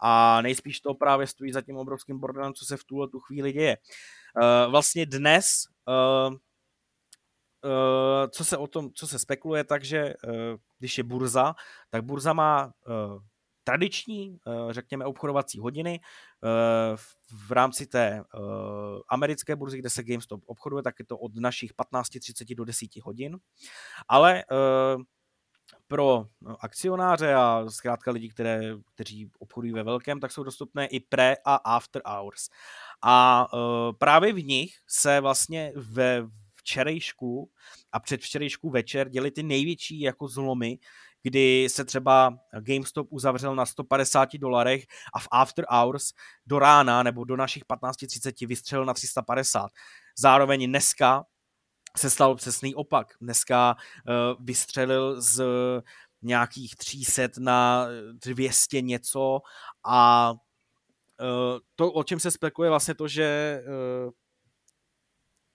a 0.00 0.42
nejspíš 0.42 0.80
to 0.80 0.94
právě 0.94 1.26
stojí 1.26 1.52
za 1.52 1.62
tím 1.62 1.76
obrovským 1.76 2.18
bordelem, 2.18 2.54
co 2.54 2.64
se 2.64 2.76
v 2.76 2.84
tuhle 2.84 3.08
tu 3.08 3.20
chvíli 3.20 3.52
děje. 3.52 3.76
Vlastně 4.70 5.06
dnes 5.06 5.46
co 8.30 8.44
se 8.44 8.56
o 8.56 8.66
tom, 8.66 8.90
co 8.94 9.06
se 9.06 9.18
spekuluje, 9.18 9.64
takže 9.64 10.14
uh, 10.24 10.32
když 10.78 10.98
je 10.98 11.04
burza, 11.04 11.54
tak 11.90 12.04
burza 12.04 12.32
má 12.32 12.66
uh, 12.66 13.22
tradiční, 13.64 14.38
řekněme, 14.70 15.04
obchodovací 15.04 15.58
hodiny 15.58 16.00
v 17.46 17.52
rámci 17.52 17.86
té 17.86 18.24
americké 19.08 19.56
burzy, 19.56 19.78
kde 19.78 19.90
se 19.90 20.02
GameStop 20.02 20.40
obchoduje, 20.46 20.82
tak 20.82 20.98
je 20.98 21.04
to 21.04 21.18
od 21.18 21.36
našich 21.36 21.74
15.30 21.74 22.56
do 22.56 22.64
10 22.64 22.96
hodin, 23.02 23.38
ale 24.08 24.44
pro 25.88 26.26
akcionáře 26.60 27.34
a 27.34 27.64
zkrátka 27.68 28.10
lidi, 28.10 28.28
které, 28.28 28.60
kteří 28.94 29.30
obchodují 29.38 29.72
ve 29.72 29.82
velkém, 29.82 30.20
tak 30.20 30.32
jsou 30.32 30.42
dostupné 30.42 30.86
i 30.86 31.00
pre 31.00 31.36
a 31.44 31.54
after 31.54 32.02
hours. 32.06 32.48
A 33.02 33.46
právě 33.98 34.32
v 34.32 34.44
nich 34.44 34.76
se 34.86 35.20
vlastně 35.20 35.72
ve 35.76 36.26
včerejšku 36.68 37.50
a 37.92 38.00
předvčerejšku 38.00 38.70
večer 38.70 39.08
děli 39.08 39.30
ty 39.30 39.42
největší 39.42 40.00
jako 40.00 40.28
zlomy, 40.28 40.78
kdy 41.22 41.68
se 41.70 41.84
třeba 41.84 42.38
GameStop 42.60 43.06
uzavřel 43.10 43.54
na 43.54 43.66
150 43.66 44.28
dolarech 44.38 44.84
a 45.14 45.18
v 45.18 45.28
After 45.32 45.64
Hours 45.68 46.12
do 46.46 46.58
rána 46.58 47.02
nebo 47.02 47.24
do 47.24 47.36
našich 47.36 47.64
15.30 47.64 48.46
vystřelil 48.46 48.84
na 48.84 48.94
350. 48.94 49.70
Zároveň 50.18 50.66
dneska 50.66 51.24
se 51.96 52.10
stal 52.10 52.34
přesný 52.34 52.74
opak. 52.74 53.06
Dneska 53.20 53.76
uh, 53.76 54.44
vystřelil 54.44 55.22
z 55.22 55.42
nějakých 56.22 56.76
300 56.76 57.28
na 57.38 57.86
200 58.12 58.82
něco 58.82 59.40
a 59.84 60.30
uh, 60.32 61.58
to, 61.76 61.92
o 61.92 62.04
čem 62.04 62.20
se 62.20 62.30
spekuluje 62.30 62.70
vlastně 62.70 62.94
to, 62.94 63.08
že 63.08 63.60
uh, 64.06 64.12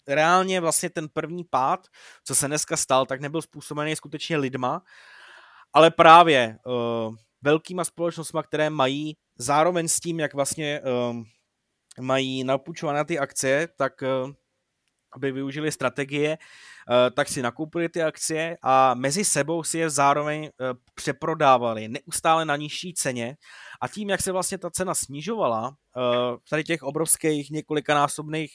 reálně 0.07 0.61
vlastně 0.61 0.89
ten 0.89 1.09
první 1.09 1.43
pád, 1.43 1.87
co 2.23 2.35
se 2.35 2.47
dneska 2.47 2.77
stal, 2.77 3.05
tak 3.05 3.21
nebyl 3.21 3.41
způsobený 3.41 3.95
skutečně 3.95 4.37
lidma, 4.37 4.81
ale 5.73 5.91
právě 5.91 6.57
uh, 6.65 7.15
velkýma 7.41 7.83
společnostmi, 7.83 8.39
které 8.43 8.69
mají 8.69 9.17
zároveň 9.37 9.87
s 9.87 9.99
tím, 9.99 10.19
jak 10.19 10.33
vlastně 10.33 10.81
uh, 10.81 11.17
mají 12.01 12.43
napůjčované 12.43 13.05
ty 13.05 13.19
akcie, 13.19 13.67
tak 13.77 14.01
uh, 14.01 14.31
aby 15.15 15.31
využili 15.31 15.71
strategie, 15.71 16.37
uh, 16.37 16.95
tak 17.15 17.27
si 17.29 17.41
nakoupili 17.41 17.89
ty 17.89 18.03
akcie 18.03 18.57
a 18.61 18.93
mezi 18.93 19.25
sebou 19.25 19.63
si 19.63 19.77
je 19.77 19.89
zároveň 19.89 20.49
přeprodávali 20.95 21.87
neustále 21.87 22.45
na 22.45 22.55
nižší 22.55 22.93
ceně. 22.93 23.37
A 23.81 23.87
tím, 23.87 24.09
jak 24.09 24.21
se 24.21 24.31
vlastně 24.31 24.57
ta 24.57 24.69
cena 24.69 24.95
snižovala, 24.95 25.75
tady 26.49 26.63
těch 26.63 26.83
obrovských 26.83 27.51
několikanásobných, 27.51 28.51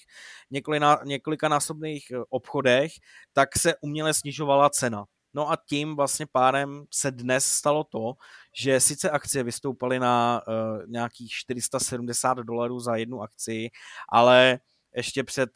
několika, 0.50 1.00
několikanásobných 1.04 2.12
obchodech, 2.28 2.92
tak 3.32 3.58
se 3.58 3.74
uměle 3.80 4.14
snižovala 4.14 4.70
cena. 4.70 5.04
No 5.34 5.50
a 5.50 5.56
tím 5.66 5.96
vlastně 5.96 6.26
pádem 6.32 6.84
se 6.90 7.10
dnes 7.10 7.46
stalo 7.46 7.84
to, 7.84 8.14
že 8.54 8.80
sice 8.80 9.10
akcie 9.10 9.44
vystoupaly 9.44 9.98
na 9.98 10.42
uh, 10.48 10.86
nějakých 10.86 11.30
470 11.30 12.38
dolarů 12.38 12.80
za 12.80 12.96
jednu 12.96 13.22
akci, 13.22 13.70
ale 14.08 14.58
ještě 14.96 15.24
před, 15.24 15.50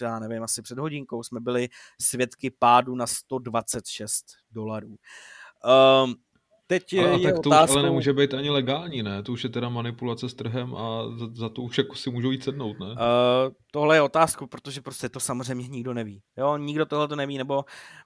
já 0.00 0.18
nevím, 0.18 0.42
asi 0.42 0.62
před 0.62 0.78
hodinkou 0.78 1.22
jsme 1.22 1.40
byli 1.40 1.68
svědky 2.00 2.50
pádu 2.50 2.94
na 2.94 3.06
126 3.06 4.26
dolarů. 4.50 4.96
Um, 6.04 6.14
Teď 6.70 6.98
ale, 6.98 7.20
je 7.20 7.32
tak 7.32 7.42
to 7.42 7.48
otázkou... 7.48 7.72
už 7.72 7.76
ale 7.76 7.82
nemůže 7.82 8.12
být 8.12 8.34
ani 8.34 8.50
legální, 8.50 9.02
ne? 9.02 9.22
To 9.22 9.32
už 9.32 9.44
je 9.44 9.50
teda 9.50 9.68
manipulace 9.68 10.28
s 10.28 10.34
trhem 10.34 10.76
a 10.76 11.02
za, 11.16 11.26
za 11.32 11.48
to 11.48 11.62
už 11.62 11.78
jako 11.78 11.94
si 11.94 12.10
můžou 12.10 12.30
jít 12.30 12.44
sednout, 12.44 12.78
ne? 12.78 12.86
Uh, 12.86 12.94
tohle 13.72 13.96
je 13.96 14.02
otázku, 14.02 14.46
protože 14.46 14.80
prostě 14.80 15.08
to 15.08 15.20
samozřejmě 15.20 15.68
nikdo 15.68 15.94
neví. 15.94 16.22
Jo, 16.36 16.56
nikdo 16.56 16.86
tohle 16.86 17.08
to 17.08 17.16
neví, 17.16 17.38
nebo 17.38 17.64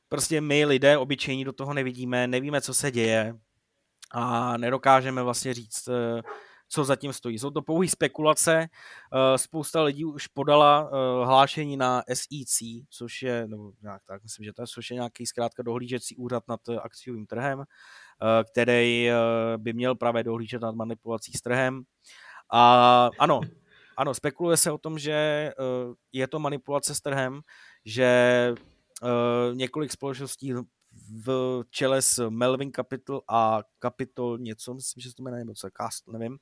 prostě 0.08 0.40
my 0.40 0.64
lidé 0.64 0.98
obyčejní 0.98 1.44
do 1.44 1.52
toho 1.52 1.74
nevidíme, 1.74 2.26
nevíme, 2.26 2.60
co 2.60 2.74
se 2.74 2.90
děje 2.90 3.34
a 4.12 4.56
nedokážeme 4.56 5.22
vlastně 5.22 5.54
říct, 5.54 5.88
eh, 5.88 6.22
co 6.68 6.84
zatím 6.84 7.12
stojí. 7.12 7.38
Jsou 7.38 7.50
to 7.50 7.62
pouhé 7.62 7.88
spekulace. 7.88 8.66
Eh, 8.66 9.38
spousta 9.38 9.82
lidí 9.82 10.04
už 10.04 10.26
podala 10.26 10.90
hlášení 11.24 11.76
na 11.76 12.02
SEC, 12.08 12.86
což 12.90 13.22
je, 13.22 13.48
nebo 13.48 13.72
nějak 13.82 14.02
tak, 14.06 14.22
myslím, 14.22 14.44
že 14.44 14.52
to 14.52 14.62
je, 14.62 14.66
což 14.66 14.90
je 14.90 14.94
nějaký 14.94 15.26
zkrátka 15.26 15.62
dohlížecí 15.62 16.16
úřad 16.16 16.42
nad 16.48 16.60
akciovým 16.82 17.26
trhem. 17.26 17.64
Eh, 18.22 18.44
který 18.44 19.10
eh, 19.10 19.14
by 19.56 19.72
měl 19.72 19.94
právě 19.94 20.24
dohlížet 20.24 20.62
nad 20.62 20.74
manipulací 20.74 21.32
s 21.32 21.40
trhem. 21.40 21.82
A 22.52 23.10
ano, 23.18 23.40
ano, 23.96 24.14
spekuluje 24.14 24.56
se 24.56 24.70
o 24.70 24.78
tom, 24.78 24.98
že 24.98 25.12
eh, 25.12 25.52
je 26.12 26.28
to 26.28 26.38
manipulace 26.38 26.94
s 26.94 27.00
trhem, 27.00 27.40
že 27.84 28.54
několik 29.52 29.92
společností 29.92 30.54
v 31.26 31.62
čele 31.70 32.02
s 32.02 32.28
Melvin 32.30 32.72
Capital 32.72 33.22
a 33.28 33.62
Capital 33.82 34.38
něco, 34.38 34.74
myslím, 34.74 35.00
že 35.00 35.08
se 35.08 35.14
to 35.14 35.22
jmenuje, 35.22 35.44
nebo 35.44 35.54
co, 35.54 35.68
Cast, 35.76 36.08
nevím. 36.08 36.38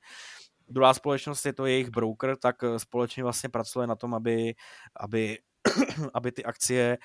Druhá 0.67 0.93
společnost 0.93 1.45
je 1.45 1.53
to 1.53 1.65
jejich 1.65 1.89
broker, 1.89 2.37
tak 2.37 2.55
společně 2.77 3.23
vlastně 3.23 3.49
pracuje 3.49 3.87
na 3.87 3.95
tom, 3.95 4.13
aby, 4.13 4.55
aby, 4.95 5.39
aby 6.13 6.31
ty 6.31 6.43
akcie 6.43 6.97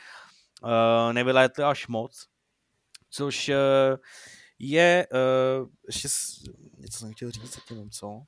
uh, 0.62 1.12
nevylétly 1.12 1.64
až 1.64 1.88
moc, 1.88 2.26
což 3.10 3.48
uh, 3.48 3.54
je, 4.58 5.06
uh, 5.12 5.68
ještě 5.86 6.08
něco 6.78 6.98
jsem 6.98 7.12
chtěl 7.12 7.30
říct, 7.30 7.70
nevím 7.70 7.90
co. 7.90 8.22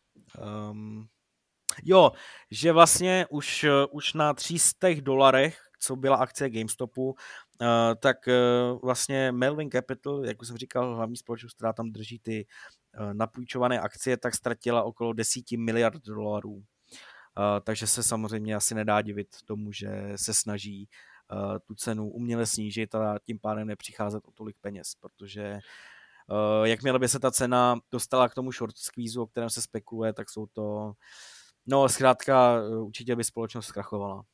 Um, 0.71 1.09
jo, 1.85 2.13
že 2.51 2.73
vlastně 2.73 3.27
už, 3.31 3.67
už 3.91 4.15
na 4.15 4.35
300 4.35 4.89
dolarech, 5.01 5.61
co 5.81 5.97
byla 5.97 6.17
akce 6.17 6.51
GameStopu, 6.51 7.11
uh, 7.11 7.17
tak 8.01 8.17
uh, 8.27 8.81
vlastně 8.83 9.33
Melvin 9.33 9.71
Capital, 9.71 10.25
jak 10.25 10.43
už 10.43 10.49
jsem 10.49 10.57
říkal, 10.57 10.97
hlavní 10.97 11.17
společnost, 11.17 11.55
která 11.55 11.73
tam 11.73 11.91
drží 11.91 12.19
ty 12.19 12.47
uh, 13.01 13.15
napůjčované 13.15 13.81
akcie, 13.81 14.17
tak 14.17 14.35
ztratila 14.35 14.83
okolo 14.83 15.13
10 15.13 15.51
miliard 15.53 16.03
dolarů. 16.03 16.65
Takže 17.65 17.87
se 17.87 18.03
samozřejmě 18.03 18.55
asi 18.55 18.75
nedá 18.75 19.03
divit 19.03 19.29
tomu, 19.45 19.73
že 19.73 20.13
se 20.17 20.35
snaží 20.35 20.89
tu 21.65 21.75
cenu 21.75 22.11
uměle 22.11 22.47
snížit 22.47 22.95
a 22.95 23.19
tím 23.25 23.39
pádem 23.39 23.67
nepřicházet 23.67 24.29
o 24.29 24.31
tolik 24.31 24.57
peněz, 24.61 24.95
protože 25.01 25.61
Uh, 26.31 26.67
jakmile 26.67 26.99
by 26.99 27.09
se 27.09 27.19
ta 27.19 27.31
cena 27.31 27.81
dostala 27.93 28.29
k 28.29 28.35
tomu 28.35 28.53
short 28.53 28.77
squeeze, 28.77 29.21
o 29.21 29.27
kterém 29.27 29.51
se 29.51 29.63
spekuluje, 29.63 30.13
tak 30.13 30.31
jsou 30.31 30.47
to, 30.47 30.93
no 31.67 31.89
zkrátka 31.89 32.57
eh, 32.57 32.77
určitě 32.77 33.17
by 33.17 33.25
společnost 33.25 33.67
zkrachovala. 33.67 34.25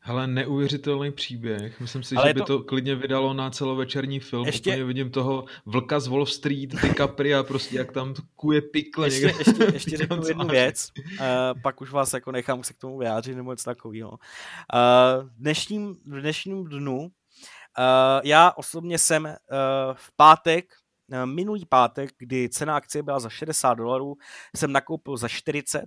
Hele, 0.00 0.26
neuvěřitelný 0.26 1.12
příběh. 1.12 1.80
Myslím 1.80 2.02
si, 2.02 2.14
Ale 2.14 2.28
že 2.28 2.34
by 2.34 2.40
to... 2.40 2.46
to 2.46 2.64
klidně 2.64 2.94
vydalo 2.94 3.34
na 3.34 3.50
celovečerní 3.50 4.20
film. 4.20 4.46
Ještě... 4.46 4.70
Úplně 4.70 4.84
vidím 4.84 5.10
toho 5.10 5.44
vlka 5.66 6.00
z 6.00 6.06
Wall 6.06 6.26
Street, 6.26 6.70
DiCaprio, 6.82 7.44
prostě 7.44 7.76
jak 7.76 7.92
tam 7.92 8.14
kuje 8.36 8.62
pikle 8.62 9.06
ještě, 9.06 9.26
někde. 9.26 9.38
Ještě, 9.38 9.64
ještě 9.72 9.96
řeknu 9.96 10.26
jednu 10.26 10.46
věc, 10.46 10.92
uh, 10.98 11.16
pak 11.62 11.80
už 11.80 11.90
vás 11.90 12.12
jako 12.12 12.32
nechám 12.32 12.64
se 12.64 12.72
k 12.72 12.78
tomu 12.78 12.98
vyjádřit 12.98 13.34
nebo 13.34 13.50
něco 13.52 13.64
takového. 13.64 14.10
Uh, 14.10 15.28
dnešním, 15.38 15.94
v 15.94 16.20
dnešním 16.20 16.64
dnu 16.64 17.10
já 18.22 18.52
osobně 18.56 18.98
jsem 18.98 19.24
uh, 19.24 19.30
v 19.94 20.16
pátek, 20.16 20.74
uh, 21.12 21.26
minulý 21.26 21.66
pátek, 21.66 22.10
kdy 22.18 22.48
cena 22.48 22.76
akcie 22.76 23.02
byla 23.02 23.20
za 23.20 23.28
60 23.28 23.74
dolarů, 23.74 24.16
jsem 24.56 24.72
nakoupil 24.72 25.16
za 25.16 25.28
40 25.28 25.86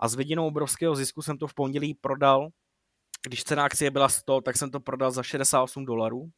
a 0.00 0.08
s 0.08 0.14
vidinou 0.14 0.46
obrovského 0.46 0.96
zisku 0.96 1.22
jsem 1.22 1.38
to 1.38 1.46
v 1.46 1.54
pondělí 1.54 1.94
prodal. 1.94 2.48
Když 3.26 3.44
cena 3.44 3.64
akcie 3.64 3.90
byla 3.90 4.08
100, 4.08 4.40
tak 4.40 4.56
jsem 4.56 4.70
to 4.70 4.80
prodal 4.80 5.10
za 5.10 5.22
68 5.22 5.84
dolarů. 5.84 6.30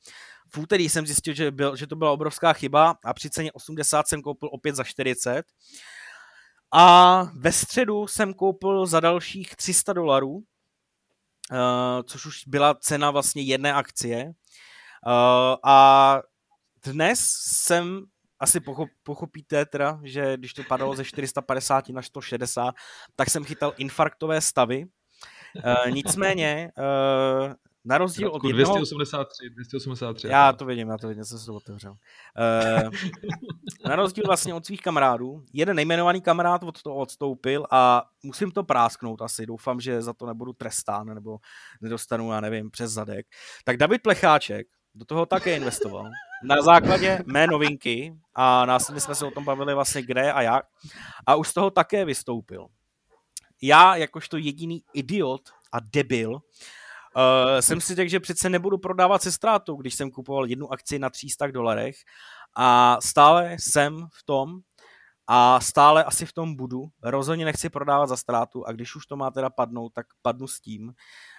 V 0.54 0.58
úterý 0.58 0.88
jsem 0.88 1.06
zjistil, 1.06 1.34
že, 1.34 1.50
byl, 1.50 1.76
že 1.76 1.86
to 1.86 1.96
byla 1.96 2.10
obrovská 2.10 2.52
chyba 2.52 2.96
a 3.04 3.14
při 3.14 3.30
ceně 3.30 3.52
80 3.52 4.08
jsem 4.08 4.22
koupil 4.22 4.48
opět 4.52 4.74
za 4.74 4.84
40. 4.84 5.44
A 6.72 7.22
ve 7.22 7.52
středu 7.52 8.06
jsem 8.06 8.34
koupil 8.34 8.86
za 8.86 9.00
dalších 9.00 9.56
300 9.56 9.92
dolarů, 9.92 10.42
což 12.04 12.26
už 12.26 12.46
byla 12.46 12.74
cena 12.74 13.10
vlastně 13.10 13.42
jedné 13.42 13.74
akcie. 13.74 14.32
Uh, 15.06 15.56
a 15.64 16.20
dnes 16.86 17.20
jsem 17.40 18.04
asi 18.40 18.60
pochop, 18.60 18.88
pochopíte 19.02 19.66
teda, 19.66 20.00
že 20.02 20.36
když 20.36 20.54
to 20.54 20.62
padalo 20.68 20.96
ze 20.96 21.04
450 21.04 21.88
na 21.88 22.02
160, 22.02 22.74
tak 23.16 23.30
jsem 23.30 23.44
chytal 23.44 23.74
infarktové 23.76 24.40
stavy. 24.40 24.84
Uh, 25.64 25.90
nicméně, 25.90 26.72
uh, 26.78 27.52
na 27.84 27.98
rozdíl 27.98 28.28
od 28.28 28.44
jednoho... 28.44 28.76
283, 28.76 29.50
283. 29.50 30.28
Já 30.28 30.52
to 30.52 30.64
vidím, 30.64 30.88
já 30.88 30.98
to 30.98 31.08
vidím, 31.08 31.24
jsem 31.24 31.38
se 31.38 31.46
to 31.46 31.54
otevřel. 31.54 31.92
Uh, 31.92 32.90
na 33.88 33.96
rozdíl 33.96 34.24
vlastně 34.26 34.54
od 34.54 34.66
svých 34.66 34.80
kamarádů, 34.80 35.44
jeden 35.52 35.76
nejmenovaný 35.76 36.20
kamarád 36.20 36.62
od 36.62 36.82
toho 36.82 36.96
odstoupil 36.96 37.66
a 37.70 38.04
musím 38.22 38.50
to 38.50 38.64
prásknout 38.64 39.22
asi, 39.22 39.46
doufám, 39.46 39.80
že 39.80 40.02
za 40.02 40.12
to 40.12 40.26
nebudu 40.26 40.52
trestán 40.52 41.14
nebo 41.14 41.38
nedostanu, 41.80 42.32
já 42.32 42.40
nevím, 42.40 42.70
přes 42.70 42.92
zadek. 42.92 43.26
Tak 43.64 43.76
David 43.76 44.02
Plecháček, 44.02 44.66
do 44.94 45.04
toho 45.04 45.26
také 45.26 45.56
investoval. 45.56 46.10
Na 46.42 46.62
základě 46.62 47.18
mé 47.26 47.46
novinky 47.46 48.16
a 48.34 48.66
následně 48.66 49.00
jsme 49.00 49.14
se 49.14 49.26
o 49.26 49.30
tom 49.30 49.44
bavili 49.44 49.74
vlastně 49.74 50.02
kde 50.02 50.32
a 50.32 50.42
jak 50.42 50.66
a 51.26 51.34
už 51.34 51.48
z 51.48 51.54
toho 51.54 51.70
také 51.70 52.04
vystoupil. 52.04 52.66
Já, 53.62 53.96
jakožto 53.96 54.36
jediný 54.36 54.84
idiot 54.92 55.50
a 55.72 55.76
debil, 55.80 56.32
uh, 56.32 56.40
jsem 57.60 57.80
si 57.80 57.94
řekl, 57.94 58.10
že 58.10 58.20
přece 58.20 58.48
nebudu 58.48 58.78
prodávat 58.78 59.22
se 59.22 59.32
ztrátou, 59.32 59.76
když 59.76 59.94
jsem 59.94 60.10
kupoval 60.10 60.46
jednu 60.46 60.72
akci 60.72 60.98
na 60.98 61.10
300 61.10 61.46
dolarech 61.46 61.96
a 62.54 62.98
stále 63.00 63.56
jsem 63.58 64.06
v 64.12 64.22
tom 64.22 64.60
a 65.26 65.60
stále 65.60 66.04
asi 66.04 66.26
v 66.26 66.32
tom 66.32 66.56
budu. 66.56 66.88
Rozhodně 67.02 67.44
nechci 67.44 67.68
prodávat 67.68 68.06
za 68.06 68.16
ztrátu 68.16 68.66
a 68.66 68.72
když 68.72 68.96
už 68.96 69.06
to 69.06 69.16
má 69.16 69.30
teda 69.30 69.50
padnout, 69.50 69.92
tak 69.92 70.06
padnu 70.22 70.46
s 70.46 70.60
tím 70.60 70.94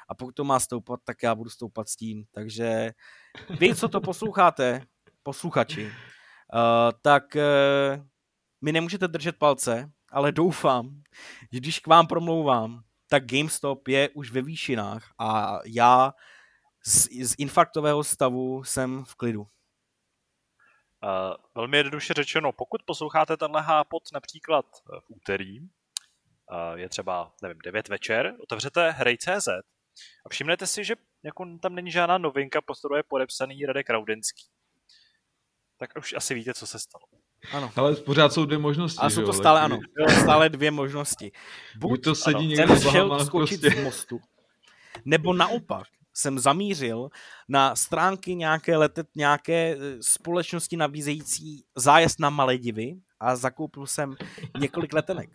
a 0.09 0.15
pokud 0.15 0.35
to 0.35 0.43
má 0.43 0.59
stoupat, 0.59 0.99
tak 1.03 1.23
já 1.23 1.35
budu 1.35 1.49
stoupat 1.49 1.89
s 1.89 1.95
tím. 1.95 2.25
Takže 2.31 2.91
vy, 3.59 3.75
co 3.75 3.89
to 3.89 4.01
posloucháte, 4.01 4.81
posluchači, 5.23 5.85
uh, 5.85 5.91
tak 7.01 7.35
uh, 7.35 8.05
mi 8.61 8.71
nemůžete 8.71 9.07
držet 9.07 9.37
palce, 9.37 9.91
ale 10.09 10.31
doufám, 10.31 11.01
že 11.51 11.59
když 11.59 11.79
k 11.79 11.87
vám 11.87 12.07
promlouvám, 12.07 12.83
tak 13.09 13.25
GameStop 13.25 13.87
je 13.87 14.09
už 14.09 14.31
ve 14.31 14.41
výšinách 14.41 15.11
a 15.19 15.59
já 15.65 16.13
z, 16.85 17.07
z 17.23 17.35
infarktového 17.37 18.03
stavu 18.03 18.63
jsem 18.63 19.05
v 19.05 19.15
klidu. 19.15 19.41
Uh, 19.41 19.47
velmi 21.55 21.77
jednoduše 21.77 22.13
řečeno, 22.13 22.51
pokud 22.51 22.83
posloucháte 22.85 23.37
tenhle 23.37 23.61
hápot 23.61 24.03
například 24.13 24.65
v 24.99 25.03
úterý, 25.07 25.59
uh, 25.59 25.67
je 26.75 26.89
třeba, 26.89 27.33
nevím, 27.41 27.57
9 27.63 27.87
večer, 27.87 28.35
otevřete 28.39 28.91
hrej.cz 28.91 29.47
a 30.25 30.29
všimnete 30.29 30.67
si, 30.67 30.83
že 30.83 30.95
jako 31.23 31.45
tam 31.61 31.75
není 31.75 31.91
žádná 31.91 32.17
novinka, 32.17 32.61
postoru 32.61 32.95
je 32.95 33.03
podepsaný 33.03 33.65
Radek 33.65 33.89
Raudenský. 33.89 34.43
Tak 35.77 35.89
už 35.97 36.13
asi 36.13 36.33
víte, 36.33 36.53
co 36.53 36.67
se 36.67 36.79
stalo. 36.79 37.03
Ano. 37.51 37.71
Ale 37.75 37.95
pořád 37.95 38.33
jsou 38.33 38.45
dvě 38.45 38.57
možnosti. 38.57 38.99
A 38.99 39.09
jsou 39.09 39.25
to 39.25 39.33
stále, 39.33 39.61
ano, 39.61 39.79
stále 40.21 40.49
dvě 40.49 40.71
možnosti. 40.71 41.31
Buď, 41.77 41.89
Buď 41.89 42.03
to 42.03 42.15
sedí 42.15 42.35
ano, 42.35 42.67
někde 42.67 42.79
jsem 42.79 42.91
šel 42.91 43.25
skočit 43.25 43.61
prostě. 43.61 43.81
z 43.81 43.83
mostu, 43.83 44.19
nebo 45.05 45.33
naopak 45.33 45.87
jsem 46.13 46.39
zamířil 46.39 47.09
na 47.49 47.75
stránky 47.75 48.35
nějaké 48.35 48.77
letet, 48.77 49.07
nějaké 49.15 49.53
e, 49.53 49.77
společnosti 50.01 50.77
nabízející 50.77 51.65
zájezd 51.75 52.19
na 52.19 52.29
Maledivy 52.29 52.95
a 53.19 53.35
zakoupil 53.35 53.87
jsem 53.87 54.15
několik 54.59 54.93
letenek. 54.93 55.29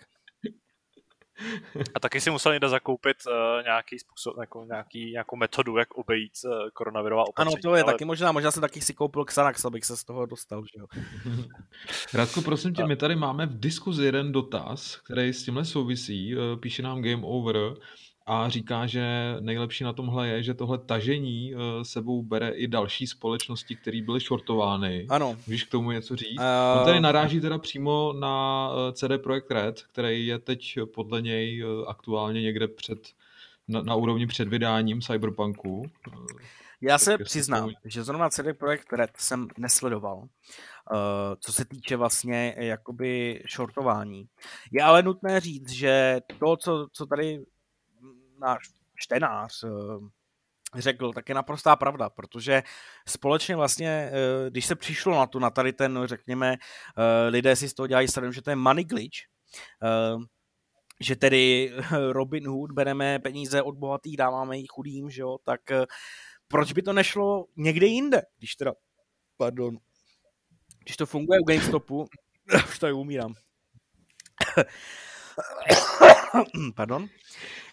A 1.95 2.01
taky 2.01 2.21
si 2.21 2.31
musel 2.31 2.53
někde 2.53 2.69
zakoupit 2.69 3.17
uh, 3.27 3.65
nějaký 3.65 3.99
způsob, 3.99 4.37
jako 4.41 4.65
nějaký, 4.65 5.11
nějakou 5.13 5.37
metodu, 5.37 5.77
jak 5.77 5.95
obejít 5.95 6.33
uh, 6.45 6.53
koronavirová 6.73 7.23
opatření. 7.29 7.55
Ano, 7.55 7.63
to 7.63 7.77
je 7.77 7.83
ale... 7.83 7.93
taky 7.93 8.05
možná, 8.05 8.33
možná 8.33 8.51
jsem 8.51 8.61
taky 8.61 8.81
si 8.81 8.95
koupil 8.95 9.25
Xanax, 9.25 9.65
abych 9.65 9.85
se 9.85 9.97
z 9.97 10.05
toho 10.05 10.27
dostal, 10.27 10.65
že 10.65 10.81
jo. 10.81 10.87
Radko, 12.15 12.43
prosím 12.43 12.75
tě, 12.75 12.87
my 12.87 12.97
tady 12.97 13.17
máme 13.17 13.47
v 13.47 13.61
diskuzi 13.61 14.05
jeden 14.05 14.33
dotaz, 14.33 14.97
který 14.97 15.33
s 15.33 15.45
tímhle 15.45 15.65
souvisí, 15.65 16.37
píše 16.61 16.83
nám 16.83 17.03
Game 17.03 17.23
Over, 17.23 17.57
a 18.29 18.49
říká, 18.49 18.87
že 18.87 19.37
nejlepší 19.41 19.85
na 19.85 19.93
tomhle 19.93 20.29
je, 20.29 20.43
že 20.43 20.55
tohle 20.55 20.79
tažení 20.79 21.55
eh, 21.55 21.85
sebou 21.85 22.23
bere 22.23 22.49
i 22.49 22.69
další 22.69 23.07
společnosti, 23.07 23.77
které 23.77 24.03
byly 24.03 24.21
shortovány. 24.21 25.07
Ano. 25.09 25.37
Můžeš 25.47 25.65
k 25.65 25.71
tomu 25.71 25.91
něco 25.91 26.17
říct? 26.17 26.39
Uh... 26.39 26.79
On 26.79 26.85
tady 26.85 27.01
naráží 27.01 27.41
teda 27.41 27.59
přímo 27.59 28.13
na 28.13 28.69
eh, 28.73 28.93
CD 28.93 29.23
Projekt 29.23 29.51
Red, 29.51 29.83
který 29.83 30.27
je 30.27 30.39
teď 30.39 30.79
podle 30.95 31.23
něj 31.23 31.65
aktuálně 31.87 32.43
někde 32.43 32.69
před, 32.69 32.99
na, 33.69 33.83
na 33.83 33.95
úrovni 33.95 34.27
před 34.27 34.49
vydáním 34.49 35.01
Cyberpunku. 35.01 35.91
Já 36.81 36.99
se 36.99 37.19
přiznám, 37.19 37.61
tomu... 37.61 37.73
že 37.85 38.05
zrovna 38.05 38.31
CD 38.31 38.59
Projekt 38.59 38.93
Red 38.93 39.11
jsem 39.19 39.49
nesledoval, 39.59 40.17
uh, 40.19 40.27
co 41.41 41.53
se 41.53 41.65
týče 41.65 41.97
vlastně 41.97 42.55
jakoby 42.59 43.43
shortování. 43.55 44.29
Je 44.73 44.83
ale 44.83 45.03
nutné 45.03 45.41
říct, 45.41 45.71
že 45.71 46.21
to, 46.39 46.57
co, 46.57 46.87
co 46.93 47.07
tady 47.07 47.45
náš 48.39 48.79
čtenář 48.99 49.65
eh, 49.65 49.69
řekl, 50.75 51.13
tak 51.13 51.29
je 51.29 51.35
naprostá 51.35 51.77
pravda, 51.77 52.11
protože 52.11 52.63
společně 53.09 53.57
vlastně, 53.57 53.89
eh, 53.89 54.51
když 54.51 54.67
se 54.67 54.75
přišlo 54.75 55.17
na 55.17 55.27
to, 55.27 55.41
na 55.41 55.51
tady 55.51 55.73
ten, 55.73 56.01
řekněme, 56.05 56.57
eh, 56.57 57.29
lidé 57.29 57.57
si 57.57 57.69
z 57.69 57.75
toho 57.75 57.87
dělají 57.87 58.09
srandu, 58.09 58.33
že 58.33 58.43
to 58.43 58.51
je 58.51 58.57
money 58.57 58.85
glitch, 58.85 59.19
že 61.01 61.17
tedy 61.17 61.73
Robin 62.13 62.49
Hood 62.49 62.73
bereme 62.73 63.19
peníze 63.19 63.63
od 63.63 63.77
bohatých, 63.77 64.17
dáváme 64.17 64.59
jich 64.59 64.71
chudým, 64.71 65.11
že 65.11 65.23
jo, 65.23 65.39
tak 65.45 65.61
proč 66.49 66.73
by 66.73 66.83
to 66.83 66.93
nešlo 66.93 67.47
někde 67.57 67.87
jinde, 67.87 68.23
když 68.39 68.55
teda, 68.55 68.73
pardon, 69.37 69.77
když 70.85 70.97
to 70.97 71.07
funguje 71.07 71.41
u 71.41 71.45
GameStopu, 71.45 72.09
už 72.69 72.79
tady 72.79 72.93
umírám. 72.93 73.35
pardon, 76.75 77.09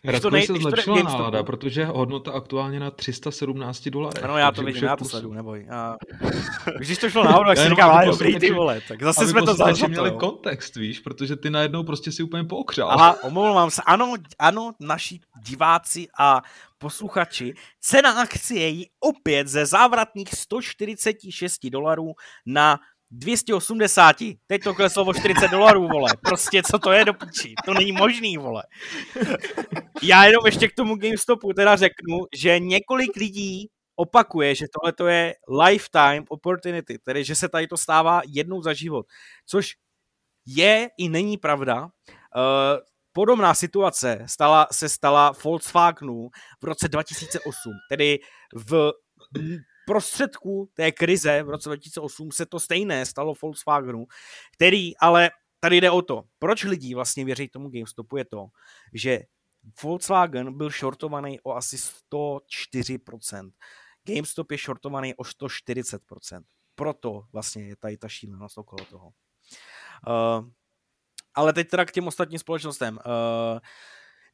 Radko 0.06 0.30
to 0.30 0.30
nej, 0.30 0.48
se 0.48 0.54
zlepšila 0.54 1.04
nálada, 1.04 1.44
protože 1.44 1.86
hodnota 1.86 2.32
aktuálně 2.32 2.80
na 2.80 2.92
317 2.92 3.88
dolarů. 3.90 4.24
Ano, 4.24 4.38
já 4.38 4.52
to 4.52 4.64
vidím, 4.64 4.84
já 4.84 4.96
to 4.96 5.06
sledu, 5.06 5.34
neboj. 5.34 5.68
A... 5.72 5.96
Když 6.78 6.98
to 6.98 7.10
šlo 7.10 7.24
náhodou, 7.24 7.50
tak 7.50 7.58
si 7.58 7.70
říkám, 7.70 7.92
ale 7.92 8.06
dobrý 8.06 8.40
ty 8.40 8.52
vole, 8.52 8.82
tak 8.88 9.04
zase 9.04 9.28
jsme 9.28 9.42
to 9.42 9.54
vzali. 9.54 9.74
měli 9.88 10.12
kontext, 10.12 10.76
víš, 10.76 11.00
protože 11.00 11.36
ty 11.36 11.50
najednou 11.50 11.84
prostě 11.84 12.12
si 12.12 12.24
úplně 12.24 12.44
pookřál. 12.44 12.92
Aha, 12.92 13.24
omlouvám 13.24 13.72
se. 13.72 13.82
Ano, 13.86 14.14
ano, 14.40 14.72
naši 14.80 15.20
diváci 15.44 16.08
a 16.20 16.42
posluchači, 16.78 17.54
cena 17.80 18.22
akcie 18.22 18.70
je 18.70 18.86
opět 19.00 19.48
ze 19.48 19.66
závratných 19.66 20.36
146 20.36 21.70
dolarů 21.70 22.14
na 22.46 22.80
280. 23.18 24.16
Teď 24.48 24.64
to 24.64 24.74
kleslo 24.74 25.06
o 25.06 25.14
40 25.14 25.48
dolarů, 25.48 25.88
vole. 25.88 26.10
Prostě 26.22 26.62
co 26.64 26.80
to 26.80 26.92
je 26.92 27.06
do 27.06 27.14
piči? 27.14 27.54
To 27.66 27.74
není 27.74 27.92
možný, 27.92 28.38
vole. 28.38 28.64
Já 30.04 30.26
jenom 30.26 30.46
ještě 30.46 30.68
k 30.68 30.76
tomu 30.76 30.96
GameStopu 30.96 31.54
teda 31.54 31.76
řeknu, 31.76 32.18
že 32.36 32.60
několik 32.60 33.16
lidí 33.16 33.68
opakuje, 33.96 34.56
že 34.56 34.66
tohle 34.80 34.94
to 34.94 35.08
je 35.08 35.36
lifetime 35.64 36.24
opportunity, 36.30 36.98
tedy 37.00 37.24
že 37.24 37.36
se 37.36 37.50
tady 37.50 37.68
to 37.68 37.78
stává 37.78 38.22
jednou 38.28 38.62
za 38.62 38.74
život, 38.74 39.06
což 39.46 39.72
je 40.48 40.90
i 40.98 41.10
není 41.10 41.38
pravda. 41.38 41.84
Uh, 41.84 41.90
podobná 43.14 43.54
situace 43.54 44.24
stala, 44.26 44.68
se 44.72 44.90
stala 44.90 45.34
Volkswagenu 45.44 46.30
v 46.62 46.66
roce 46.66 46.88
2008, 46.88 47.72
tedy 47.90 48.20
v 48.56 48.92
prostředků 49.86 50.70
té 50.74 50.92
krize 50.92 51.44
v 51.44 51.50
roce 51.50 51.70
2008 51.70 52.32
se 52.32 52.46
to 52.46 52.60
stejné 52.60 53.06
stalo 53.06 53.34
Volkswagenu, 53.42 54.06
který 54.54 54.98
ale 54.98 55.32
tady 55.60 55.82
jde 55.82 55.92
o 55.92 56.02
to, 56.02 56.24
proč 56.40 56.64
lidi 56.64 56.96
vlastně 56.96 57.26
věří 57.26 57.50
tomu 57.50 57.70
GameStopu 57.70 58.18
je 58.18 58.26
to, 58.26 58.48
že 58.94 59.20
Volkswagen 59.84 60.58
byl 60.58 60.70
shortovaný 60.70 61.40
o 61.42 61.54
asi 61.54 61.78
104%. 61.78 63.52
GameStop 64.04 64.52
je 64.52 64.58
shortovaný 64.58 65.16
o 65.16 65.24
140%. 65.24 66.44
Proto 66.76 67.24
vlastně 67.34 67.68
je 67.68 67.76
tady 67.76 67.98
ta 67.98 68.08
šílenost 68.08 68.58
okolo 68.58 68.86
toho. 68.86 69.08
Uh, 70.08 70.50
ale 71.36 71.54
teď 71.54 71.70
teda 71.70 71.86
k 71.86 71.92
těm 71.92 72.08
ostatním 72.08 72.40
společnostem. 72.40 73.00
Uh, 73.06 73.60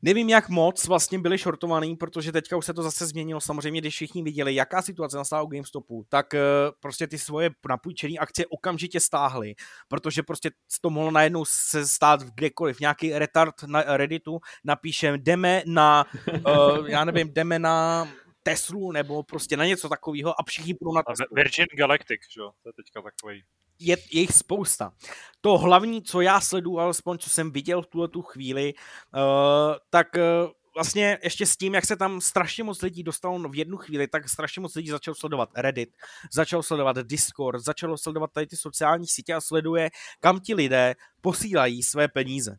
Nevím, 0.03 0.30
jak 0.30 0.49
moc 0.49 0.88
vlastně 0.88 1.19
byli 1.19 1.38
shortovaný, 1.38 1.95
protože 1.95 2.32
teďka 2.32 2.57
už 2.57 2.65
se 2.65 2.73
to 2.73 2.84
zase 2.84 3.06
změnilo. 3.06 3.41
Samozřejmě, 3.41 3.82
když 3.82 3.95
všichni 3.95 4.23
viděli, 4.23 4.56
jaká 4.56 4.82
situace 4.82 5.18
nastala 5.18 5.41
u 5.41 5.48
GameStopu, 5.48 6.06
tak 6.10 6.34
uh, 6.34 6.40
prostě 6.80 7.07
ty 7.07 7.18
svoje 7.18 7.49
napůjčené 7.69 8.14
akcie 8.19 8.45
okamžitě 8.49 8.99
stáhly, 8.99 9.56
protože 9.88 10.23
prostě 10.23 10.52
to 10.82 10.90
mohlo 10.90 11.11
najednou 11.11 11.45
se 11.45 11.88
stát 11.88 12.22
kdekoliv. 12.23 12.80
Nějaký 12.80 13.14
retard 13.14 13.64
na 13.65 13.98
Redditu 13.98 14.40
napíše, 14.64 15.18
jdeme 15.18 15.64
na, 15.65 16.06
uh, 16.48 16.88
já 16.90 17.06
nevím, 17.06 17.34
jdeme 17.34 17.60
na 17.60 18.07
Teslu 18.44 18.91
nebo 18.91 19.23
prostě 19.23 19.57
na 19.57 19.65
něco 19.65 19.90
takového 19.90 20.40
a 20.40 20.44
všichni 20.44 20.73
budou 20.73 20.95
na 20.95 21.03
Teslu. 21.03 21.26
Virgin 21.32 21.65
Galactic, 21.78 22.22
že 22.34 22.41
jo? 22.41 22.52
To 22.64 22.69
je 22.69 22.73
teďka 22.73 23.02
takový 23.02 23.44
je, 23.82 23.98
je 24.12 24.22
jich 24.22 24.32
spousta. 24.32 24.94
To 25.41 25.58
hlavní, 25.58 26.02
co 26.02 26.22
já 26.22 26.41
sleduju, 26.41 26.80
alespoň 26.80 27.18
co 27.18 27.30
jsem 27.30 27.52
viděl 27.52 27.82
v 27.82 27.88
tuhle 27.88 28.08
tu 28.08 28.22
chvíli, 28.22 28.74
uh, 28.74 29.76
tak 29.90 30.08
uh, 30.16 30.52
vlastně 30.76 31.18
ještě 31.24 31.45
s 31.45 31.58
tím, 31.58 31.74
jak 31.74 31.86
se 31.86 31.95
tam 31.95 32.22
strašně 32.22 32.64
moc 32.64 32.82
lidí 32.82 33.03
dostalo 33.03 33.49
v 33.49 33.56
jednu 33.56 33.78
chvíli, 33.78 34.08
tak 34.08 34.30
strašně 34.30 34.62
moc 34.62 34.76
lidí 34.76 34.90
začalo 34.90 35.16
sledovat 35.16 35.49
Reddit, 35.56 35.90
začalo 36.34 36.64
sledovat 36.64 36.98
Discord, 36.98 37.64
začalo 37.64 37.98
sledovat 37.98 38.32
tady 38.34 38.48
ty 38.48 38.58
sociální 38.58 39.08
sítě 39.08 39.34
a 39.34 39.41
sleduje, 39.41 39.90
kam 40.20 40.40
ti 40.40 40.56
lidé 40.56 40.95
posílají 41.22 41.84
své 41.84 42.08
peníze. 42.08 42.58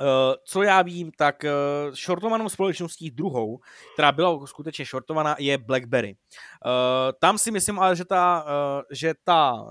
Uh, 0.00 0.34
co 0.44 0.62
já 0.62 0.82
vím, 0.82 1.12
tak 1.16 1.44
uh, 1.44 1.94
shortovanou 1.94 2.48
společností 2.48 3.10
druhou, 3.10 3.60
která 3.94 4.12
byla 4.12 4.46
skutečně 4.46 4.84
shortovaná, 4.84 5.36
je 5.38 5.58
BlackBerry. 5.58 6.16
Uh, 6.64 7.12
tam 7.20 7.38
si 7.38 7.50
myslím 7.50 7.78
ale, 7.78 7.96
že 7.96 8.04
ta, 8.04 8.46
že 8.90 9.14
ta, 9.24 9.66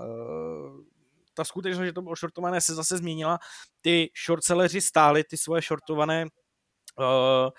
ta 1.34 1.44
skutečnost, 1.44 1.86
že 1.86 1.92
to 1.92 2.02
bylo 2.02 2.16
shortované, 2.16 2.60
se 2.60 2.74
zase 2.74 2.98
změnila. 2.98 3.38
Ty 3.80 4.10
shortselleři 4.26 4.80
stály 4.80 5.24
ty 5.24 5.36
svoje 5.36 5.62
shortované 5.62 6.26
uh, 6.98 7.50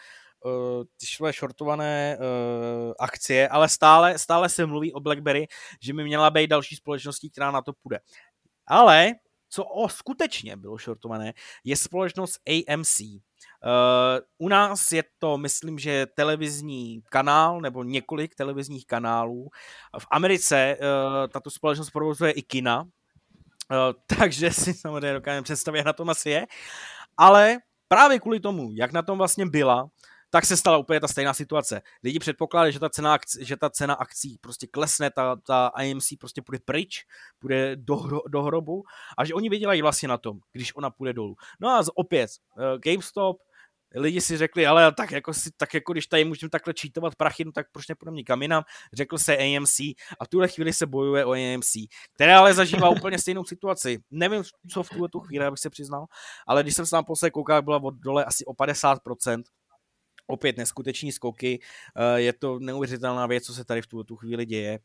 uh, 0.46 0.84
ty 1.00 1.06
svoje 1.06 1.34
shortované 1.34 2.18
uh, 2.20 2.94
akcie, 3.00 3.48
ale 3.48 3.70
stále, 3.70 4.20
stále 4.20 4.50
se 4.50 4.66
mluví 4.66 4.94
o 4.94 5.00
BlackBerry, 5.00 5.48
že 5.82 5.94
by 5.94 6.04
měla 6.04 6.30
být 6.30 6.48
další 6.48 6.76
společností, 6.76 7.30
která 7.30 7.52
na 7.52 7.62
to 7.62 7.74
půjde. 7.74 8.00
Ale 8.68 9.12
co 9.50 9.64
o 9.64 9.90
skutečně 9.90 10.58
bylo 10.58 10.78
shortované, 10.78 11.34
je 11.64 11.76
společnost 11.76 12.40
AMC. 12.48 13.00
Uh, 13.00 13.20
u 14.38 14.50
nás 14.50 14.92
je 14.92 15.04
to, 15.20 15.38
myslím, 15.38 15.80
že 15.80 16.06
televizní 16.16 17.02
kanál 17.10 17.62
nebo 17.62 17.84
několik 17.84 18.36
televizních 18.36 18.86
kanálů. 18.86 19.50
V 20.00 20.06
Americe 20.12 20.78
uh, 20.80 20.86
tato 21.28 21.50
společnost 21.50 21.90
provozuje 21.90 22.32
i 22.32 22.42
kina, 22.42 22.82
uh, 22.82 22.88
takže 24.18 24.52
si 24.52 24.74
samozřejmě 24.74 25.14
dokážeme 25.14 25.44
představit, 25.44 25.78
jak 25.78 25.86
na 25.86 25.94
tom 25.94 26.10
asi 26.10 26.30
je. 26.30 26.48
Ale 27.18 27.58
právě 27.88 28.20
kvůli 28.20 28.40
tomu, 28.40 28.70
jak 28.74 28.92
na 28.92 29.02
tom 29.02 29.18
vlastně 29.18 29.46
byla, 29.46 29.90
tak 30.30 30.46
se 30.46 30.58
stala 30.58 30.78
úplně 30.78 31.00
ta 31.00 31.08
stejná 31.08 31.34
situace. 31.34 31.82
Lidi 32.04 32.20
předpokládají, 32.20 32.74
že 32.74 32.80
ta 32.80 32.90
cena, 32.90 33.18
že 33.40 33.58
ta 33.58 33.70
cena 33.70 33.94
akcí 33.94 34.38
prostě 34.42 34.68
klesne, 34.68 35.12
ta, 35.12 35.36
ta 35.36 35.72
IMC 35.82 36.08
prostě 36.20 36.42
půjde 36.42 36.60
pryč, 36.66 37.06
půjde 37.40 37.76
do, 37.76 38.22
do 38.28 38.42
hrobu 38.44 38.84
a 39.18 39.26
že 39.26 39.34
oni 39.34 39.50
vydělají 39.50 39.82
vlastně 39.82 40.08
na 40.08 40.18
tom, 40.18 40.40
když 40.52 40.76
ona 40.76 40.90
půjde 40.90 41.14
dolů. 41.14 41.36
No 41.60 41.70
a 41.70 41.84
opět, 41.96 42.30
uh, 42.58 42.80
GameStop, 42.80 43.38
lidi 43.96 44.22
si 44.22 44.38
řekli, 44.38 44.68
ale 44.68 44.92
tak 44.92 45.12
jako, 45.12 45.34
si, 45.34 45.52
tak 45.58 45.74
jako 45.74 45.94
když 45.94 46.08
tady 46.08 46.26
můžeme 46.26 46.50
takhle 46.50 46.74
čítovat 46.74 47.16
prachy, 47.16 47.46
no 47.46 47.52
tak 47.52 47.68
proč 47.72 47.88
nepůjdeme 47.88 48.16
nikam 48.16 48.42
jinam, 48.42 48.64
řekl 48.94 49.18
se 49.18 49.38
AMC 49.38 49.80
a 50.20 50.26
v 50.26 50.28
tuhle 50.28 50.48
chvíli 50.48 50.74
se 50.74 50.86
bojuje 50.86 51.26
o 51.26 51.32
AMC, 51.32 51.72
která 52.14 52.40
ale 52.40 52.54
zažívá 52.54 52.90
úplně 52.90 53.20
stejnou 53.20 53.46
situaci. 53.46 54.00
Nevím, 54.12 54.44
co 54.70 54.84
v 54.84 54.90
tuhle 54.90 55.10
tu 55.10 55.20
chvíli, 55.20 55.46
abych 55.46 55.60
se 55.60 55.70
přiznal, 55.70 56.06
ale 56.48 56.64
když 56.64 56.76
jsem 56.76 56.86
se 56.86 56.92
tam 56.92 57.06
posledně 57.06 57.32
koukal, 57.32 57.62
byla 57.62 57.84
od 57.84 57.94
dole 57.94 58.26
asi 58.26 58.46
o 58.46 58.54
50%, 58.54 59.44
opět 60.28 60.58
neskuteční 60.58 61.12
skoky, 61.12 61.60
eh, 61.96 62.22
je 62.22 62.34
to 62.34 62.60
neuvěřitelná 62.60 63.28
věc, 63.28 63.44
co 63.44 63.54
se 63.54 63.66
tady 63.66 63.82
v 63.82 63.88
tuto 63.88 64.16
chvíli 64.16 64.46
děje. 64.46 64.80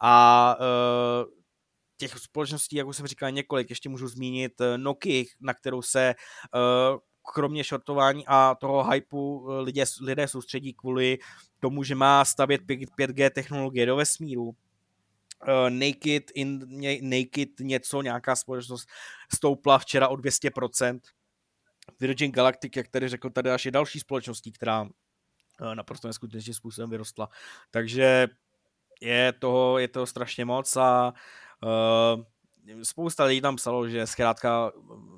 A 0.00 0.56
eh, 0.60 1.24
těch 1.96 2.18
společností, 2.18 2.76
jak 2.76 2.86
už 2.86 2.96
jsem 2.96 3.06
říkal, 3.06 3.30
několik, 3.30 3.70
ještě 3.70 3.88
můžu 3.88 4.08
zmínit 4.08 4.60
eh, 4.60 4.78
Nokia, 4.78 5.24
na 5.40 5.54
kterou 5.54 5.82
se 5.82 6.14
kromě 7.34 7.64
shortování 7.64 8.24
a 8.26 8.54
toho 8.54 8.90
hypeu 8.90 9.46
lidé, 9.60 9.84
lidé 10.02 10.28
soustředí 10.28 10.74
kvůli 10.74 11.18
tomu, 11.60 11.84
že 11.84 11.94
má 11.94 12.24
stavět 12.24 12.60
5G 12.62 13.30
technologie 13.30 13.86
do 13.86 13.96
vesmíru. 13.96 14.52
Naked, 15.68 16.30
in, 16.34 16.66
Naked 17.02 17.60
něco, 17.60 18.02
nějaká 18.02 18.36
společnost 18.36 18.88
stoupla 19.34 19.78
včera 19.78 20.08
o 20.08 20.16
200%. 20.16 21.00
Virgin 22.00 22.32
Galactic, 22.32 22.76
jak 22.76 22.88
tady 22.88 23.08
řekl 23.08 23.30
tady 23.30 23.50
až 23.50 23.64
je 23.64 23.70
další 23.70 24.00
společností, 24.00 24.52
která 24.52 24.82
uh, 24.82 25.74
naprosto 25.74 26.08
neskutečným 26.08 26.54
způsobem 26.54 26.90
vyrostla. 26.90 27.28
Takže 27.70 28.28
je 29.00 29.32
toho, 29.32 29.78
je 29.78 29.88
toho 29.88 30.06
strašně 30.06 30.44
moc 30.44 30.76
a 30.76 31.12
uh, 31.62 32.24
spousta 32.82 33.24
lidí 33.24 33.40
tam 33.40 33.56
psalo, 33.56 33.88
že 33.88 34.06
zkrátka 34.06 34.72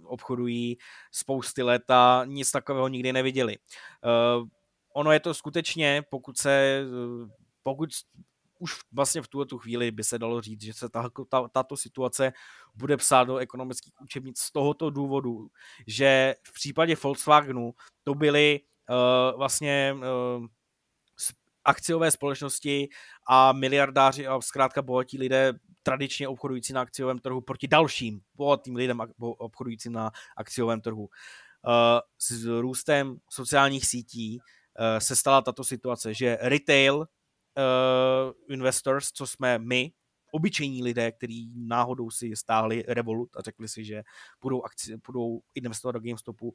obchodují 0.04 0.78
spousty 1.12 1.62
let 1.62 1.90
a 1.90 2.22
nic 2.24 2.50
takového 2.50 2.88
nikdy 2.88 3.12
neviděli. 3.12 3.56
Uh, 4.38 4.48
ono 4.94 5.12
je 5.12 5.20
to 5.20 5.34
skutečně, 5.34 6.02
pokud 6.10 6.38
se, 6.38 6.82
pokud 7.62 7.90
už 8.62 8.72
vlastně 8.92 9.22
v 9.22 9.28
tuhle 9.28 9.46
tu 9.46 9.58
chvíli 9.58 9.90
by 9.90 10.04
se 10.04 10.18
dalo 10.18 10.40
říct, 10.40 10.62
že 10.62 10.72
se 10.72 10.88
ta, 10.88 11.10
ta, 11.28 11.48
tato 11.48 11.76
situace 11.76 12.32
bude 12.74 12.96
psát 12.96 13.24
do 13.24 13.36
ekonomických 13.36 13.92
učebnic 14.00 14.38
z 14.38 14.52
tohoto 14.52 14.90
důvodu, 14.90 15.48
že 15.86 16.34
v 16.42 16.52
případě 16.52 16.96
Volkswagenu 17.02 17.74
to 18.04 18.14
byly 18.14 18.60
uh, 18.60 19.38
vlastně 19.38 19.94
uh, 19.96 20.46
akciové 21.64 22.10
společnosti 22.10 22.88
a 23.28 23.52
miliardáři 23.52 24.26
a 24.26 24.40
zkrátka 24.40 24.82
bohatí 24.82 25.18
lidé 25.18 25.52
tradičně 25.82 26.28
obchodující 26.28 26.72
na 26.72 26.80
akciovém 26.80 27.18
trhu 27.18 27.40
proti 27.40 27.68
dalším 27.68 28.20
bohatým 28.34 28.76
lidem 28.76 29.00
obchodujícím 29.18 29.92
na 29.92 30.10
akciovém 30.36 30.80
trhu. 30.80 31.02
Uh, 31.02 31.08
s 32.18 32.44
růstem 32.44 33.16
sociálních 33.30 33.86
sítí 33.86 34.38
se 34.98 35.16
stala 35.16 35.42
tato 35.42 35.64
situace, 35.64 36.14
že 36.14 36.38
retail 36.40 37.06
uh, 37.56 38.32
investors, 38.48 39.12
co 39.12 39.26
jsme 39.26 39.58
my, 39.58 39.92
obyčejní 40.34 40.82
lidé, 40.82 41.12
kteří 41.12 41.52
náhodou 41.56 42.10
si 42.10 42.36
stáhli 42.36 42.84
Revolut 42.88 43.36
a 43.36 43.42
řekli 43.42 43.68
si, 43.68 43.84
že 43.84 44.02
budou, 44.40 44.62
akci, 44.62 44.96
budou 45.06 45.40
investovat 45.54 45.92
do 45.92 46.00
GameStopu, 46.00 46.52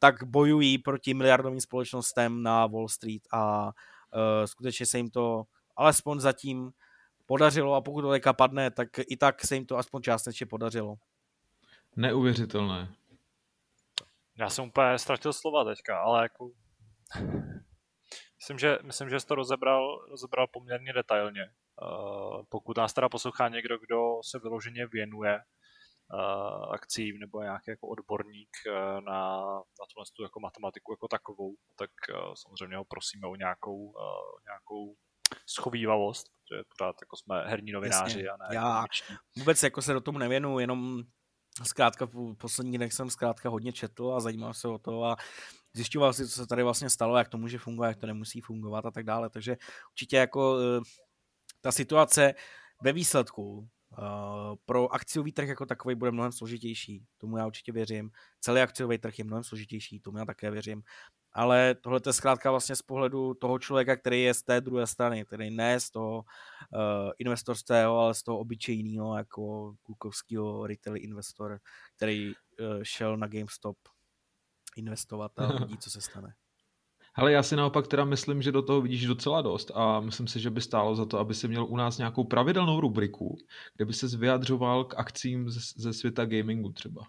tak 0.00 0.24
bojují 0.24 0.78
proti 0.78 1.14
miliardovým 1.14 1.60
společnostem 1.60 2.42
na 2.42 2.66
Wall 2.66 2.88
Street 2.88 3.22
a 3.32 3.72
skutečně 4.44 4.86
se 4.86 4.98
jim 4.98 5.10
to 5.10 5.44
alespoň 5.76 6.20
zatím 6.20 6.72
podařilo 7.26 7.74
a 7.74 7.80
pokud 7.80 8.02
to 8.02 8.10
teďka 8.10 8.32
padne, 8.32 8.70
tak 8.70 8.88
i 8.98 9.16
tak 9.16 9.44
se 9.44 9.54
jim 9.54 9.66
to 9.66 9.76
aspoň 9.76 10.02
částečně 10.02 10.46
podařilo. 10.46 10.94
Neuvěřitelné. 11.96 12.94
Já 14.36 14.50
jsem 14.50 14.64
úplně 14.64 14.98
ztratil 14.98 15.32
slova 15.32 15.64
teďka, 15.64 16.00
ale 16.00 16.22
jako... 16.22 16.50
myslím, 18.40 18.58
že, 18.58 18.78
myslím, 18.82 19.10
že 19.10 19.20
jsi 19.20 19.26
to 19.26 19.34
rozebral, 19.34 20.06
rozebral 20.10 20.46
poměrně 20.46 20.92
detailně. 20.92 21.50
Uh, 21.82 22.42
pokud 22.48 22.76
nás 22.76 22.92
teda 22.92 23.08
poslouchá 23.08 23.48
někdo, 23.48 23.78
kdo 23.78 24.20
se 24.30 24.38
vyloženě 24.38 24.86
věnuje 24.86 25.40
uh, 26.14 26.72
akcím 26.74 27.18
nebo 27.18 27.42
nějaký 27.42 27.70
jako 27.70 27.88
odborník 27.88 28.48
uh, 28.66 29.00
na, 29.00 29.40
na 29.46 29.84
tuhle 29.92 30.04
tu 30.16 30.22
jako 30.22 30.40
matematiku 30.40 30.92
jako 30.92 31.08
takovou, 31.08 31.54
tak 31.78 31.90
samozřejmě 32.34 32.76
ho 32.76 32.84
prosíme 32.84 33.26
o 33.26 33.36
nějakou, 33.36 33.76
uh, 33.76 33.94
nějakou 34.44 34.94
schovývavost, 35.46 36.26
protože 36.28 36.62
pořád 36.78 36.96
jako 37.00 37.16
jsme 37.16 37.42
herní 37.46 37.72
novináři 37.72 38.18
Jasně. 38.18 38.28
a 38.28 38.36
ne 38.36 38.54
Já 38.54 38.76
komiční. 38.76 39.16
vůbec 39.38 39.62
jako 39.62 39.82
se 39.82 39.92
do 39.92 40.00
tomu 40.00 40.18
nevěnu, 40.18 40.58
jenom 40.58 41.02
zkrátka 41.62 42.06
v 42.06 42.34
posledních 42.34 42.78
dnech 42.78 42.92
jsem 42.92 43.10
zkrátka 43.10 43.48
hodně 43.48 43.72
četl 43.72 44.14
a 44.14 44.20
zajímal 44.20 44.54
se 44.54 44.68
o 44.68 44.78
to 44.78 45.04
a 45.04 45.16
zjišťoval 45.74 46.12
si, 46.12 46.28
co 46.28 46.34
se 46.34 46.46
tady 46.46 46.62
vlastně 46.62 46.90
stalo, 46.90 47.16
jak 47.16 47.28
to 47.28 47.38
může 47.38 47.58
fungovat, 47.58 47.88
jak 47.88 47.96
to 47.96 48.06
nemusí 48.06 48.40
fungovat 48.40 48.86
a 48.86 48.90
tak 48.90 49.04
dále. 49.04 49.30
Takže 49.30 49.56
určitě 49.92 50.16
jako 50.16 50.58
eh, 50.58 50.80
ta 51.60 51.72
situace 51.72 52.34
ve 52.82 52.92
výsledku 52.92 53.68
Uh, 53.98 54.56
pro 54.66 54.94
akciový 54.94 55.32
trh 55.32 55.48
jako 55.48 55.66
takový 55.66 55.94
bude 55.94 56.10
mnohem 56.10 56.32
složitější, 56.32 57.04
tomu 57.18 57.36
já 57.36 57.46
určitě 57.46 57.72
věřím. 57.72 58.10
Celý 58.40 58.60
akciový 58.60 58.98
trh 58.98 59.18
je 59.18 59.24
mnohem 59.24 59.44
složitější, 59.44 60.00
tomu 60.00 60.18
já 60.18 60.24
také 60.24 60.50
věřím 60.50 60.82
ale 61.32 61.74
tohle 61.74 62.00
je 62.06 62.12
zkrátka 62.12 62.50
vlastně 62.50 62.76
z 62.76 62.82
pohledu 62.82 63.34
toho 63.34 63.58
člověka, 63.58 63.96
který 63.96 64.22
je 64.22 64.34
z 64.34 64.42
té 64.42 64.60
druhé 64.60 64.86
strany, 64.86 65.24
který 65.24 65.50
ne 65.50 65.80
z 65.80 65.90
toho 65.90 66.16
uh, 66.16 67.10
investorského, 67.18 67.98
ale 67.98 68.14
z 68.14 68.22
toho 68.22 68.38
obyčejného 68.38 69.16
jako 69.16 69.74
kukovského 69.82 70.66
retail 70.66 70.96
investor, 70.96 71.58
který 71.96 72.32
šel 72.82 73.16
na 73.16 73.26
GameStop 73.26 73.76
investovat 74.76 75.32
a 75.40 75.46
vidí, 75.58 75.78
co 75.78 75.90
se 75.90 76.00
stane. 76.00 76.34
Ale 77.14 77.32
já 77.32 77.42
si 77.42 77.56
naopak 77.56 77.88
teda 77.88 78.04
myslím, 78.04 78.42
že 78.42 78.52
do 78.52 78.62
toho 78.62 78.80
vidíš 78.80 79.06
docela 79.06 79.42
dost 79.42 79.70
a 79.74 80.00
myslím 80.00 80.28
si, 80.28 80.40
že 80.40 80.50
by 80.50 80.60
stálo 80.60 80.96
za 80.96 81.06
to, 81.06 81.18
aby 81.18 81.34
si 81.34 81.48
měl 81.48 81.64
u 81.64 81.76
nás 81.76 81.98
nějakou 81.98 82.24
pravidelnou 82.24 82.80
rubriku, 82.80 83.38
kde 83.76 83.84
by 83.84 83.92
se 83.92 84.16
vyjadřoval 84.16 84.84
k 84.84 84.94
akcím 84.98 85.50
ze, 85.50 85.60
ze 85.76 85.92
světa 85.92 86.24
gamingu 86.24 86.72
třeba. 86.72 87.02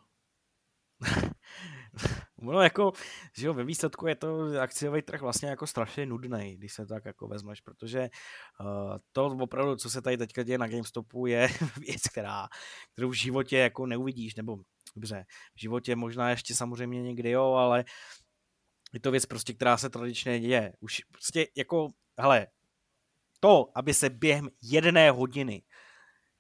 No 2.41 2.61
jako, 2.61 2.91
že 3.37 3.47
jo, 3.47 3.53
ve 3.53 3.63
výsledku 3.63 4.07
je 4.07 4.15
to 4.15 4.59
akciový 4.61 5.01
trh 5.01 5.21
vlastně 5.21 5.49
jako 5.49 5.67
strašně 5.67 6.05
nudný, 6.05 6.55
když 6.57 6.73
se 6.73 6.85
tak 6.85 7.05
jako 7.05 7.27
vezmeš, 7.27 7.61
protože 7.61 8.09
uh, 8.59 8.97
to 9.11 9.25
opravdu, 9.25 9.75
co 9.75 9.89
se 9.89 10.01
tady 10.01 10.17
teďka 10.17 10.43
děje 10.43 10.57
na 10.57 10.67
GameStopu, 10.67 11.25
je 11.25 11.47
věc, 11.87 12.01
která, 12.11 12.47
kterou 12.93 13.09
v 13.09 13.13
životě 13.13 13.57
jako 13.57 13.85
neuvidíš, 13.85 14.35
nebo 14.35 14.57
dobře, 14.95 15.25
v 15.55 15.59
životě 15.59 15.95
možná 15.95 16.29
ještě 16.29 16.55
samozřejmě 16.55 17.01
někdy 17.01 17.29
jo, 17.29 17.53
ale 17.53 17.85
je 18.93 18.99
to 18.99 19.11
věc 19.11 19.25
prostě, 19.25 19.53
která 19.53 19.77
se 19.77 19.89
tradičně 19.89 20.39
děje. 20.39 20.73
Už 20.79 21.01
prostě 21.11 21.47
jako, 21.57 21.87
hele, 22.19 22.47
to, 23.39 23.71
aby 23.75 23.93
se 23.93 24.09
během 24.09 24.49
jedné 24.61 25.11
hodiny 25.11 25.63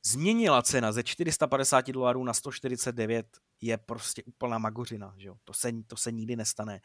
změnila 0.05 0.61
cena 0.61 0.91
ze 0.91 1.03
450 1.03 1.91
dolarů 1.91 2.23
na 2.23 2.33
149 2.33 3.25
je 3.61 3.77
prostě 3.77 4.23
úplná 4.23 4.57
magořina, 4.57 5.13
že 5.17 5.27
jo? 5.27 5.35
To, 5.43 5.53
se, 5.53 5.71
to 5.87 5.97
se 5.97 6.11
nikdy 6.11 6.35
nestane. 6.35 6.79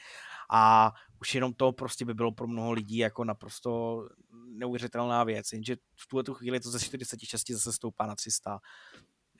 A 0.51 0.93
už 1.21 1.35
jenom 1.35 1.55
to 1.55 1.73
prostě 1.73 2.05
by 2.05 2.15
bylo 2.15 2.33
pro 2.33 2.47
mnoho 2.47 2.73
lidí 2.73 2.97
jako 2.97 3.25
naprosto 3.25 4.03
neuvěřitelná 4.49 5.25
věc, 5.25 5.53
jenže 5.53 5.77
v 5.77 6.07
tuhle 6.09 6.25
tu 6.25 6.35
chvíli 6.35 6.61
to 6.61 6.71
ze 6.71 6.81
46 6.81 7.51
zase 7.51 7.73
stoupá 7.73 8.07
na 8.07 8.15
300. 8.15 8.59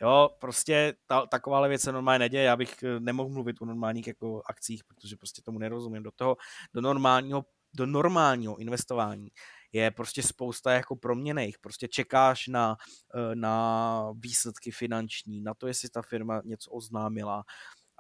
Jo, 0.03 0.31
prostě 0.39 0.95
ta, 1.07 1.27
takováhle 1.27 1.69
věc 1.69 1.83
se 1.83 1.93
normálně 1.93 2.19
neděje, 2.19 2.45
já 2.45 2.57
bych 2.57 2.83
eh, 2.83 3.01
nemohl 3.01 3.29
mluvit 3.31 3.57
o 3.61 3.65
normálních 3.65 4.07
jako 4.07 4.43
akcích, 4.47 4.85
protože 4.85 5.17
prostě 5.17 5.43
tomu 5.43 5.59
nerozumím. 5.59 6.03
Do 6.03 6.11
toho, 6.11 6.37
do 6.75 6.81
normálního, 6.81 7.45
do 7.77 7.87
normálního 7.87 8.57
investování 8.57 9.29
je 9.73 9.91
prostě 9.91 10.23
spousta 10.23 10.73
jako 10.73 10.97
proměných. 10.97 11.59
Prostě 11.59 11.89
čekáš 11.89 12.49
na, 12.49 12.77
eh, 13.15 13.35
na 13.35 14.13
výsledky 14.19 14.71
finanční, 14.71 15.41
na 15.41 15.55
to, 15.55 15.67
jestli 15.67 15.89
ta 15.89 16.03
firma 16.03 16.43
něco 16.45 16.71
oznámila 16.71 17.45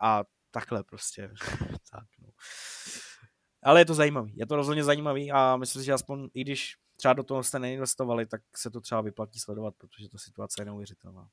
a 0.03 0.25
takhle 0.51 0.85
prostě. 0.85 1.31
tak, 1.93 2.07
no. 2.19 2.29
Ale 3.63 3.81
je 3.81 3.85
to 3.85 3.95
zajímavý, 3.95 4.33
je 4.37 4.47
to 4.47 4.57
rozhodně 4.57 4.85
zajímavý 4.85 5.33
a 5.33 5.57
myslím 5.57 5.83
si, 5.83 5.87
že 5.87 5.93
aspoň 5.93 6.29
i 6.35 6.41
když 6.41 6.77
třeba 6.97 7.15
do 7.15 7.23
toho 7.23 7.43
jste 7.43 7.59
neinvestovali, 7.59 8.27
tak 8.27 8.41
se 8.57 8.71
to 8.71 8.81
třeba 8.81 9.01
vyplatí 9.01 9.39
sledovat, 9.41 9.75
protože 9.79 10.09
ta 10.09 10.19
situace 10.19 10.63
je 10.63 10.65
neuvěřitelná 10.65 11.29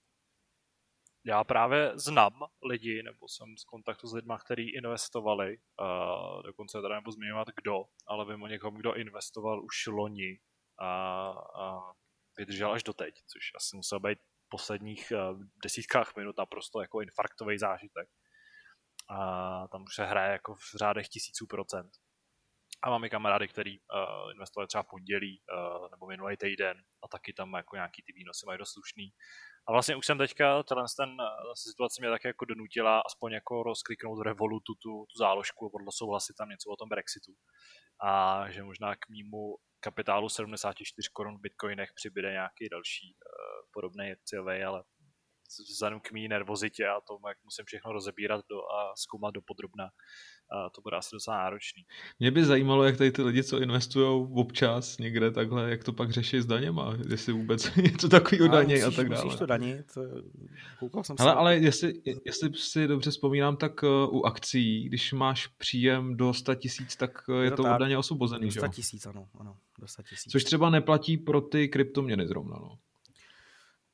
já 1.26 1.44
právě 1.44 1.92
znám 1.96 2.34
lidi, 2.64 3.04
nebo 3.04 3.28
jsem 3.28 3.58
z 3.58 3.64
kontaktu 3.64 4.08
s 4.08 4.14
lidmi, 4.14 4.34
kteří 4.46 4.76
investovali, 4.76 5.58
uh, 5.58 6.44
dokonce 6.44 6.82
teda 6.82 6.96
nebo 6.96 7.12
zmiňovat 7.12 7.48
kdo, 7.62 7.84
ale 8.08 8.26
vím 8.26 8.44
o 8.44 8.48
někom, 8.48 8.76
kdo 8.76 8.94
investoval 8.94 9.64
už 9.64 9.88
loni 9.88 10.40
a, 10.80 11.30
a 11.62 11.82
vydržel 12.38 12.72
až 12.72 12.84
doteď, 12.84 13.16
což 13.16 13.52
asi 13.56 13.76
musel 13.76 14.00
být 14.00 14.20
v 14.20 14.50
posledních 14.50 15.12
uh, 15.12 15.40
desítkách 15.64 16.16
minut 16.16 16.38
naprosto 16.38 16.82
jako 16.82 17.02
infarktový 17.02 17.58
zážitek. 17.58 18.10
A 19.10 19.68
tam 19.68 19.84
už 19.84 19.96
se 19.96 20.06
hraje 20.06 20.32
jako 20.32 20.56
v 20.56 20.76
řádech 20.78 21.08
tisíců 21.08 21.48
procent. 21.48 21.92
A 22.82 22.90
mám 22.90 23.04
i 23.04 23.10
kamarády, 23.10 23.48
kteří 23.48 23.80
uh, 23.80 24.32
investovali 24.32 24.68
třeba 24.68 24.84
pondělí 24.84 25.42
uh, 25.42 25.92
nebo 25.92 26.08
minulý 26.08 26.38
týden 26.38 26.78
a 27.04 27.08
taky 27.08 27.34
tam 27.34 27.54
jako 27.54 27.76
nějaký 27.76 28.04
ty 28.04 28.14
výnosy 28.14 28.46
mají 28.46 28.60
dost 28.60 28.72
slušný. 28.72 29.14
A 29.68 29.72
vlastně 29.72 29.96
už 29.96 30.06
jsem 30.06 30.18
teďka, 30.18 30.64
tenhle 30.64 30.86
ten 30.98 31.10
eh, 31.10 31.26
situace 31.56 32.02
mě 32.02 32.10
také 32.10 32.28
jako 32.28 32.46
donutila 32.46 33.02
aspoň 33.06 33.32
jako 33.32 33.64
rozkliknout 33.64 34.22
Revolutu 34.22 34.74
tu, 34.74 35.06
tu 35.10 35.18
záložku 35.18 35.66
a 35.66 35.92
souhlasit 35.92 36.34
tam 36.38 36.50
něco 36.50 36.70
o 36.70 36.76
tom 36.76 36.90
Brexitu. 36.90 37.32
A 38.04 38.44
že 38.50 38.64
možná 38.64 38.96
k 38.96 39.10
mýmu 39.10 39.56
kapitálu 39.80 40.30
74 40.30 41.10
korun 41.14 41.38
v 41.38 41.42
bitcoinech 41.42 41.90
přibyde 41.96 42.32
nějaký 42.32 42.70
další 42.70 43.16
uh, 43.16 43.70
podobný 43.74 44.12
akciový, 44.12 44.64
ale 44.64 44.84
vzhledem 45.70 46.00
k 46.00 46.12
mý 46.12 46.28
nervozitě 46.28 46.88
a 46.88 47.02
tomu, 47.02 47.28
jak 47.28 47.38
musím 47.44 47.66
všechno 47.66 47.92
rozebírat 47.94 48.46
do, 48.50 48.58
a 48.58 48.96
zkoumat 48.96 49.34
do 49.34 49.42
podrobna, 49.42 49.90
a 50.52 50.70
to 50.70 50.82
bude 50.82 50.98
asi 50.98 51.10
docela 51.14 51.38
náročný. 51.38 51.86
Mě 52.20 52.32
by 52.32 52.46
zajímalo, 52.46 52.84
jak 52.84 52.98
tady 52.98 53.12
ty 53.12 53.22
lidi, 53.22 53.44
co 53.44 53.60
investují 53.60 54.28
občas 54.34 54.98
někde 54.98 55.32
takhle, 55.32 55.70
jak 55.70 55.84
to 55.84 55.94
pak 55.94 56.12
řeší 56.12 56.42
s 56.42 56.46
daněma, 56.46 56.98
jestli 57.10 57.34
vůbec 57.34 57.76
něco 57.76 58.10
takového 58.10 58.48
daně 58.48 58.84
a 58.84 58.92
tak 58.92 59.10
dále. 59.10 59.24
Musíš 59.24 59.40
to 59.40 59.46
danit, 59.46 59.98
koukal 60.80 61.04
jsem 61.04 61.16
ale, 61.20 61.34
ale 61.34 61.58
jestli, 61.58 61.94
jestli 62.26 62.54
si 62.54 62.88
dobře 62.88 63.12
vzpomínám, 63.12 63.58
tak 63.58 63.84
uh, 63.84 63.90
u 64.16 64.26
akcí, 64.26 64.84
když 64.84 65.14
máš 65.14 65.48
příjem 65.48 66.18
do 66.18 66.34
100 66.34 66.56
tisíc, 66.56 66.96
tak 66.96 67.24
uh, 67.30 67.36
je, 67.36 67.44
je 67.44 67.52
to, 67.52 67.64
to 67.64 67.74
od 67.74 67.78
daně 67.78 67.98
osvobozený, 67.98 68.52
100 68.52 68.68
tisíc, 68.68 69.06
ano, 69.06 69.28
ano, 69.40 69.58
do 69.80 69.88
100 69.88 70.04
tisíc. 70.04 70.32
Což 70.32 70.44
třeba 70.44 70.70
neplatí 70.70 71.18
pro 71.18 71.42
ty 71.42 71.68
kryptoměny 71.68 72.28
zrovna, 72.28 72.58
no. 72.62 72.78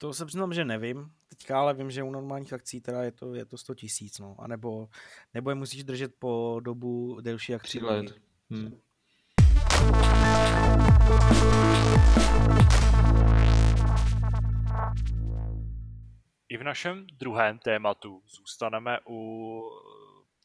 To 0.01 0.13
se 0.13 0.25
přiznám, 0.25 0.53
že 0.53 0.65
nevím. 0.65 1.11
Teďka 1.29 1.59
ale 1.59 1.73
vím, 1.73 1.91
že 1.91 2.03
u 2.03 2.11
normálních 2.11 2.53
akcí 2.53 2.81
teda 2.81 3.03
je 3.03 3.11
to, 3.11 3.35
je 3.35 3.45
to 3.45 3.57
100 3.57 3.75
tisíc, 3.75 4.19
no. 4.19 4.35
A 4.39 4.47
nebo, 4.47 4.89
nebo 5.33 5.49
je 5.49 5.55
musíš 5.55 5.83
držet 5.83 6.15
po 6.19 6.59
dobu 6.63 7.21
delší 7.21 7.51
jak 7.51 7.63
3 7.63 7.79
let. 7.79 8.15
Hmm. 8.49 8.79
I 16.49 16.57
v 16.57 16.63
našem 16.63 17.07
druhém 17.19 17.59
tématu 17.59 18.21
zůstaneme 18.27 18.97
u 19.09 19.61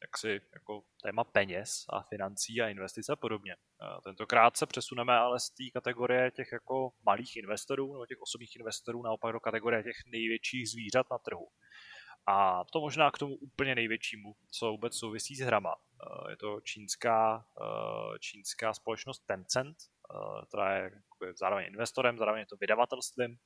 jaksi 0.04 0.40
jako 0.54 0.82
téma 1.02 1.24
peněz 1.24 1.84
a 1.88 2.02
financí 2.02 2.62
a 2.62 2.68
investice 2.68 3.12
a 3.12 3.16
podobně. 3.16 3.56
Tentokrát 4.04 4.56
se 4.56 4.66
přesuneme 4.66 5.16
ale 5.16 5.40
z 5.40 5.50
té 5.50 5.64
kategorie 5.72 6.30
těch 6.30 6.52
jako 6.52 6.92
malých 7.06 7.36
investorů 7.36 7.92
nebo 7.92 8.06
těch 8.06 8.20
osobních 8.20 8.56
investorů 8.56 9.02
naopak 9.02 9.32
do 9.32 9.40
kategorie 9.40 9.82
těch 9.82 9.96
největších 10.06 10.70
zvířat 10.70 11.06
na 11.10 11.18
trhu. 11.18 11.48
A 12.26 12.64
to 12.64 12.80
možná 12.80 13.10
k 13.10 13.18
tomu 13.18 13.34
úplně 13.36 13.74
největšímu, 13.74 14.36
co 14.50 14.70
vůbec 14.70 14.96
souvisí 14.96 15.36
s 15.36 15.40
hrama. 15.40 15.74
Je 16.30 16.36
to 16.36 16.60
čínská, 16.60 17.46
čínská 18.20 18.74
společnost 18.74 19.18
Tencent, 19.26 19.76
která 20.48 20.76
je 20.76 20.90
zároveň 21.40 21.66
investorem, 21.66 22.18
zároveň 22.18 22.40
je 22.40 22.46
to 22.46 22.56
vydavatelstvím, 22.60 23.36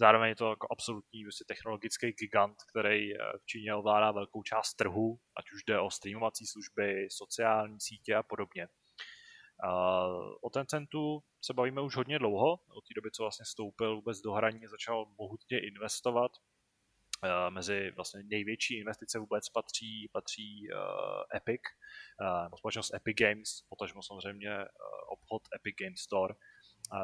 zároveň 0.00 0.28
je 0.28 0.36
to 0.36 0.50
jako 0.50 0.66
absolutní 0.70 1.24
vlastně 1.24 1.44
technologický 1.48 2.12
gigant, 2.12 2.56
který 2.70 3.12
v 3.14 3.46
Číně 3.46 3.74
ovládá 3.74 4.12
velkou 4.12 4.42
část 4.42 4.74
trhu, 4.74 5.18
ať 5.38 5.44
už 5.54 5.64
jde 5.64 5.80
o 5.80 5.90
streamovací 5.90 6.46
služby, 6.46 7.08
sociální 7.10 7.80
sítě 7.80 8.14
a 8.14 8.22
podobně. 8.22 8.68
O 10.42 10.50
Tencentu 10.50 11.22
se 11.44 11.54
bavíme 11.54 11.80
už 11.80 11.96
hodně 11.96 12.18
dlouho, 12.18 12.52
od 12.52 12.84
té 12.88 12.94
doby, 12.96 13.10
co 13.10 13.22
vlastně 13.22 13.46
stoupil 13.46 13.96
vůbec 13.96 14.20
do 14.20 14.32
hraní, 14.32 14.66
začal 14.66 15.06
mohutně 15.18 15.66
investovat. 15.66 16.32
Mezi 17.48 17.90
vlastně 17.90 18.22
největší 18.24 18.78
investice 18.78 19.18
vůbec 19.18 19.48
patří, 19.48 20.08
patří 20.12 20.68
Epic, 21.36 21.60
nebo 22.42 22.56
společnost 22.56 22.94
Epic 22.94 23.16
Games, 23.20 23.62
potažmo 23.68 24.02
samozřejmě 24.02 24.50
obchod 25.08 25.42
Epic 25.56 25.74
Games 25.80 26.00
Store, 26.00 26.34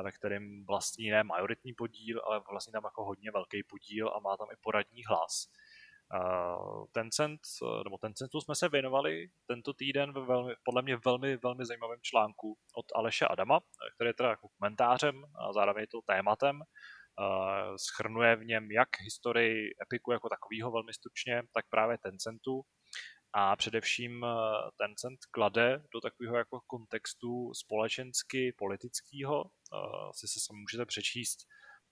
ve 0.02 0.12
kterém 0.12 0.64
vlastní 0.66 1.10
ne 1.10 1.24
majoritní 1.24 1.74
podíl, 1.74 2.22
ale 2.24 2.42
vlastně 2.50 2.72
tam 2.72 2.84
jako 2.84 3.04
hodně 3.04 3.30
velký 3.30 3.62
podíl 3.62 4.08
a 4.08 4.20
má 4.20 4.36
tam 4.36 4.48
i 4.52 4.56
poradní 4.60 5.02
hlas. 5.04 5.48
Tencent, 6.92 7.40
nebo 7.84 7.98
Tencentu 7.98 8.40
jsme 8.40 8.54
se 8.54 8.68
věnovali 8.68 9.28
tento 9.46 9.72
týden 9.72 10.12
ve 10.12 10.20
velmi, 10.26 10.54
podle 10.64 10.82
mě 10.82 10.96
velmi, 11.04 11.36
velmi 11.36 11.66
zajímavém 11.66 11.98
článku 12.02 12.58
od 12.74 12.86
Aleše 12.94 13.26
Adama, 13.26 13.60
který 13.94 14.08
je 14.08 14.14
teda 14.14 14.28
jako 14.30 14.48
komentářem 14.58 15.24
a 15.38 15.52
zároveň 15.52 15.80
je 15.80 15.86
to 15.86 16.00
tématem. 16.06 16.62
Schrnuje 17.76 18.36
v 18.36 18.44
něm 18.44 18.70
jak 18.70 18.88
historii 19.04 19.70
Epiku 19.82 20.12
jako 20.12 20.28
takového 20.28 20.70
velmi 20.70 20.92
stručně, 20.92 21.42
tak 21.54 21.64
právě 21.70 21.98
Tencentu 21.98 22.62
a 23.32 23.56
především 23.56 24.26
Tencent 24.78 25.18
klade 25.30 25.82
do 25.94 26.00
takového 26.00 26.36
jako 26.36 26.60
kontextu 26.66 27.54
společensky 27.54 28.54
politického. 28.58 29.44
Si 30.14 30.28
se 30.28 30.40
sami 30.40 30.60
můžete 30.60 30.86
přečíst 30.86 31.38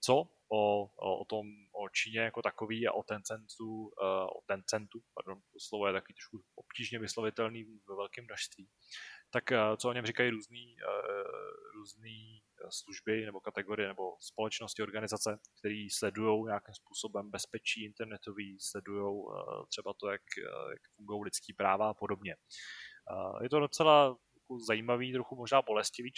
co 0.01 0.13
o, 0.51 0.83
o, 0.83 1.21
o 1.21 1.25
tom, 1.25 1.47
o 1.71 1.89
Číně 1.89 2.19
jako 2.19 2.41
takový 2.41 2.87
a 2.87 2.93
o 2.93 3.03
Tencentu, 3.03 3.91
o 4.37 4.41
Tencentu, 4.45 4.99
pardon, 5.13 5.41
to 5.53 5.59
slovo 5.59 5.87
je 5.87 5.93
taky 5.93 6.13
trošku 6.13 6.43
obtížně 6.55 6.99
vyslovitelný 6.99 7.63
ve 7.63 7.95
velkém 7.95 8.25
množství, 8.25 8.69
tak 9.29 9.43
co 9.77 9.89
o 9.89 9.93
něm 9.93 10.05
říkají 10.05 10.29
různý, 10.29 10.75
různý 11.75 12.41
služby 12.69 13.25
nebo 13.25 13.39
kategorie 13.39 13.87
nebo 13.87 14.15
společnosti, 14.19 14.81
organizace, 14.81 15.39
které 15.59 15.87
sledují 15.91 16.45
nějakým 16.45 16.73
způsobem 16.73 17.31
bezpečí 17.31 17.85
internetový, 17.85 18.59
sledují 18.59 19.15
uh, 19.15 19.65
třeba 19.69 19.93
to, 19.99 20.09
jak, 20.09 20.21
uh, 20.37 20.71
jak 20.71 20.81
fungují 20.95 21.23
lidský 21.23 21.53
práva 21.53 21.89
a 21.89 21.93
podobně. 21.93 22.35
Je 23.41 23.49
to 23.49 23.59
docela 23.59 24.05
jako 24.07 24.59
zajímavý, 24.67 25.13
trochu 25.13 25.35
možná 25.35 25.61
bolestivý 25.61 26.11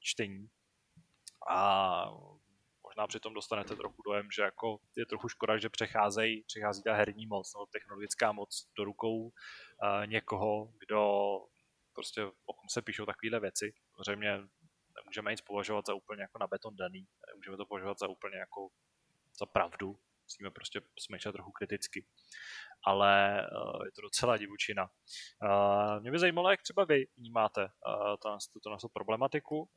čtení, 0.00 0.48
a 1.50 2.10
možná 2.82 3.06
přitom 3.06 3.34
dostanete 3.34 3.76
trochu 3.76 4.02
dojem, 4.02 4.28
že 4.36 4.42
jako 4.42 4.78
je 4.96 5.06
trochu 5.06 5.28
škoda, 5.28 5.58
že 5.58 5.68
přecházejí, 5.68 6.44
přechází 6.46 6.82
ta 6.82 6.94
herní 6.94 7.26
moc 7.26 7.54
nebo 7.54 7.66
technologická 7.66 8.32
moc 8.32 8.68
do 8.78 8.84
rukou 8.84 9.32
někoho, 10.06 10.72
kdo 10.86 11.00
prostě 11.94 12.24
o 12.24 12.52
kom 12.54 12.68
se 12.68 12.82
píšou 12.82 13.06
takovéhle 13.06 13.40
věci. 13.40 13.72
Samozřejmě 13.96 14.40
nemůžeme 15.00 15.30
nic 15.30 15.40
považovat 15.40 15.86
za 15.86 15.94
úplně 15.94 16.22
jako 16.22 16.38
na 16.38 16.46
beton 16.46 16.76
daný, 16.76 17.06
nemůžeme 17.34 17.56
to 17.56 17.66
považovat 17.66 17.98
za 17.98 18.08
úplně 18.08 18.38
jako 18.38 18.68
za 19.38 19.46
pravdu, 19.46 19.98
musíme 20.22 20.50
prostě 20.50 20.80
smýšlet 20.98 21.32
trochu 21.32 21.52
kriticky 21.52 22.04
ale 22.86 23.42
uh, 23.52 23.84
je 23.84 23.92
to 23.92 24.02
docela 24.02 24.36
divučina. 24.36 24.90
Uh, 25.42 26.02
mě 26.02 26.10
by 26.10 26.18
zajímalo, 26.18 26.50
jak 26.50 26.62
třeba 26.62 26.84
vy 26.84 27.06
vnímáte 27.16 27.62
uh, 27.62 28.38
tuto 28.52 28.70
naši 28.70 28.86
problematiku, 28.92 29.68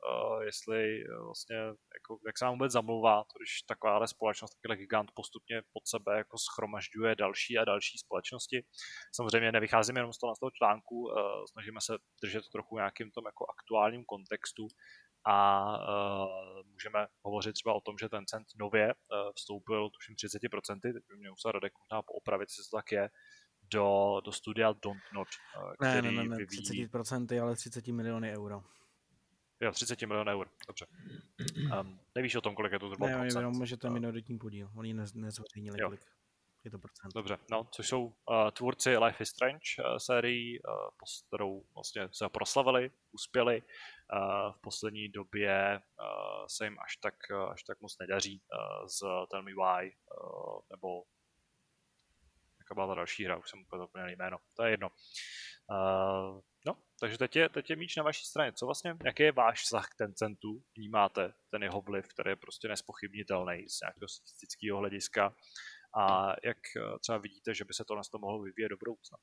jestli 0.44 1.04
vlastně, 1.24 1.56
jako, 1.56 2.18
jak 2.26 2.38
se 2.38 2.44
vám 2.44 2.54
vůbec 2.54 2.72
zamlouvá, 2.72 3.24
to, 3.24 3.38
když 3.38 3.62
takováhle 3.62 4.08
společnost, 4.08 4.50
takovýhle 4.50 4.76
gigant 4.76 5.10
postupně 5.14 5.62
pod 5.72 5.86
sebe 5.86 6.16
jako 6.16 6.38
schromažďuje 6.38 7.14
další 7.14 7.58
a 7.58 7.64
další 7.64 7.98
společnosti. 7.98 8.64
Samozřejmě 9.12 9.52
nevycházíme 9.52 10.00
jenom 10.00 10.12
z 10.12 10.18
toho, 10.18 10.36
z 10.36 10.38
toho 10.38 10.50
článku, 10.50 11.10
snažíme 11.50 11.80
se 11.80 11.98
držet 12.22 12.44
trochu 12.52 12.76
nějakým 12.76 13.10
tom 13.10 13.24
jako 13.26 13.46
aktuálním 13.50 14.04
kontextu, 14.04 14.68
a 15.24 15.66
uh, 15.78 16.62
můžeme 16.72 17.06
hovořit 17.22 17.52
třeba 17.52 17.74
o 17.74 17.80
tom, 17.80 17.94
že 18.00 18.08
ten 18.08 18.26
cent 18.26 18.46
nově 18.60 18.86
uh, 18.86 19.32
vstoupil 19.36 19.90
tuším 19.90 20.14
30%, 20.14 20.80
teď 20.80 21.04
by 21.08 21.16
mě 21.16 21.30
musel 21.30 21.52
Radek 21.52 21.72
možná 21.78 22.02
poopravit, 22.02 22.48
jestli 22.48 22.70
to 22.70 22.76
tak 22.76 22.92
je, 22.92 23.10
do, 23.72 24.20
do 24.24 24.32
studia 24.32 24.72
Don't 24.82 25.02
Not, 25.12 25.28
uh, 25.28 25.72
který 25.88 26.08
ne, 26.08 26.22
ne, 26.22 26.28
ne, 26.28 26.28
ne, 26.28 26.36
vyvíjí... 26.36 26.88
30%, 26.88 27.42
ale 27.42 27.56
30 27.56 27.86
miliony 27.86 28.36
euro. 28.36 28.62
Jo, 29.60 29.72
30 29.72 30.02
milionů 30.02 30.30
eur, 30.30 30.50
dobře. 30.66 30.86
Um, 31.80 32.00
nevíš 32.14 32.34
o 32.34 32.40
tom, 32.40 32.54
kolik 32.54 32.72
je 32.72 32.78
to 32.78 32.88
zhruba 32.88 33.06
ne, 33.06 33.12
procent? 33.12 33.34
Ne, 33.34 33.40
jenom, 33.40 33.66
že 33.66 33.76
to 33.76 33.86
je 33.86 33.90
minoritní 33.90 34.38
podíl, 34.38 34.70
oni 34.76 34.94
ne, 34.94 35.04
nezveřejnili 35.14 35.78
kolik. 35.80 36.00
Je 36.64 36.70
to 36.70 36.78
procent. 36.78 37.14
Dobře, 37.14 37.38
no, 37.50 37.68
což 37.72 37.88
jsou 37.88 38.04
uh, 38.04 38.50
tvůrci 38.52 38.96
Life 38.96 39.22
is 39.22 39.28
Strange 39.28 39.58
uh, 39.78 39.96
sérii, 39.96 40.60
uh, 40.60 40.88
kterou 41.28 41.62
vlastně 41.74 42.08
se 42.12 42.28
proslavili, 42.28 42.90
uspěli, 43.12 43.62
Uh, 44.12 44.52
v 44.52 44.60
poslední 44.60 45.08
době 45.08 45.80
uh, 45.80 46.46
se 46.46 46.64
jim 46.64 46.78
až 46.78 46.96
tak, 46.96 47.14
uh, 47.30 47.50
až 47.50 47.62
tak 47.62 47.80
moc 47.80 47.98
nedaří 47.98 48.42
z 48.86 49.00
Tell 49.30 49.42
Me 49.42 49.50
Why, 49.50 49.96
nebo 50.70 51.04
jaká 52.58 52.74
byla 52.74 52.86
ta 52.86 52.94
další 52.94 53.24
hra, 53.24 53.36
už 53.36 53.50
jsem 53.50 53.60
úplně 53.60 53.80
zapomněl 53.80 54.08
jméno, 54.08 54.38
to 54.56 54.64
je 54.64 54.70
jedno. 54.70 54.88
No, 56.66 56.82
takže 57.00 57.18
teď 57.18 57.36
je, 57.36 57.48
teď 57.48 57.70
je 57.70 57.76
míč 57.76 57.96
na 57.96 58.02
vaší 58.02 58.24
straně. 58.24 58.52
Co 58.52 58.66
vlastně, 58.66 58.96
jaký 59.04 59.22
je 59.22 59.32
váš 59.32 59.62
vztah 59.62 59.88
k 59.88 59.94
Tencentu? 59.94 60.62
Vnímáte 60.76 61.34
ten 61.50 61.62
jeho 61.62 61.80
vliv, 61.80 62.08
který 62.08 62.30
je 62.30 62.36
prostě 62.36 62.68
nespochybnitelný 62.68 63.68
z 63.68 63.80
nějakého 63.80 64.08
statistického 64.08 64.78
hlediska 64.78 65.34
a 65.94 66.32
jak 66.44 66.58
třeba 67.00 67.18
vidíte, 67.18 67.54
že 67.54 67.64
by 67.64 67.74
se 67.74 67.84
to 67.84 67.96
na 67.96 68.02
to 68.10 68.18
mohlo 68.18 68.42
vyvíjet 68.42 68.68
do 68.68 68.76
budoucna? 68.76 69.18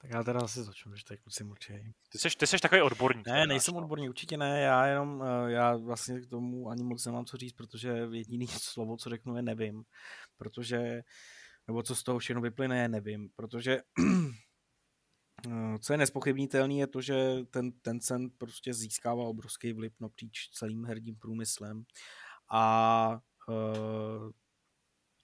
Tak 0.00 0.10
já 0.10 0.22
teda 0.22 0.40
asi 0.40 0.62
začnu, 0.62 0.96
že 0.96 1.04
tady 1.04 1.18
kluci 1.18 1.44
mlčejí. 1.44 1.94
Ty 2.12 2.18
jsi, 2.18 2.28
ty 2.38 2.46
jsi 2.46 2.58
takový 2.58 2.82
odborník. 2.82 3.26
Ne, 3.26 3.46
nejsem 3.46 3.74
no. 3.74 3.80
odborník, 3.80 4.08
určitě 4.08 4.36
ne, 4.36 4.60
já 4.60 4.86
jenom, 4.86 5.22
eh, 5.22 5.52
já 5.52 5.76
vlastně 5.76 6.20
k 6.20 6.26
tomu 6.26 6.68
ani 6.68 6.84
moc 6.84 7.06
nemám 7.06 7.24
co 7.24 7.36
říct, 7.36 7.52
protože 7.52 7.88
jediný 8.12 8.46
slovo, 8.60 8.96
co 8.96 9.10
řeknu, 9.10 9.36
je 9.36 9.42
nevím, 9.42 9.84
protože, 10.36 11.02
nebo 11.66 11.82
co 11.82 11.94
z 11.94 12.02
toho 12.02 12.18
všechno 12.18 12.42
vyplyne, 12.42 12.78
je 12.78 12.88
nevím, 12.88 13.30
protože 13.36 13.80
eh, 15.46 15.78
co 15.78 15.92
je 15.92 15.96
nespochybnitelný, 15.96 16.78
je 16.78 16.86
to, 16.86 17.00
že 17.00 17.36
ten 17.50 17.72
Tencent 17.72 18.32
prostě 18.38 18.74
získává 18.74 19.24
obrovský 19.24 19.72
vliv 19.72 19.92
napříč 20.00 20.48
celým 20.52 20.84
herním 20.84 21.16
průmyslem 21.16 21.84
a 22.52 23.20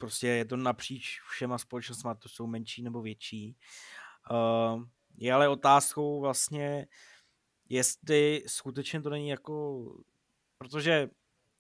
prostě 0.03 0.29
je 0.29 0.45
to 0.45 0.57
napříč 0.57 1.21
všema 1.31 1.59
společnostmi, 1.59 2.11
to 2.19 2.29
jsou 2.29 2.47
menší 2.47 2.83
nebo 2.83 3.03
větší. 3.03 3.57
Uh, 4.31 4.83
je 5.17 5.33
ale 5.33 5.49
otázkou 5.49 6.21
vlastně, 6.21 6.87
jestli 7.69 8.43
skutečně 8.47 9.03
to 9.03 9.11
není 9.11 9.29
jako, 9.29 9.85
protože 10.59 11.11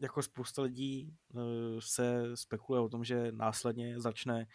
jako 0.01 0.23
spousta 0.23 0.63
lidí 0.63 1.17
uh, 1.35 1.43
se 1.79 2.37
spekuluje 2.37 2.83
o 2.83 2.89
tom, 2.89 3.05
že 3.05 3.33
následně 3.33 4.01
začne 4.01 4.47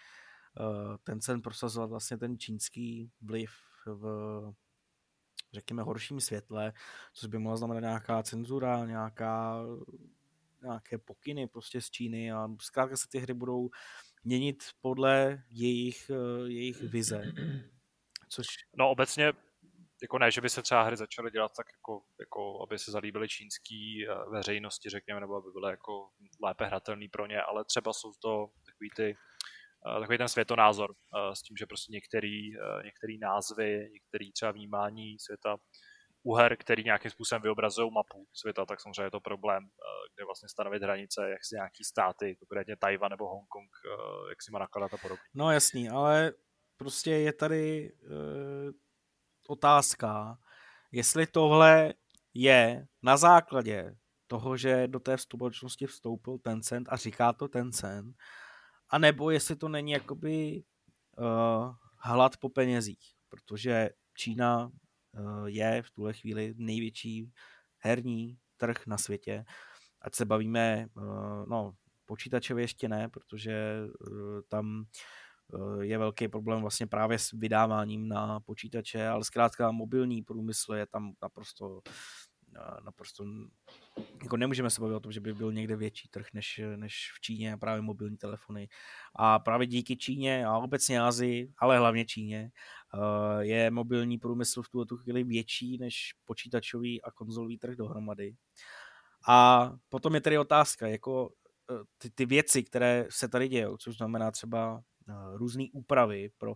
uh, 0.59 0.97
ten 1.03 1.21
cen 1.21 1.41
prosazovat 1.41 1.89
vlastně 1.89 2.17
ten 2.17 2.39
čínský 2.39 3.11
vliv 3.21 3.51
v 3.85 4.05
řekněme 5.53 5.83
horším 5.83 6.21
světle, 6.21 6.73
což 7.13 7.29
by 7.29 7.39
mohla 7.39 7.57
znamenat 7.57 7.79
nějaká 7.79 8.23
cenzura, 8.23 8.85
nějaká, 8.85 9.63
nějaké 10.63 10.97
pokyny 10.97 11.47
prostě 11.47 11.81
z 11.81 11.89
Číny 11.89 12.31
a 12.31 12.47
zkrátka 12.61 12.97
se 12.97 13.07
ty 13.11 13.19
hry 13.19 13.33
budou 13.33 13.69
měnit 14.23 14.63
podle 14.81 15.43
jejich, 15.49 16.11
jejich 16.45 16.81
vize. 16.81 17.21
Což... 18.29 18.45
No 18.77 18.89
obecně, 18.89 19.33
jako 20.01 20.19
ne, 20.19 20.31
že 20.31 20.41
by 20.41 20.49
se 20.49 20.61
třeba 20.61 20.83
hry 20.83 20.97
začaly 20.97 21.31
dělat 21.31 21.51
tak, 21.57 21.67
jako, 21.73 22.01
jako 22.19 22.63
aby 22.63 22.79
se 22.79 22.91
zalíbily 22.91 23.27
čínský 23.27 24.07
eh, 24.07 24.29
veřejnosti, 24.29 24.89
řekněme, 24.89 25.19
nebo 25.19 25.35
aby 25.35 25.51
byly 25.51 25.71
jako 25.71 26.09
lépe 26.43 26.65
hratelný 26.65 27.09
pro 27.09 27.25
ně, 27.25 27.41
ale 27.41 27.65
třeba 27.65 27.93
jsou 27.93 28.11
to 28.21 28.47
takový 28.65 28.89
ty 28.95 29.17
Eh, 29.85 29.99
takový 29.99 30.17
ten 30.17 30.27
světonázor 30.27 30.93
eh, 30.93 31.35
s 31.35 31.41
tím, 31.41 31.57
že 31.57 31.65
prostě 31.65 31.91
některý, 31.91 32.57
eh, 32.57 32.83
některý 32.83 33.17
názvy, 33.17 33.89
některý 33.93 34.31
třeba 34.31 34.51
vnímání 34.51 35.19
světa 35.19 35.57
uher, 36.23 36.57
který 36.57 36.83
nějakým 36.83 37.11
způsobem 37.11 37.41
vyobrazují 37.41 37.91
mapu 37.91 38.27
světa, 38.33 38.65
tak 38.65 38.81
samozřejmě 38.81 39.03
je 39.03 39.11
to 39.11 39.19
problém, 39.19 39.63
kde 40.15 40.25
vlastně 40.25 40.49
stanovit 40.49 40.83
hranice, 40.83 41.29
jak 41.29 41.45
si 41.45 41.55
nějaký 41.55 41.83
státy, 41.83 42.35
konkrétně 42.35 42.75
Tajvan 42.77 43.11
nebo 43.11 43.27
Hongkong, 43.27 43.69
jak 44.29 44.43
si 44.43 44.51
má 44.51 44.59
nakladat 44.59 44.93
a 44.93 44.97
podobně. 44.97 45.23
No 45.33 45.51
jasný, 45.51 45.89
ale 45.89 46.33
prostě 46.77 47.11
je 47.11 47.33
tady 47.33 47.91
uh, 47.91 48.71
otázka, 49.47 50.37
jestli 50.91 51.27
tohle 51.27 51.93
je 52.33 52.87
na 53.03 53.17
základě 53.17 53.95
toho, 54.27 54.57
že 54.57 54.87
do 54.87 54.99
té 54.99 55.17
společnosti 55.17 55.87
vstoupil 55.87 56.37
Tencent 56.37 56.87
a 56.91 56.95
říká 56.95 57.33
to 57.33 57.47
Tencent, 57.47 58.15
a 58.89 58.97
nebo 58.97 59.29
jestli 59.31 59.55
to 59.55 59.69
není 59.69 59.91
jakoby 59.91 60.63
uh, 61.17 61.75
hlad 61.99 62.37
po 62.37 62.49
penězích, 62.49 63.15
protože 63.29 63.89
Čína 64.17 64.71
je 65.45 65.81
v 65.81 65.91
tuhle 65.91 66.13
chvíli 66.13 66.53
největší 66.57 67.31
herní 67.79 68.37
trh 68.57 68.87
na 68.87 68.97
světě. 68.97 69.45
Ať 70.01 70.15
se 70.15 70.25
bavíme, 70.25 70.87
uh, 70.95 71.03
no, 71.47 71.73
počítačově 72.05 72.63
ještě 72.63 72.89
ne, 72.89 73.09
protože 73.09 73.81
uh, 74.11 74.41
tam 74.49 74.85
je 75.81 75.97
velký 75.97 76.27
problém 76.27 76.61
vlastně 76.61 76.87
právě 76.87 77.19
s 77.19 77.31
vydáváním 77.31 78.07
na 78.07 78.39
počítače, 78.39 79.07
ale 79.07 79.23
zkrátka 79.23 79.71
mobilní 79.71 80.23
průmysl 80.23 80.73
je 80.73 80.85
tam 80.87 81.11
naprosto 81.21 81.81
naprosto 82.85 83.25
jako 84.23 84.37
nemůžeme 84.37 84.69
se 84.69 84.81
bavit 84.81 84.95
o 84.95 84.99
tom, 84.99 85.11
že 85.11 85.19
by 85.19 85.33
byl 85.33 85.53
někde 85.53 85.75
větší 85.75 86.07
trh 86.07 86.25
než, 86.33 86.61
než 86.75 87.11
v 87.15 87.21
Číně 87.21 87.57
právě 87.57 87.81
mobilní 87.81 88.17
telefony. 88.17 88.69
A 89.15 89.39
právě 89.39 89.67
díky 89.67 89.97
Číně 89.97 90.45
a 90.45 90.57
obecně 90.57 91.01
Azii, 91.01 91.53
ale 91.57 91.77
hlavně 91.77 92.05
Číně, 92.05 92.51
eh, 92.51 92.51
je 93.39 93.71
mobilní 93.71 94.17
průmysl 94.17 94.61
v 94.61 94.69
tuto 94.69 94.97
chvíli 94.97 95.23
větší 95.23 95.77
než 95.77 96.13
počítačový 96.25 97.01
a 97.01 97.11
konzolový 97.11 97.57
trh 97.57 97.75
dohromady. 97.75 98.35
A 99.27 99.71
potom 99.89 100.15
je 100.15 100.21
tedy 100.21 100.37
otázka, 100.37 100.87
jako 100.87 101.29
eh, 101.71 101.83
ty, 101.97 102.09
ty 102.09 102.25
věci, 102.25 102.63
které 102.63 103.07
se 103.09 103.27
tady 103.27 103.47
dějou, 103.47 103.77
což 103.77 103.97
znamená 103.97 104.31
třeba 104.31 104.81
eh, 105.09 105.13
různé 105.37 105.65
úpravy 105.73 106.29
pro 106.37 106.55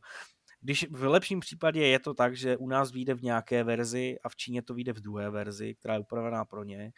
když 0.62 0.88
v 0.92 1.04
lepším 1.04 1.40
případě 1.40 1.88
je 1.88 2.00
to 2.00 2.14
tak, 2.14 2.38
že 2.38 2.58
u 2.58 2.68
nás 2.68 2.92
vyjde 2.92 3.14
v 3.14 3.22
nějaké 3.22 3.64
verzi 3.64 4.18
a 4.24 4.30
v 4.30 4.36
Číně 4.36 4.62
to 4.62 4.74
vyjde 4.74 4.94
v 4.94 5.00
druhé 5.00 5.30
verzi, 5.30 5.76
která 5.76 5.94
je 5.94 6.00
upravená 6.00 6.46
pro 6.46 6.64
ně. 6.64 6.92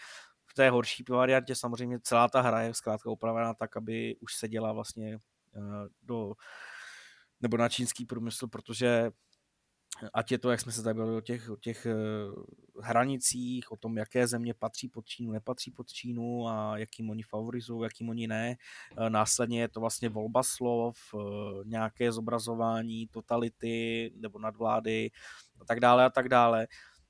V 0.45 0.53
té 0.53 0.69
horší 0.69 1.03
variantě 1.09 1.55
samozřejmě 1.55 1.99
celá 1.99 2.29
ta 2.29 2.41
hra 2.41 2.61
je 2.61 2.73
zkrátka 2.73 3.09
upravená 3.09 3.53
tak, 3.53 3.77
aby 3.77 4.15
už 4.19 4.35
se 4.35 4.47
dělá 4.47 4.73
vlastně 4.73 5.15
eh, 5.55 5.89
do 6.01 6.33
nebo 7.41 7.57
na 7.57 7.69
čínský 7.69 8.05
průmysl, 8.05 8.47
protože 8.47 9.11
ať 10.13 10.31
je 10.31 10.37
to, 10.37 10.51
jak 10.51 10.59
jsme 10.59 10.71
se 10.71 10.83
tady 10.83 10.99
bavili 10.99 11.17
o 11.17 11.21
těch, 11.21 11.49
o 11.49 11.55
těch 11.55 11.85
eh, 11.85 11.95
hranicích, 12.81 13.71
o 13.71 13.77
tom, 13.77 13.97
jaké 13.97 14.27
země 14.27 14.53
patří 14.53 14.89
pod 14.89 15.05
Čínu, 15.05 15.31
nepatří 15.31 15.71
pod 15.71 15.87
Čínu 15.87 16.47
a 16.47 16.77
jakým 16.77 17.09
oni 17.09 17.23
favorizují, 17.23 17.83
jakým 17.83 18.09
oni 18.09 18.27
ne. 18.27 18.55
Eh, 18.97 19.09
následně 19.09 19.61
je 19.61 19.67
to 19.67 19.79
vlastně 19.79 20.09
volba 20.09 20.43
slov, 20.43 20.97
eh, 21.15 21.19
nějaké 21.65 22.11
zobrazování 22.11 23.07
totality 23.07 24.11
nebo 24.15 24.39
nadvlády 24.39 25.11
a 25.61 25.65
tak 25.65 25.79
dále 25.79 26.05
a 26.05 26.09
tak 26.09 26.29
dále. 26.29 26.67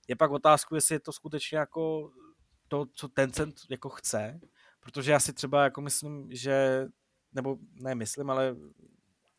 Je 0.07 0.15
pak 0.15 0.31
otázku, 0.31 0.75
jestli 0.75 0.95
je 0.95 0.99
to 0.99 1.11
skutečně 1.11 1.57
jako 1.57 2.11
to, 2.67 2.85
co 2.93 3.07
Tencent 3.07 3.55
jako 3.69 3.89
chce, 3.89 4.39
protože 4.79 5.11
já 5.11 5.19
si 5.19 5.33
třeba 5.33 5.63
jako 5.63 5.81
myslím, 5.81 6.27
že 6.31 6.85
nebo 7.33 7.57
ne 7.73 7.95
myslím, 7.95 8.29
ale 8.29 8.55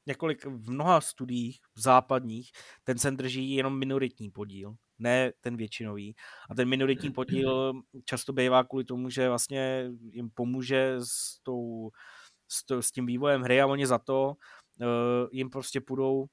několik, 0.06 0.44
v 0.44 0.70
mnoha 0.70 1.00
studiích 1.00 1.58
západních 1.74 2.50
ten 2.84 2.98
sen 2.98 3.16
drží 3.16 3.50
jenom 3.50 3.78
minoritní 3.78 4.30
podíl, 4.30 4.74
ne 4.98 5.32
ten 5.40 5.56
většinový. 5.56 6.14
A 6.50 6.54
ten 6.54 6.68
minoritní 6.68 7.10
podíl 7.10 7.72
často 8.04 8.32
bývá 8.32 8.64
kvůli 8.64 8.84
tomu, 8.84 9.10
že 9.10 9.28
vlastně 9.28 9.90
jim 10.12 10.30
pomůže 10.34 10.94
s, 10.98 11.40
tou, 11.42 11.90
s, 12.48 12.66
to, 12.66 12.82
s 12.82 12.90
tím 12.90 13.06
vývojem 13.06 13.42
hry 13.42 13.60
a 13.60 13.66
oni 13.66 13.86
za 13.86 13.98
to 13.98 14.26
uh, 14.80 15.28
jim 15.32 15.50
prostě 15.50 15.80
půjdou 15.80 16.26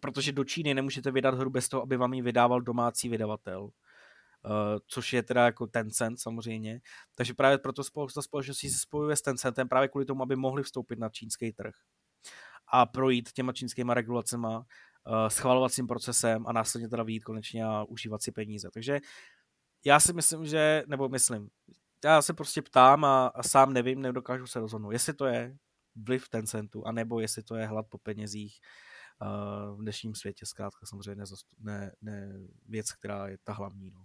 protože 0.00 0.32
do 0.32 0.44
Číny 0.44 0.74
nemůžete 0.74 1.10
vydat 1.10 1.34
hru 1.34 1.50
bez 1.50 1.68
toho, 1.68 1.82
aby 1.82 1.96
vám 1.96 2.14
ji 2.14 2.22
vydával 2.22 2.60
domácí 2.60 3.08
vydavatel. 3.08 3.64
Uh, 3.64 3.70
což 4.86 5.12
je 5.12 5.22
teda 5.22 5.44
jako 5.44 5.66
Tencent 5.66 6.20
samozřejmě. 6.20 6.80
Takže 7.14 7.34
právě 7.34 7.58
proto 7.58 7.84
spousta 7.84 8.22
společností 8.22 8.68
se 8.70 8.78
spojuje 8.78 9.16
s 9.16 9.22
Tencentem 9.22 9.68
právě 9.68 9.88
kvůli 9.88 10.04
tomu, 10.04 10.22
aby 10.22 10.36
mohli 10.36 10.62
vstoupit 10.62 10.98
na 10.98 11.08
čínský 11.08 11.52
trh 11.52 11.74
a 12.74 12.86
projít 12.86 13.32
těma 13.32 13.52
čínskýma 13.52 13.94
regulacema, 13.94 14.58
uh, 14.58 14.64
schvalovacím 15.28 15.86
procesem 15.86 16.46
a 16.46 16.52
následně 16.52 16.88
teda 16.88 17.02
vyjít 17.02 17.24
konečně 17.24 17.64
a 17.64 17.84
užívat 17.84 18.22
si 18.22 18.32
peníze. 18.32 18.68
Takže 18.74 19.00
já 19.86 20.00
si 20.00 20.12
myslím, 20.12 20.46
že, 20.46 20.82
nebo 20.86 21.08
myslím, 21.08 21.48
já 22.04 22.22
se 22.22 22.34
prostě 22.34 22.62
ptám 22.62 23.04
a, 23.04 23.26
a 23.26 23.42
sám 23.42 23.72
nevím, 23.72 24.02
nedokážu 24.02 24.46
se 24.46 24.60
rozhodnout, 24.60 24.90
jestli 24.90 25.14
to 25.14 25.26
je 25.26 25.56
vliv 25.94 26.28
Tencentu, 26.28 26.86
anebo 26.86 27.20
jestli 27.20 27.42
to 27.42 27.56
je 27.56 27.66
hlad 27.66 27.86
po 27.88 27.98
penězích 27.98 28.58
uh, 29.22 29.78
v 29.78 29.82
dnešním 29.82 30.14
světě, 30.14 30.46
zkrátka 30.46 30.86
samozřejmě 30.86 31.22
ne, 31.22 31.26
ne, 31.60 31.92
ne 32.02 32.32
věc, 32.68 32.92
která 32.92 33.28
je 33.28 33.38
ta 33.44 33.52
hlavní. 33.52 33.90
No. 33.90 34.04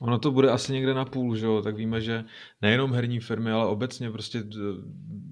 Ono 0.00 0.18
to 0.18 0.30
bude 0.30 0.50
asi 0.50 0.72
někde 0.72 0.94
na 0.94 1.04
půl, 1.04 1.36
že 1.36 1.46
jo? 1.46 1.62
Tak 1.62 1.76
víme, 1.76 2.00
že 2.00 2.24
nejenom 2.62 2.92
herní 2.92 3.20
firmy, 3.20 3.50
ale 3.50 3.66
obecně 3.66 4.10
prostě 4.10 4.42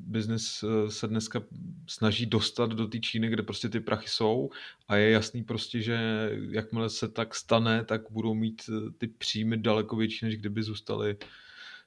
biznis 0.06 0.64
eh, 0.64 0.90
se 0.90 1.08
dneska 1.08 1.42
snaží 1.88 2.26
dostat 2.26 2.70
do 2.70 2.88
té 2.88 2.98
Číny, 2.98 3.28
kde 3.28 3.42
prostě 3.42 3.68
ty 3.68 3.80
prachy 3.80 4.08
jsou 4.08 4.50
a 4.88 4.96
je 4.96 5.10
jasný 5.10 5.44
prostě, 5.44 5.82
že 5.82 6.30
jakmile 6.50 6.90
se 6.90 7.08
tak 7.08 7.34
stane, 7.34 7.84
tak 7.84 8.00
budou 8.10 8.34
mít 8.34 8.62
eh, 8.68 8.90
ty 8.98 9.06
příjmy 9.06 9.56
daleko 9.56 9.96
větší, 9.96 10.24
než 10.24 10.36
kdyby 10.36 10.62
zůstali 10.62 11.16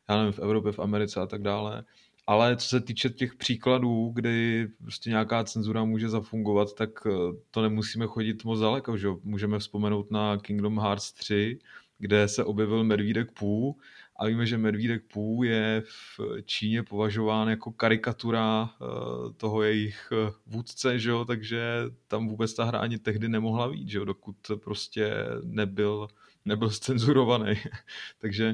já 0.09 0.17
nevím, 0.17 0.31
v 0.31 0.39
Evropě, 0.39 0.71
v 0.71 0.79
Americe 0.79 1.19
a 1.19 1.25
tak 1.25 1.41
dále. 1.41 1.83
Ale 2.27 2.57
co 2.57 2.67
se 2.67 2.81
týče 2.81 3.09
těch 3.09 3.35
příkladů, 3.35 4.11
kdy 4.15 4.67
prostě 4.81 5.09
nějaká 5.09 5.43
cenzura 5.43 5.83
může 5.83 6.09
zafungovat, 6.09 6.73
tak 6.73 6.89
eh, 7.05 7.09
to 7.51 7.61
nemusíme 7.61 8.07
chodit 8.07 8.43
moc 8.43 8.59
daleko, 8.59 8.97
že 8.97 9.07
Můžeme 9.23 9.59
vzpomenout 9.59 10.11
na 10.11 10.37
Kingdom 10.37 10.79
Hearts 10.79 11.13
3, 11.13 11.59
kde 11.99 12.27
se 12.27 12.43
objevil 12.43 12.83
medvídek 12.83 13.31
Pů 13.31 13.79
a 14.15 14.25
víme, 14.25 14.45
že 14.45 14.57
medvídek 14.57 15.03
Pů 15.13 15.43
je 15.43 15.83
v 15.85 16.19
Číně 16.45 16.83
považován 16.83 17.49
jako 17.49 17.71
karikatura 17.71 18.69
eh, 18.69 19.33
toho 19.33 19.63
jejich 19.63 20.09
eh, 20.11 20.31
vůdce, 20.45 20.99
že 20.99 21.09
jo? 21.09 21.25
takže 21.25 21.63
tam 22.07 22.27
vůbec 22.27 22.53
ta 22.53 22.63
hra 22.63 22.79
ani 22.79 22.97
tehdy 22.97 23.29
nemohla 23.29 23.69
být, 23.69 23.89
že 23.89 23.97
jo? 23.97 24.05
dokud 24.05 24.35
prostě 24.63 25.13
nebyl, 25.43 26.07
nebyl 26.45 26.69
scenzurovaný. 26.69 27.55
takže 28.19 28.53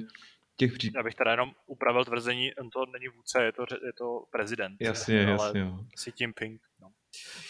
těch 0.56 0.74
pří... 0.74 0.92
Já 0.96 1.04
bych 1.04 1.16
teda 1.16 1.32
jenom 1.32 1.52
upravil 1.68 2.06
tvrzení, 2.06 2.52
to 2.74 2.86
není 2.86 3.08
vůdce, 3.08 3.44
je 3.44 3.52
to, 3.52 3.66
je 3.86 3.94
to 3.94 4.26
prezident. 4.32 4.78
Jasně, 4.80 5.26
ale 5.26 5.34
jasně. 5.34 5.72
Xi 5.96 6.14
Jinping. 6.20 6.62
No. 6.82 6.92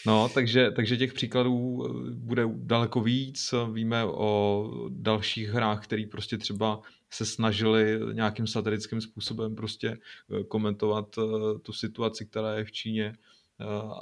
No, 0.06 0.30
takže, 0.34 0.72
takže 0.72 0.98
těch 0.98 1.14
příkladů 1.14 1.86
eh, 1.86 2.12
bude 2.12 2.44
daleko 2.54 3.02
víc. 3.02 3.54
Víme 3.74 4.06
o 4.06 4.72
dalších 4.90 5.50
hrách, 5.50 5.84
které 5.84 6.04
prostě 6.12 6.38
třeba 6.38 6.82
se 7.10 7.26
snažili 7.26 8.00
nějakým 8.14 8.48
satirickým 8.48 9.02
způsobem 9.02 9.56
prostě 9.56 9.98
eh, 10.40 10.44
komentovat 10.44 11.16
eh, 11.18 11.60
tu 11.60 11.74
situaci, 11.74 12.26
která 12.26 12.54
je 12.54 12.66
v 12.66 12.72
Číně 12.72 13.14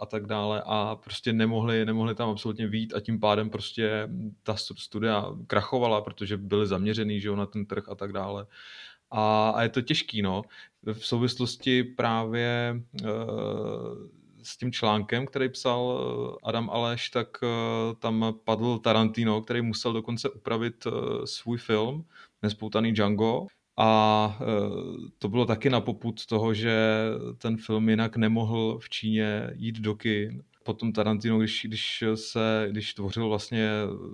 a 0.01 0.05
tak 0.05 0.25
dále 0.25 0.63
a 0.65 0.95
prostě 0.95 1.33
nemohli, 1.33 1.85
nemohli 1.85 2.15
tam 2.15 2.29
absolutně 2.29 2.67
vít 2.67 2.93
a 2.95 2.99
tím 2.99 3.19
pádem 3.19 3.49
prostě 3.49 4.09
ta 4.43 4.55
studia 4.55 5.35
krachovala, 5.47 6.01
protože 6.01 6.37
byly 6.37 6.67
zaměřený 6.67 7.19
že 7.19 7.27
jo, 7.27 7.35
na 7.35 7.45
ten 7.45 7.65
trh 7.65 7.89
a 7.89 7.95
tak 7.95 8.11
dále. 8.13 8.45
A, 9.11 9.49
a 9.49 9.63
je 9.63 9.69
to 9.69 9.81
těžký, 9.81 10.21
no. 10.21 10.41
V 10.93 11.05
souvislosti 11.05 11.83
právě 11.83 12.75
s 14.43 14.57
tím 14.57 14.71
článkem, 14.71 15.25
který 15.25 15.49
psal 15.49 15.99
eh, 15.99 16.37
Adam 16.43 16.69
Aleš, 16.69 17.09
tak 17.09 17.27
eh, 17.43 17.47
tam 17.99 18.33
padl 18.43 18.77
Tarantino, 18.77 19.41
který 19.41 19.61
musel 19.61 19.93
dokonce 19.93 20.29
upravit 20.29 20.87
eh, 20.87 20.91
svůj 21.27 21.57
film 21.57 22.05
Nespoutaný 22.41 22.91
Django, 22.91 23.47
a 23.77 24.39
to 25.17 25.29
bylo 25.29 25.45
taky 25.45 25.69
na 25.69 25.81
poput 25.81 26.25
toho, 26.25 26.53
že 26.53 27.05
ten 27.37 27.57
film 27.57 27.89
jinak 27.89 28.17
nemohl 28.17 28.79
v 28.79 28.89
Číně 28.89 29.49
jít 29.55 29.79
do 29.79 29.95
kin. 29.95 30.43
Potom 30.63 30.93
Tarantino, 30.93 31.39
když, 31.39 31.65
když, 31.65 32.03
se, 32.15 32.67
když 32.71 32.93
tvořil 32.93 33.29
vlastně 33.29 33.69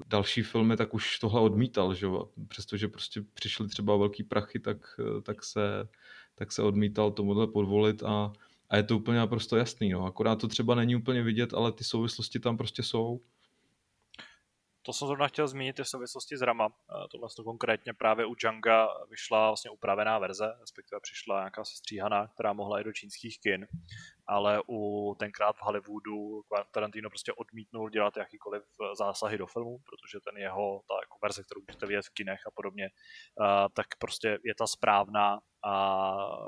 další 0.08 0.42
filmy, 0.42 0.78
tak 0.78 0.94
už 0.94 1.20
tohle 1.20 1.42
odmítal, 1.42 1.94
že 1.94 2.08
Přestože 2.48 2.88
prostě 2.88 3.22
přišly 3.34 3.68
třeba 3.68 3.98
velký 3.98 4.24
prachy, 4.24 4.60
tak, 4.60 4.78
tak, 5.24 5.44
se, 5.44 5.88
tak 6.36 6.52
se 6.52 6.62
odmítal 6.62 7.12
tomuhle 7.12 7.48
podvolit 7.48 8.04
a 8.04 8.34
a 8.70 8.78
je 8.78 8.84
to 8.84 8.98
úplně 8.98 9.18
naprosto 9.18 9.58
jasný, 9.58 9.90
no. 9.90 10.06
Akorát 10.06 10.36
to 10.36 10.48
třeba 10.48 10.76
není 10.76 10.96
úplně 10.96 11.24
vidět, 11.24 11.54
ale 11.54 11.72
ty 11.72 11.84
souvislosti 11.84 12.40
tam 12.40 12.58
prostě 12.58 12.84
jsou. 12.84 13.22
To 14.88 14.94
jsem 14.94 15.08
zrovna 15.08 15.28
chtěl 15.28 15.48
zmínit 15.48 15.80
i 15.80 15.84
v 15.84 15.88
souvislosti 15.88 16.38
s 16.38 16.42
Rama. 16.42 16.70
Tohle 17.12 17.28
to 17.36 17.44
konkrétně 17.44 17.94
právě 17.94 18.26
u 18.26 18.36
Djanga 18.36 18.88
vyšla 19.10 19.48
vlastně 19.48 19.72
upravená 19.72 20.20
verze, 20.20 20.54
respektive 20.60 21.00
přišla 21.02 21.40
nějaká 21.40 21.66
sestříhaná, 21.66 22.28
která 22.28 22.54
mohla 22.54 22.80
i 22.80 22.84
do 22.84 22.94
čínských 22.94 23.40
kin, 23.40 23.68
ale 24.28 24.62
u 24.70 25.16
tenkrát 25.20 25.54
v 25.54 25.62
Hollywoodu 25.62 26.42
Tarantino 26.72 27.10
prostě 27.10 27.34
odmítnul 27.34 27.90
dělat 27.90 28.18
jakýkoliv 28.18 28.64
zásahy 28.98 29.38
do 29.38 29.48
filmu, 29.48 29.78
protože 29.78 30.20
ten 30.20 30.38
jeho, 30.38 30.82
ta 30.88 30.94
jako 30.94 31.18
verze, 31.22 31.44
kterou 31.44 31.62
můžete 31.68 31.86
vidět 31.86 32.06
v 32.06 32.14
kinech 32.14 32.40
a 32.48 32.52
podobně, 32.52 32.90
tak 33.74 33.88
prostě 34.00 34.40
je 34.44 34.56
ta 34.56 34.68
správná 34.68 35.40
a 35.66 36.06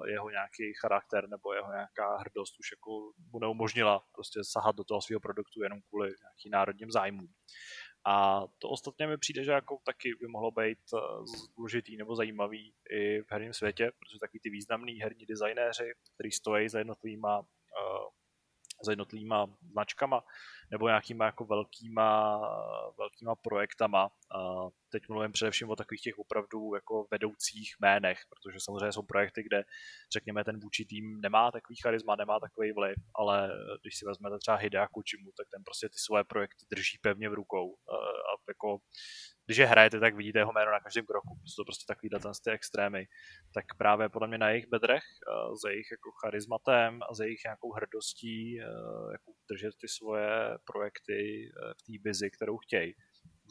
jeho 0.08 0.30
nějaký 0.30 0.74
charakter 0.82 1.30
nebo 1.30 1.54
jeho 1.54 1.72
nějaká 1.72 2.18
hrdost 2.18 2.60
už 2.60 2.72
jako 2.72 2.92
mu 3.32 3.40
neumožnila 3.40 4.04
prostě 4.16 4.40
sahat 4.44 4.76
do 4.76 4.84
toho 4.84 5.02
svého 5.02 5.20
produktu 5.20 5.64
jenom 5.64 5.82
kvůli 5.90 6.08
nějakým 6.08 6.52
národním 6.52 6.92
zájmům. 6.92 7.28
A 8.06 8.44
to 8.60 8.70
ostatně 8.70 9.08
mi 9.08 9.18
přijde, 9.18 9.44
že 9.44 9.52
jako 9.52 9.80
taky 9.84 10.16
by 10.16 10.28
mohlo 10.28 10.52
být 10.52 10.80
eh, 10.94 11.00
důležitý 11.58 11.98
nebo 11.98 12.16
zajímavý 12.16 12.74
i 12.90 13.22
v 13.22 13.32
herním 13.32 13.54
světě, 13.54 13.92
protože 14.00 14.20
takový 14.20 14.40
ty 14.40 14.50
významní 14.50 14.94
herní 14.94 15.26
designéři, 15.26 15.92
kteří 16.16 16.32
stojí 16.32 16.70
za 16.70 16.80
jednotlivýma, 16.80 17.40
uh, 17.40 17.46
za 18.86 18.92
jednotlivýma 18.92 19.48
značkama, 19.72 20.24
nebo 20.72 20.88
nějakýma 20.88 21.26
jako 21.26 21.46
velkýma, 21.46 22.40
velkýma 22.98 23.36
projektama. 23.36 24.10
Teď 24.92 25.04
mluvím 25.10 25.32
především 25.32 25.70
o 25.70 25.76
takových 25.76 26.02
těch 26.02 26.20
opravdu 26.20 26.76
jako 26.76 27.08
vedoucích 27.12 27.76
jménech, 27.82 28.20
protože 28.30 28.58
samozřejmě 28.60 28.92
jsou 28.92 29.02
projekty, 29.02 29.44
kde 29.44 29.64
řekněme 30.14 30.44
ten 30.44 30.60
vůči 30.60 30.86
tým 30.86 31.22
nemá 31.22 31.52
takový 31.52 31.76
charisma, 31.84 32.16
nemá 32.16 32.40
takový 32.40 32.72
vliv, 32.72 32.96
ale 33.16 33.52
když 33.82 33.98
si 33.98 34.06
vezmete 34.06 34.38
třeba 34.40 34.58
Hidea 34.58 34.88
Kuchimu, 34.88 35.32
tak 35.38 35.48
ten 35.54 35.64
prostě 35.64 35.90
ty 35.90 35.98
svoje 35.98 36.24
projekty 36.24 36.66
drží 36.72 36.98
pevně 37.02 37.30
v 37.30 37.34
rukou 37.34 37.76
a 38.30 38.32
jako 38.48 38.78
když 39.50 39.58
je 39.58 39.66
hrajete, 39.66 40.00
tak 40.00 40.16
vidíte 40.16 40.40
jeho 40.40 40.52
jméno 40.54 40.72
na 40.72 40.80
každém 40.80 41.06
kroku. 41.06 41.40
Jsou 41.46 41.62
to 41.62 41.66
prostě 41.66 41.86
takový 41.88 42.10
ten 42.10 42.22
ty 42.44 42.52
extrémy. 42.52 43.08
Tak 43.54 43.66
právě 43.78 44.10
podle 44.10 44.28
mě 44.28 44.38
na 44.38 44.50
jejich 44.50 44.68
bedrech, 44.68 45.04
za 45.64 45.70
jejich 45.70 45.88
jako 45.92 46.12
charizmatem 46.22 47.00
a 47.10 47.14
za 47.14 47.24
jejich 47.24 47.42
nějakou 47.46 47.72
hrdostí, 47.72 48.60
uh, 48.60 49.12
jako 49.12 49.32
držet 49.52 49.74
ty 49.82 49.88
svoje 49.88 50.30
projekty 50.72 51.20
uh, 51.50 51.72
v 51.72 51.82
té 51.86 51.94
vizi, 52.06 52.30
kterou 52.32 52.58
chtějí. 52.58 52.94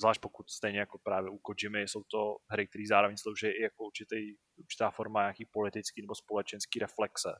Zvlášť 0.00 0.20
pokud 0.20 0.50
stejně 0.50 0.78
jako 0.78 0.98
právě 0.98 1.30
u 1.30 1.38
Kojimy 1.38 1.88
jsou 1.88 2.02
to 2.10 2.36
hry, 2.50 2.68
které 2.68 2.84
zároveň 2.88 3.16
slouží 3.16 3.46
i 3.46 3.62
jako 3.62 3.84
určitý, 3.84 4.20
určitá 4.56 4.90
forma 4.90 5.20
nějaký 5.20 5.44
politický 5.52 6.02
nebo 6.02 6.14
společenský 6.14 6.78
reflexe 6.78 7.32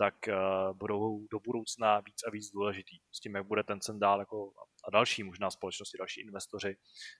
tak 0.00 0.14
uh, 0.28 0.76
budou 0.76 1.26
do 1.32 1.40
budoucna 1.40 2.00
víc 2.00 2.22
a 2.26 2.30
víc 2.30 2.50
důležitý. 2.50 2.96
S 3.12 3.20
tím, 3.20 3.34
jak 3.34 3.46
bude 3.46 3.62
ten 3.62 3.80
cen 3.80 3.98
dál 3.98 4.18
jako 4.20 4.52
a 4.84 4.90
další 4.90 5.22
možná 5.22 5.50
společnosti, 5.50 5.98
další 5.98 6.20
investoři 6.20 6.76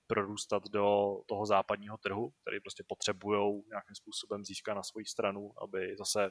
prorůstat 0.07 0.62
do 0.65 1.16
toho 1.28 1.47
západního 1.47 1.97
trhu, 1.98 2.31
který 2.43 2.61
prostě 2.61 2.85
potřebují 2.89 3.62
nějakým 3.69 3.94
způsobem 3.94 4.44
získat 4.44 4.74
na 4.74 4.82
svoji 4.82 5.07
stranu, 5.07 5.52
aby 5.62 5.97
zase, 5.98 6.31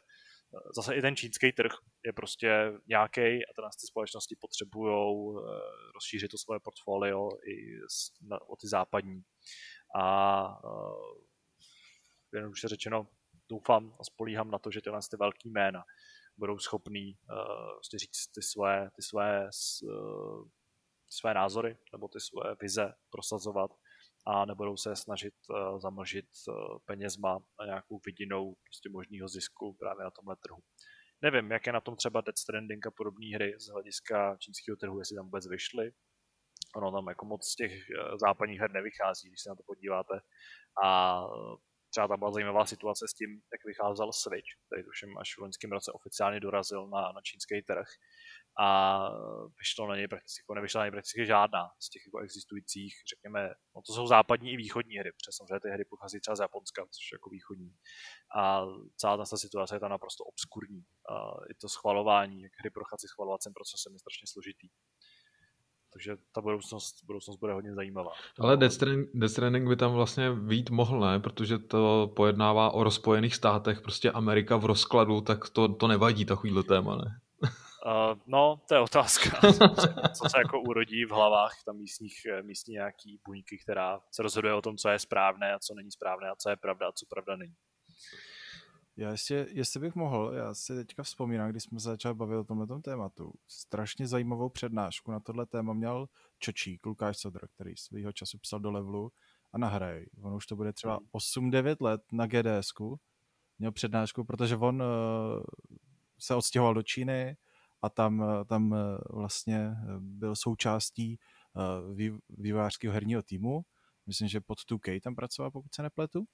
zase 0.76 0.96
i 0.96 1.02
ten 1.02 1.16
čínský 1.16 1.52
trh 1.52 1.72
je 2.06 2.14
prostě 2.14 2.72
nějaký 2.88 3.22
a 3.22 3.70
ty 3.82 3.88
společnosti 3.88 4.36
potřebují 4.42 5.38
eh, 5.38 5.42
rozšířit 5.96 6.32
to 6.32 6.38
svoje 6.38 6.60
portfolio 6.60 7.30
i 7.30 7.56
o 8.48 8.56
ty 8.56 8.68
západní. 8.68 9.22
A 9.96 10.46
uh, 10.64 11.18
jen 12.34 12.46
už 12.46 12.62
řečeno, 12.66 13.08
doufám 13.50 13.96
a 14.00 14.04
spolíhám 14.04 14.52
na 14.52 14.60
to, 14.60 14.72
že 14.72 14.82
tyhle 14.82 15.00
ty 15.12 15.18
velký 15.18 15.50
jména 15.50 15.84
budou 16.40 16.58
schopný 16.58 17.14
uh, 17.14 17.98
říct 17.98 18.28
ty 18.36 18.42
své, 18.42 18.90
ty 18.96 19.02
své 19.02 19.50
uh, 19.84 20.48
své 21.10 21.34
názory 21.34 21.78
nebo 21.94 22.08
ty 22.08 22.20
své 22.20 22.56
vize 22.62 22.94
prosazovat 23.10 23.72
a 24.28 24.46
nebudou 24.46 24.78
se 24.78 24.96
snažit 24.96 25.34
uh, 25.50 25.80
zamlžit 25.80 26.26
uh, 26.48 26.54
penězma 26.86 27.40
a 27.60 27.66
nějakou 27.66 28.00
vidinou 28.06 28.56
prostě 28.64 28.90
možného 28.90 29.28
zisku 29.28 29.74
právě 29.80 30.04
na 30.04 30.12
tomhle 30.12 30.36
trhu. 30.36 30.62
Nevím, 31.22 31.52
jak 31.52 31.68
je 31.68 31.74
na 31.74 31.82
tom 31.82 31.96
třeba 31.96 32.22
Dead 32.22 32.38
Stranding 32.38 32.88
a 32.88 32.92
podobné 32.92 33.36
hry 33.36 33.54
z 33.60 33.68
hlediska 33.68 34.38
čínského 34.38 34.78
trhu, 34.78 35.00
jestli 35.00 35.16
tam 35.16 35.26
vůbec 35.26 35.48
vyšly. 35.48 35.92
Ono 36.76 36.92
tam 36.92 37.08
jako 37.08 37.26
moc 37.26 37.46
z 37.46 37.56
těch 37.56 37.74
západních 38.26 38.60
her 38.60 38.72
nevychází, 38.72 39.28
když 39.28 39.42
se 39.42 39.50
na 39.50 39.56
to 39.56 39.64
podíváte. 39.66 40.16
A 40.84 41.22
třeba 41.90 42.08
tam 42.08 42.20
byla 42.20 42.32
zajímavá 42.32 42.66
situace 42.66 43.06
s 43.08 43.14
tím, 43.14 43.30
jak 43.54 43.66
vycházel 43.66 44.12
Switch, 44.14 44.52
který 44.66 44.84
tuším 44.84 45.18
až 45.18 45.38
v 45.38 45.42
loňském 45.42 45.72
roce 45.72 45.92
oficiálně 45.92 46.40
dorazil 46.40 46.88
na, 46.88 47.02
na 47.02 47.22
čínský 47.22 47.62
trh 47.62 47.88
a 48.60 48.68
vyšlo 49.60 49.88
na 49.88 49.96
něj 49.96 50.08
prakticky, 50.08 50.42
jako 50.42 50.54
nevyšla 50.54 50.80
na 50.80 50.86
něj 50.86 50.92
prakticky 50.92 51.26
žádná 51.26 51.64
z 51.80 51.90
těch 51.90 52.02
jako 52.06 52.20
existujících, 52.20 52.94
řekněme, 53.10 53.50
no 53.76 53.82
to 53.82 53.94
jsou 53.94 54.08
západní 54.08 54.52
i 54.52 54.58
východní 54.58 54.98
hry, 54.98 55.12
protože 55.12 55.32
samozřejmě 55.32 55.60
ty 55.60 55.70
hry 55.70 55.86
pochází 55.86 56.20
třeba 56.20 56.36
z 56.36 56.40
Japonska, 56.40 56.86
což 56.86 57.12
je 57.12 57.16
jako 57.16 57.30
východní. 57.30 57.76
A 58.36 58.66
celá 58.98 59.18
ta 59.18 59.26
situace 59.26 59.76
je 59.76 59.80
tam 59.80 59.92
naprosto 59.92 60.24
obskurní. 60.24 60.84
A 61.10 61.14
i 61.52 61.54
to 61.54 61.70
schvalování, 61.70 62.42
jak 62.42 62.52
hry 62.60 62.70
prochází 62.70 63.08
schvalovacím 63.08 63.54
procesem 63.54 63.94
je 63.94 64.00
strašně 64.00 64.28
složitý. 64.28 64.68
Takže 65.94 66.18
ta 66.32 66.42
budoucnost, 66.42 67.04
budoucnost 67.06 67.38
bude 67.38 67.54
hodně 67.54 67.74
zajímavá. 67.74 68.12
Ale 68.40 68.58
Death 68.58 68.74
Stranding, 68.74 69.10
Death 69.14 69.32
Stranding 69.32 69.70
by 69.70 69.76
tam 69.76 69.94
vlastně 69.94 70.32
vít 70.32 70.70
mohl, 70.70 71.00
ne? 71.00 71.20
Protože 71.20 71.58
to 71.58 72.12
pojednává 72.16 72.72
o 72.72 72.84
rozpojených 72.84 73.36
státech, 73.36 73.82
prostě 73.82 74.12
Amerika 74.12 74.58
v 74.58 74.66
rozkladu, 74.66 75.22
tak 75.22 75.50
to, 75.50 75.68
to 75.68 75.88
nevadí 75.88 76.26
takovýhle 76.26 76.64
téma, 76.64 76.96
ne? 76.96 77.20
Uh, 77.86 78.18
no, 78.28 78.62
to 78.68 78.76
je 78.76 78.80
otázka, 78.80 79.40
co 80.18 80.30
se 80.30 80.38
jako 80.38 80.62
urodí 80.62 81.06
v 81.06 81.12
hlavách 81.12 81.64
tam 81.66 81.78
místních, 81.78 82.26
eh, 82.26 82.44
místní 82.44 82.74
nějaký 82.74 83.20
buňky, 83.26 83.58
která 83.58 84.00
se 84.12 84.24
rozhoduje 84.24 84.54
o 84.54 84.62
tom, 84.62 84.78
co 84.78 84.90
je 84.90 85.00
správné 85.00 85.54
a 85.54 85.60
co 85.60 85.74
není 85.74 85.92
správné 85.92 86.30
a 86.30 86.36
co 86.36 86.50
je 86.50 86.56
pravda 86.56 86.88
a 86.88 86.92
co 86.92 87.06
pravda 87.06 87.36
není. 87.36 87.54
Já 89.00 89.12
ještě, 89.12 89.48
jestli 89.52 89.80
bych 89.80 89.96
mohl, 89.96 90.32
já 90.34 90.54
si 90.54 90.76
teďka 90.76 91.04
vzpomínám, 91.04 91.50
když 91.50 91.64
jsme 91.64 91.80
se 91.80 91.90
začali 91.90 92.16
bavit 92.16 92.36
o 92.38 92.44
tomhle 92.44 92.82
tématu, 92.82 93.34
strašně 93.48 94.08
zajímavou 94.08 94.50
přednášku 94.50 95.12
na 95.12 95.20
tohle 95.20 95.46
téma 95.46 95.74
měl 95.74 96.08
Čočík, 96.40 96.86
Lukáš 96.86 97.18
Sodr, 97.18 97.48
který 97.48 97.78
svýho 97.78 98.12
času 98.12 98.38
psal 98.38 98.60
do 98.60 98.72
levelu 98.72 99.12
a 99.54 99.58
na 99.58 99.68
hry. 99.68 100.10
On 100.22 100.34
už 100.34 100.48
to 100.48 100.56
bude 100.56 100.74
třeba 100.74 101.00
8-9 101.14 101.66
hmm. 101.68 101.76
let 101.80 102.02
na 102.12 102.28
GDSku, 102.28 103.00
měl 103.60 103.72
přednášku, 103.72 104.24
protože 104.24 104.56
on 104.56 104.82
uh, 104.82 104.88
se 106.20 106.36
odstěhoval 106.36 106.74
do 106.74 106.84
Číny, 106.84 107.38
a 107.82 107.90
tam, 107.90 108.24
eh, 108.24 108.46
tam 108.46 108.74
eh, 108.74 108.78
vlastně 109.10 109.76
byl 110.00 110.36
součástí 110.36 111.20
vývojářského 112.30 112.94
herního 112.94 113.24
týmu. 113.24 113.62
Myslím, 114.06 114.28
že 114.28 114.42
pod 114.42 114.58
2K 114.72 115.02
tam 115.02 115.16
pracoval, 115.16 115.52
pokud 115.52 115.76
se 115.76 115.84
nepletu. 115.84 116.26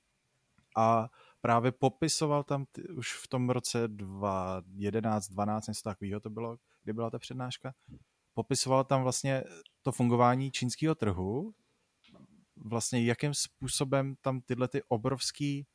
A 0.75 1.09
právě 1.41 1.71
popisoval 1.71 2.43
tam 2.43 2.65
ty, 2.71 2.89
už 2.89 3.13
v 3.13 3.27
tom 3.27 3.49
roce 3.49 3.87
2011, 3.87 5.27
12, 5.27 5.67
něco 5.67 5.81
takového 5.83 6.19
to 6.19 6.29
bylo, 6.29 6.57
kdy 6.83 6.93
byla 6.93 7.09
ta 7.09 7.19
přednáška, 7.19 7.73
popisoval 8.33 8.83
tam 8.83 9.03
vlastně 9.03 9.43
to 9.81 9.91
fungování 9.91 10.51
čínského 10.51 10.95
trhu, 10.95 11.53
vlastně 12.57 13.03
jakým 13.03 13.33
způsobem 13.33 14.15
tam 14.21 14.41
tyhle 14.41 14.67
ty 14.67 14.83
obrovský 14.87 15.67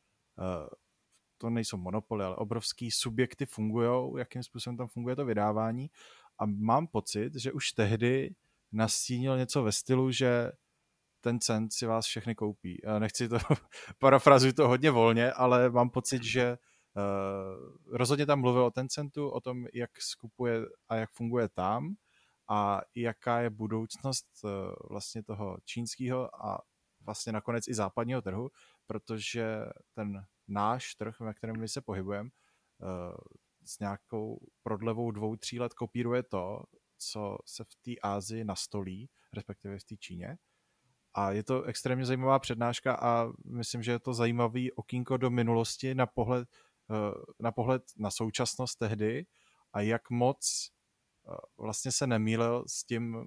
to 1.39 1.51
nejsou 1.51 1.77
monopoly, 1.77 2.25
ale 2.25 2.37
obrovský 2.37 2.91
subjekty 2.91 3.47
fungují, 3.47 4.13
jakým 4.19 4.43
způsobem 4.43 4.77
tam 4.77 4.89
funguje 4.89 5.17
to 5.17 5.25
vydávání. 5.25 5.91
A 6.39 6.47
mám 6.47 6.87
pocit, 6.87 7.35
že 7.35 7.53
už 7.53 7.73
tehdy 7.73 8.35
nastínil 8.73 9.39
něco 9.39 9.63
ve 9.63 9.73
stylu, 9.73 10.11
že 10.13 10.53
ten 11.21 11.41
cent 11.41 11.73
si 11.73 11.87
vás 11.87 12.07
všechny 12.07 12.35
koupí. 12.35 12.83
Nechci 12.99 13.29
to, 13.29 13.39
parafrazuji 13.99 14.53
to 14.53 14.69
hodně 14.69 14.91
volně, 14.91 15.33
ale 15.33 15.71
mám 15.71 15.91
pocit, 15.91 16.23
že 16.23 16.59
uh, 16.97 17.97
rozhodně 17.97 18.27
tam 18.27 18.41
mluvil 18.41 18.65
o 18.65 18.71
ten 18.71 18.89
centu, 18.89 19.29
o 19.29 19.41
tom, 19.41 19.67
jak 19.75 19.91
skupuje 20.01 20.61
a 20.89 20.97
jak 20.97 21.11
funguje 21.11 21.49
tam 21.49 21.95
a 22.49 22.81
jaká 22.95 23.41
je 23.41 23.51
budoucnost 23.51 24.27
uh, 24.45 24.51
vlastně 24.91 25.23
toho 25.23 25.59
čínského 25.65 26.45
a 26.47 26.61
vlastně 27.01 27.33
nakonec 27.33 27.69
i 27.69 27.75
západního 27.75 28.23
trhu, 28.23 28.51
protože 28.87 29.65
ten 29.95 30.27
náš 30.49 30.95
trh, 30.95 31.21
na 31.21 31.35
kterém 31.35 31.61
my 31.61 31.69
se 31.69 31.81
pohybujeme, 31.81 32.31
eh, 32.83 33.17
s 33.65 33.79
nějakou 33.79 34.47
prodlevou 34.63 35.11
dvou, 35.11 35.37
tří 35.37 35.61
let 35.61 35.75
kopíruje 35.75 36.23
to, 36.23 36.63
co 36.99 37.39
se 37.47 37.65
v 37.65 37.75
té 37.83 38.01
Ázii 38.03 38.45
nastolí, 38.45 39.11
respektive 39.33 39.79
v 39.79 39.85
té 39.85 39.97
Číně. 39.97 40.39
A 41.15 41.33
je 41.33 41.43
to 41.43 41.63
extrémně 41.63 42.05
zajímavá 42.07 42.39
přednáška 42.39 42.95
a 42.95 43.33
myslím, 43.45 43.83
že 43.83 43.93
je 43.93 43.99
to 43.99 44.15
zajímavý 44.15 44.73
okýnko 44.73 45.17
do 45.17 45.31
minulosti 45.31 45.95
na 45.95 46.07
pohled, 46.07 46.49
eh, 46.91 46.95
na 47.41 47.53
pohled 47.53 47.83
na 47.97 48.11
současnost 48.11 48.79
tehdy 48.79 49.27
a 49.73 49.81
jak 49.81 50.11
moc 50.11 50.71
eh, 51.29 51.37
vlastně 51.59 51.93
se 51.93 52.07
nemýlil 52.07 52.65
s 52.67 52.85
tím, 52.85 53.27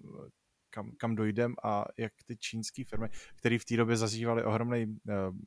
kam, 0.70 0.92
kam 0.98 1.16
dojdem 1.16 1.56
a 1.64 1.86
jak 1.98 2.14
ty 2.26 2.38
čínské 2.38 2.84
firmy, 2.84 3.10
které 3.36 3.60
v 3.60 3.66
té 3.66 3.78
době 3.78 3.98
zažívaly 3.98 4.44
ohromný, 4.44 5.00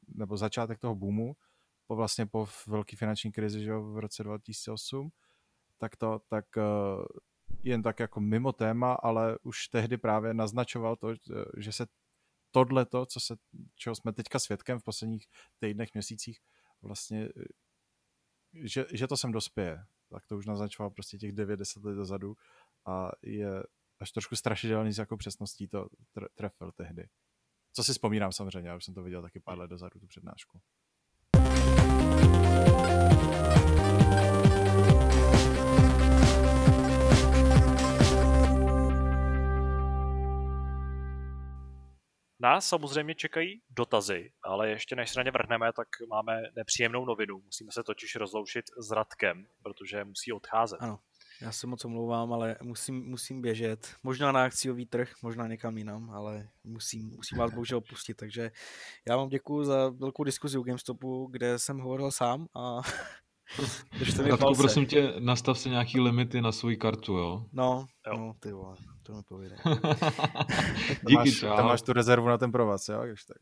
nebo 0.08 0.36
začátek 0.36 0.78
toho 0.78 0.94
boomu, 0.94 1.36
po 1.86 1.96
vlastně 1.96 2.26
po 2.26 2.48
velké 2.66 2.96
finanční 2.96 3.32
krizi 3.32 3.64
že 3.64 3.72
v 3.72 3.98
roce 3.98 4.22
2008, 4.24 5.10
tak 5.78 5.96
to 5.96 6.20
tak 6.28 6.44
jen 7.62 7.82
tak 7.82 8.00
jako 8.00 8.20
mimo 8.20 8.52
téma, 8.52 8.92
ale 8.92 9.38
už 9.42 9.68
tehdy 9.68 9.96
právě 9.96 10.34
naznačoval 10.34 10.96
to, 10.96 11.14
že 11.56 11.72
se 11.72 11.86
tohle 12.50 12.86
to, 12.86 13.06
co 13.06 13.20
se, 13.20 13.36
čeho 13.74 13.94
jsme 13.94 14.12
teďka 14.12 14.38
svědkem 14.38 14.78
v 14.78 14.84
posledních 14.84 15.26
týdnech, 15.58 15.94
měsících, 15.94 16.40
vlastně, 16.82 17.28
že, 18.64 18.86
že 18.92 19.06
to 19.06 19.16
sem 19.16 19.32
dospěje. 19.32 19.78
Tak 20.10 20.26
to 20.26 20.36
už 20.36 20.46
naznačoval 20.46 20.90
prostě 20.90 21.18
těch 21.18 21.32
9-10 21.32 21.84
let 21.84 21.94
dozadu 21.94 22.34
a 22.86 23.10
je 23.22 23.62
až 23.98 24.10
trošku 24.10 24.36
strašidelný 24.36 24.92
s 24.92 24.98
jakou 24.98 25.16
přesností 25.16 25.68
to 25.68 25.88
trefil 26.34 26.72
tehdy. 26.72 27.08
Co 27.72 27.84
si 27.84 27.92
vzpomínám 27.92 28.32
samozřejmě, 28.32 28.68
já 28.68 28.76
už 28.76 28.84
jsem 28.84 28.94
to 28.94 29.02
viděl 29.02 29.22
taky 29.22 29.40
pár 29.40 29.58
let 29.58 29.68
dozadu, 29.68 30.00
tu 30.00 30.06
přednášku. 30.06 30.60
Nás 42.40 42.66
samozřejmě 42.66 43.14
čekají 43.14 43.62
dotazy, 43.70 44.32
ale 44.42 44.68
ještě 44.68 44.96
než 44.96 45.10
se 45.10 45.20
na 45.20 45.22
ně 45.22 45.30
vrhneme, 45.30 45.72
tak 45.72 45.88
máme 46.08 46.42
nepříjemnou 46.56 47.04
novinu. 47.04 47.40
Musíme 47.44 47.72
se 47.72 47.82
totiž 47.82 48.16
rozloučit 48.16 48.64
s 48.78 48.90
Radkem, 48.90 49.46
protože 49.62 50.04
musí 50.04 50.32
odcházet. 50.32 50.76
Ano, 50.80 50.98
já 51.40 51.52
se 51.52 51.66
moc 51.66 51.84
omlouvám, 51.84 52.32
ale 52.32 52.56
musím, 52.62 53.04
musím 53.04 53.42
běžet. 53.42 53.94
Možná 54.02 54.32
na 54.32 54.44
akciový 54.44 54.86
trh, 54.86 55.12
možná 55.22 55.46
někam 55.46 55.78
jinam, 55.78 56.10
ale 56.10 56.48
musím, 56.64 57.10
musím 57.10 57.38
vás 57.38 57.50
bohužel 57.50 57.78
opustit. 57.78 58.16
Takže 58.16 58.50
já 59.08 59.16
vám 59.16 59.28
děkuji 59.28 59.64
za 59.64 59.88
velkou 59.88 60.24
diskuzi 60.24 60.58
u 60.58 60.62
GameStopu, 60.62 61.26
kde 61.26 61.58
jsem 61.58 61.78
hovoril 61.78 62.10
sám 62.10 62.46
a 62.54 62.80
Radku, 64.30 64.54
prosím 64.54 64.86
tě, 64.86 65.12
nastav 65.18 65.58
si 65.58 65.70
nějaký 65.70 66.00
limity 66.00 66.40
na 66.40 66.52
svoji 66.52 66.76
kartu, 66.76 67.12
jo? 67.12 67.44
No, 67.52 67.86
jo. 68.06 68.18
no, 68.18 68.34
ty 68.40 68.52
vole, 68.52 68.76
to 69.02 69.12
mi 69.12 69.22
povídej. 69.22 69.58
Díky, 70.88 71.14
máš, 71.14 71.38
čau. 71.38 71.56
Tam 71.56 71.66
máš 71.66 71.82
tu 71.82 71.92
rezervu 71.92 72.28
na 72.28 72.38
ten 72.38 72.52
provaz, 72.52 72.88
jo? 72.88 73.02
Už 73.12 73.24
tak. 73.24 73.38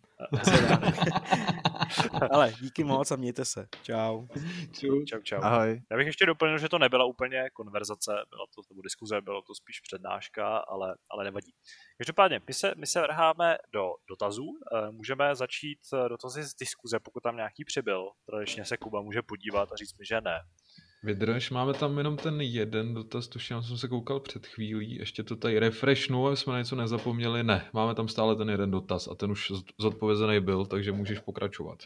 Ale 2.30 2.52
díky 2.60 2.84
moc 2.84 3.10
a 3.10 3.16
mějte 3.16 3.44
se. 3.44 3.68
Čau. 3.82 4.26
Čau, 4.72 5.04
čau. 5.04 5.20
čau. 5.22 5.40
Ahoj. 5.42 5.82
Já 5.90 5.96
bych 5.96 6.06
ještě 6.06 6.26
doplnil, 6.26 6.58
že 6.58 6.68
to 6.68 6.78
nebyla 6.78 7.04
úplně 7.04 7.50
konverzace, 7.52 8.12
byla 8.30 8.46
to 8.54 8.62
nebo 8.70 8.82
diskuze, 8.82 9.20
bylo 9.20 9.42
to 9.42 9.54
spíš 9.54 9.80
přednáška, 9.80 10.58
ale, 10.58 10.96
ale 11.10 11.24
nevadí. 11.24 11.54
Každopádně, 11.98 12.40
my 12.46 12.54
se, 12.54 12.74
my 12.76 12.86
se 12.86 13.00
vrháme 13.00 13.56
do 13.72 13.90
dotazů. 14.08 14.46
Eh, 14.72 14.90
můžeme 14.90 15.34
začít 15.34 15.78
eh, 15.94 16.08
dotazy 16.08 16.42
z 16.42 16.54
diskuze, 16.54 17.00
pokud 17.00 17.22
tam 17.22 17.36
nějaký 17.36 17.64
přibyl. 17.64 18.10
Tradičně 18.26 18.64
se 18.64 18.76
Kuba 18.76 19.00
může 19.00 19.22
podívat 19.22 19.72
a 19.72 19.76
říct 19.76 19.98
mi, 19.98 20.04
že 20.04 20.20
ne. 20.20 20.40
Vydrž, 21.04 21.50
máme 21.50 21.74
tam 21.74 21.98
jenom 21.98 22.16
ten 22.16 22.40
jeden 22.40 22.94
dotaz, 22.94 23.28
tuším, 23.28 23.62
jsem 23.62 23.78
se 23.78 23.88
koukal 23.88 24.20
před 24.20 24.46
chvílí, 24.46 24.96
ještě 24.96 25.22
to 25.22 25.36
tady 25.36 25.58
refreshnu, 25.58 26.26
aby 26.26 26.36
jsme 26.36 26.58
něco 26.58 26.76
nezapomněli. 26.76 27.42
Ne, 27.42 27.70
máme 27.72 27.94
tam 27.94 28.08
stále 28.08 28.36
ten 28.36 28.50
jeden 28.50 28.70
dotaz 28.70 29.08
a 29.08 29.14
ten 29.14 29.30
už 29.30 29.52
zodpovězený 29.78 30.40
byl, 30.40 30.66
takže 30.66 30.92
můžeš 30.92 31.18
pokračovat. 31.18 31.78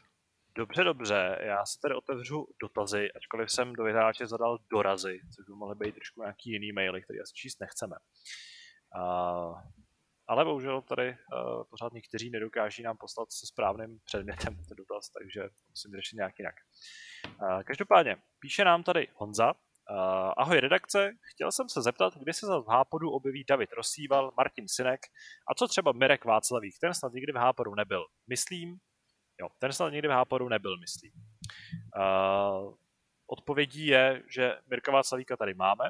Dobře, 0.56 0.84
dobře, 0.84 1.38
já 1.40 1.66
se 1.66 1.80
tady 1.82 1.94
otevřu 1.94 2.46
dotazy, 2.62 3.12
ačkoliv 3.16 3.50
jsem 3.50 3.72
do 3.72 3.84
vyhráče 3.84 4.26
zadal 4.26 4.58
dorazy, 4.72 5.20
což 5.36 5.46
by 5.46 5.52
mohly 5.52 5.74
být 5.74 5.94
trošku 5.94 6.20
nějaký 6.20 6.50
jiný 6.50 6.72
maily, 6.72 7.02
který 7.02 7.20
asi 7.20 7.32
číst 7.34 7.60
nechceme. 7.60 7.96
Uh, 8.96 9.58
ale 10.28 10.44
bohužel 10.44 10.82
tady 10.82 11.08
uh, 11.08 11.64
pořád 11.70 11.92
někteří 11.92 12.30
nedokáží 12.30 12.82
nám 12.82 12.96
poslat 12.96 13.32
se 13.32 13.46
správným 13.46 13.98
předmětem 14.04 14.54
ten 14.54 14.76
dotaz, 14.76 15.10
takže 15.10 15.48
musím 15.68 15.92
řešit 15.96 16.16
nějak 16.16 16.38
jinak. 16.38 16.54
Uh, 17.42 17.62
každopádně, 17.62 18.16
píše 18.38 18.64
nám 18.64 18.82
tady 18.82 19.08
Honza. 19.14 19.54
Uh, 19.90 20.32
ahoj 20.36 20.60
redakce, 20.60 21.10
chtěl 21.34 21.52
jsem 21.52 21.68
se 21.68 21.82
zeptat, 21.82 22.14
kdy 22.16 22.32
se 22.32 22.46
za 22.46 22.58
v 22.58 22.66
Hápodu 22.66 23.10
objeví 23.10 23.44
David 23.44 23.72
Rosíval, 23.72 24.32
Martin 24.36 24.68
Sinek 24.68 25.00
a 25.50 25.54
co 25.54 25.68
třeba 25.68 25.92
Mirek 25.92 26.24
Václavík, 26.24 26.74
ten 26.80 26.94
snad 26.94 27.12
nikdy 27.12 27.32
v 27.32 27.36
Hápodu 27.36 27.74
nebyl. 27.74 28.04
Myslím, 28.26 28.76
jo, 29.40 29.48
ten 29.58 29.72
snad 29.72 29.92
nikdy 29.92 30.08
v 30.08 30.10
Hápodu 30.10 30.48
nebyl, 30.48 30.78
myslím. 30.78 31.12
Uh, 31.96 32.74
odpovědí 33.26 33.86
je, 33.86 34.22
že 34.30 34.56
Mirka 34.66 34.92
Václavíka 34.92 35.36
tady 35.36 35.54
máme, 35.54 35.84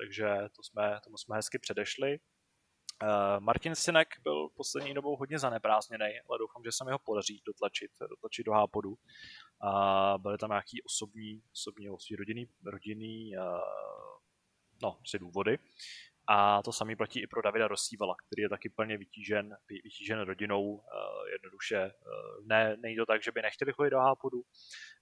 takže 0.00 0.26
to 0.56 0.62
jsme, 0.62 1.00
tomu 1.04 1.16
jsme 1.18 1.36
hezky 1.36 1.58
předešli. 1.58 2.18
Uh, 3.02 3.40
Martin 3.40 3.74
Sinek 3.74 4.08
byl 4.22 4.48
poslední 4.48 4.94
dobou 4.94 5.16
hodně 5.16 5.38
zaneprázdněný, 5.38 6.04
ale 6.28 6.38
doufám, 6.38 6.62
že 6.64 6.72
se 6.72 6.84
mi 6.84 6.92
ho 6.92 6.98
podaří 6.98 7.42
dotlačit, 7.46 7.90
dotlačit 8.10 8.46
do 8.46 8.52
hápodu. 8.52 8.90
Uh, 8.90 10.22
byly 10.22 10.38
tam 10.38 10.50
nějaký 10.50 10.82
osobní, 10.82 11.42
osobní 11.52 11.90
osobní 11.90 12.16
rodinný, 12.16 12.48
rodinný 12.64 13.36
uh, 13.36 13.44
no, 14.82 14.98
si 15.06 15.18
důvody. 15.18 15.58
A 16.30 16.62
to 16.62 16.72
samé 16.72 16.96
platí 16.96 17.22
i 17.22 17.26
pro 17.26 17.42
Davida 17.42 17.68
Rosívala, 17.68 18.14
který 18.26 18.42
je 18.42 18.48
taky 18.48 18.68
plně 18.68 18.98
vytížen, 18.98 19.56
vytížen 19.68 20.20
rodinou, 20.20 20.62
uh, 20.72 20.82
jednoduše. 21.32 21.92
Ne, 22.46 22.76
není 22.76 22.96
to 22.96 23.06
tak, 23.06 23.22
že 23.22 23.32
by 23.32 23.42
nechtěli 23.42 23.72
chodit 23.72 23.90
do 23.90 23.98
hápodu, 23.98 24.42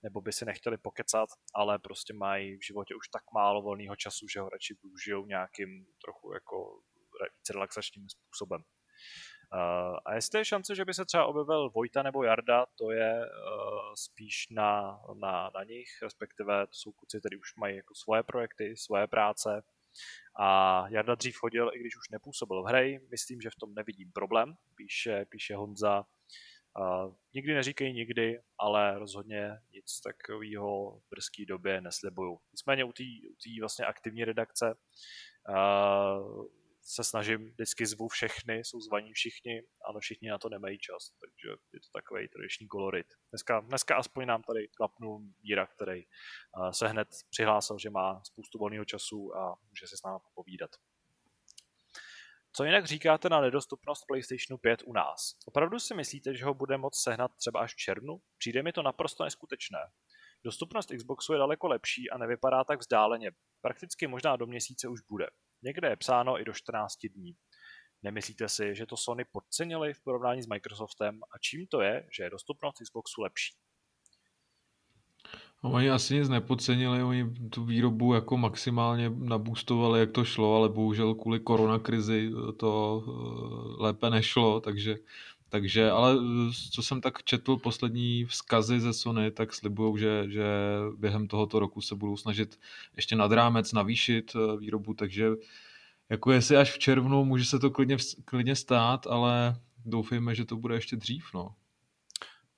nebo 0.02 0.20
by 0.20 0.32
si 0.32 0.44
nechtěli 0.44 0.78
pokecat, 0.78 1.28
ale 1.54 1.78
prostě 1.78 2.12
mají 2.14 2.56
v 2.56 2.66
životě 2.66 2.94
už 2.94 3.08
tak 3.08 3.22
málo 3.34 3.62
volného 3.62 3.96
času, 3.96 4.26
že 4.28 4.40
ho 4.40 4.48
radši 4.48 4.74
využijou 4.82 5.26
nějakým 5.26 5.86
trochu 6.04 6.32
jako 6.32 6.80
více 7.38 7.52
relaxačním 7.52 8.08
způsobem. 8.08 8.62
Uh, 9.54 9.98
a 10.04 10.14
jestli 10.14 10.38
je 10.38 10.44
šance, 10.44 10.74
že 10.74 10.84
by 10.84 10.94
se 10.94 11.04
třeba 11.04 11.26
objevil 11.26 11.70
Vojta 11.70 12.02
nebo 12.02 12.24
Jarda, 12.24 12.66
to 12.78 12.90
je 12.90 13.20
uh, 13.20 13.94
spíš 13.94 14.46
na, 14.50 15.00
na, 15.14 15.50
na 15.54 15.64
nich, 15.64 15.88
respektive 16.02 16.66
to 16.66 16.72
jsou 16.72 16.92
kluci, 16.92 17.20
kteří 17.20 17.36
už 17.36 17.56
mají 17.56 17.76
jako 17.76 17.94
svoje 17.94 18.22
projekty, 18.22 18.76
svoje 18.76 19.06
práce. 19.06 19.62
A 20.40 20.84
Jarda 20.88 21.14
dřív 21.14 21.36
chodil, 21.36 21.70
i 21.74 21.78
když 21.78 21.96
už 21.96 22.08
nepůsobil 22.10 22.62
v 22.62 22.66
hře, 22.66 22.98
myslím, 23.10 23.40
že 23.40 23.50
v 23.50 23.60
tom 23.60 23.74
nevidím 23.74 24.12
problém, 24.12 24.54
píše, 24.74 25.24
píše 25.28 25.56
Honza. 25.56 26.04
Uh, 26.78 27.14
nikdy 27.34 27.54
neříkej 27.54 27.92
nikdy, 27.92 28.40
ale 28.58 28.98
rozhodně 28.98 29.50
nic 29.72 30.00
takového 30.00 30.98
v 30.98 31.10
brzké 31.10 31.44
době 31.48 31.80
neslibuju. 31.80 32.38
Nicméně 32.52 32.84
u 32.84 32.92
té 32.92 33.04
vlastně 33.60 33.86
aktivní 33.86 34.24
redakce 34.24 34.76
se 36.88 37.04
snažím, 37.04 37.50
vždycky 37.50 37.86
zvu 37.86 38.08
všechny, 38.08 38.58
jsou 38.58 38.80
zvaní 38.80 39.12
všichni, 39.12 39.62
ano, 39.88 40.00
všichni 40.00 40.30
na 40.30 40.38
to 40.38 40.48
nemají 40.48 40.78
čas, 40.78 41.10
takže 41.20 41.48
je 41.72 41.80
to 41.80 41.88
takový 41.92 42.28
tradiční 42.28 42.68
kolorit. 42.68 43.06
Dneska, 43.30 43.60
dneska 43.60 43.96
aspoň 43.96 44.26
nám 44.26 44.42
tady 44.42 44.68
klapnul 44.68 45.20
Míra, 45.42 45.66
který 45.66 46.02
uh, 46.06 46.70
se 46.70 46.88
hned 46.88 47.08
přihlásil, 47.30 47.78
že 47.78 47.90
má 47.90 48.20
spoustu 48.24 48.58
volného 48.58 48.84
času 48.84 49.36
a 49.36 49.56
může 49.68 49.86
si 49.86 49.96
s 49.96 50.02
námi 50.04 50.18
povídat. 50.34 50.70
Co 52.52 52.64
jinak 52.64 52.86
říkáte 52.86 53.28
na 53.28 53.40
nedostupnost 53.40 54.04
PlayStationu 54.06 54.58
5 54.58 54.82
u 54.86 54.92
nás? 54.92 55.18
Opravdu 55.46 55.78
si 55.78 55.94
myslíte, 55.94 56.34
že 56.34 56.44
ho 56.44 56.54
bude 56.54 56.76
moct 56.76 57.02
sehnat 57.02 57.30
třeba 57.36 57.60
až 57.60 57.74
v 57.74 57.76
červnu? 57.76 58.18
Přijde 58.38 58.62
mi 58.62 58.72
to 58.72 58.82
naprosto 58.82 59.24
neskutečné. 59.24 59.78
Dostupnost 60.44 60.90
Xboxu 60.96 61.32
je 61.32 61.38
daleko 61.38 61.68
lepší 61.68 62.10
a 62.10 62.18
nevypadá 62.18 62.64
tak 62.64 62.80
vzdáleně. 62.80 63.30
Prakticky 63.60 64.06
možná 64.06 64.36
do 64.36 64.46
měsíce 64.46 64.88
už 64.88 65.00
bude. 65.00 65.26
Někde 65.62 65.88
je 65.88 65.96
psáno 65.96 66.40
i 66.40 66.44
do 66.44 66.52
14 66.52 67.06
dní. 67.14 67.36
Nemyslíte 68.02 68.48
si, 68.48 68.74
že 68.74 68.86
to 68.86 68.96
Sony 68.96 69.24
podcenili 69.32 69.94
v 69.94 70.00
porovnání 70.00 70.42
s 70.42 70.46
Microsoftem 70.46 71.20
a 71.34 71.38
čím 71.38 71.66
to 71.66 71.80
je, 71.80 72.08
že 72.16 72.22
je 72.22 72.30
dostupnost 72.30 72.78
Xboxu 72.82 73.22
lepší? 73.22 73.54
Oni 75.62 75.90
asi 75.90 76.14
nic 76.14 76.28
nepodcenili, 76.28 77.02
oni 77.02 77.34
tu 77.50 77.64
výrobu 77.64 78.14
jako 78.14 78.36
maximálně 78.36 79.10
nabůstovali, 79.10 80.00
jak 80.00 80.12
to 80.12 80.24
šlo, 80.24 80.56
ale 80.56 80.68
bohužel 80.68 81.14
kvůli 81.14 81.40
koronakrizi 81.40 82.30
to 82.56 83.04
eh, 83.06 83.82
lépe 83.82 84.10
nešlo, 84.10 84.60
takže, 84.60 84.96
takže 85.56 85.90
ale 85.90 86.14
eh, 86.14 86.52
co 86.70 86.82
jsem 86.82 87.00
tak 87.00 87.24
četl 87.24 87.56
poslední 87.56 88.24
vzkazy 88.24 88.80
ze 88.80 88.92
Sony, 88.92 89.30
tak 89.30 89.54
slibují, 89.54 89.98
že, 89.98 90.24
že 90.28 90.44
během 90.96 91.28
tohoto 91.28 91.58
roku 91.58 91.80
se 91.80 91.94
budou 91.94 92.16
snažit 92.16 92.60
ještě 92.96 93.16
nad 93.16 93.32
rámec 93.32 93.72
navýšit 93.72 94.32
eh, 94.36 94.56
výrobu, 94.56 94.94
takže 94.94 95.28
jako 96.08 96.32
jestli 96.32 96.56
až 96.56 96.72
v 96.72 96.78
červnu, 96.78 97.24
může 97.24 97.44
se 97.44 97.58
to 97.58 97.70
klidně, 97.70 97.96
klidně 98.24 98.56
stát, 98.56 99.06
ale 99.06 99.56
doufejme, 99.84 100.34
že 100.34 100.44
to 100.44 100.56
bude 100.56 100.74
ještě 100.74 100.96
dřív, 100.96 101.24
no. 101.34 101.54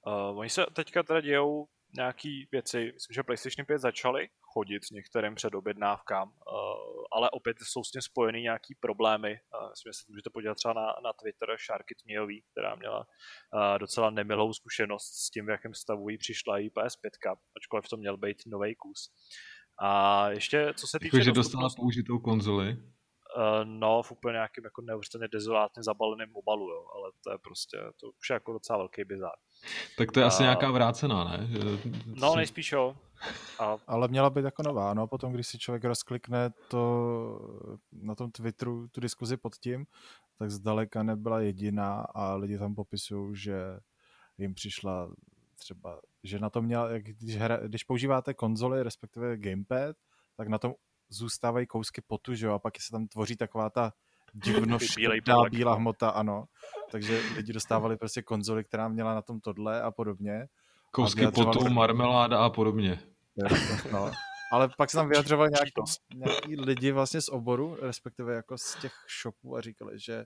Uh, 0.06 0.38
oni 0.38 0.50
se 0.50 0.66
teďka 0.72 1.02
teda 1.02 1.20
dějou 1.20 1.66
nějaký 1.96 2.48
věci, 2.52 2.90
myslím, 2.94 3.14
že 3.14 3.22
PlayStation 3.22 3.66
5 3.66 3.78
začaly 3.78 4.28
chodit 4.58 4.82
některým 4.92 5.34
předobjednávkám, 5.34 6.28
uh, 6.28 7.04
ale 7.12 7.30
opět 7.30 7.56
jsou 7.62 7.84
s 7.84 7.90
tím 7.90 8.02
spojeny 8.02 8.42
nějaký 8.42 8.74
problémy. 8.74 9.30
Uh, 9.30 9.70
myslím, 9.70 9.90
že 9.90 9.98
se 9.98 10.04
můžete 10.08 10.30
podívat 10.30 10.54
třeba 10.54 10.74
na, 10.74 10.86
na 11.04 11.12
Twitter 11.20 11.48
Sharky 11.66 11.94
Tmějový, 12.02 12.42
která 12.50 12.74
měla 12.74 12.98
uh, 12.98 13.78
docela 13.78 14.10
nemilou 14.10 14.52
zkušenost 14.52 15.08
s 15.24 15.30
tím, 15.30 15.46
v 15.46 15.48
jakém 15.48 15.74
stavu 15.74 16.08
jí 16.08 16.18
přišla 16.18 16.58
i 16.58 16.68
PS5, 16.68 17.36
ačkoliv 17.56 17.88
to 17.88 17.96
měl 17.96 18.16
být 18.16 18.42
nový 18.46 18.74
kus. 18.74 19.10
A 19.80 20.30
ještě 20.30 20.74
co 20.76 20.86
se 20.86 20.98
týče... 20.98 21.16
Jako, 21.16 21.24
že 21.24 21.32
dostala 21.32 21.68
použitou 21.76 22.18
konzoli? 22.18 22.76
Uh, 23.36 23.64
no, 23.64 24.02
v 24.02 24.12
úplně 24.12 24.32
nějakým 24.32 24.64
jako 24.64 24.82
neuvěřitelně 24.82 25.28
dezolátně 25.32 25.82
zabaleném 25.82 26.36
obalu, 26.36 26.70
jo, 26.70 26.86
ale 26.94 27.10
to 27.24 27.32
je 27.32 27.38
prostě, 27.38 27.78
to 28.00 28.06
už 28.20 28.30
je 28.30 28.34
jako 28.34 28.52
docela 28.52 28.78
velký 28.78 29.04
bizar. 29.04 29.32
Tak 29.98 30.12
to 30.12 30.20
je 30.20 30.24
uh, 30.24 30.28
asi 30.28 30.42
nějaká 30.42 30.70
vrácená, 30.70 31.24
ne? 31.24 31.48
No, 32.06 32.36
nejspíš 32.36 32.72
jo. 32.72 32.96
A... 33.58 33.76
Ale 33.86 34.08
měla 34.08 34.30
být 34.30 34.44
jako 34.44 34.62
nová. 34.62 34.94
No 34.94 35.02
a 35.02 35.06
potom, 35.06 35.32
když 35.32 35.46
si 35.46 35.58
člověk 35.58 35.84
rozklikne 35.84 36.50
to 36.68 36.80
na 37.92 38.14
tom 38.14 38.30
Twitteru, 38.30 38.88
tu 38.88 39.00
diskuzi 39.00 39.36
pod 39.36 39.56
tím, 39.56 39.86
tak 40.38 40.50
zdaleka 40.50 41.02
nebyla 41.02 41.40
jediná 41.40 42.00
a 42.14 42.34
lidi 42.34 42.58
tam 42.58 42.74
popisují, 42.74 43.36
že 43.36 43.80
jim 44.38 44.54
přišla 44.54 45.10
třeba, 45.58 46.00
že 46.24 46.38
na 46.38 46.50
to 46.50 46.62
měla, 46.62 46.90
jak 46.90 47.02
když, 47.02 47.36
hra, 47.36 47.56
když 47.56 47.84
používáte 47.84 48.34
konzoli, 48.34 48.82
respektive 48.82 49.36
gamepad, 49.36 49.96
tak 50.36 50.48
na 50.48 50.58
tom 50.58 50.74
zůstávají 51.08 51.66
kousky 51.66 52.00
potu, 52.00 52.34
že 52.34 52.46
jo, 52.46 52.52
a 52.52 52.58
pak 52.58 52.80
se 52.80 52.90
tam 52.90 53.08
tvoří 53.08 53.36
taková 53.36 53.70
ta 53.70 53.92
divno 54.34 54.78
bílá 55.50 55.72
no. 55.72 55.78
hmota, 55.78 56.10
ano. 56.10 56.44
Takže 56.90 57.22
lidi 57.36 57.52
dostávali 57.52 57.96
prostě 57.96 58.22
konzoli, 58.22 58.64
která 58.64 58.88
měla 58.88 59.14
na 59.14 59.22
tom 59.22 59.40
tohle 59.40 59.82
a 59.82 59.90
podobně. 59.90 60.48
Kousky 60.90 61.26
a 61.26 61.30
potu, 61.30 61.70
marmeláda 61.70 62.38
a 62.38 62.50
podobně. 62.50 63.00
No. 63.92 64.10
Ale 64.52 64.68
pak 64.76 64.90
se 64.90 64.96
tam 64.96 65.08
vyjadřovali 65.08 65.50
nějaký, 65.50 65.72
nějaký 66.14 66.56
lidi 66.56 66.92
vlastně 66.92 67.20
z 67.20 67.28
oboru, 67.28 67.76
respektive 67.82 68.34
jako 68.34 68.58
z 68.58 68.76
těch 68.80 68.92
shopů 69.22 69.56
a 69.56 69.60
říkali, 69.60 69.98
že 69.98 70.24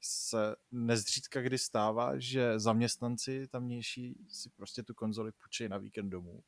se 0.00 0.56
nezřídka 0.70 1.42
kdy 1.42 1.58
stává, 1.58 2.12
že 2.16 2.58
zaměstnanci 2.58 3.48
tamnější 3.48 4.18
si 4.28 4.50
prostě 4.56 4.82
tu 4.82 4.94
konzoli 4.94 5.32
půjčí 5.32 5.68
na 5.68 5.78
víkend 5.78 6.10
domů 6.10 6.42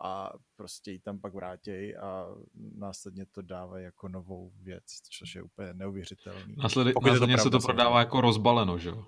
a 0.00 0.32
prostě 0.56 0.90
ji 0.90 0.98
tam 0.98 1.20
pak 1.20 1.34
vrátí 1.34 1.96
a 1.96 2.26
následně 2.54 3.26
to 3.26 3.42
dávají 3.42 3.84
jako 3.84 4.08
novou 4.08 4.52
věc, 4.62 4.84
což 5.18 5.34
je 5.34 5.42
úplně 5.42 5.74
neuvěřitelný. 5.74 6.54
Následně, 6.56 6.92
následně 7.06 7.36
to 7.36 7.42
se 7.42 7.50
to 7.50 7.58
prodává 7.58 7.98
jako 7.98 8.20
rozbaleno, 8.20 8.78
že 8.78 8.88
jo? 8.88 9.06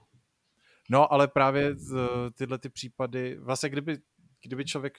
No, 0.90 1.12
ale 1.12 1.28
právě 1.28 1.77
tyhle 2.35 2.59
ty 2.59 2.69
případy, 2.69 3.39
vlastně 3.39 3.69
kdyby, 3.69 3.98
kdyby 4.43 4.64
člověk 4.64 4.98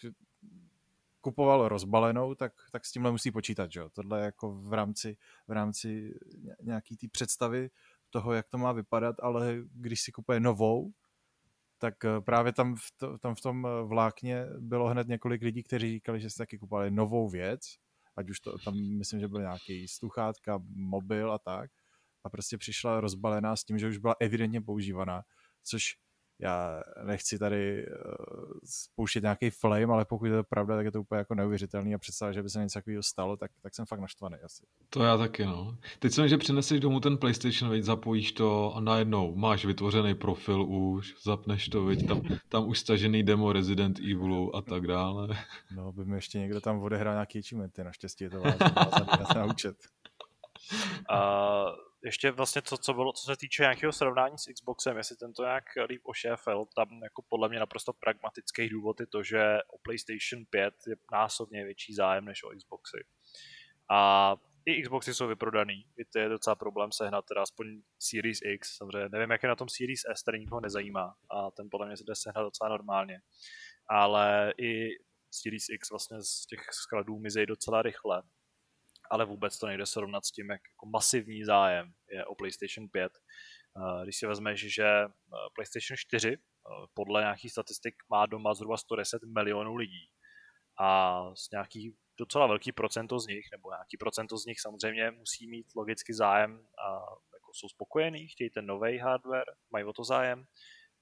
kupoval 1.22 1.68
rozbalenou, 1.68 2.36
tak, 2.36 2.54
tak 2.72 2.86
s 2.86 2.92
tímhle 2.92 3.12
musí 3.12 3.32
počítat, 3.32 3.72
že 3.72 3.80
jo? 3.80 3.90
Tohle 3.90 4.20
je 4.20 4.26
jako 4.26 4.62
v 4.62 4.74
rámci, 4.74 5.18
v 5.48 5.52
rámci 5.52 6.20
nějaký 6.62 6.98
té 6.98 7.08
představy 7.08 7.70
toho, 8.10 8.34
jak 8.34 8.50
to 8.50 8.58
má 8.58 8.72
vypadat, 8.72 9.16
ale 9.20 9.58
když 9.74 10.02
si 10.02 10.12
kupuje 10.12 10.40
novou, 10.40 10.92
tak 11.84 12.06
eh, 12.06 12.22
právě 12.22 12.54
tam 12.54 12.76
v, 12.76 12.92
to, 12.98 13.18
tam 13.18 13.36
v 13.36 13.42
tom 13.42 13.68
eh, 13.68 13.84
vlákně 13.84 14.46
bylo 14.60 14.88
hned 14.88 15.08
několik 15.08 15.42
lidí, 15.42 15.64
kteří 15.64 15.92
říkali, 15.92 16.20
že 16.20 16.30
si 16.30 16.38
taky 16.38 16.58
kupovali 16.58 16.92
novou 16.92 17.30
věc, 17.30 17.62
ať 18.16 18.30
už 18.30 18.40
to 18.40 18.58
tam, 18.58 18.74
myslím, 18.98 19.20
že 19.20 19.28
byl 19.28 19.42
nějaký 19.42 19.88
sluchátka, 19.88 20.60
mobil 20.76 21.34
a 21.34 21.40
tak, 21.40 21.72
a 22.24 22.30
prostě 22.30 22.58
přišla 22.58 23.02
rozbalená 23.02 23.56
s 23.56 23.64
tím, 23.64 23.80
že 23.80 23.88
už 23.88 23.98
byla 23.98 24.16
evidentně 24.20 24.62
používaná, 24.62 25.22
což 25.64 25.96
já 26.40 26.84
nechci 27.04 27.40
tady 27.40 27.86
uh, 27.88 27.94
spouštět 28.64 29.24
nějaký 29.24 29.50
flame, 29.50 29.94
ale 29.94 30.06
pokud 30.06 30.26
je 30.26 30.32
to 30.32 30.44
pravda, 30.44 30.76
tak 30.76 30.86
je 30.86 30.92
to 30.92 31.02
úplně 31.02 31.20
jako 31.20 31.36
neuvěřitelný 31.36 31.96
a 31.96 31.98
představa, 31.98 32.32
že 32.32 32.44
by 32.44 32.50
se 32.50 32.60
něco 32.60 32.80
takového 32.80 33.04
stalo, 33.04 33.38
tak, 33.38 33.52
tak 33.62 33.76
jsem 33.76 33.86
fakt 33.86 34.00
naštvaný 34.00 34.36
asi. 34.46 34.66
To 34.90 35.04
já 35.04 35.18
taky, 35.18 35.46
no. 35.46 35.78
Teď 36.00 36.14
jsem, 36.14 36.28
že 36.28 36.38
přineseš 36.38 36.80
domů 36.80 37.00
ten 37.00 37.18
PlayStation, 37.18 37.72
veď 37.72 37.84
zapojíš 37.84 38.32
to 38.32 38.76
a 38.76 38.80
najednou 38.80 39.36
máš 39.36 39.66
vytvořený 39.66 40.16
profil 40.16 40.64
už, 40.64 41.16
zapneš 41.24 41.70
to, 41.70 41.86
veď 41.86 42.08
tam, 42.08 42.22
tam 42.50 42.68
už 42.68 42.80
stažený 42.80 43.24
demo 43.24 43.54
Resident 43.54 44.00
Evilu 44.00 44.56
a 44.56 44.62
tak 44.62 44.88
dále. 44.88 45.28
No, 45.76 45.92
by 45.92 46.06
mi 46.06 46.16
ještě 46.16 46.40
někdo 46.40 46.62
tam 46.62 46.80
odehrál 46.80 47.14
nějaký 47.14 47.40
achievementy, 47.40 47.84
naštěstí 47.84 48.24
je 48.24 48.30
to 48.30 48.40
vážně 48.40 49.36
na 49.36 49.46
účet. 49.46 49.78
Uh 51.12 51.93
ještě 52.04 52.32
vlastně 52.32 52.62
co, 52.62 52.78
co 52.78 52.94
bylo, 52.94 53.14
co 53.14 53.26
se 53.26 53.38
týče 53.38 53.64
nějakého 53.64 53.92
srovnání 53.92 54.38
s 54.38 54.54
Xboxem, 54.54 54.98
jestli 54.98 55.16
tento 55.16 55.44
nějak 55.44 55.64
líp 55.90 56.02
ošéfel, 56.06 56.66
tam 56.76 57.04
jako 57.04 57.24
podle 57.30 57.50
mě 57.50 57.60
naprosto 57.60 57.94
pragmatický 57.94 58.70
důvod 58.70 59.00
je 59.00 59.08
to, 59.08 59.24
že 59.24 59.58
o 59.68 59.78
PlayStation 59.78 60.46
5 60.50 60.74
je 60.88 60.96
násobně 61.12 61.66
větší 61.66 61.94
zájem 61.94 62.26
než 62.26 62.44
o 62.44 62.50
Xboxy. 62.58 62.98
A 63.92 64.36
i 64.66 64.82
Xboxy 64.82 65.14
jsou 65.14 65.28
vyprodaný, 65.28 65.86
i 65.98 66.06
to 66.06 66.20
je 66.20 66.30
docela 66.30 66.56
problém 66.56 66.92
sehnat, 66.92 67.26
teda 67.26 67.42
aspoň 67.42 67.68
Series 68.00 68.40
X, 68.46 68.78
samozřejmě 68.78 69.10
nevím, 69.10 69.32
jak 69.32 69.44
je 69.44 69.50
na 69.50 69.56
tom 69.56 69.70
Series 69.70 70.02
S, 70.16 70.22
který 70.22 70.40
nikoho 70.40 70.62
nezajímá 70.62 71.16
a 71.32 71.52
ten 71.52 71.68
podle 71.72 71.88
mě 71.88 71.98
se 71.98 72.04
jde 72.04 72.16
sehnat 72.16 72.46
docela 72.46 72.70
normálně. 72.70 73.22
Ale 73.90 74.54
i 74.58 74.90
Series 75.32 75.70
X 75.70 75.90
vlastně 75.90 76.22
z 76.22 76.46
těch 76.46 76.60
skladů 76.72 77.20
mizí 77.20 77.46
docela 77.46 77.82
rychle 77.82 78.24
ale 79.12 79.26
vůbec 79.26 79.60
to 79.60 79.68
nejde 79.68 79.86
srovnat 79.86 80.26
s 80.26 80.32
tím, 80.32 80.50
jak 80.50 80.62
jako 80.74 80.86
masivní 80.86 81.44
zájem 81.44 81.94
je 82.12 82.26
o 82.26 82.36
PlayStation 82.36 82.90
5. 82.90 83.12
Eh, 83.78 84.04
když 84.04 84.18
si 84.18 84.28
vezmeš, 84.28 84.74
že 84.76 84.86
eh, 84.86 85.10
PlayStation 85.56 85.98
4 85.98 86.34
eh, 86.34 86.38
podle 86.94 87.22
nějakých 87.22 87.52
statistik 87.52 87.96
má 88.10 88.26
doma 88.26 88.54
zhruba 88.54 88.78
110 88.78 89.22
milionů 89.24 89.76
lidí 89.76 90.10
a 90.80 91.22
z 91.36 91.52
nějaký 91.52 91.96
docela 92.20 92.48
velký 92.48 92.72
procento 92.72 93.20
z 93.20 93.28
nich, 93.28 93.46
nebo 93.52 93.70
nějaký 93.72 93.98
procento 93.98 94.38
z 94.38 94.46
nich 94.46 94.62
samozřejmě 94.62 95.12
musí 95.12 95.48
mít 95.48 95.68
logicky 95.76 96.14
zájem 96.14 96.68
a 96.88 96.90
jako 97.34 97.52
jsou 97.54 97.70
spokojení, 97.70 98.28
chtějí 98.28 98.50
ten 98.50 98.66
nový 98.66 98.98
hardware, 98.98 99.54
mají 99.72 99.86
o 99.86 99.94
to 99.94 100.04
zájem, 100.04 100.46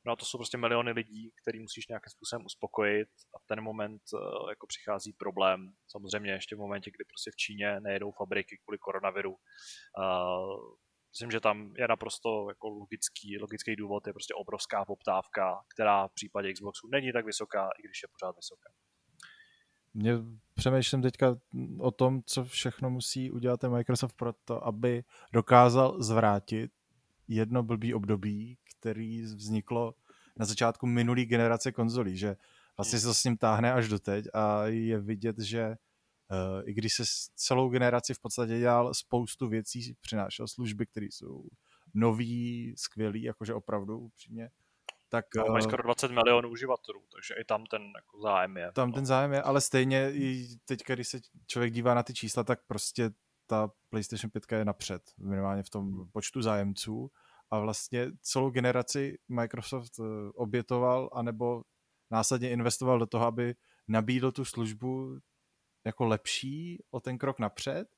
No 0.05 0.11
a 0.11 0.15
to 0.15 0.25
jsou 0.25 0.37
prostě 0.37 0.57
miliony 0.57 0.91
lidí, 0.91 1.31
který 1.41 1.59
musíš 1.59 1.87
nějakým 1.87 2.09
způsobem 2.09 2.45
uspokojit 2.45 3.09
a 3.35 3.39
v 3.39 3.45
ten 3.47 3.61
moment 3.61 4.01
uh, 4.13 4.49
jako 4.49 4.67
přichází 4.67 5.13
problém. 5.13 5.73
Samozřejmě 5.87 6.31
ještě 6.31 6.55
v 6.55 6.59
momentě, 6.59 6.91
kdy 6.91 7.05
prostě 7.05 7.31
v 7.31 7.35
Číně 7.35 7.79
nejedou 7.79 8.11
fabriky 8.11 8.57
kvůli 8.63 8.77
koronaviru. 8.77 9.31
Uh, 9.31 10.75
myslím, 11.13 11.31
že 11.31 11.39
tam 11.39 11.73
je 11.77 11.87
naprosto 11.87 12.49
jako 12.49 12.69
logický, 12.69 13.37
logický 13.39 13.75
důvod, 13.75 14.07
je 14.07 14.13
prostě 14.13 14.33
obrovská 14.33 14.85
poptávka, 14.85 15.61
která 15.73 16.07
v 16.07 16.13
případě 16.13 16.53
Xboxu 16.53 16.87
není 16.87 17.11
tak 17.13 17.25
vysoká, 17.25 17.69
i 17.79 17.87
když 17.87 18.01
je 18.03 18.07
pořád 18.11 18.35
vysoká. 18.35 18.69
Mě 19.93 20.13
přemýšlím 20.55 21.01
teďka 21.01 21.37
o 21.79 21.91
tom, 21.91 22.23
co 22.25 22.43
všechno 22.43 22.89
musí 22.89 23.31
udělat 23.31 23.59
ten 23.59 23.71
Microsoft 23.71 24.15
pro 24.15 24.33
to, 24.33 24.67
aby 24.67 25.03
dokázal 25.33 26.03
zvrátit 26.03 26.71
jedno 27.27 27.63
blbý 27.63 27.93
období, 27.93 28.57
který 28.81 29.21
vzniklo 29.21 29.93
na 30.37 30.45
začátku 30.45 30.85
minulý 30.85 31.25
generace 31.25 31.71
konzolí, 31.71 32.17
že 32.17 32.35
vlastně 32.77 32.99
se 32.99 33.07
to 33.07 33.13
s 33.13 33.23
ním 33.23 33.37
táhne 33.37 33.73
až 33.73 33.89
doteď 33.89 34.25
a 34.33 34.65
je 34.65 34.99
vidět, 34.99 35.39
že 35.39 35.67
uh, 35.67 36.69
i 36.69 36.73
když 36.73 36.93
se 36.93 37.03
celou 37.35 37.69
generaci 37.69 38.13
v 38.13 38.19
podstatě 38.19 38.59
dělal 38.59 38.93
spoustu 38.93 39.47
věcí, 39.47 39.95
přinášel 40.01 40.47
služby, 40.47 40.85
které 40.85 41.05
jsou 41.05 41.43
nový, 41.93 42.73
skvělý, 42.77 43.23
jakože 43.23 43.53
opravdu 43.53 43.99
upřímně, 43.99 44.49
tak... 45.09 45.25
No, 45.35 45.45
mají 45.45 45.65
eh, 45.65 45.67
skoro 45.67 45.83
20 45.83 46.11
milionů 46.11 46.49
uživatelů, 46.49 47.01
takže 47.13 47.33
i 47.41 47.43
tam 47.43 47.65
ten 47.65 47.81
jako 47.81 48.21
zájem 48.21 48.57
je. 48.57 48.71
Tam 48.71 48.89
no. 48.89 48.95
ten 48.95 49.05
zájem 49.05 49.33
je, 49.33 49.41
ale 49.41 49.61
stejně 49.61 50.11
i 50.13 50.47
teď, 50.65 50.79
když 50.87 51.07
se 51.07 51.19
člověk 51.47 51.73
dívá 51.73 51.93
na 51.93 52.03
ty 52.03 52.13
čísla, 52.13 52.43
tak 52.43 52.59
prostě 52.67 53.09
ta 53.47 53.71
PlayStation 53.89 54.31
5 54.31 54.51
je 54.51 54.65
napřed, 54.65 55.01
minimálně 55.17 55.63
v 55.63 55.69
tom 55.69 56.09
počtu 56.11 56.41
zájemců 56.41 57.11
a 57.51 57.59
vlastně 57.59 58.11
celou 58.21 58.49
generaci 58.49 59.17
Microsoft 59.27 59.99
eh, 59.99 60.03
obětoval 60.33 61.09
anebo 61.13 61.63
následně 62.11 62.49
investoval 62.49 62.99
do 62.99 63.05
toho, 63.05 63.25
aby 63.25 63.55
nabídl 63.87 64.31
tu 64.31 64.45
službu 64.45 65.19
jako 65.85 66.05
lepší 66.05 66.83
o 66.91 66.99
ten 66.99 67.17
krok 67.17 67.39
napřed. 67.39 67.95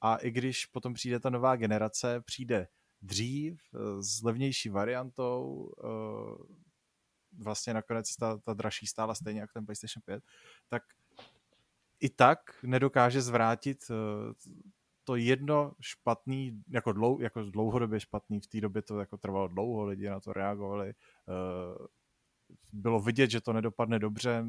A 0.00 0.16
i 0.16 0.30
když 0.30 0.66
potom 0.66 0.94
přijde 0.94 1.20
ta 1.20 1.30
nová 1.30 1.56
generace, 1.56 2.20
přijde 2.20 2.68
dřív 3.02 3.60
eh, 3.74 4.02
s 4.02 4.22
levnější 4.22 4.68
variantou, 4.68 5.70
eh, 5.84 6.58
vlastně 7.38 7.74
nakonec 7.74 8.16
ta, 8.16 8.38
ta 8.38 8.54
dražší 8.54 8.86
stála 8.86 9.14
stejně 9.14 9.40
jako 9.40 9.52
ten 9.52 9.66
PlayStation 9.66 10.02
5, 10.06 10.24
tak 10.68 10.82
i 12.00 12.10
tak 12.10 12.38
nedokáže 12.62 13.22
zvrátit 13.22 13.90
to 15.08 15.16
jedno 15.16 15.72
špatný, 15.80 16.62
jako, 16.68 16.92
dlou, 16.92 17.20
jako 17.20 17.42
dlouhodobě 17.42 18.00
špatný, 18.00 18.40
v 18.40 18.46
té 18.46 18.60
době 18.60 18.82
to 18.82 19.00
jako 19.00 19.16
trvalo 19.16 19.48
dlouho, 19.48 19.84
lidi 19.84 20.08
na 20.08 20.20
to 20.20 20.32
reagovali, 20.32 20.92
uh, 20.92 21.86
bylo 22.72 23.00
vidět, 23.00 23.30
že 23.30 23.40
to 23.40 23.52
nedopadne 23.52 23.98
dobře, 23.98 24.44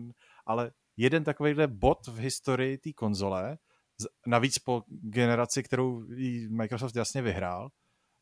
ale 0.45 0.71
jeden 0.97 1.23
takovýhle 1.23 1.67
bod 1.67 2.07
v 2.07 2.17
historii 2.17 2.77
té 2.77 2.93
konzole, 2.93 3.57
navíc 4.27 4.59
po 4.59 4.83
generaci, 4.87 5.63
kterou 5.63 6.05
Microsoft 6.49 6.95
jasně 6.95 7.21
vyhrál, 7.21 7.69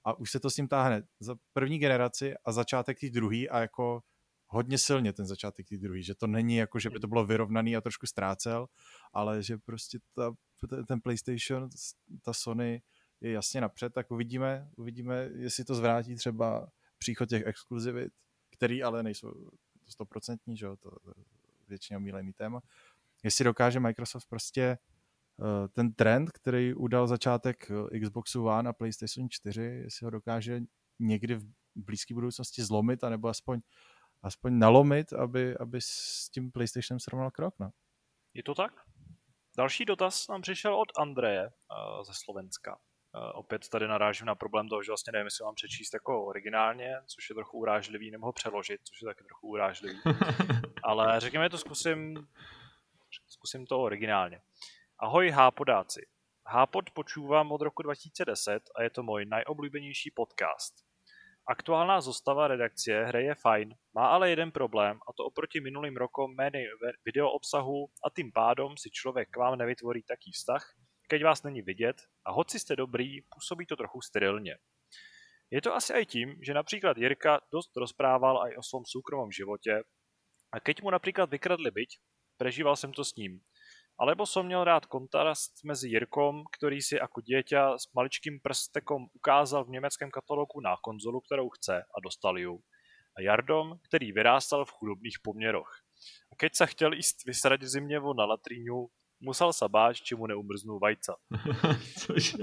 a 0.05 0.13
už 0.13 0.31
se 0.31 0.39
to 0.39 0.49
s 0.49 0.57
ním 0.57 0.67
táhne. 0.67 1.01
Za 1.19 1.35
první 1.53 1.79
generaci 1.79 2.33
a 2.45 2.51
začátek 2.51 2.99
té 2.99 3.09
druhý 3.09 3.49
a 3.49 3.59
jako 3.59 4.01
hodně 4.47 4.77
silně 4.77 5.13
ten 5.13 5.25
začátek 5.25 5.67
té 5.69 5.77
druhý, 5.77 6.03
že 6.03 6.15
to 6.15 6.27
není 6.27 6.55
jako, 6.55 6.79
že 6.79 6.89
by 6.89 6.99
to 6.99 7.07
bylo 7.07 7.25
vyrovnaný 7.25 7.75
a 7.75 7.81
trošku 7.81 8.07
ztrácel, 8.07 8.67
ale 9.13 9.43
že 9.43 9.57
prostě 9.57 9.99
ta, 10.13 10.33
ten 10.87 11.01
PlayStation, 11.01 11.69
ta 12.21 12.33
Sony 12.33 12.81
je 13.21 13.31
jasně 13.31 13.61
napřed, 13.61 13.93
tak 13.93 14.11
uvidíme, 14.11 14.69
uvidíme, 14.75 15.29
jestli 15.35 15.65
to 15.65 15.75
zvrátí 15.75 16.15
třeba 16.15 16.69
příchod 16.97 17.29
těch 17.29 17.43
exkluzivit, 17.45 18.13
který 18.49 18.83
ale 18.83 19.03
nejsou 19.03 19.49
stoprocentní, 19.87 20.57
že 20.57 20.65
jo, 20.65 20.75
to, 20.75 20.91
většinou 21.67 21.99
mílený 21.99 22.33
téma. 22.33 22.61
Jestli 23.23 23.45
dokáže 23.45 23.79
Microsoft 23.79 24.25
prostě 24.29 24.77
uh, 25.37 25.67
ten 25.67 25.93
trend, 25.93 26.31
který 26.31 26.73
udal 26.73 27.07
začátek 27.07 27.71
eh, 27.93 27.99
Xboxu 27.99 28.45
One 28.45 28.69
a 28.69 28.73
PlayStation 28.73 29.29
4, 29.29 29.61
jestli 29.61 30.05
ho 30.05 30.09
dokáže 30.09 30.61
někdy 30.99 31.35
v 31.35 31.45
blízké 31.75 32.13
budoucnosti 32.13 32.63
zlomit, 32.63 33.03
anebo 33.03 33.27
aspoň, 33.27 33.61
aspoň 34.27 34.59
nalomit, 34.59 35.13
aby, 35.13 35.57
aby 35.57 35.81
s 35.81 36.29
tím 36.29 36.51
PlayStationem 36.51 36.99
srovnal 36.99 37.31
krok, 37.31 37.53
no. 37.59 37.69
Je 38.33 38.43
to 38.43 38.55
tak? 38.55 38.71
Další 39.57 39.85
dotaz 39.85 40.27
nám 40.27 40.41
přišel 40.41 40.75
od 40.75 40.87
Andreje 40.97 41.45
uh, 41.45 42.03
ze 42.03 42.11
Slovenska. 42.13 42.75
Uh, 42.75 43.31
opět 43.33 43.69
tady 43.69 43.87
narážím 43.87 44.27
na 44.27 44.35
problém 44.35 44.69
toho, 44.69 44.83
že 44.83 44.91
vlastně 44.91 45.11
nevím, 45.11 45.25
jestli 45.25 45.43
mám 45.43 45.55
přečíst 45.55 45.93
jako 45.93 46.25
originálně, 46.25 46.95
což 47.05 47.29
je 47.29 47.35
trochu 47.35 47.57
urážlivý, 47.57 48.11
nebo 48.11 48.25
ho 48.25 48.33
přeložit, 48.33 48.81
což 48.83 49.01
je 49.01 49.05
taky 49.05 49.23
trochu 49.23 49.47
urážlivý. 49.47 49.99
Ale 50.83 51.19
řekněme 51.19 51.49
to 51.49 51.57
zkusím, 51.57 52.27
zkusím 53.27 53.65
to 53.65 53.79
originálně. 53.79 54.41
Ahoj 54.99 55.29
hápodáci. 55.29 56.07
Hápod 56.47 56.91
počúvam 56.91 57.51
od 57.51 57.61
roku 57.61 57.83
2010 57.83 58.63
a 58.75 58.83
je 58.83 58.89
to 58.89 59.03
můj 59.03 59.25
najoblíbenější 59.25 60.11
podcast. 60.11 60.86
Aktuálna 61.47 62.03
zostava 62.03 62.47
redakcie 62.51 63.07
hry 63.07 63.31
je 63.31 63.35
fajn, 63.35 63.71
má 63.95 64.07
ale 64.07 64.29
jeden 64.29 64.51
problém 64.51 64.99
a 65.07 65.13
to 65.15 65.23
oproti 65.23 65.61
minulým 65.61 65.95
rokom 65.97 66.35
méně 66.35 66.67
video 67.05 67.31
obsahu 67.31 67.87
a 68.03 68.09
tým 68.09 68.31
pádom 68.31 68.77
si 68.77 68.89
člověk 68.91 69.29
k 69.31 69.37
vám 69.37 69.57
nevytvorí 69.57 70.03
taký 70.03 70.31
vztah, 70.31 70.75
keď 71.07 71.23
vás 71.23 71.43
není 71.43 71.61
vidět 71.61 72.01
a 72.25 72.31
hoci 72.31 72.59
jste 72.59 72.75
dobrý, 72.75 73.21
působí 73.21 73.65
to 73.65 73.75
trochu 73.75 74.01
sterilně. 74.01 74.57
Je 75.51 75.61
to 75.61 75.75
asi 75.75 75.93
i 75.93 76.05
tím, 76.05 76.35
že 76.43 76.53
například 76.53 76.97
Jirka 76.97 77.39
dost 77.51 77.77
rozprával 77.77 78.43
aj 78.43 78.57
o 78.57 78.63
svom 78.63 78.83
soukromom 78.85 79.31
životě 79.31 79.83
a 80.51 80.59
keď 80.59 80.81
mu 80.81 80.89
například 80.89 81.29
vykradli 81.29 81.71
byť, 81.71 81.89
prežíval 82.37 82.75
jsem 82.75 82.93
to 82.93 83.05
s 83.05 83.15
ním. 83.15 83.39
Alebo 83.99 84.25
som 84.25 84.45
měl 84.45 84.63
rád 84.63 84.85
kontrast 84.85 85.63
mezi 85.63 85.89
Jirkom, 85.89 86.43
který 86.57 86.81
si 86.81 86.95
jako 86.95 87.21
dieťa 87.21 87.77
s 87.77 87.93
maličkým 87.93 88.39
prstekom 88.39 89.07
ukázal 89.13 89.65
v 89.65 89.69
německém 89.69 90.11
katalogu 90.11 90.61
na 90.61 90.77
konzolu, 90.77 91.21
kterou 91.21 91.49
chce 91.49 91.81
a 91.81 91.97
dostal 92.03 92.37
ju. 92.39 92.59
A 93.17 93.21
Jardom, 93.21 93.79
který 93.89 94.11
vyrástal 94.11 94.65
v 94.65 94.71
chudobných 94.71 95.17
poměroch. 95.23 95.81
A 96.31 96.35
keď 96.37 96.55
sa 96.55 96.65
chtěl 96.65 96.93
jíst 96.93 97.25
vysrať 97.25 97.61
v 97.61 97.67
zimě 97.67 97.99
na 98.17 98.25
latríňu, 98.25 98.87
musel 99.19 99.53
sa 99.53 99.65
báť, 99.67 100.05
či 100.05 100.15
mu 100.15 100.27
neumrznou 100.27 100.79
vajca. 100.79 101.17
Cože? 101.99 102.37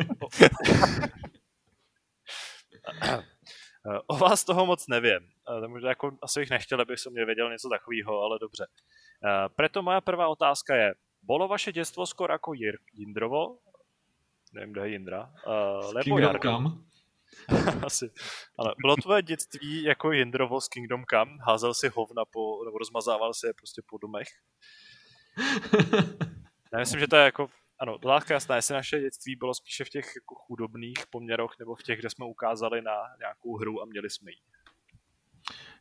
O 4.07 4.17
vás 4.17 4.45
toho 4.45 4.67
moc 4.67 4.87
nevím. 4.89 5.31
Možná 5.67 5.89
jako, 5.89 6.19
asi 6.23 6.41
bych 6.41 6.51
nechtěl, 6.51 6.81
aby 6.81 6.97
som 6.97 7.15
nevěděl 7.15 7.51
něco 7.51 7.69
takového, 7.69 8.21
ale 8.21 8.39
dobře. 8.39 8.67
Preto 9.57 9.83
moja 9.83 10.01
prvá 10.01 10.29
otázka 10.29 10.77
je, 10.77 10.95
bolo 11.27 11.49
vaše 11.49 11.73
dětstvo 11.73 12.07
skoro 12.07 12.35
jako 12.35 12.51
Jir- 12.51 12.79
Jindrovo? 12.93 13.59
Nevím, 14.53 14.73
kde 14.73 14.81
je 14.81 14.93
Jindra. 14.93 15.33
Uh, 15.47 15.93
nebo 15.93 16.03
Kingdom 16.03 16.23
Jardo. 16.23 16.39
Come? 16.39 16.71
Asi. 17.87 18.11
Ale 18.59 18.75
bylo 18.83 18.97
tvoje 18.97 19.23
dětství 19.23 19.83
jako 19.83 20.13
Jindrovo 20.13 20.61
z 20.61 20.69
Kingdom 20.69 21.05
Come? 21.11 21.31
Házel 21.41 21.75
si 21.75 21.89
hovna 21.89 22.25
po, 22.25 22.65
nebo 22.65 22.79
rozmazával 22.79 23.35
si 23.35 23.47
je 23.47 23.53
prostě 23.55 23.83
po 23.91 23.99
domech? 23.99 24.29
Já 26.73 26.79
myslím, 26.79 27.01
že 27.01 27.09
to 27.09 27.17
je 27.17 27.25
jako, 27.25 27.49
ano, 27.79 27.99
látka 28.05 28.35
jasná, 28.35 28.57
jestli 28.57 28.75
naše 28.75 29.01
dětství 29.01 29.37
bylo 29.37 29.55
spíše 29.55 29.85
v 29.85 29.91
těch 29.91 30.05
jako 30.17 30.35
chudobných 30.35 31.07
poměroch, 31.11 31.55
nebo 31.59 31.75
v 31.75 31.83
těch, 31.83 31.99
kde 31.99 32.11
jsme 32.11 32.27
ukázali 32.27 32.83
na 32.83 32.93
nějakou 33.19 33.57
hru 33.57 33.83
a 33.83 33.85
měli 33.85 34.11
jsme 34.11 34.31
ji. 34.31 34.39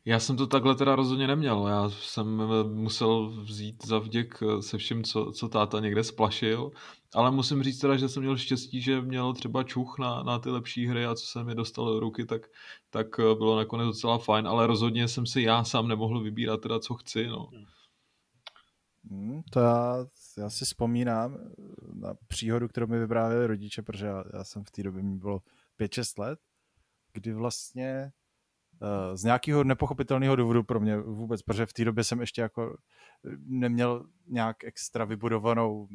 Já 0.05 0.19
jsem 0.19 0.37
to 0.37 0.47
takhle 0.47 0.75
teda 0.75 0.95
rozhodně 0.95 1.27
neměl. 1.27 1.67
Já 1.67 1.89
jsem 1.89 2.41
eh, 2.41 2.63
musel 2.63 3.29
vzít 3.29 3.85
za 3.85 3.99
vděk 3.99 4.39
eh, 4.43 4.61
se 4.61 4.77
vším, 4.77 5.03
co, 5.03 5.31
co 5.31 5.49
táta 5.49 5.79
někde 5.79 6.03
splašil. 6.03 6.71
Ale 7.15 7.31
musím 7.31 7.63
říct 7.63 7.79
teda, 7.79 7.97
že 7.97 8.09
jsem 8.09 8.23
měl 8.23 8.37
štěstí, 8.37 8.81
že 8.81 9.01
měl 9.01 9.33
třeba 9.33 9.63
čuch 9.63 9.99
na, 9.99 10.23
na 10.23 10.39
ty 10.39 10.49
lepší 10.49 10.87
hry 10.87 11.05
a 11.05 11.15
co 11.15 11.25
se 11.25 11.43
mi 11.43 11.55
dostalo 11.55 11.93
do 11.93 11.99
ruky, 11.99 12.25
tak, 12.25 12.41
tak 12.89 13.19
eh, 13.19 13.35
bylo 13.35 13.57
nakonec 13.57 13.85
docela 13.85 14.17
fajn. 14.17 14.47
Ale 14.47 14.67
rozhodně 14.67 15.07
jsem 15.07 15.25
si 15.25 15.41
já 15.41 15.63
sám 15.63 15.87
nemohl 15.87 16.23
vybírat 16.23 16.61
teda, 16.61 16.79
co 16.79 16.93
chci. 16.93 17.27
No. 17.27 17.49
Hmm, 19.09 19.41
to 19.51 19.59
já, 19.59 20.05
já 20.37 20.49
si 20.49 20.65
vzpomínám 20.65 21.37
na 21.93 22.13
příhodu, 22.27 22.67
kterou 22.67 22.87
mi 22.87 22.99
vyprávěli 22.99 23.47
rodiče, 23.47 23.81
protože 23.81 24.05
já, 24.05 24.23
já 24.33 24.43
jsem 24.43 24.63
v 24.63 24.71
té 24.71 24.83
době 24.83 25.03
mi 25.03 25.17
bylo 25.17 25.39
5-6 25.79 26.21
let, 26.21 26.39
kdy 27.13 27.33
vlastně 27.33 28.11
z 29.13 29.23
nějakého 29.23 29.63
nepochopitelného 29.63 30.35
důvodu 30.35 30.63
pro 30.63 30.79
mě 30.79 30.97
vůbec, 30.97 31.41
protože 31.41 31.65
v 31.65 31.73
té 31.73 31.85
době 31.85 32.03
jsem 32.03 32.21
ještě 32.21 32.41
jako 32.41 32.77
neměl 33.45 34.05
nějak 34.27 34.63
extra 34.63 35.05
vybudovanou, 35.05 35.81
uh, 35.81 35.87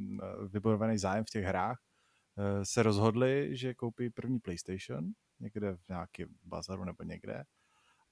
vybudovaný 0.49 0.99
zájem 0.99 1.25
v 1.25 1.31
těch 1.31 1.45
hrách, 1.45 1.79
se 2.63 2.83
rozhodli, 2.83 3.57
že 3.57 3.75
koupí 3.75 4.11
první 4.11 4.39
PlayStation, 4.39 5.05
někde 5.41 5.77
v 5.77 5.89
nějakém 5.89 6.29
bazaru 6.45 6.85
nebo 6.85 7.03
někde, 7.05 7.45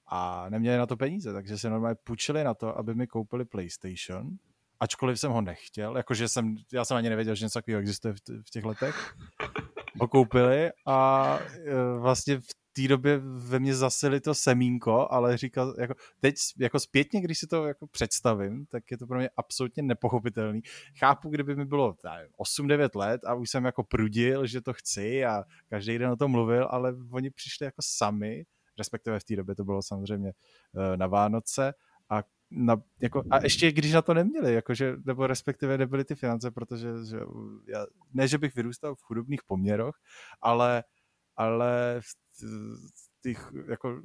a 0.07 0.49
neměli 0.49 0.77
na 0.77 0.85
to 0.85 0.97
peníze, 0.97 1.33
takže 1.33 1.57
se 1.57 1.69
normálně 1.69 1.95
půjčili 2.03 2.43
na 2.43 2.53
to, 2.53 2.77
aby 2.77 2.95
mi 2.95 3.07
koupili 3.07 3.45
PlayStation, 3.45 4.29
ačkoliv 4.79 5.19
jsem 5.19 5.31
ho 5.31 5.41
nechtěl, 5.41 5.97
jakože 5.97 6.27
jsem, 6.27 6.55
já 6.73 6.85
jsem 6.85 6.97
ani 6.97 7.09
nevěděl, 7.09 7.35
že 7.35 7.45
něco 7.45 7.59
takového 7.59 7.79
existuje 7.79 8.13
v, 8.13 8.17
v 8.47 8.49
těch 8.49 8.65
letech, 8.65 9.15
ho 9.99 10.07
koupili 10.07 10.69
a 10.85 11.39
e, 11.65 11.99
vlastně 11.99 12.39
v 12.39 12.47
té 12.73 12.87
době 12.87 13.19
ve 13.23 13.59
mně 13.59 13.75
zasili 13.75 14.21
to 14.21 14.35
semínko, 14.35 15.07
ale 15.11 15.37
říkal, 15.37 15.75
jako, 15.79 15.93
teď 16.19 16.35
jako 16.57 16.79
zpětně, 16.79 17.21
když 17.21 17.39
si 17.39 17.47
to 17.47 17.65
jako 17.65 17.87
představím, 17.87 18.65
tak 18.65 18.83
je 18.91 18.97
to 18.97 19.07
pro 19.07 19.17
mě 19.17 19.29
absolutně 19.37 19.83
nepochopitelný. 19.83 20.61
Chápu, 20.99 21.29
kdyby 21.29 21.55
mi 21.55 21.65
bylo 21.65 21.95
8-9 22.39 22.89
let 22.99 23.21
a 23.25 23.33
už 23.33 23.49
jsem 23.49 23.65
jako 23.65 23.83
prudil, 23.83 24.47
že 24.47 24.61
to 24.61 24.73
chci 24.73 25.25
a 25.25 25.43
každý 25.69 25.97
den 25.97 26.11
o 26.11 26.15
tom 26.15 26.31
mluvil, 26.31 26.67
ale 26.71 26.95
oni 27.11 27.29
přišli 27.29 27.65
jako 27.65 27.81
sami, 27.81 28.45
respektive 28.77 29.19
v 29.19 29.23
té 29.23 29.35
době 29.35 29.55
to 29.55 29.63
bylo 29.63 29.81
samozřejmě 29.81 30.29
e, 30.29 30.97
na 30.97 31.07
Vánoce 31.07 31.73
a 32.09 32.23
na, 32.51 32.81
jako, 33.01 33.23
a 33.31 33.43
ještě 33.43 33.71
když 33.71 33.93
na 33.93 34.01
to 34.01 34.13
neměli, 34.13 34.53
jakože, 34.53 34.95
nebo 35.05 35.27
respektive 35.27 35.77
nebyly 35.77 36.05
ty 36.05 36.15
finance, 36.15 36.51
protože 36.51 36.89
že, 37.09 37.19
já, 37.67 37.85
ne, 38.13 38.27
že 38.27 38.37
bych 38.37 38.55
vyrůstal 38.55 38.95
v 38.95 39.01
chudobných 39.01 39.43
poměroch, 39.43 39.95
ale, 40.41 40.83
ale 41.35 42.01
těch, 43.23 43.51
jako, 43.69 44.01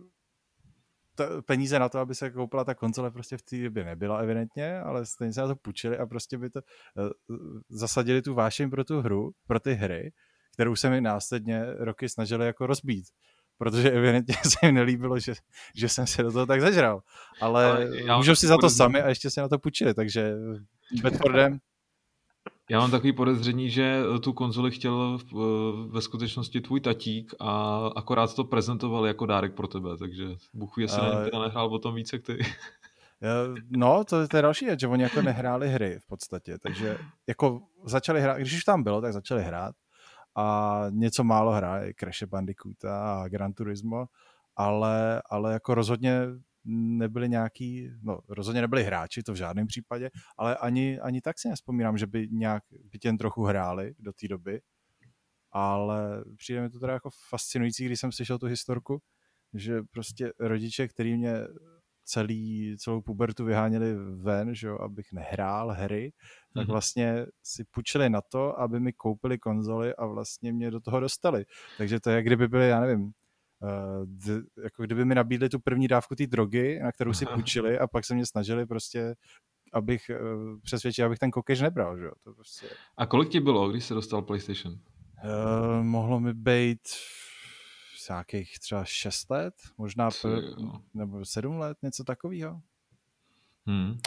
to, 1.14 1.43
peníze 1.43 1.78
na 1.78 1.89
to, 1.89 1.98
aby 1.98 2.14
se 2.14 2.31
koupila 2.31 2.64
ta 2.64 2.74
konzole 2.74 3.10
prostě 3.10 3.36
v 3.36 3.43
té 3.43 3.62
době 3.62 3.85
nebyla 3.85 4.19
evidentně, 4.19 4.81
ale 4.81 5.06
stejně 5.06 5.32
se 5.32 5.40
na 5.40 5.48
to 5.48 5.56
půjčili 5.56 5.98
a 5.98 6.06
prostě 6.06 6.39
by 6.39 6.51
to 6.51 6.60
uh, 6.60 7.39
zasadili 7.69 8.23
tu 8.23 8.35
vášeň 8.35 8.70
pro 8.70 8.85
tu 8.85 9.01
hru, 9.01 9.31
pro 9.47 9.60
ty 9.60 9.74
hry, 9.74 10.12
kterou 10.52 10.77
se 10.77 10.90
mi 10.90 11.01
následně 11.01 11.64
roky 11.78 12.09
snažili 12.09 12.47
jako 12.47 12.66
rozbít 12.66 13.06
protože 13.62 13.90
evidentně 13.90 14.34
se 14.43 14.66
jim 14.66 14.74
nelíbilo, 14.74 15.18
že, 15.18 15.34
že 15.74 15.89
jsem 15.89 16.06
se 16.06 16.22
do 16.22 16.32
toho 16.32 16.47
tak 16.47 16.60
zažral. 16.60 17.01
Ale, 17.40 17.66
Ale 17.66 18.16
můžou 18.16 18.34
si 18.34 18.47
za 18.47 18.59
to 18.59 18.70
sami 18.70 19.02
a 19.02 19.09
ještě 19.09 19.30
se 19.30 19.40
na 19.40 19.48
to 19.48 19.59
půjčili, 19.59 19.94
takže 19.94 20.34
Bedfordem 21.02 21.59
já 22.70 22.80
mám 22.80 22.90
takový 22.90 23.12
podezření, 23.12 23.70
že 23.70 24.02
tu 24.22 24.32
konzoli 24.32 24.70
chtěl 24.70 25.18
ve 25.89 26.01
skutečnosti 26.01 26.60
tvůj 26.60 26.80
tatík 26.80 27.34
a 27.40 27.76
akorát 27.97 28.34
to 28.34 28.44
prezentoval 28.44 29.06
jako 29.06 29.26
dárek 29.26 29.55
pro 29.55 29.68
tebe, 29.68 29.97
takže 29.98 30.24
Bůh 30.55 30.78
jestli 30.78 31.01
uh, 31.01 31.14
na 31.14 31.24
teda 31.24 31.43
nehrál 31.43 31.74
o 31.74 31.78
tom 31.78 31.94
více 31.94 32.16
jak 32.16 32.22
ty. 32.22 32.39
No, 33.70 34.05
to, 34.05 34.28
to 34.28 34.36
je 34.36 34.43
další 34.43 34.64
věc, 34.64 34.80
že 34.80 34.86
oni 34.86 35.02
jako 35.02 35.22
nehráli 35.22 35.68
hry 35.68 35.98
v 35.98 36.06
podstatě, 36.06 36.59
takže 36.59 36.98
jako 37.26 37.60
začali 37.84 38.20
hrát, 38.20 38.39
když 38.39 38.56
už 38.56 38.64
tam 38.64 38.82
bylo, 38.82 39.01
tak 39.01 39.12
začali 39.12 39.43
hrát 39.43 39.74
a 40.36 40.86
něco 40.90 41.24
málo 41.24 41.52
hraje 41.52 41.94
Crash 41.98 42.22
Bandicoot 42.22 42.84
a 42.84 43.28
Gran 43.28 43.52
Turismo, 43.52 44.06
ale, 44.56 45.22
ale 45.30 45.52
jako 45.52 45.74
rozhodně 45.74 46.20
nebyli 46.64 47.28
nějaký, 47.28 47.90
no 48.02 48.20
rozhodně 48.28 48.60
nebyli 48.60 48.84
hráči, 48.84 49.22
to 49.22 49.32
v 49.32 49.36
žádném 49.36 49.66
případě, 49.66 50.10
ale 50.38 50.56
ani, 50.56 51.00
ani 51.00 51.20
tak 51.20 51.38
si 51.38 51.48
nespomínám, 51.48 51.98
že 51.98 52.06
by 52.06 52.28
nějak, 52.30 52.62
by 52.84 52.98
těm 52.98 53.18
trochu 53.18 53.44
hráli 53.44 53.94
do 53.98 54.12
té 54.12 54.28
doby, 54.28 54.60
ale 55.50 56.24
přijde 56.36 56.62
mi 56.62 56.70
to 56.70 56.80
teda 56.80 56.92
jako 56.92 57.10
fascinující, 57.28 57.84
když 57.86 58.00
jsem 58.00 58.12
slyšel 58.12 58.38
tu 58.38 58.46
historku, 58.46 59.02
že 59.54 59.82
prostě 59.90 60.32
rodiče, 60.40 60.88
který 60.88 61.16
mě 61.16 61.34
celý, 62.04 62.76
celou 62.78 63.00
pubertu 63.00 63.44
vyháněli 63.44 63.94
ven, 64.16 64.54
že 64.54 64.66
jo, 64.66 64.78
abych 64.78 65.12
nehrál 65.12 65.70
hry, 65.70 66.12
tak 66.54 66.64
mhm. 66.64 66.72
vlastně 66.72 67.26
si 67.42 67.64
půjčili 67.64 68.10
na 68.10 68.20
to, 68.20 68.60
aby 68.60 68.80
mi 68.80 68.92
koupili 68.92 69.38
konzoly 69.38 69.94
a 69.94 70.06
vlastně 70.06 70.52
mě 70.52 70.70
do 70.70 70.80
toho 70.80 71.00
dostali. 71.00 71.44
Takže 71.78 72.00
to 72.00 72.10
je, 72.10 72.16
jak 72.16 72.24
kdyby 72.24 72.48
byly, 72.48 72.68
já 72.68 72.80
nevím, 72.80 73.02
uh, 73.02 73.10
d- 74.04 74.42
jako 74.64 74.82
kdyby 74.82 75.04
mi 75.04 75.14
nabídli 75.14 75.48
tu 75.48 75.60
první 75.60 75.88
dávku 75.88 76.14
té 76.14 76.26
drogy, 76.26 76.80
na 76.82 76.92
kterou 76.92 77.12
si 77.12 77.26
půjčili 77.26 77.78
a 77.78 77.86
pak 77.86 78.04
se 78.04 78.14
mě 78.14 78.26
snažili 78.26 78.66
prostě 78.66 79.14
abych 79.72 80.10
uh, 80.10 80.60
přesvědčil, 80.62 81.06
abych 81.06 81.18
ten 81.18 81.30
kokež 81.30 81.60
nebral, 81.60 81.98
že 81.98 82.04
jo. 82.04 82.12
To 82.24 82.34
prostě... 82.34 82.66
A 82.96 83.06
kolik 83.06 83.28
ti 83.28 83.40
bylo, 83.40 83.68
když 83.68 83.84
se 83.84 83.94
dostal 83.94 84.22
PlayStation? 84.22 84.74
Uh, 85.24 85.82
mohlo 85.82 86.20
mi 86.20 86.34
být 86.34 86.80
nějakých 88.08 88.58
třeba 88.58 88.84
6 88.84 89.30
let, 89.30 89.54
možná 89.78 90.10
Ty, 90.10 90.16
pr- 90.16 90.80
nebo 90.94 91.24
7 91.24 91.56
let, 91.58 91.78
něco 91.82 92.04
takového. 92.04 92.60
Hmm. 93.66 93.98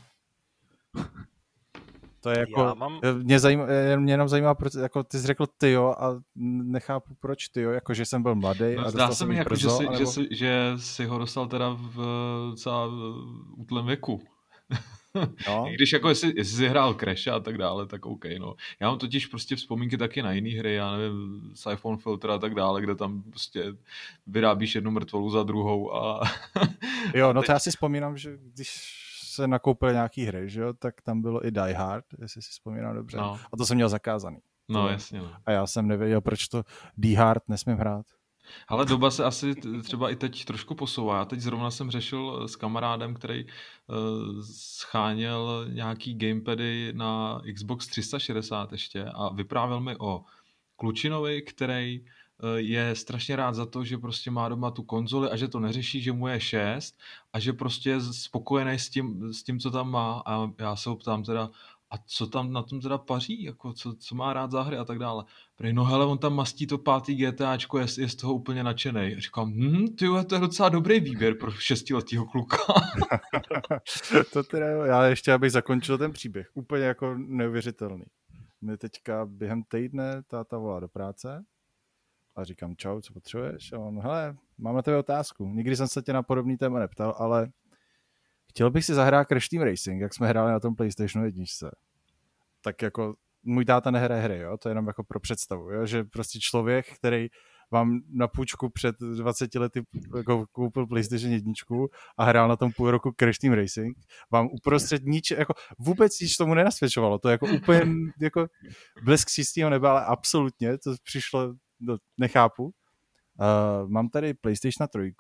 To 2.25 2.29
je 2.29 2.39
jako, 2.39 2.61
Já 2.61 2.73
mám... 2.73 2.99
mě, 3.23 3.39
zajímá, 3.39 3.65
mě 3.95 4.13
jenom 4.13 4.27
zajímá, 4.27 4.55
proč, 4.55 4.73
jako 4.73 5.03
ty 5.03 5.19
jsi 5.19 5.27
řekl 5.27 5.47
tyjo 5.57 5.95
a 5.99 6.21
nechápu 6.35 7.15
proč 7.15 7.47
tyjo, 7.47 7.71
jako 7.71 7.93
že 7.93 8.05
jsem 8.05 8.23
byl 8.23 8.35
mladý. 8.35 8.75
No, 8.75 8.85
a 8.85 8.91
zdá 8.91 9.11
se 9.11 9.25
mi, 9.25 9.35
jako, 9.35 9.49
brzo, 9.49 9.69
že, 9.69 9.75
jsi, 9.75 9.87
anebo... 9.87 9.99
že, 9.99 10.05
jsi, 10.05 10.27
že 10.31 10.73
jsi 10.77 11.05
ho 11.05 11.17
dostal 11.17 11.47
teda 11.47 11.69
v 11.69 12.53
celá 12.55 12.87
útlem 13.55 13.85
věku. 13.85 14.21
No. 15.47 15.65
Když 15.75 15.93
jako 15.93 16.09
jestli, 16.09 16.33
jestli 16.35 16.57
jsi 16.57 16.67
hrál 16.67 16.93
Crash 16.93 17.27
a 17.27 17.39
tak 17.39 17.57
dále, 17.57 17.87
tak 17.87 18.05
OK, 18.05 18.25
no. 18.39 18.55
Já 18.79 18.89
mám 18.89 18.99
totiž 18.99 19.25
prostě 19.25 19.55
vzpomínky 19.55 19.97
taky 19.97 20.21
na 20.21 20.31
jiné 20.31 20.59
hry, 20.59 20.73
já 20.73 20.97
nevím, 20.97 21.51
Siphon 21.53 21.97
Filter 21.97 22.31
a 22.31 22.37
tak 22.37 22.55
dále, 22.55 22.81
kde 22.81 22.95
tam 22.95 23.23
prostě 23.23 23.73
vyrábíš 24.27 24.75
jednu 24.75 24.91
mrtvolu 24.91 25.29
za 25.29 25.43
druhou 25.43 25.95
a... 25.95 26.21
jo, 27.13 27.33
no 27.33 27.43
to 27.43 27.51
já 27.51 27.59
si 27.59 27.69
vzpomínám, 27.69 28.17
že 28.17 28.37
když 28.53 29.01
se 29.23 29.47
nakoupil 29.47 29.91
nějaký 29.91 30.25
hry, 30.25 30.49
že 30.49 30.61
jo, 30.61 30.73
tak 30.73 31.01
tam 31.01 31.21
bylo 31.21 31.45
i 31.45 31.51
Die 31.51 31.73
Hard, 31.73 32.05
jestli 32.21 32.41
si 32.41 32.49
vzpomínám 32.49 32.95
dobře. 32.95 33.17
No. 33.17 33.39
A 33.53 33.57
to 33.57 33.65
jsem 33.65 33.75
měl 33.75 33.89
zakázaný. 33.89 34.37
No, 34.69 34.87
jasně. 34.89 35.19
No. 35.19 35.31
A 35.45 35.51
já 35.51 35.67
jsem 35.67 35.87
nevěděl, 35.87 36.21
proč 36.21 36.47
to 36.47 36.63
Die 36.97 37.17
Hard 37.17 37.49
nesmím 37.49 37.77
hrát. 37.77 38.05
Ale 38.67 38.85
doba 38.85 39.11
se 39.11 39.23
asi 39.23 39.55
třeba 39.83 40.09
i 40.09 40.15
teď 40.15 40.45
trošku 40.45 40.75
posouvá. 40.75 41.17
Já 41.17 41.25
teď 41.25 41.39
zrovna 41.39 41.71
jsem 41.71 41.91
řešil 41.91 42.47
s 42.47 42.55
kamarádem, 42.55 43.13
který 43.13 43.45
uh, 43.45 44.41
scháněl 44.53 45.65
nějaký 45.69 46.15
gamepady 46.15 46.93
na 46.95 47.41
Xbox 47.53 47.87
360 47.87 48.71
ještě 48.71 49.05
a 49.05 49.33
vyprávěl 49.33 49.79
mi 49.79 49.95
o 49.99 50.23
Klučinovi, 50.75 51.41
který 51.41 51.99
uh, 51.99 52.05
je 52.55 52.95
strašně 52.95 53.35
rád 53.35 53.55
za 53.55 53.65
to, 53.65 53.83
že 53.83 53.97
prostě 53.97 54.31
má 54.31 54.49
doma 54.49 54.71
tu 54.71 54.83
konzoli 54.83 55.29
a 55.29 55.35
že 55.35 55.47
to 55.47 55.59
neřeší, 55.59 56.01
že 56.01 56.11
mu 56.11 56.27
je 56.27 56.39
6 56.39 56.99
a 57.33 57.39
že 57.39 57.53
prostě 57.53 57.89
je 57.89 58.01
spokojený 58.01 58.79
s 58.79 58.89
tím, 58.89 59.33
s 59.33 59.43
tím, 59.43 59.59
co 59.59 59.71
tam 59.71 59.91
má 59.91 60.23
a 60.25 60.51
já 60.59 60.75
se 60.75 60.89
ho 60.89 60.95
ptám 60.95 61.23
teda, 61.23 61.49
a 61.95 61.99
co 62.05 62.27
tam 62.27 62.51
na 62.51 62.63
tom 62.63 62.81
teda 62.81 62.97
paří, 62.97 63.43
jako 63.43 63.73
co, 63.73 63.95
co 63.95 64.15
má 64.15 64.33
rád 64.33 64.51
za 64.51 64.61
hry 64.61 64.77
a 64.77 64.85
tak 64.85 64.99
dále. 64.99 65.23
Prej, 65.55 65.73
no 65.73 65.85
hele, 65.85 66.05
on 66.05 66.17
tam 66.17 66.33
mastí 66.33 66.67
to 66.67 66.77
pátý 66.77 67.15
GTAčko, 67.15 67.79
je, 67.79 67.85
je 67.97 68.09
z 68.09 68.15
toho 68.15 68.33
úplně 68.33 68.63
nadšený. 68.63 69.15
Říkám, 69.19 69.53
hm, 69.53 69.87
ty 69.87 70.05
to 70.27 70.35
je 70.35 70.41
docela 70.41 70.69
dobrý 70.69 70.99
výběr 70.99 71.35
pro 71.37 71.51
šestiletýho 71.51 72.25
kluka. 72.25 72.57
to 74.33 74.43
teda, 74.43 74.67
já 74.67 75.05
ještě 75.05 75.33
abych 75.33 75.51
zakončil 75.51 75.97
ten 75.97 76.11
příběh. 76.11 76.47
Úplně 76.53 76.83
jako 76.83 77.15
neuvěřitelný. 77.17 78.05
Mě 78.61 78.77
teďka 78.77 79.25
během 79.25 79.63
týdne 79.63 80.23
táta 80.27 80.57
volá 80.57 80.79
do 80.79 80.87
práce 80.87 81.43
a 82.35 82.43
říkám, 82.43 82.75
čau, 82.75 83.01
co 83.01 83.13
potřebuješ? 83.13 83.73
A 83.73 83.79
on, 83.79 83.99
hele, 83.99 84.35
mám 84.57 84.75
na 84.75 84.81
tebe 84.81 84.97
otázku. 84.97 85.49
Nikdy 85.49 85.75
jsem 85.75 85.87
se 85.87 86.01
tě 86.01 86.13
na 86.13 86.23
podobný 86.23 86.57
téma 86.57 86.79
neptal, 86.79 87.15
ale 87.17 87.49
chtěl 88.49 88.71
bych 88.71 88.85
si 88.85 88.93
zahrát 88.93 89.27
Crash 89.27 89.49
Team 89.49 89.63
Racing, 89.63 90.01
jak 90.01 90.13
jsme 90.13 90.27
hráli 90.27 90.51
na 90.51 90.59
tom 90.59 90.75
PlayStationu 90.75 91.25
jedničce. 91.25 91.75
Tak 92.65 92.81
jako 92.81 93.15
můj 93.43 93.65
táta 93.65 93.91
nehraje 93.91 94.21
hry, 94.21 94.39
jo? 94.39 94.57
to 94.57 94.69
je 94.69 94.71
jenom 94.71 94.87
jako 94.87 95.03
pro 95.03 95.19
představu, 95.19 95.71
jo? 95.71 95.85
že 95.85 96.03
prostě 96.03 96.39
člověk, 96.39 96.85
který 96.95 97.27
vám 97.71 97.99
na 98.09 98.27
půjčku 98.27 98.69
před 98.69 98.95
20 98.99 99.55
lety 99.55 99.83
jako 100.17 100.45
koupil 100.51 100.87
PlayStation 100.87 101.31
1 101.33 101.53
a 102.17 102.23
hrál 102.23 102.47
na 102.47 102.55
tom 102.55 102.71
půl 102.71 102.91
roku 102.91 103.13
Crash 103.19 103.39
Team 103.39 103.53
Racing, 103.53 103.97
vám 104.31 104.47
uprostřed 104.51 105.01
nič, 105.05 105.31
jako 105.31 105.53
vůbec 105.79 106.19
nic 106.19 106.37
tomu 106.37 106.53
nenasvědčovalo. 106.53 107.19
To 107.19 107.29
je 107.29 107.31
jako 107.31 107.47
úplně 107.55 107.81
jako 108.21 108.47
blesk 109.03 109.29
čistého 109.29 109.69
nebe, 109.69 109.89
ale 109.89 110.05
absolutně 110.05 110.77
to 110.77 110.95
přišlo, 111.03 111.53
no, 111.79 111.97
nechápu. 112.17 112.71
Uh, 113.39 113.89
mám 113.89 114.09
tady 114.09 114.33
PlayStation 114.33 114.87
3, 114.87 115.13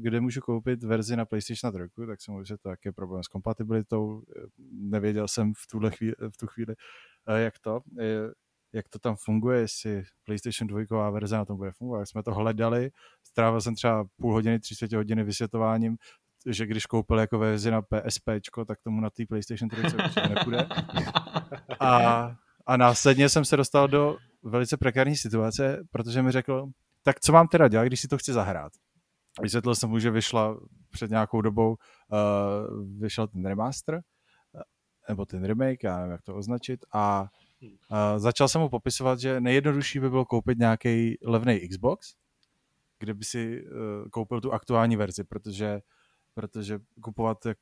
kde 0.00 0.20
můžu 0.20 0.40
koupit 0.40 0.84
verzi 0.84 1.16
na 1.16 1.24
PlayStation 1.24 1.72
3, 1.72 2.06
tak 2.06 2.20
jsem 2.20 2.44
že 2.44 2.56
to 2.58 2.70
je 2.84 2.92
problém 2.92 3.22
s 3.22 3.28
kompatibilitou. 3.28 4.22
Nevěděl 4.72 5.28
jsem 5.28 5.52
v, 5.54 5.66
tuhle 5.70 5.90
chvíli, 5.90 6.14
v 6.34 6.36
tu 6.36 6.46
chvíli, 6.46 6.74
uh, 7.28 7.34
jak 7.34 7.58
to, 7.58 7.80
jak 8.72 8.88
to 8.88 8.98
tam 8.98 9.16
funguje, 9.16 9.60
jestli 9.60 10.02
PlayStation 10.24 10.84
2 10.86 11.10
verze 11.10 11.36
na 11.36 11.44
tom 11.44 11.56
bude 11.56 11.72
fungovat. 11.72 12.06
Jsme 12.06 12.22
to 12.22 12.34
hledali, 12.34 12.90
strávil 13.22 13.60
jsem 13.60 13.74
třeba 13.74 14.04
půl 14.20 14.32
hodiny, 14.32 14.60
tři 14.60 14.74
čtvrtě 14.74 14.96
hodiny 14.96 15.24
vysvětováním, 15.24 15.96
že 16.46 16.66
když 16.66 16.86
koupil 16.86 17.18
jako 17.18 17.38
verzi 17.38 17.70
na 17.70 17.82
PSP, 17.82 18.24
tak 18.66 18.78
tomu 18.82 19.00
na 19.00 19.10
té 19.10 19.26
PlayStation 19.28 19.68
3 19.68 19.96
určitě 19.96 20.28
nepůjde. 20.34 20.68
A, 21.80 22.34
a 22.66 22.76
následně 22.76 23.28
jsem 23.28 23.44
se 23.44 23.56
dostal 23.56 23.88
do 23.88 24.16
velice 24.42 24.76
prekární 24.76 25.16
situace, 25.16 25.82
protože 25.90 26.22
mi 26.22 26.32
řekl, 26.32 26.70
tak 27.02 27.20
co 27.20 27.32
mám 27.32 27.48
teda 27.48 27.68
dělat, 27.68 27.84
když 27.84 28.00
si 28.00 28.08
to 28.08 28.18
chci 28.18 28.32
zahrát? 28.32 28.72
Vysvětlil 29.42 29.74
jsem 29.74 29.90
mu, 29.90 29.98
že 29.98 30.10
vyšla 30.10 30.60
před 30.90 31.10
nějakou 31.10 31.40
dobou, 31.40 31.70
uh, 31.70 33.00
vyšel 33.00 33.26
ten 33.26 33.46
remaster, 33.46 33.94
eh, 33.94 34.62
nebo 35.08 35.26
ten 35.26 35.44
remake, 35.44 35.82
já 35.82 35.96
nevím, 35.96 36.12
jak 36.12 36.22
to 36.22 36.36
označit, 36.36 36.84
a 36.92 37.26
uh, 37.62 37.96
začal 38.16 38.48
jsem 38.48 38.60
mu 38.60 38.68
popisovat, 38.68 39.20
že 39.20 39.40
nejjednodušší 39.40 40.00
by 40.00 40.10
bylo 40.10 40.24
koupit 40.24 40.58
nějaký 40.58 41.18
levný 41.24 41.68
Xbox, 41.68 42.14
kde 42.98 43.14
by 43.14 43.24
si 43.24 43.62
uh, 43.62 44.08
koupil 44.08 44.40
tu 44.40 44.52
aktuální 44.52 44.96
verzi, 44.96 45.24
protože 45.24 45.80
protože 46.34 46.78
kupovat 47.00 47.46
uh, 47.46 47.52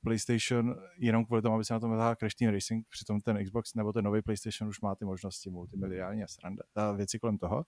PlayStation 0.00 0.76
jenom 0.98 1.24
kvůli 1.24 1.42
tomu, 1.42 1.54
aby 1.54 1.64
se 1.64 1.74
na 1.74 1.80
tom 1.80 1.90
vytáhl 1.90 2.14
Crash 2.14 2.34
Team 2.34 2.54
Racing, 2.54 2.86
přitom 2.88 3.20
ten 3.20 3.44
Xbox 3.44 3.74
nebo 3.74 3.92
ten 3.92 4.04
nový 4.04 4.22
PlayStation 4.22 4.68
už 4.68 4.80
má 4.80 4.94
ty 4.94 5.04
možnosti 5.04 5.50
multimediální 5.50 6.24
a 6.24 6.26
sranda, 6.26 6.62
a 6.74 6.92
věci 6.92 7.18
kolem 7.18 7.38
toho. 7.38 7.64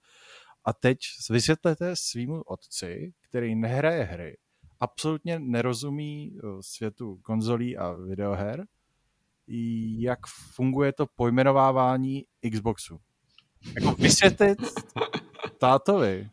A 0.69 0.73
teď 0.73 0.99
vysvětlete 1.31 1.97
svýmu 1.97 2.43
otci, 2.43 3.13
který 3.29 3.55
nehraje 3.55 4.05
hry, 4.05 4.37
absolutně 4.81 5.39
nerozumí 5.39 6.37
eh, 6.37 6.47
světu 6.61 7.17
konzolí 7.23 7.77
a 7.77 7.93
videoher, 7.93 8.67
jak 9.99 10.19
funguje 10.55 10.93
to 10.93 11.07
pojmenovávání 11.07 12.25
Xboxu. 12.53 13.01
Jako 13.75 13.93
vysvětlit 13.93 14.59
tátovi 15.59 16.31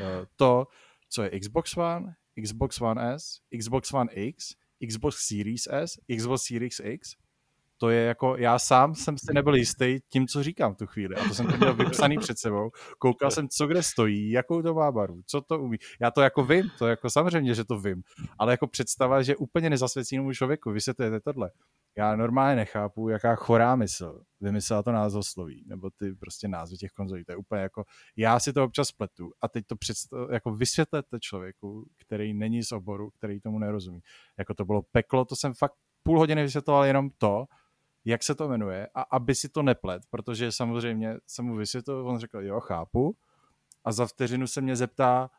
eh, 0.00 0.26
to, 0.36 0.66
co 1.08 1.22
je 1.22 1.40
Xbox 1.40 1.76
One, 1.76 2.14
Xbox 2.42 2.80
One 2.80 3.14
S, 3.14 3.40
Xbox 3.58 3.92
One 3.92 4.12
X, 4.12 4.54
Xbox 4.88 5.16
Series 5.28 5.66
S, 5.70 5.98
Xbox 6.16 6.42
Series 6.42 6.80
X, 6.84 7.16
to 7.78 7.90
je 7.90 8.04
jako, 8.04 8.36
já 8.36 8.58
sám 8.58 8.94
jsem 8.94 9.18
si 9.18 9.34
nebyl 9.34 9.54
jistý 9.54 9.98
tím, 10.08 10.26
co 10.26 10.42
říkám 10.42 10.74
tu 10.74 10.86
chvíli. 10.86 11.16
A 11.16 11.28
to 11.28 11.34
jsem 11.34 11.46
to 11.46 11.56
měl 11.56 11.74
vypsaný 11.74 12.18
před 12.20 12.38
sebou. 12.38 12.70
Koukal 12.98 13.30
jsem, 13.30 13.48
co 13.48 13.66
kde 13.66 13.82
stojí, 13.82 14.30
jakou 14.30 14.62
to 14.62 14.74
má 14.74 14.92
barvu, 14.92 15.20
co 15.26 15.40
to 15.40 15.60
umí. 15.60 15.78
Já 16.00 16.10
to 16.10 16.20
jako 16.20 16.44
vím, 16.44 16.70
to 16.78 16.86
jako 16.86 17.10
samozřejmě, 17.10 17.54
že 17.54 17.64
to 17.64 17.80
vím. 17.80 18.02
Ale 18.38 18.52
jako 18.52 18.66
představa, 18.66 19.22
že 19.22 19.36
úplně 19.36 19.70
nezasvěcenému 19.70 20.32
člověku 20.32 20.70
vysvětlujete 20.70 21.20
tohle. 21.20 21.50
Já 21.98 22.16
normálně 22.16 22.56
nechápu, 22.56 23.08
jaká 23.08 23.34
chorá 23.34 23.76
mysl 23.76 24.20
vymyslela 24.40 24.82
to 24.82 24.92
názvosloví, 24.92 25.64
nebo 25.66 25.90
ty 25.90 26.12
prostě 26.12 26.48
názvy 26.48 26.76
těch 26.76 26.90
konzolí. 26.90 27.24
To 27.24 27.32
je 27.32 27.36
úplně 27.36 27.62
jako, 27.62 27.84
já 28.16 28.40
si 28.40 28.52
to 28.52 28.64
občas 28.64 28.92
pletu 28.92 29.30
a 29.42 29.48
teď 29.48 29.66
to 29.66 29.76
představ, 29.76 30.30
jako 30.30 30.54
vysvětlete 30.54 31.20
člověku, 31.20 31.86
který 32.06 32.34
není 32.34 32.62
z 32.62 32.72
oboru, 32.72 33.10
který 33.10 33.40
tomu 33.40 33.58
nerozumí. 33.58 34.00
Jako 34.38 34.54
to 34.54 34.64
bylo 34.64 34.82
peklo, 34.92 35.24
to 35.24 35.36
jsem 35.36 35.54
fakt 35.54 35.74
půl 36.02 36.18
hodiny 36.18 36.42
vysvětloval 36.42 36.84
jenom 36.84 37.10
to, 37.18 37.44
jak 38.08 38.22
se 38.22 38.34
to 38.34 38.48
jmenuje 38.48 38.88
a 38.94 39.02
aby 39.02 39.34
si 39.34 39.48
to 39.48 39.62
neplet, 39.62 40.02
protože 40.10 40.52
samozřejmě 40.52 41.14
jsem 41.26 41.44
mu 41.44 41.56
vysvětlil, 41.56 42.08
on 42.08 42.18
řekl, 42.18 42.40
jo, 42.40 42.60
chápu 42.60 43.16
a 43.84 43.92
za 43.92 44.06
vteřinu 44.06 44.46
se 44.46 44.60
mě 44.60 44.76
zeptá, 44.76 45.30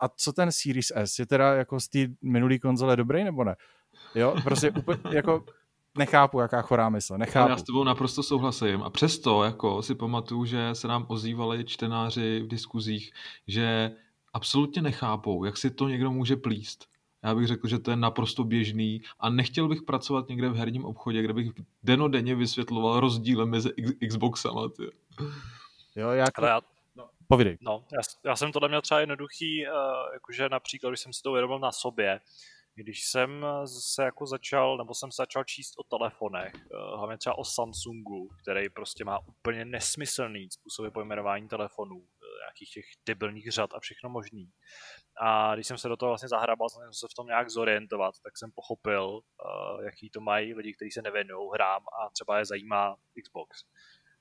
a 0.00 0.08
co 0.08 0.32
ten 0.32 0.52
Series 0.52 0.92
S, 0.94 1.18
je 1.18 1.26
teda 1.26 1.54
jako 1.54 1.80
z 1.80 1.88
té 1.88 1.98
minulý 2.22 2.58
konzole 2.58 2.96
dobrý 2.96 3.24
nebo 3.24 3.44
ne? 3.44 3.56
Jo, 4.14 4.34
prostě 4.44 4.70
úplně, 4.70 4.98
jako 5.12 5.44
nechápu, 5.98 6.40
jaká 6.40 6.62
chorá 6.62 6.88
mysl, 6.88 7.18
nechápu. 7.18 7.50
Já 7.50 7.56
s 7.56 7.62
tebou 7.62 7.84
naprosto 7.84 8.22
souhlasím 8.22 8.82
a 8.82 8.90
přesto 8.90 9.44
jako 9.44 9.82
si 9.82 9.94
pamatuju, 9.94 10.44
že 10.44 10.74
se 10.74 10.88
nám 10.88 11.06
ozývali 11.08 11.64
čtenáři 11.64 12.40
v 12.40 12.48
diskuzích, 12.48 13.12
že 13.46 13.90
absolutně 14.32 14.82
nechápou, 14.82 15.44
jak 15.44 15.56
si 15.56 15.70
to 15.70 15.88
někdo 15.88 16.10
může 16.10 16.36
plíst. 16.36 16.86
Já 17.22 17.34
bych 17.34 17.46
řekl, 17.46 17.68
že 17.68 17.78
to 17.78 17.90
je 17.90 17.96
naprosto 17.96 18.44
běžný 18.44 19.02
a 19.20 19.30
nechtěl 19.30 19.68
bych 19.68 19.82
pracovat 19.82 20.28
někde 20.28 20.48
v 20.48 20.56
herním 20.56 20.84
obchodě, 20.84 21.22
kde 21.22 21.32
bych 21.32 21.48
denodenně 21.82 22.34
vysvětloval 22.34 23.00
rozdíly 23.00 23.46
mezi 23.46 23.70
Xboxama. 24.08 24.68
Ty. 24.68 24.82
Jo, 25.96 26.08
jak... 26.08 26.38
Ale 26.38 26.48
já, 26.48 26.60
no, 26.96 27.08
povídej. 27.28 27.58
No, 27.60 27.84
já, 27.92 28.00
já, 28.24 28.36
jsem 28.36 28.52
tohle 28.52 28.68
měl 28.68 28.82
třeba 28.82 29.00
jednoduchý, 29.00 29.66
uh, 29.66 29.72
jakože 30.12 30.48
například, 30.48 30.90
když 30.90 31.00
jsem 31.00 31.12
si 31.12 31.22
to 31.22 31.30
uvědomil 31.30 31.58
na 31.58 31.72
sobě, 31.72 32.20
když 32.82 33.04
jsem 33.04 33.46
se 33.66 34.02
jako 34.02 34.26
začal, 34.26 34.76
nebo 34.76 34.94
jsem 34.94 35.12
se 35.12 35.22
začal 35.22 35.44
číst 35.44 35.74
o 35.78 35.96
telefonech, 35.96 36.52
uh, 36.54 36.98
hlavně 36.98 37.18
třeba 37.18 37.38
o 37.38 37.44
Samsungu, 37.44 38.28
který 38.42 38.68
prostě 38.68 39.04
má 39.04 39.18
úplně 39.26 39.64
nesmyslný 39.64 40.50
způsoby 40.50 40.88
pojmenování 40.88 41.48
telefonů, 41.48 42.06
nějakých 42.40 42.70
těch 42.70 42.84
debilních 43.06 43.50
řad 43.50 43.74
a 43.74 43.80
všechno 43.80 44.10
možný. 44.10 44.50
A 45.20 45.54
když 45.54 45.66
jsem 45.66 45.78
se 45.78 45.88
do 45.88 45.96
toho 45.96 46.10
vlastně 46.10 46.28
zahrabal, 46.28 46.68
jsem 46.68 46.92
se 46.92 47.06
v 47.10 47.14
tom 47.14 47.26
nějak 47.26 47.50
zorientovat, 47.50 48.14
tak 48.24 48.38
jsem 48.38 48.50
pochopil, 48.54 49.06
uh, 49.06 49.84
jaký 49.84 50.10
to 50.10 50.20
mají 50.20 50.54
lidi, 50.54 50.74
kteří 50.74 50.90
se 50.90 51.02
nevěnují 51.02 51.50
hrám 51.54 51.82
a 51.82 52.10
třeba 52.10 52.38
je 52.38 52.44
zajímá 52.44 52.96
Xbox. 53.24 53.64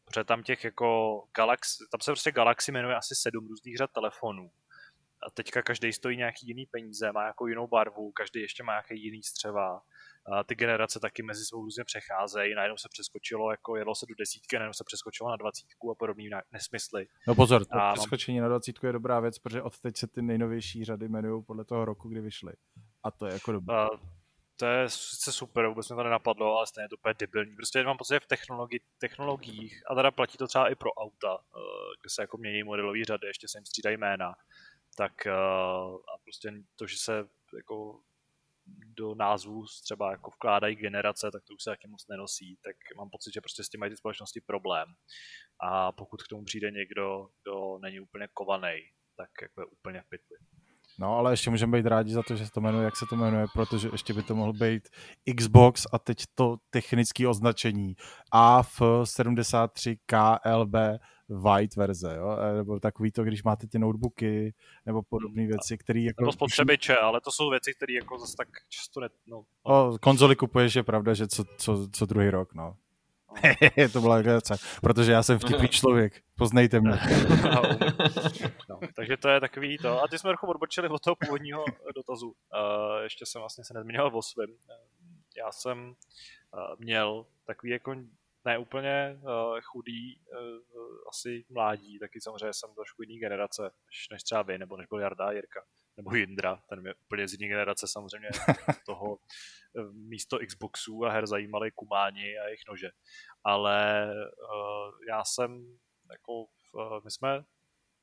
Protože 0.06 0.23
tam 0.23 0.44
těch 0.44 0.64
jako 0.64 1.22
Galaxy, 1.38 1.84
tam 1.91 2.02
se 2.02 2.11
prostě 2.11 2.31
Galaxy 2.31 2.72
jmenuje 2.72 2.95
asi 2.95 3.15
sedm 3.15 3.48
různých 3.48 3.77
řad 3.77 3.91
telefonů. 3.91 4.52
A 5.27 5.31
teďka 5.31 5.61
každý 5.61 5.93
stojí 5.93 6.17
nějaký 6.17 6.47
jiný 6.47 6.65
peníze, 6.65 7.11
má 7.11 7.21
nějakou 7.21 7.47
jinou 7.47 7.67
barvu, 7.67 8.11
každý 8.11 8.41
ještě 8.41 8.63
má 8.63 8.71
nějaký 8.71 9.03
jiný 9.03 9.23
střeva 9.23 9.81
a 10.31 10.43
ty 10.43 10.55
generace 10.55 10.99
taky 10.99 11.23
mezi 11.23 11.45
sebou 11.45 11.61
různě 11.61 11.83
přecházejí, 11.83 12.55
najednou 12.55 12.77
se 12.77 12.89
přeskočilo, 12.91 13.51
jako 13.51 13.75
jedlo 13.75 13.95
se 13.95 14.05
do 14.09 14.15
desítky, 14.19 14.55
najednou 14.55 14.73
se 14.73 14.83
přeskočilo 14.83 15.29
na 15.29 15.35
dvacítku 15.35 15.91
a 15.91 15.95
podobný 15.95 16.29
nesmysly. 16.51 17.07
No 17.27 17.35
pozor, 17.35 17.65
to 17.65 17.75
a 17.75 17.93
přeskočení 17.93 18.39
mám... 18.39 18.43
na 18.43 18.49
dvacítku 18.49 18.85
je 18.85 18.93
dobrá 18.93 19.19
věc, 19.19 19.39
protože 19.39 19.61
od 19.61 19.79
teď 19.79 19.97
se 19.97 20.07
ty 20.07 20.21
nejnovější 20.21 20.85
řady 20.85 21.05
jmenují 21.05 21.43
podle 21.43 21.65
toho 21.65 21.85
roku, 21.85 22.09
kdy 22.09 22.21
vyšly. 22.21 22.53
A 23.03 23.11
to 23.11 23.25
je 23.25 23.33
jako 23.33 23.51
dobré. 23.51 23.75
to 24.55 24.65
je 24.65 24.89
sice 24.89 25.31
super, 25.31 25.67
vůbec 25.67 25.89
mě 25.89 25.95
to 25.95 26.03
nenapadlo, 26.03 26.57
ale 26.57 26.67
stejně 26.67 26.85
je 26.85 26.89
to 26.89 26.95
úplně 26.95 27.13
debilní. 27.19 27.55
Prostě 27.55 27.83
mám 27.83 27.97
pocit, 27.97 28.13
že 28.13 28.19
v 28.19 28.27
technologi- 28.27 28.81
technologiích, 28.97 29.83
a 29.89 29.95
teda 29.95 30.11
platí 30.11 30.37
to 30.37 30.47
třeba 30.47 30.71
i 30.71 30.75
pro 30.75 30.91
auta, 30.91 31.33
uh, 31.33 31.41
kde 32.01 32.09
se 32.09 32.21
jako 32.21 32.37
mění 32.37 32.63
modelové 32.63 33.03
řady, 33.03 33.27
ještě 33.27 33.47
se 33.47 33.57
jim 33.57 33.65
střídají 33.65 33.97
jména, 33.97 34.35
tak 34.97 35.13
uh, 35.25 35.95
a 35.95 36.17
prostě 36.23 36.53
to, 36.75 36.87
že 36.87 36.97
se 36.97 37.27
jako 37.57 37.99
do 38.97 39.15
názvů 39.15 39.65
třeba 39.83 40.11
jako 40.11 40.31
vkládají 40.31 40.75
generace, 40.75 41.31
tak 41.31 41.43
to 41.43 41.53
už 41.53 41.63
se 41.63 41.69
taky 41.69 41.87
moc 41.87 42.07
nenosí, 42.07 42.57
tak 42.63 42.75
mám 42.97 43.09
pocit, 43.09 43.33
že 43.33 43.41
prostě 43.41 43.63
s 43.63 43.69
tím 43.69 43.79
mají 43.79 43.91
ty 43.91 43.97
společnosti 43.97 44.41
problém. 44.41 44.87
A 45.59 45.91
pokud 45.91 46.23
k 46.23 46.27
tomu 46.27 46.43
přijde 46.43 46.71
někdo, 46.71 47.27
kdo 47.43 47.79
není 47.81 47.99
úplně 47.99 48.27
kovaný, 48.33 48.75
tak 49.17 49.29
jako 49.41 49.61
je 49.61 49.65
úplně 49.65 50.01
v 50.01 50.09
pytli. 50.09 50.37
No, 50.99 51.17
ale 51.17 51.33
ještě 51.33 51.49
můžeme 51.49 51.77
být 51.77 51.85
rádi 51.85 52.13
za 52.13 52.23
to, 52.23 52.35
že 52.35 52.45
se 52.45 52.51
to 52.51 52.61
jmenuje, 52.61 52.85
jak 52.85 52.97
se 52.97 53.05
to 53.09 53.15
jmenuje, 53.15 53.45
protože 53.53 53.89
ještě 53.91 54.13
by 54.13 54.23
to 54.23 54.35
mohl 54.35 54.53
být 54.53 54.89
Xbox 55.37 55.87
a 55.93 55.99
teď 55.99 56.17
to 56.35 56.57
technické 56.69 57.27
označení 57.27 57.95
AF73 58.33 59.97
KLB 60.05 61.01
white 61.30 61.76
verze, 61.76 62.15
jo? 62.15 62.38
nebo 62.56 62.80
takový 62.80 63.11
to, 63.11 63.23
když 63.23 63.43
máte 63.43 63.68
ty 63.68 63.80
notebooky 63.80 64.53
nebo 64.85 65.01
podobné 65.01 65.41
hmm. 65.41 65.51
věci, 65.51 65.77
které 65.77 65.99
jako... 65.99 66.22
Nebo 66.22 66.31
spotřebiče, 66.31 66.97
ale 66.97 67.22
to 67.22 67.31
jsou 67.31 67.49
věci, 67.49 67.73
které 67.73 67.93
jako 67.93 68.19
zase 68.19 68.38
tak 68.38 68.47
často 68.69 68.99
ne... 68.99 69.10
No, 69.27 69.43
no. 69.65 69.93
O, 69.93 69.97
konzoli 69.99 70.35
kupuješ, 70.35 70.76
je 70.76 70.84
pravda, 70.84 71.14
že 71.14 71.27
co, 71.27 71.43
co, 71.57 71.88
co 71.91 72.06
druhý 72.06 72.30
rok, 72.30 72.53
no. 72.53 72.76
to 73.93 74.01
byla 74.01 74.15
legrace, 74.15 74.56
protože 74.81 75.11
já 75.11 75.23
jsem 75.23 75.39
vtipný 75.39 75.68
člověk, 75.68 76.23
poznejte 76.38 76.80
mě. 76.80 76.91
no, 78.69 78.80
takže 78.95 79.18
to 79.18 79.30
je 79.30 79.39
takový 79.39 79.77
to. 79.77 80.03
A 80.03 80.07
ty 80.07 80.19
jsme 80.19 80.30
trochu 80.30 80.47
odbočili 80.47 80.89
od 80.89 81.01
toho 81.01 81.15
původního 81.15 81.65
dotazu. 81.95 82.27
Uh, 82.27 82.34
ještě 83.03 83.26
jsem 83.26 83.39
vlastně 83.39 83.64
se 83.64 83.73
nezmínil 83.73 84.11
o 84.14 84.22
svém. 84.22 84.49
Já 85.38 85.51
jsem 85.51 85.88
uh, 85.88 85.93
měl 86.80 87.26
takový 87.45 87.72
jako 87.72 87.95
ne 88.45 88.57
úplně 88.57 89.19
uh, 89.21 89.59
chudý 89.61 90.21
uh, 90.21 90.97
asi 91.09 91.45
mládí, 91.49 91.99
taky 91.99 92.21
samozřejmě 92.21 92.53
jsem 92.53 92.75
trošku 92.75 93.01
jiný 93.01 93.19
generace, 93.19 93.63
než, 93.63 94.07
než 94.11 94.23
třeba 94.23 94.41
vy, 94.41 94.57
nebo 94.57 94.77
než 94.77 94.87
byl 94.87 94.99
Jarda 94.99 95.31
Jirka, 95.31 95.65
nebo 95.97 96.15
Jindra, 96.15 96.61
ten 96.69 96.87
je 96.87 96.93
úplně 96.93 97.27
z 97.27 97.33
jiné 97.33 97.47
generace 97.47 97.87
samozřejmě 97.87 98.29
toho 98.85 99.17
místo 99.91 100.39
Xboxů 100.47 101.05
a 101.05 101.11
her 101.11 101.27
zajímaly 101.27 101.71
kumáni 101.71 102.39
a 102.39 102.45
jejich 102.45 102.61
nože. 102.69 102.89
Ale 103.43 104.09
uh, 104.13 104.91
já 105.09 105.23
jsem 105.23 105.77
jako, 106.11 106.33
uh, 106.73 107.03
my 107.03 107.11
jsme 107.11 107.43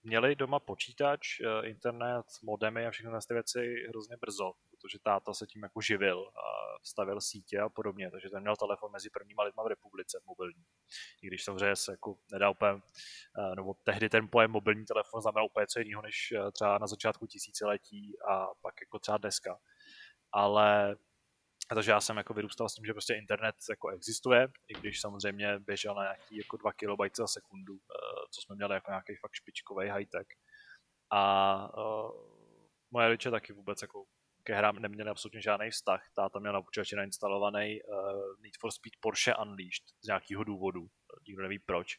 měli 0.02 0.36
doma 0.36 0.60
počítač, 0.60 1.40
uh, 1.40 1.66
internet, 1.66 2.26
modemy 2.42 2.86
a 2.86 2.90
všechny 2.90 3.12
ty 3.28 3.34
věci 3.34 3.74
hrozně 3.88 4.16
brzo, 4.16 4.52
protože 4.86 4.98
táta 4.98 5.34
se 5.34 5.46
tím 5.46 5.62
jako 5.62 5.80
živil 5.80 6.28
a 6.28 6.42
stavil 6.84 7.20
sítě 7.20 7.60
a 7.60 7.68
podobně, 7.68 8.10
takže 8.10 8.30
ten 8.30 8.40
měl 8.40 8.56
telefon 8.56 8.92
mezi 8.92 9.10
prvníma 9.10 9.42
lidma 9.42 9.62
v 9.62 9.66
republice 9.66 10.18
mobilní. 10.26 10.64
I 11.22 11.26
když 11.26 11.44
samozřejmě 11.44 11.76
se 11.76 11.92
jako 11.92 12.16
nedá 12.32 12.50
úplně, 12.50 12.82
nebo 13.56 13.74
tehdy 13.84 14.08
ten 14.08 14.28
pojem 14.28 14.50
mobilní 14.50 14.84
telefon 14.84 15.22
znamená 15.22 15.42
úplně 15.42 15.66
co 15.66 15.78
jiného, 15.78 16.02
než 16.02 16.34
třeba 16.52 16.78
na 16.78 16.86
začátku 16.86 17.26
tisíciletí 17.26 18.16
a 18.30 18.46
pak 18.62 18.74
jako 18.80 18.98
třeba 18.98 19.18
dneska. 19.18 19.58
Ale 20.32 20.96
takže 21.68 21.90
já 21.90 22.00
jsem 22.00 22.16
jako 22.16 22.34
vyrůstal 22.34 22.68
s 22.68 22.74
tím, 22.74 22.84
že 22.84 22.92
prostě 22.92 23.14
internet 23.14 23.56
jako 23.70 23.88
existuje, 23.88 24.48
i 24.68 24.74
když 24.74 25.00
samozřejmě 25.00 25.58
běžel 25.58 25.94
na 25.94 26.02
nějaký 26.02 26.36
jako 26.36 26.56
2 26.56 26.72
KB 26.72 27.16
za 27.16 27.26
sekundu, 27.26 27.74
eh, 27.74 28.26
co 28.30 28.40
jsme 28.40 28.56
měli 28.56 28.74
jako 28.74 28.90
nějaký 28.90 29.16
fakt 29.16 29.34
špičkový 29.34 29.88
high-tech. 29.88 30.26
A 31.10 31.22
uh, 31.78 32.36
moje 32.90 33.08
rodiče 33.08 33.30
taky 33.30 33.52
vůbec 33.52 33.82
jako 33.82 34.04
ke 34.46 34.54
hrám 34.54 34.78
neměli 34.78 35.10
absolutně 35.10 35.40
žádný 35.40 35.70
vztah. 35.70 36.02
Táta 36.14 36.38
měl 36.38 36.52
na 36.52 36.62
počítači 36.62 36.96
nainstalovaný 36.96 37.82
uh, 37.82 37.96
Need 38.42 38.56
for 38.60 38.70
Speed 38.70 38.92
Porsche 39.00 39.34
Unleashed 39.34 39.86
z 40.04 40.06
nějakého 40.06 40.44
důvodu, 40.44 40.86
nikdo 41.28 41.42
neví 41.42 41.58
proč. 41.58 41.96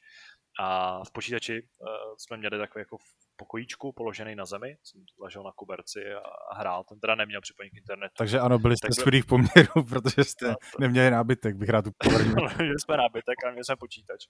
A 0.60 1.00
v 1.04 1.12
počítači 1.12 1.62
uh, 1.62 1.88
jsme 2.18 2.38
měli 2.38 2.58
takový 2.58 2.82
jako 2.82 2.98
pokojíčku 3.38 3.92
položený 3.92 4.36
na 4.36 4.46
zemi, 4.46 4.78
jsem 4.84 5.02
ležel 5.22 5.44
na 5.44 5.52
koberci 5.56 6.00
a, 6.14 6.56
hrál. 6.60 6.84
Ten 6.84 7.00
teda 7.00 7.16
neměl 7.16 7.42
připojení 7.42 7.72
k 7.72 7.78
internetu. 7.78 8.14
Takže 8.18 8.40
ano, 8.40 8.60
byli 8.60 8.76
jste 8.78 9.02
z 9.02 9.04
chudých 9.04 9.26
poměrů, 9.26 9.84
protože 9.90 10.24
jste 10.24 10.48
to... 10.48 10.78
neměli 10.80 11.12
nábytek, 11.12 11.56
bych 11.56 11.70
rád 11.70 11.88
upozornil. 11.88 12.36
Měli 12.58 12.80
jsme 12.80 12.98
nábytek 12.98 13.38
a 13.46 13.52
měli 13.52 13.66
jsme 13.66 13.76
počítač. 13.76 14.22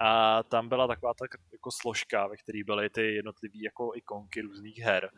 A 0.00 0.42
tam 0.42 0.68
byla 0.68 0.86
taková 0.86 1.12
tak 1.18 1.30
jako 1.52 1.70
složka, 1.80 2.26
ve 2.26 2.36
které 2.36 2.58
byly 2.66 2.90
ty 2.90 3.14
jednotlivé 3.14 3.58
jako 3.64 3.92
ikonky 3.94 4.40
různých 4.40 4.78
her. 4.78 5.10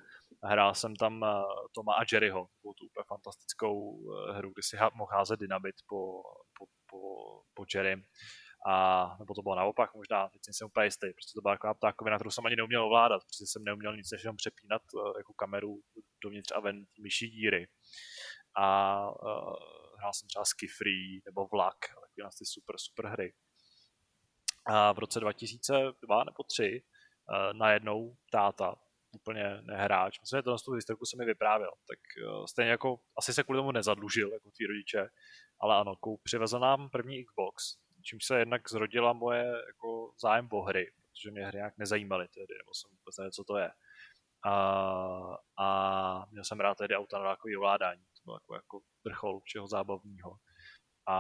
Hrál 0.47 0.75
jsem 0.75 0.97
tam 0.97 1.23
uh, 1.23 1.29
Toma 1.75 1.95
a 1.95 2.05
Jerryho, 2.13 2.49
tu 2.63 2.87
úplně 2.87 3.05
fantastickou 3.09 3.91
uh, 3.91 4.31
hru, 4.31 4.53
kdy 4.53 4.63
si 4.63 4.77
mohl 4.95 5.13
házet 5.13 5.41
dynamit 5.41 5.75
po, 5.89 6.23
po, 6.59 6.67
po, 6.91 6.99
po 7.55 7.65
Jerry 7.75 8.03
a 8.69 9.17
nebo 9.19 9.35
to 9.35 9.43
bylo 9.43 9.55
naopak 9.55 9.95
možná, 9.95 10.29
teď 10.29 10.41
jsem 10.51 10.67
úplně 10.67 10.87
jistý, 10.87 11.07
prostě 11.13 11.33
to 11.35 11.41
byla 11.41 11.55
taková 11.55 11.75
ptákovina, 11.75 12.17
kterou 12.17 12.31
jsem 12.31 12.47
ani 12.47 12.57
neuměl 12.57 12.85
ovládat, 12.85 13.23
protože 13.25 13.47
jsem 13.47 13.65
neuměl 13.65 13.97
nic 13.97 14.11
než 14.11 14.25
jenom 14.25 14.37
přepínat 14.37 14.83
uh, 14.95 15.13
jako 15.17 15.35
kameru 15.35 15.81
dovnitř 16.25 16.53
a 16.53 16.61
ven 16.61 16.87
myší 17.03 17.31
díry. 17.31 17.69
A 18.57 18.99
uh, 19.11 19.55
hrál 19.99 20.13
jsem 20.13 20.29
třeba 20.29 20.45
Skifree 20.45 21.21
nebo 21.25 21.47
Vlak, 21.53 21.77
takové 21.89 22.31
ty 22.39 22.45
super, 22.47 22.77
super 22.79 23.07
hry. 23.07 23.35
A 24.67 24.93
v 24.93 24.99
roce 24.99 25.21
2002 25.21 26.25
nebo 26.25 26.43
3 26.43 26.83
uh, 26.83 27.59
najednou 27.59 28.17
táta, 28.31 28.75
úplně 29.17 29.59
nehráč, 29.63 30.21
myslím, 30.21 30.39
že 30.39 30.43
tohle 30.43 30.59
tu 30.65 30.73
historku 30.73 31.05
se 31.05 31.17
mi 31.17 31.25
vyprávěl, 31.25 31.71
tak 31.89 31.99
uh, 32.29 32.45
stejně 32.45 32.71
jako, 32.71 33.01
asi 33.19 33.35
se 33.35 33.43
kvůli 33.43 33.59
tomu 33.59 33.73
nezadlužil, 33.73 34.33
jako 34.33 34.51
tvý 34.51 34.67
rodiče, 34.67 35.09
ale 35.61 35.77
ano, 35.77 35.95
přivezl 36.23 36.59
nám 36.59 36.91
první 36.91 37.25
Xbox, 37.25 37.77
čímž 38.03 38.25
se 38.25 38.39
jednak 38.39 38.71
zrodila 38.71 39.13
moje 39.13 39.45
jako 39.67 40.13
zájem 40.21 40.49
o 40.53 40.63
hry, 40.63 40.93
protože 41.11 41.31
mě 41.31 41.47
hry 41.47 41.57
nějak 41.57 41.79
nezajímaly 41.79 42.29
tehdy, 42.29 42.55
nebo 42.59 42.75
jsem 42.75 42.91
vůbec 42.91 43.17
nevěděl, 43.19 43.31
co 43.31 43.45
to 43.45 43.57
je. 43.57 43.71
A, 44.45 44.55
a 45.59 46.27
měl 46.31 46.45
jsem 46.45 46.61
rád 46.61 46.79
tehdy 46.79 46.97
auta 46.97 47.19
na 47.19 47.25
dálkový 47.25 47.57
ovládání, 47.57 48.03
to 48.03 48.23
bylo 48.25 48.37
jako, 48.37 48.55
jako 48.55 48.81
vrchol 49.05 49.41
všeho 49.41 49.69
zábavního. 49.69 50.37
A 51.09 51.19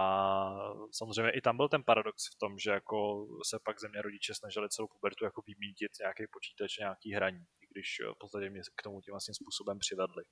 samozřejmě 0.92 1.30
i 1.30 1.40
tam 1.40 1.56
byl 1.56 1.68
ten 1.68 1.84
paradox 1.84 2.34
v 2.34 2.38
tom, 2.38 2.58
že 2.58 2.70
jako 2.70 3.26
se 3.48 3.58
pak 3.64 3.80
ze 3.80 3.88
mě 3.88 4.02
rodiče 4.02 4.34
snažili 4.34 4.68
celou 4.68 4.88
pubertu 4.88 5.24
jako 5.24 5.42
vymítit 5.46 5.90
nějaký 6.00 6.24
počítač, 6.32 6.78
nějaký 6.78 7.14
hraní, 7.14 7.44
když 7.76 8.00
v 8.14 8.18
podstatě 8.18 8.50
mě 8.50 8.60
k 8.76 8.82
tomu 8.82 9.00
tím 9.00 9.12
vlastně 9.12 9.34
způsobem 9.34 9.78
přivedli. 9.78 10.24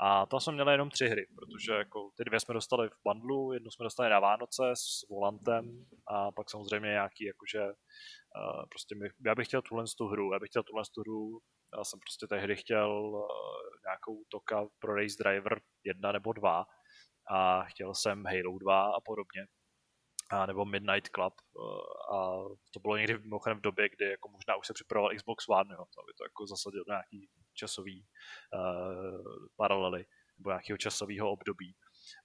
A 0.00 0.26
tam 0.26 0.40
jsme 0.40 0.52
měli 0.52 0.72
jenom 0.72 0.90
tři 0.90 1.08
hry, 1.08 1.26
protože 1.36 1.72
jako 1.72 2.10
ty 2.16 2.24
dvě 2.24 2.40
jsme 2.40 2.54
dostali 2.54 2.88
v 2.88 3.00
bundlu, 3.04 3.52
jednu 3.52 3.70
jsme 3.70 3.84
dostali 3.84 4.10
na 4.10 4.20
Vánoce 4.20 4.62
s 4.74 5.08
volantem 5.10 5.86
a 6.06 6.32
pak 6.32 6.50
samozřejmě 6.50 6.88
nějaký 6.88 7.24
jakože 7.24 7.62
uh, 7.64 8.64
prostě 8.70 8.94
my, 8.94 9.08
já 9.26 9.34
bych 9.34 9.46
chtěl 9.46 9.62
tuhle 9.62 9.84
tu 9.98 10.06
hru, 10.06 10.32
já 10.32 10.38
bych 10.38 10.48
chtěl 10.48 10.62
tuhle 10.62 10.82
tu 10.94 11.00
hru, 11.00 11.38
já 11.78 11.84
jsem 11.84 12.00
prostě 12.00 12.26
tehdy 12.26 12.56
chtěl 12.56 12.90
uh, 12.90 13.26
nějakou 13.86 14.24
toka 14.28 14.66
pro 14.78 14.94
Race 14.94 15.16
Driver 15.20 15.60
jedna 15.84 16.12
nebo 16.12 16.32
dva 16.32 16.64
a 17.30 17.62
chtěl 17.62 17.94
jsem 17.94 18.24
Halo 18.26 18.58
2 18.58 18.82
a 18.96 19.00
podobně 19.00 19.46
a 20.30 20.46
nebo 20.46 20.64
Midnight 20.64 21.08
Club 21.08 21.34
uh, 21.52 22.16
a 22.16 22.44
to 22.70 22.80
bylo 22.80 22.96
někdy 22.96 23.18
mimochodem 23.18 23.58
v 23.58 23.62
době, 23.62 23.88
kdy 23.88 24.10
jako 24.10 24.28
možná 24.28 24.56
už 24.56 24.66
se 24.66 24.74
připravoval 24.74 25.16
Xbox 25.16 25.48
One, 25.48 25.74
jo, 25.74 25.80
aby 25.80 26.12
to 26.18 26.24
jako 26.24 26.46
zasadil 26.46 26.84
nějaký 26.88 27.30
časový 27.54 28.06
uh, 28.54 29.46
paralely 29.56 30.06
nebo 30.38 30.50
nějakého 30.50 30.78
časového 30.78 31.30
období. 31.30 31.76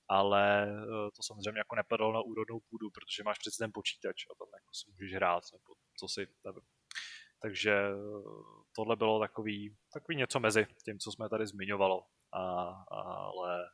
Ale 0.10 0.68
uh, 0.72 1.10
to 1.16 1.24
samozřejmě 1.24 1.60
jako 1.60 1.76
nepadlo 1.76 2.14
na 2.14 2.22
úrodnou 2.22 2.60
půdu, 2.70 2.90
protože 2.90 3.24
máš 3.24 3.40
přece 3.40 3.58
ten 3.64 3.72
počítač 3.74 4.26
a 4.32 4.36
tam 4.40 4.48
jako 4.54 4.74
si 4.74 4.92
můžeš 4.92 5.16
hrát, 5.16 5.44
nebo 5.54 5.74
co 6.00 6.08
si, 6.08 6.28
nevím. 6.46 6.64
Takže 7.42 7.90
tohle 8.76 8.96
bylo 8.96 9.20
takový, 9.20 9.78
takový 9.94 10.18
něco 10.18 10.40
mezi 10.40 10.68
tím, 10.86 11.00
co 11.00 11.12
jsme 11.12 11.30
tady 11.30 11.48
zmiňovalo, 11.48 12.06
a, 12.34 12.44
ale 12.92 13.70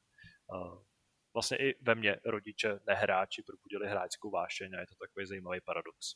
uh, 0.54 0.84
vlastně 1.36 1.58
i 1.58 1.76
ve 1.82 1.96
mně 1.96 2.20
rodiče 2.26 2.80
nehráči 2.88 3.44
probudili 3.44 3.88
hráčskou 3.88 4.30
vášeň 4.30 4.76
a 4.76 4.80
je 4.80 4.88
to 4.88 4.96
takový 4.96 5.26
zajímavý 5.26 5.62
paradox. 5.62 6.16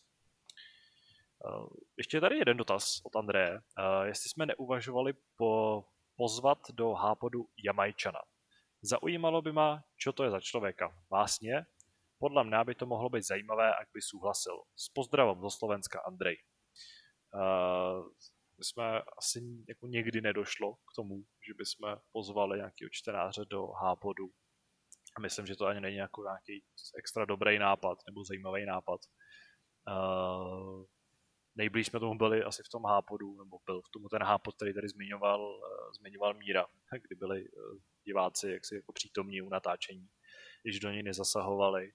Eh, 1.46 1.68
ještě 1.98 2.18
je 2.18 2.22
tady 2.22 2.38
jeden 2.38 2.58
dotaz 2.58 3.02
od 3.04 3.16
Andreje. 3.16 3.60
Eh, 3.60 4.08
jestli 4.08 4.30
jsme 4.30 4.46
neuvažovali 4.46 5.14
po, 5.36 5.84
pozvat 6.16 6.72
do 6.72 6.94
Hápodu 6.94 7.50
Jamajčana. 7.64 8.20
Zaujímalo 8.82 9.42
by 9.42 9.52
ma, 9.52 9.84
čo 9.98 10.14
to 10.14 10.24
je 10.24 10.32
za 10.32 10.40
člověka. 10.40 10.96
Vásně? 11.12 11.66
Podle 12.18 12.44
mě 12.44 12.64
by 12.64 12.76
to 12.76 12.86
mohlo 12.86 13.10
být 13.10 13.28
zajímavé, 13.28 13.76
ak 13.76 13.88
by 13.94 14.02
souhlasil. 14.02 14.64
S 14.76 14.90
pozdravom 14.90 15.42
zo 15.42 15.50
Slovenska 15.50 16.00
Andrej. 16.00 16.38
Uh, 17.34 18.08
my 18.58 18.64
jsme 18.64 19.02
asi 19.18 19.40
jako 19.68 19.88
někdy 19.88 20.22
nedošlo 20.22 20.76
k 20.76 20.96
tomu, 20.96 21.24
že 21.48 21.54
bychom 21.54 21.98
pozvali 22.12 22.58
nějakého 22.58 22.90
čtenáře 22.92 23.46
do 23.46 23.68
Hápodu. 23.68 24.32
A 25.20 25.22
myslím, 25.22 25.46
že 25.46 25.56
to 25.56 25.66
ani 25.66 25.82
není 25.82 25.96
jako 25.96 26.24
nějaký 26.24 26.64
extra 26.98 27.26
dobrý 27.26 27.60
nápad 27.60 27.98
nebo 28.06 28.24
zajímavý 28.24 28.66
nápad. 28.66 29.02
Uh, 29.88 30.86
nejblíž 31.56 31.88
jsme 31.88 32.00
tomu 32.00 32.18
byli 32.18 32.44
asi 32.44 32.64
v 32.64 32.70
tom 32.70 32.86
hápodu, 32.86 33.38
nebo 33.44 33.58
byl 33.66 33.82
v 33.82 33.90
tomu 33.94 34.10
ten 34.10 34.24
hápod, 34.24 34.56
který 34.56 34.74
tady 34.74 34.90
zmiňoval, 34.90 35.42
uh, 35.42 35.92
zmiňoval 36.00 36.34
Míra, 36.34 36.66
kdy 36.92 37.16
byli 37.16 37.42
uh, 37.42 37.78
diváci 38.06 38.52
jaksi 38.52 38.76
jako 38.76 38.94
přítomní 38.94 39.42
u 39.42 39.50
natáčení, 39.50 40.08
když 40.64 40.80
do 40.80 40.92
něj 40.92 41.04
nezasahovali, 41.04 41.92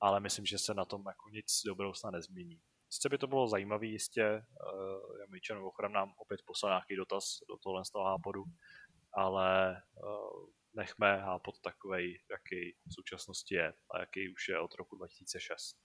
ale 0.00 0.20
myslím, 0.20 0.46
že 0.46 0.58
se 0.58 0.74
na 0.74 0.84
tom 0.84 1.02
jako 1.06 1.28
nic 1.32 1.62
do 1.66 1.74
budoucna 1.74 2.10
nezmění. 2.10 2.60
Sice 2.90 3.08
by 3.08 3.18
to 3.18 3.26
bylo 3.26 3.48
zajímavé, 3.48 3.86
jistě, 3.86 4.24
uh, 4.30 5.20
Jamičan 5.20 5.58
Ochram 5.58 5.92
nám 5.92 6.14
opět 6.16 6.40
poslal 6.46 6.72
nějaký 6.72 6.96
dotaz 6.96 7.24
do 7.48 7.56
tohle 7.56 7.84
z 7.84 7.90
toho 7.90 8.04
hápodu, 8.04 8.44
ale 9.12 9.82
uh, 10.02 10.63
nechme 10.74 11.16
hápod 11.16 11.60
takovej, 11.60 12.20
jaký 12.30 12.76
v 12.88 12.94
současnosti 12.94 13.54
je 13.54 13.72
a 13.90 14.00
jaký 14.00 14.32
už 14.34 14.48
je 14.48 14.58
od 14.58 14.74
roku 14.74 14.96
2006. 14.96 15.76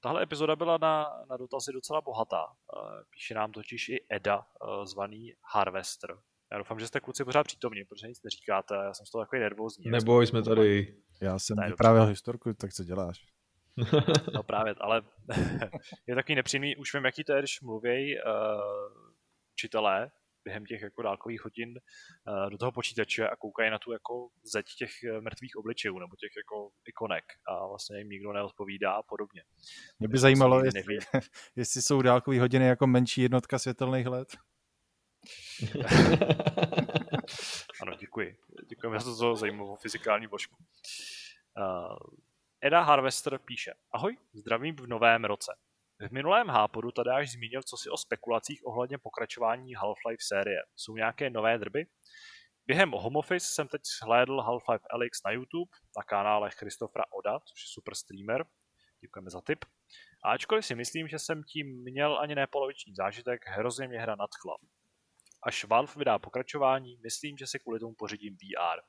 Tahle 0.00 0.22
epizoda 0.22 0.56
byla 0.56 0.78
na, 0.78 1.24
na 1.30 1.36
dotazy 1.36 1.72
docela 1.72 2.00
bohatá. 2.00 2.44
Eh, 2.46 3.04
píše 3.10 3.34
nám 3.34 3.52
totiž 3.52 3.88
i 3.88 4.06
Eda, 4.10 4.46
zvaný 4.84 5.32
Harvester. 5.54 6.18
Já 6.52 6.58
doufám, 6.58 6.80
že 6.80 6.86
jste 6.86 7.00
kluci 7.00 7.24
pořád 7.24 7.44
přítomní, 7.44 7.84
protože 7.84 8.08
nic 8.08 8.22
neříkáte, 8.22 8.74
já 8.74 8.94
jsem 8.94 9.06
z 9.06 9.10
toho 9.10 9.24
takový 9.24 9.40
nervózní. 9.40 9.90
Nebo 9.90 10.22
jsme 10.22 10.42
tady. 10.42 10.96
Já 11.20 11.38
jsem 11.38 11.56
vyprávěl 11.66 12.06
historku, 12.06 12.54
tak 12.54 12.72
co 12.72 12.84
děláš? 12.84 13.26
No 14.34 14.42
právě, 14.42 14.74
ale 14.80 15.02
je 16.06 16.14
taky 16.14 16.34
nepříjemný, 16.34 16.76
už 16.76 16.94
vím, 16.94 17.04
jaký 17.04 17.24
to 17.24 17.32
je, 17.32 17.38
když 17.38 17.60
mluví 17.60 18.16
uh, 18.16 18.30
učitelé 19.56 20.10
během 20.44 20.66
těch 20.66 20.82
jako 20.82 21.02
dálkových 21.02 21.44
hodin 21.44 21.68
uh, 21.68 22.50
do 22.50 22.58
toho 22.58 22.72
počítače 22.72 23.28
a 23.28 23.36
koukají 23.36 23.70
na 23.70 23.78
tu 23.78 23.92
jako 23.92 24.28
zeď 24.52 24.66
těch 24.78 24.90
eh, 25.04 25.20
mrtvých 25.20 25.56
obličejů 25.56 25.98
nebo 25.98 26.16
těch 26.16 26.32
jako 26.36 26.70
ikonek 26.88 27.24
a 27.48 27.66
vlastně 27.66 27.98
jim 27.98 28.08
nikdo 28.08 28.32
neodpovídá 28.32 28.92
a 28.92 29.02
podobně. 29.02 29.42
Mě 29.98 30.08
by 30.08 30.18
zajímalo, 30.18 30.64
jestli, 30.64 30.98
jestli 31.56 31.82
jsou 31.82 32.02
dálkové 32.02 32.40
hodiny 32.40 32.66
jako 32.66 32.86
menší 32.86 33.22
jednotka 33.22 33.58
světelných 33.58 34.06
let. 34.06 34.36
ano, 37.82 37.96
děkuji. 37.98 38.36
Děkujeme 38.68 39.00
za 39.00 39.16
to 39.16 39.36
zajímavou 39.36 39.76
fyzikální 39.76 40.26
vložku. 40.26 40.56
Uh, 41.58 41.96
Eda 42.60 42.80
Harvester 42.80 43.38
píše, 43.38 43.74
ahoj, 43.92 44.16
zdravím 44.32 44.76
v 44.76 44.86
novém 44.86 45.24
roce. 45.24 45.52
V 46.08 46.10
minulém 46.10 46.48
hápodu 46.48 46.90
Tadáš 46.90 47.30
zmínil 47.30 47.62
co 47.62 47.76
si 47.76 47.90
o 47.90 47.96
spekulacích 47.96 48.66
ohledně 48.66 48.98
pokračování 48.98 49.76
Half-Life 49.76 50.26
série. 50.28 50.62
Jsou 50.76 50.96
nějaké 50.96 51.30
nové 51.30 51.58
drby? 51.58 51.86
Během 52.66 52.90
Home 52.90 53.16
Office 53.16 53.46
jsem 53.46 53.68
teď 53.68 53.82
shlédl 53.84 54.40
Half-Life 54.40 54.86
Alyx 54.90 55.22
na 55.24 55.30
YouTube, 55.30 55.70
na 55.96 56.02
kanále 56.02 56.50
Christofra 56.50 57.04
Oda, 57.12 57.40
což 57.40 57.62
je 57.62 57.68
super 57.68 57.94
streamer. 57.94 58.44
Děkujeme 59.00 59.30
za 59.30 59.40
tip. 59.40 59.64
A 60.24 60.30
ačkoliv 60.30 60.66
si 60.66 60.74
myslím, 60.74 61.08
že 61.08 61.18
jsem 61.18 61.42
tím 61.42 61.82
měl 61.82 62.18
ani 62.18 62.34
nepoloviční 62.34 62.94
zážitek, 62.94 63.40
hrozně 63.46 63.88
mě 63.88 64.00
hra 64.00 64.16
nadchla. 64.16 64.56
Až 65.42 65.64
Valve 65.64 65.92
vydá 65.96 66.18
pokračování, 66.18 66.98
myslím, 67.02 67.36
že 67.36 67.46
si 67.46 67.58
kvůli 67.58 67.80
tomu 67.80 67.94
pořídím 67.98 68.34
VR. 68.36 68.80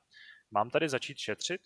Mám 0.50 0.70
tady 0.70 0.88
začít 0.88 1.18
šetřit? 1.18 1.60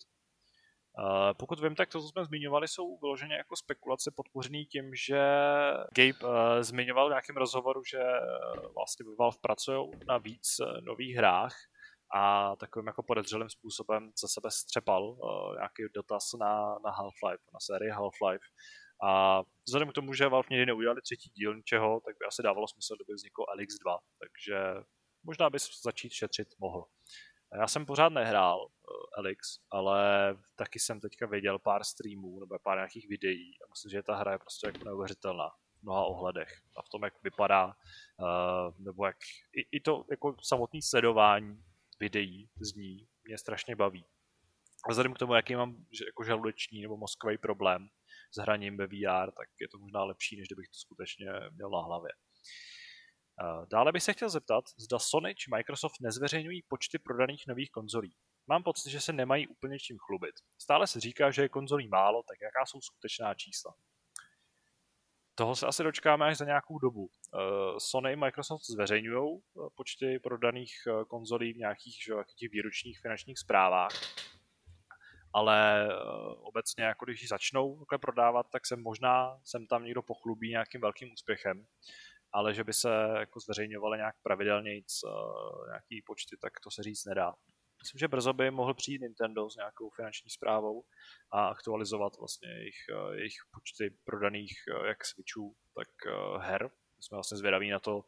Uh, 0.99 1.33
pokud 1.37 1.59
vím, 1.59 1.75
tak 1.75 1.89
to, 1.89 2.01
co 2.01 2.07
jsme 2.07 2.25
zmiňovali, 2.25 2.67
jsou 2.67 2.97
vyloženě 2.97 3.35
jako 3.35 3.55
spekulace 3.55 4.11
podpořený 4.15 4.65
tím, 4.65 4.95
že 4.95 5.19
Gabe 5.95 6.19
uh, 6.23 6.61
zmiňoval 6.61 7.07
v 7.07 7.09
nějakém 7.09 7.37
rozhovoru, 7.37 7.81
že 7.83 7.99
uh, 7.99 8.73
vlastně 8.75 9.05
Valve 9.19 9.37
pracují 9.41 9.91
na 10.07 10.17
víc 10.17 10.47
nových 10.81 11.15
hrách 11.15 11.55
a 12.15 12.55
takovým 12.55 12.87
jako 12.87 13.03
podezřelým 13.03 13.49
způsobem 13.49 14.11
za 14.21 14.27
sebe 14.27 14.51
střepal 14.51 15.17
nějaký 15.55 15.83
dotaz 15.95 16.23
na, 16.39 16.79
na 16.85 16.91
Half-Life, 16.91 17.43
na 17.53 17.59
sérii 17.59 17.91
Half-Life. 17.91 18.47
A 19.03 19.41
vzhledem 19.67 19.89
k 19.89 19.93
tomu, 19.93 20.13
že 20.13 20.27
Valve 20.27 20.47
někdy 20.51 20.65
neudělali 20.65 21.01
třetí 21.01 21.29
díl 21.29 21.55
ničeho, 21.55 22.01
tak 22.05 22.15
by 22.19 22.25
asi 22.25 22.43
dávalo 22.43 22.67
smysl, 22.67 22.95
kdyby 22.95 23.13
vzniklo 23.13 23.45
Elix 23.53 23.75
2, 23.79 23.97
takže 24.19 24.83
možná 25.23 25.49
bys 25.49 25.67
začít 25.83 26.11
šetřit 26.11 26.47
mohl. 26.59 26.85
Já 27.59 27.67
jsem 27.67 27.85
pořád 27.85 28.09
nehrál 28.09 28.67
Elix, 29.17 29.59
ale 29.71 29.99
taky 30.55 30.79
jsem 30.79 30.99
teďka 30.99 31.27
viděl 31.27 31.59
pár 31.59 31.83
streamů 31.83 32.39
nebo 32.39 32.59
pár 32.63 32.77
nějakých 32.77 33.09
videí 33.09 33.57
a 33.63 33.69
myslím, 33.69 33.89
že 33.89 34.03
ta 34.03 34.15
hra 34.15 34.31
je 34.31 34.39
prostě 34.39 34.67
jako 34.67 34.83
neuvěřitelná 34.85 35.49
v 35.49 35.83
mnoha 35.83 36.05
ohledech. 36.05 36.61
A 36.77 36.81
v 36.81 36.89
tom, 36.89 37.03
jak 37.03 37.23
vypadá, 37.23 37.65
uh, 37.65 38.75
nebo 38.77 39.05
jak 39.05 39.17
i, 39.53 39.77
i 39.77 39.79
to 39.79 40.05
jako 40.11 40.35
samotné 40.43 40.79
sledování 40.83 41.63
videí 41.99 42.49
z 42.61 42.75
ní 42.75 43.07
mě 43.23 43.37
strašně 43.37 43.75
baví. 43.75 44.05
A 44.87 44.89
vzhledem 44.89 45.13
k 45.13 45.17
tomu, 45.17 45.33
jaký 45.33 45.55
mám 45.55 45.85
jako 46.07 46.23
žaludeční 46.23 46.81
nebo 46.81 46.97
mozkový 46.97 47.37
problém 47.37 47.87
s 48.33 48.41
hraním 48.41 48.77
ve 48.77 48.87
VR, 48.87 49.31
tak 49.31 49.49
je 49.61 49.67
to 49.67 49.77
možná 49.77 50.03
lepší, 50.03 50.37
než 50.37 50.47
kdybych 50.47 50.67
to 50.67 50.77
skutečně 50.77 51.25
měl 51.51 51.69
na 51.69 51.81
hlavě. 51.81 52.11
Dále 53.71 53.91
bych 53.91 54.03
se 54.03 54.13
chtěl 54.13 54.29
zeptat, 54.29 54.63
zda 54.77 54.99
Sony 54.99 55.35
či 55.35 55.51
Microsoft 55.55 56.01
nezveřejňují 56.01 56.61
počty 56.67 56.99
prodaných 56.99 57.43
nových 57.47 57.71
konzolí. 57.71 58.15
Mám 58.47 58.63
pocit, 58.63 58.89
že 58.89 59.01
se 59.01 59.13
nemají 59.13 59.47
úplně 59.47 59.79
čím 59.79 59.97
chlubit. 59.99 60.35
Stále 60.57 60.87
se 60.87 60.99
říká, 60.99 61.31
že 61.31 61.41
je 61.41 61.49
konzolí 61.49 61.87
málo, 61.87 62.23
tak 62.23 62.37
jaká 62.41 62.65
jsou 62.65 62.81
skutečná 62.81 63.33
čísla? 63.33 63.73
Toho 65.35 65.55
se 65.55 65.67
asi 65.67 65.83
dočkáme 65.83 66.25
až 66.25 66.37
za 66.37 66.45
nějakou 66.45 66.79
dobu. 66.79 67.09
Sony 67.77 68.13
i 68.13 68.15
Microsoft 68.15 68.65
zveřejňují 68.65 69.39
eh, 69.39 69.69
počty 69.75 70.19
prodaných 70.19 70.73
eh, 70.87 71.05
konzolí 71.05 71.53
v 71.53 71.57
nějakých 71.57 71.95
že, 72.03 72.13
těch 72.35 72.51
výročních 72.51 72.99
finančních 72.99 73.39
zprávách, 73.39 73.91
ale 75.33 75.87
eh, 75.87 75.93
obecně, 76.37 76.83
jako 76.83 77.05
když 77.05 77.21
ji 77.21 77.27
začnou 77.27 77.79
takhle 77.79 77.97
prodávat, 77.97 78.45
tak 78.51 78.67
se 78.67 78.75
možná 78.75 79.39
sem 79.43 79.67
tam 79.67 79.83
někdo 79.83 80.01
pochlubí 80.01 80.49
nějakým 80.49 80.81
velkým 80.81 81.13
úspěchem 81.13 81.65
ale 82.33 82.53
že 82.53 82.63
by 82.63 82.73
se 82.73 82.89
jako 83.19 83.39
zveřejňovaly 83.39 83.97
nějak 83.97 84.15
pravidelně 84.23 84.71
nějaký 85.67 86.01
počty, 86.05 86.37
tak 86.41 86.59
to 86.63 86.71
se 86.71 86.83
říct 86.83 87.05
nedá. 87.05 87.33
Myslím, 87.83 87.99
že 87.99 88.07
brzo 88.07 88.33
by 88.33 88.51
mohl 88.51 88.73
přijít 88.73 89.01
Nintendo 89.01 89.49
s 89.49 89.55
nějakou 89.55 89.89
finanční 89.89 90.29
zprávou 90.29 90.83
a 91.31 91.47
aktualizovat 91.47 92.17
vlastně 92.17 92.49
jejich, 92.49 92.75
uh, 92.93 93.13
jejich 93.13 93.35
počty 93.53 93.97
prodaných 94.03 94.53
uh, 94.79 94.85
jak 94.85 95.05
Switchů, 95.05 95.55
tak 95.75 95.87
uh, 96.05 96.41
her. 96.41 96.63
My 96.97 97.03
jsme 97.03 97.15
vlastně 97.15 97.37
zvědaví 97.37 97.69
na 97.69 97.79
to, 97.79 98.05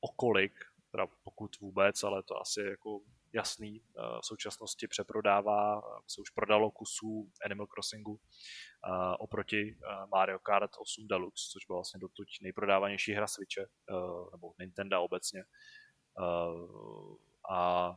o 0.00 0.08
kolik, 0.16 0.52
teda 0.90 1.06
pokud 1.24 1.58
vůbec, 1.60 2.02
ale 2.02 2.22
to 2.22 2.40
asi 2.40 2.60
jako 2.60 3.00
jasný. 3.32 3.82
Eh, 3.82 4.02
v 4.22 4.26
současnosti 4.26 4.88
přeprodává, 4.88 5.78
eh, 5.78 6.00
se 6.06 6.20
už 6.20 6.30
prodalo 6.30 6.70
kusů 6.70 7.30
Animal 7.44 7.66
Crossingu 7.66 8.20
eh, 8.20 9.16
oproti 9.18 9.78
Mario 10.10 10.38
Kart 10.38 10.70
8 10.78 11.06
Deluxe, 11.08 11.48
což 11.52 11.66
byla 11.66 11.76
vlastně 11.76 12.00
dotuď 12.00 12.28
nejprodávanější 12.42 13.12
hra 13.12 13.26
Switche, 13.26 13.66
nebo 14.32 14.52
Nintendo 14.58 15.02
obecně. 15.02 15.44
A 17.50 17.90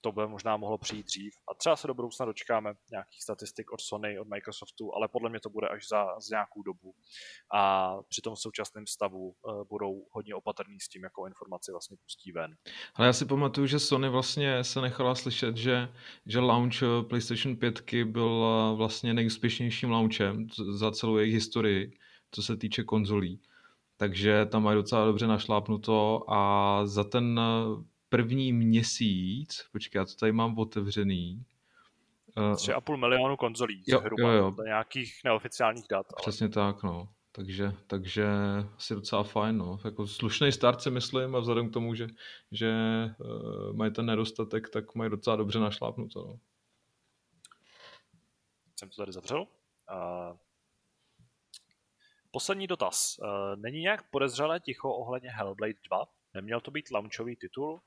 to 0.00 0.12
by 0.12 0.26
možná 0.26 0.56
mohlo 0.56 0.78
přijít 0.78 1.06
dřív. 1.06 1.34
A 1.50 1.54
třeba 1.54 1.76
se 1.76 1.86
do 1.86 1.94
budoucna 1.94 2.26
dočkáme 2.26 2.74
nějakých 2.90 3.22
statistik 3.22 3.72
od 3.72 3.80
Sony, 3.80 4.18
od 4.18 4.28
Microsoftu, 4.28 4.94
ale 4.94 5.08
podle 5.08 5.30
mě 5.30 5.40
to 5.40 5.50
bude 5.50 5.68
až 5.68 5.88
za, 5.88 6.04
za 6.04 6.36
nějakou 6.36 6.62
dobu. 6.62 6.94
A 7.54 7.92
při 8.08 8.20
tom 8.20 8.36
současném 8.36 8.86
stavu 8.86 9.28
uh, 9.28 9.64
budou 9.68 10.06
hodně 10.10 10.34
opatrní 10.34 10.80
s 10.80 10.88
tím, 10.88 11.02
jakou 11.02 11.26
informaci 11.26 11.72
vlastně 11.72 11.96
pustí 12.02 12.32
ven. 12.32 12.56
Ale 12.94 13.06
já 13.06 13.12
si 13.12 13.26
pamatuju, 13.26 13.66
že 13.66 13.78
Sony 13.78 14.08
vlastně 14.08 14.64
se 14.64 14.80
nechala 14.80 15.14
slyšet, 15.14 15.56
že, 15.56 15.88
že 16.26 16.38
launch 16.38 16.82
eh, 16.82 17.02
PlayStation 17.08 17.56
5 17.56 17.82
byl 18.04 18.44
eh, 18.46 18.76
vlastně 18.76 19.14
nejúspěšnějším 19.14 19.90
launchem 19.90 20.46
za 20.70 20.90
celou 20.90 21.16
jejich 21.16 21.34
historii, 21.34 21.92
co 22.30 22.42
se 22.42 22.56
týče 22.56 22.82
konzolí. 22.84 23.40
Takže 23.96 24.46
tam 24.46 24.62
mají 24.62 24.76
docela 24.76 25.04
dobře 25.04 25.26
našlápnuto 25.26 26.24
a 26.28 26.80
za 26.86 27.04
ten 27.04 27.40
první 28.08 28.52
měsíc, 28.52 29.68
počkej, 29.72 29.98
já 29.98 30.04
to 30.04 30.14
tady 30.14 30.32
mám 30.32 30.58
otevřený. 30.58 31.44
3,5 32.36 32.92
uh, 32.92 33.00
milionu 33.00 33.36
konzolí 33.36 33.82
jo, 33.86 33.98
zhruba, 33.98 34.32
jo, 34.32 34.54
jo. 34.58 34.64
nějakých 34.64 35.20
neoficiálních 35.24 35.84
dat. 35.90 36.06
Přesně 36.16 36.44
ale... 36.44 36.50
tak, 36.50 36.82
no. 36.82 37.08
Takže, 37.32 37.72
takže 37.86 38.26
asi 38.76 38.94
docela 38.94 39.22
fajn, 39.22 39.56
no. 39.56 39.78
Jako 39.84 40.06
slušný 40.06 40.52
start 40.52 40.82
si 40.82 40.90
myslím 40.90 41.36
a 41.36 41.38
vzhledem 41.38 41.70
k 41.70 41.72
tomu, 41.72 41.94
že, 41.94 42.06
že 42.52 42.74
uh, 43.18 43.72
mají 43.72 43.92
ten 43.92 44.06
nedostatek, 44.06 44.68
tak 44.70 44.94
mají 44.94 45.10
docela 45.10 45.36
dobře 45.36 45.58
našlápnuto, 45.58 46.24
no. 46.24 46.38
Jsem 48.76 48.88
to 48.88 48.96
tady 48.96 49.12
zavřel. 49.12 49.40
Uh, 49.40 50.36
poslední 52.30 52.66
dotaz. 52.66 53.18
Uh, 53.18 53.56
není 53.56 53.80
nějak 53.80 54.10
podezřelé 54.10 54.60
ticho 54.60 54.92
ohledně 54.92 55.30
Hellblade 55.30 55.74
2? 55.88 56.04
Neměl 56.34 56.60
to 56.60 56.70
být 56.70 56.90
launchový 56.90 57.36
titul? 57.36 57.80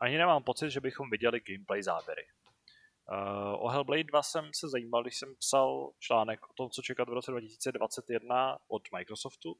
Ani 0.00 0.18
nemám 0.18 0.42
pocit, 0.42 0.70
že 0.70 0.80
bychom 0.80 1.10
viděli 1.10 1.40
gameplay 1.40 1.82
záběry. 1.82 2.22
Uh, 3.12 3.64
o 3.64 3.68
Hellblade 3.68 4.04
2 4.04 4.22
jsem 4.22 4.50
se 4.54 4.68
zajímal, 4.68 5.02
když 5.02 5.16
jsem 5.16 5.34
psal 5.36 5.90
článek 5.98 6.40
o 6.50 6.52
tom, 6.56 6.70
co 6.70 6.82
čekat 6.82 7.08
v 7.08 7.12
roce 7.12 7.30
2021 7.30 8.58
od 8.68 8.82
Microsoftu. 8.96 9.56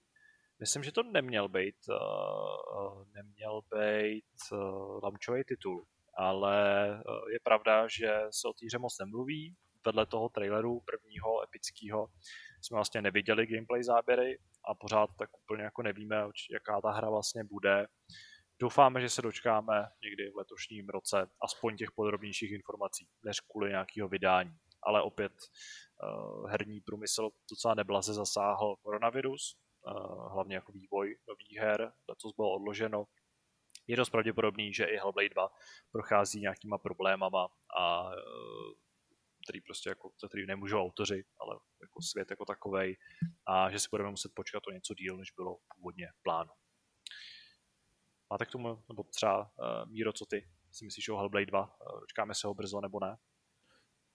Myslím, 0.60 0.82
že 0.82 0.92
to 0.92 1.02
neměl 1.02 1.48
být, 1.48 1.76
uh, 1.88 3.04
neměl 3.14 3.60
být 3.74 4.34
uh, 4.52 4.58
launchový 5.02 5.44
titul, 5.44 5.86
ale 6.14 6.88
uh, 6.90 7.30
je 7.30 7.38
pravda, 7.42 7.88
že 7.88 8.20
se 8.30 8.48
o 8.48 8.52
té 8.52 8.66
hře 8.66 8.78
moc 8.78 8.98
nemluví. 8.98 9.56
Vedle 9.86 10.06
toho 10.06 10.28
traileru 10.28 10.80
prvního 10.80 11.42
epického 11.44 12.08
jsme 12.62 12.74
vlastně 12.74 13.02
neviděli 13.02 13.46
gameplay 13.46 13.82
záběry 13.84 14.38
a 14.68 14.74
pořád 14.74 15.10
tak 15.18 15.30
úplně 15.42 15.62
jako 15.62 15.82
nevíme, 15.82 16.16
jaká 16.52 16.80
ta 16.80 16.90
hra 16.90 17.10
vlastně 17.10 17.44
bude 17.44 17.86
Doufáme, 18.60 19.00
že 19.00 19.08
se 19.08 19.22
dočkáme 19.22 19.90
někdy 20.02 20.30
v 20.30 20.36
letošním 20.36 20.88
roce 20.88 21.30
aspoň 21.42 21.76
těch 21.76 21.92
podrobnějších 21.92 22.52
informací, 22.52 23.08
než 23.24 23.40
kvůli 23.40 23.70
nějakého 23.70 24.08
vydání. 24.08 24.58
Ale 24.82 25.02
opět 25.02 25.32
uh, 25.32 26.50
herní 26.50 26.80
průmysl 26.80 27.30
docela 27.50 27.74
neblaze 27.74 28.14
zasáhl 28.14 28.76
koronavirus, 28.76 29.58
uh, 29.86 30.32
hlavně 30.32 30.54
jako 30.54 30.72
vývoj 30.72 31.16
nových 31.28 31.58
her, 31.58 31.92
co 32.18 32.28
bylo 32.36 32.52
odloženo. 32.52 33.04
Je 33.86 33.96
dost 33.96 34.10
pravděpodobný, 34.10 34.74
že 34.74 34.84
i 34.84 34.96
Hellblade 34.96 35.28
2 35.28 35.48
prochází 35.92 36.40
nějakýma 36.40 36.78
problémama 36.78 37.48
a 37.78 38.02
uh, 38.02 38.12
který 39.48 39.60
prostě 39.60 39.88
jako, 39.88 40.10
který 40.28 40.46
nemůžou 40.46 40.82
autoři, 40.82 41.24
ale 41.40 41.58
jako 41.82 42.02
svět 42.02 42.30
jako 42.30 42.44
takovej 42.44 42.96
a 43.46 43.70
že 43.70 43.78
si 43.78 43.88
budeme 43.90 44.10
muset 44.10 44.32
počkat 44.34 44.66
o 44.66 44.70
něco 44.70 44.94
díl, 44.94 45.16
než 45.16 45.30
bylo 45.30 45.58
původně 45.76 46.08
plánu. 46.22 46.50
Máte 48.30 48.46
k 48.46 48.50
tomu, 48.50 48.82
nebo 48.88 49.02
třeba 49.02 49.40
uh, 49.40 49.90
Míro, 49.90 50.12
co 50.12 50.26
ty 50.26 50.48
si 50.70 50.84
myslíš 50.84 51.08
o 51.08 51.16
Hellblade 51.16 51.46
2? 51.46 51.60
Uh, 51.60 52.00
dočkáme 52.00 52.34
se 52.34 52.46
ho 52.46 52.54
brzo 52.54 52.80
nebo 52.80 53.00
ne? 53.00 53.16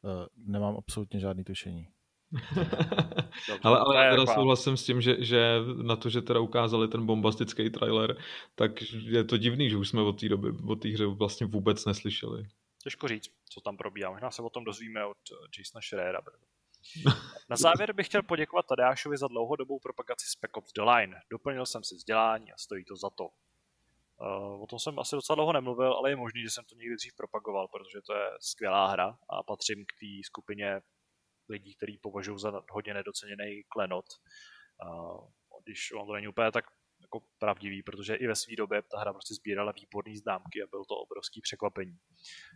Uh, 0.01 0.25
nemám 0.35 0.75
absolutně 0.77 1.19
žádný 1.19 1.43
tušení. 1.43 1.87
ale, 3.63 3.79
ale 3.79 4.05
já 4.05 4.11
teda 4.11 4.25
souhlasím 4.25 4.77
s 4.77 4.85
tím, 4.85 5.01
že, 5.01 5.23
že 5.23 5.59
na 5.83 5.95
to, 5.95 6.09
že 6.09 6.21
teda 6.21 6.39
ukázali 6.39 6.87
ten 6.87 7.05
bombastický 7.05 7.69
trailer, 7.69 8.17
tak 8.55 8.71
je 8.91 9.23
to 9.23 9.37
divný, 9.37 9.69
že 9.69 9.77
už 9.77 9.89
jsme 9.89 10.01
od 10.01 10.19
té 10.19 10.29
doby, 10.29 10.49
od 10.67 10.75
té 10.75 10.89
hře 10.89 11.05
vlastně 11.05 11.47
vůbec 11.47 11.85
neslyšeli. 11.85 12.43
Těžko 12.83 13.07
říct, 13.07 13.29
co 13.49 13.61
tam 13.61 13.77
probíhá. 13.77 14.11
Možná 14.11 14.31
se 14.31 14.41
o 14.41 14.49
tom 14.49 14.63
dozvíme 14.63 15.05
od 15.05 15.17
Jasona 15.57 15.81
Schreiera. 15.81 16.21
Na 17.49 17.55
závěr 17.55 17.93
bych 17.93 18.07
chtěl 18.07 18.23
poděkovat 18.23 18.65
Tadeášovi 18.65 19.17
za 19.17 19.27
dlouhodobou 19.27 19.79
propagaci 19.79 20.25
Spec 20.29 20.51
Ops 20.53 20.73
The 20.73 20.81
Line. 20.81 21.19
Doplnil 21.31 21.65
jsem 21.65 21.83
si 21.83 21.95
vzdělání 21.95 22.51
a 22.51 22.57
stojí 22.57 22.85
to 22.85 22.95
za 22.95 23.09
to. 23.09 23.29
Uh, 24.21 24.63
o 24.63 24.67
tom 24.67 24.79
jsem 24.79 24.99
asi 24.99 25.15
docela 25.15 25.35
dlouho 25.35 25.53
nemluvil, 25.53 25.93
ale 25.93 26.09
je 26.09 26.15
možný, 26.15 26.41
že 26.41 26.49
jsem 26.49 26.65
to 26.65 26.75
někdy 26.75 26.95
dřív 26.95 27.15
propagoval, 27.15 27.67
protože 27.67 28.01
to 28.01 28.13
je 28.13 28.29
skvělá 28.39 28.87
hra 28.87 29.17
a 29.29 29.43
patřím 29.43 29.85
k 29.85 29.99
té 29.99 30.23
skupině 30.25 30.81
lidí, 31.49 31.75
který 31.75 31.97
považují 31.97 32.39
za 32.39 32.63
hodně 32.71 32.93
nedoceněný 32.93 33.63
klenot. 33.69 34.05
Uh, 34.85 35.27
když 35.63 35.91
on 35.91 36.07
to 36.07 36.13
není 36.13 36.27
úplně 36.27 36.51
tak 36.51 36.65
jako 37.01 37.21
pravdivý, 37.39 37.83
protože 37.83 38.15
i 38.15 38.27
ve 38.27 38.35
své 38.35 38.55
době 38.55 38.81
ta 38.81 38.99
hra 38.99 39.13
prostě 39.13 39.33
sbírala 39.33 39.71
výborné 39.71 40.17
známky 40.17 40.63
a 40.63 40.67
bylo 40.69 40.85
to 40.85 40.95
obrovský 40.95 41.41
překvapení. 41.41 41.97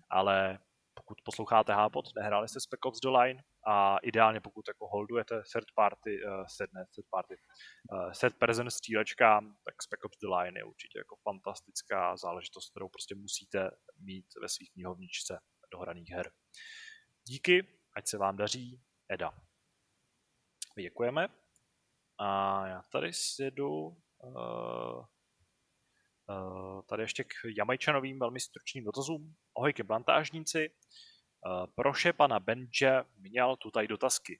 Ale 0.09 0.59
pokud 0.97 1.17
posloucháte 1.23 1.73
Hápot, 1.73 2.05
nehráli 2.15 2.47
jste 2.47 2.59
Spec 2.59 2.79
Ops 2.85 2.99
The 2.99 3.09
Line 3.09 3.43
a 3.67 3.97
ideálně 3.97 4.41
pokud 4.41 4.67
jako 4.67 4.87
holdujete 4.87 5.41
third 5.53 5.67
party, 5.75 6.23
uh, 6.25 6.45
third, 6.57 6.73
ne, 6.73 6.85
third 6.95 7.07
party, 7.09 7.35
uh, 7.91 8.11
third 8.21 8.35
person 8.37 8.71
střílečkám, 8.71 9.55
tak 9.65 9.83
Spec 9.83 9.99
Ops 10.03 10.17
The 10.17 10.27
Line 10.27 10.59
je 10.59 10.63
určitě 10.63 10.97
jako 10.99 11.15
fantastická 11.23 12.17
záležitost, 12.17 12.69
kterou 12.69 12.89
prostě 12.89 13.15
musíte 13.15 13.71
mít 13.99 14.25
ve 14.41 14.49
svých 14.49 14.71
knihovničce 14.71 15.39
dohraných 15.71 16.09
her. 16.11 16.31
Díky, 17.27 17.67
ať 17.95 18.07
se 18.07 18.17
vám 18.17 18.37
daří, 18.37 18.81
Eda. 19.11 19.31
Děkujeme. 20.79 21.27
A 22.19 22.67
já 22.67 22.81
tady 22.91 23.13
sjedu 23.13 23.69
uh, 23.69 25.05
uh, 26.29 26.81
tady 26.89 27.03
ještě 27.03 27.23
k 27.23 27.33
Jamajčanovým 27.57 28.19
velmi 28.19 28.39
stručným 28.39 28.83
dotazům. 28.83 29.35
Ahojky 29.57 29.83
plantážníci. 29.83 30.69
Uh, 30.69 31.65
proše 31.75 32.13
pana 32.13 32.39
Benže 32.39 33.03
měl 33.17 33.55
tutaj 33.55 33.87
dotazky. 33.87 34.39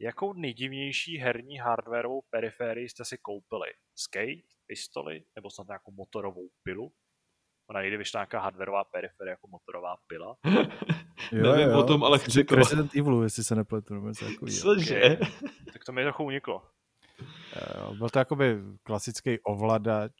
Jakou 0.00 0.32
nejdivnější 0.32 1.18
herní 1.18 1.58
hardwareovou 1.58 2.22
periférii 2.30 2.88
jste 2.88 3.04
si 3.04 3.18
koupili? 3.18 3.68
Skate, 3.94 4.48
pistoli 4.66 5.24
nebo 5.36 5.50
snad 5.50 5.66
nějakou 5.68 5.92
motorovou 5.92 6.48
pilu? 6.62 6.92
Ona 7.70 7.82
někdy 7.82 7.96
vyšla 7.96 8.20
nějaká 8.20 8.40
hardwareová 8.40 8.84
periferie 8.84 9.30
jako 9.30 9.48
motorová 9.48 9.96
pila. 10.06 10.36
jo, 11.32 11.52
Nevím 11.52 11.68
jo, 11.68 11.78
o 11.78 11.86
tom, 11.86 12.04
ale 12.04 12.18
chci 12.18 12.44
to. 12.44 12.54
Resident 12.54 12.96
Evil, 12.96 13.22
jestli 13.22 13.44
se 13.44 13.54
nepletu. 13.54 14.12
Cože? 14.62 14.96
Okay. 14.96 15.16
tak 15.72 15.84
to 15.84 15.92
mi 15.92 16.02
trochu 16.02 16.24
uniklo. 16.24 16.62
Byl 17.98 18.08
to 18.08 18.18
jakoby 18.18 18.56
klasický 18.82 19.40
ovladač 19.40 20.12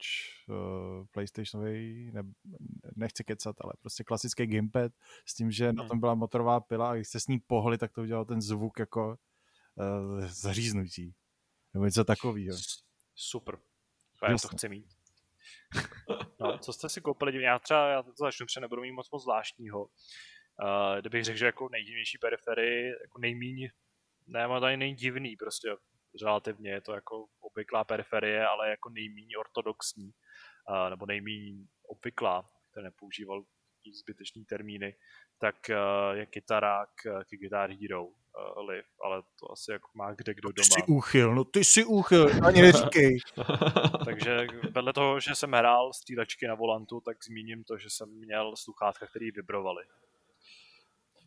uh, 0.47 1.05
PlayStationový, 1.11 2.11
ne, 2.11 2.23
nechci 2.95 3.23
kecat, 3.23 3.55
ale 3.61 3.73
prostě 3.79 4.03
klasický 4.03 4.47
gamepad 4.47 4.91
s 5.25 5.35
tím, 5.35 5.51
že 5.51 5.67
hmm. 5.67 5.75
na 5.75 5.87
tom 5.87 5.99
byla 5.99 6.15
motorová 6.15 6.59
pila 6.59 6.91
a 6.91 6.95
když 6.95 7.07
jste 7.07 7.19
s 7.19 7.27
ní 7.27 7.39
pohli, 7.39 7.77
tak 7.77 7.91
to 7.91 8.01
udělal 8.01 8.25
ten 8.25 8.41
zvuk 8.41 8.79
jako 8.79 9.17
uh, 9.75 10.25
zaříznutí. 10.25 11.15
Nebo 11.73 11.85
něco 11.85 12.03
takového. 12.03 12.57
Super. 13.15 13.57
Já 14.29 14.37
to 14.41 14.47
chci 14.47 14.69
mít. 14.69 14.85
No, 16.39 16.57
co 16.57 16.73
jste 16.73 16.89
si 16.89 17.01
koupili? 17.01 17.41
Já 17.41 17.59
třeba, 17.59 17.89
já 17.89 18.03
to 18.03 18.11
začnu, 18.19 18.45
protože 18.45 18.59
nebudu 18.59 18.81
mít 18.81 18.91
moc 18.91 19.11
moc 19.11 19.23
zvláštního. 19.23 19.81
Uh, 19.81 20.99
kdybych 20.99 21.23
řekl, 21.23 21.37
že 21.37 21.45
jako 21.45 21.69
nejdivnější 21.71 22.17
periferii, 22.17 22.85
jako 23.01 23.19
nejmíň, 23.19 23.69
ne, 24.27 24.47
to 24.47 24.65
není 24.65 24.95
divný, 24.95 25.35
prostě 25.35 25.69
relativně 26.25 26.71
je 26.71 26.81
to 26.81 26.93
jako 26.93 27.25
obvyklá 27.39 27.83
periferie, 27.83 28.47
ale 28.47 28.69
jako 28.69 28.89
nejméně 28.89 29.37
ortodoxní, 29.37 30.11
uh, 30.69 30.89
nebo 30.89 31.05
nejméně 31.05 31.65
obvyklá, 31.87 32.49
který 32.71 32.83
nepoužíval 32.83 33.43
zbytečný 33.99 34.45
termíny, 34.45 34.95
tak 35.37 35.55
uh, 35.69 36.17
je 36.17 36.25
kytarák 36.25 36.89
k 37.03 37.37
Guitar 37.37 37.71
Hero 37.71 38.05
uh, 38.05 38.69
Live, 38.69 38.87
ale 39.05 39.23
to 39.39 39.51
asi 39.51 39.71
jako 39.71 39.89
má 39.93 40.13
kde 40.13 40.33
kdo 40.33 40.51
doma. 40.51 40.65
Ty 40.75 40.81
jsi 40.81 40.87
úchyl, 40.87 41.35
no 41.35 41.43
ty 41.43 41.63
jsi 41.63 41.85
úchyl, 41.85 42.45
ani 42.45 42.61
neříkej. 42.61 43.17
Takže 44.05 44.47
vedle 44.71 44.93
toho, 44.93 45.19
že 45.19 45.35
jsem 45.35 45.51
hrál 45.51 45.93
střílečky 45.93 46.47
na 46.47 46.55
volantu, 46.55 47.01
tak 47.01 47.23
zmíním 47.23 47.63
to, 47.63 47.77
že 47.77 47.89
jsem 47.89 48.09
měl 48.09 48.55
sluchátka, 48.55 49.07
který 49.07 49.31
vibrovaly. 49.31 49.85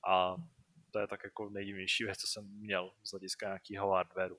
A 0.09 0.37
to 0.91 0.99
je 0.99 1.07
tak 1.07 1.21
jako 1.25 1.51
nejdivnější 1.51 2.05
věc, 2.05 2.19
co 2.19 2.27
jsem 2.27 2.45
měl 2.45 2.91
z 3.05 3.11
hlediska 3.11 3.47
nějakého 3.47 3.91
hardwareu. 3.91 4.39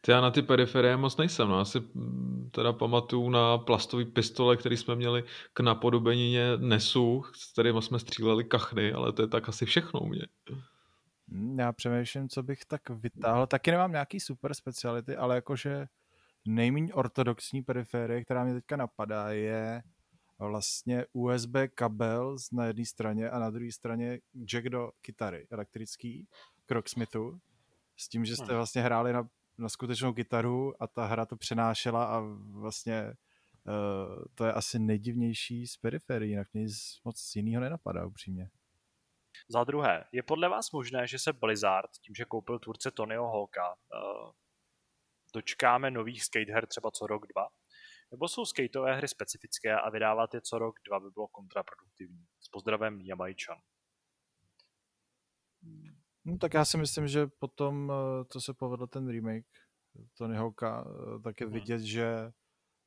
Ty 0.00 0.10
já 0.10 0.20
na 0.20 0.30
ty 0.30 0.42
periferie 0.42 0.96
moc 0.96 1.16
nejsem. 1.16 1.48
No. 1.48 1.58
Já 1.58 1.64
si 1.64 1.80
mm, 1.80 2.50
teda 2.52 2.72
pamatuju 2.72 3.30
na 3.30 3.58
plastový 3.58 4.04
pistole, 4.04 4.56
který 4.56 4.76
jsme 4.76 4.96
měli 4.96 5.24
k 5.52 5.60
napodobenině 5.60 6.56
Nesu, 6.56 7.22
s 7.32 7.52
kterými 7.52 7.82
jsme 7.82 7.98
stříleli 7.98 8.44
kachny, 8.44 8.92
ale 8.92 9.12
to 9.12 9.22
je 9.22 9.28
tak 9.28 9.48
asi 9.48 9.66
všechno 9.66 10.00
u 10.00 10.06
mě. 10.06 10.22
Hmm, 11.28 11.58
já 11.58 11.72
přemýšlím, 11.72 12.28
co 12.28 12.42
bych 12.42 12.64
tak 12.64 12.90
vytáhl. 12.90 13.46
Taky 13.46 13.70
nemám 13.70 13.92
nějaký 13.92 14.20
super 14.20 14.54
speciality, 14.54 15.16
ale 15.16 15.34
jakože 15.34 15.86
nejméně 16.44 16.94
ortodoxní 16.94 17.62
periferie, 17.62 18.24
která 18.24 18.44
mě 18.44 18.54
teďka 18.54 18.76
napadá, 18.76 19.28
je 19.28 19.82
vlastně 20.38 21.04
USB 21.12 21.56
kabel 21.74 22.36
na 22.52 22.66
jedné 22.66 22.84
straně 22.84 23.30
a 23.30 23.38
na 23.38 23.50
druhé 23.50 23.72
straně 23.72 24.18
jack 24.44 24.68
do 24.68 24.90
kytary 25.00 25.46
elektrický 25.50 26.28
k 26.66 26.70
Rocksmithu 26.70 27.40
s 27.96 28.08
tím, 28.08 28.24
že 28.24 28.36
jste 28.36 28.52
hm. 28.52 28.56
vlastně 28.56 28.82
hráli 28.82 29.12
na 29.12 29.28
na 29.60 29.68
skutečnou 29.68 30.12
kytaru 30.12 30.82
a 30.82 30.86
ta 30.86 31.06
hra 31.06 31.26
to 31.26 31.36
přenášela 31.36 32.04
a 32.04 32.20
vlastně 32.52 33.04
uh, 33.06 34.24
to 34.34 34.44
je 34.44 34.52
asi 34.52 34.78
nejdivnější 34.78 35.66
z 35.66 35.76
periferií, 35.76 36.30
jinak 36.30 36.48
mě 36.52 36.62
nic 36.62 37.00
moc 37.04 37.32
jiného 37.36 37.60
nenapadá 37.60 38.06
upřímně. 38.06 38.50
Za 39.48 39.64
druhé, 39.64 40.04
je 40.12 40.22
podle 40.22 40.48
vás 40.48 40.70
možné, 40.70 41.06
že 41.06 41.18
se 41.18 41.32
Blizzard, 41.32 41.90
tím, 41.90 42.14
že 42.14 42.24
koupil 42.24 42.58
tvůrce 42.58 42.90
Tonyho 42.90 43.32
Hawka, 43.32 43.74
uh, 43.74 44.30
dočkáme 45.34 45.90
nových 45.90 46.24
skateher 46.24 46.66
třeba 46.66 46.90
co 46.90 47.06
rok, 47.06 47.26
dva? 47.34 47.48
Nebo 48.10 48.28
jsou 48.28 48.44
skateové 48.44 48.96
hry 48.96 49.08
specifické 49.08 49.80
a 49.80 49.90
vydávat 49.90 50.34
je 50.34 50.40
co 50.40 50.58
rok, 50.58 50.76
dva 50.86 51.00
by 51.00 51.10
bylo 51.10 51.28
kontraproduktivní? 51.28 52.26
S 52.40 52.48
pozdravem 52.48 53.00
Jamajčan. 53.00 53.58
No, 56.24 56.38
tak 56.38 56.54
já 56.54 56.64
si 56.64 56.78
myslím, 56.78 57.08
že 57.08 57.26
potom, 57.26 57.92
eh, 57.92 58.24
co 58.24 58.40
se 58.40 58.54
povedl 58.54 58.86
ten 58.86 59.08
remake 59.08 59.46
Tony 60.14 60.36
Hawka, 60.36 60.84
eh, 60.86 61.20
tak 61.20 61.40
je 61.40 61.46
mhm. 61.46 61.54
vidět, 61.54 61.80
že 61.80 62.32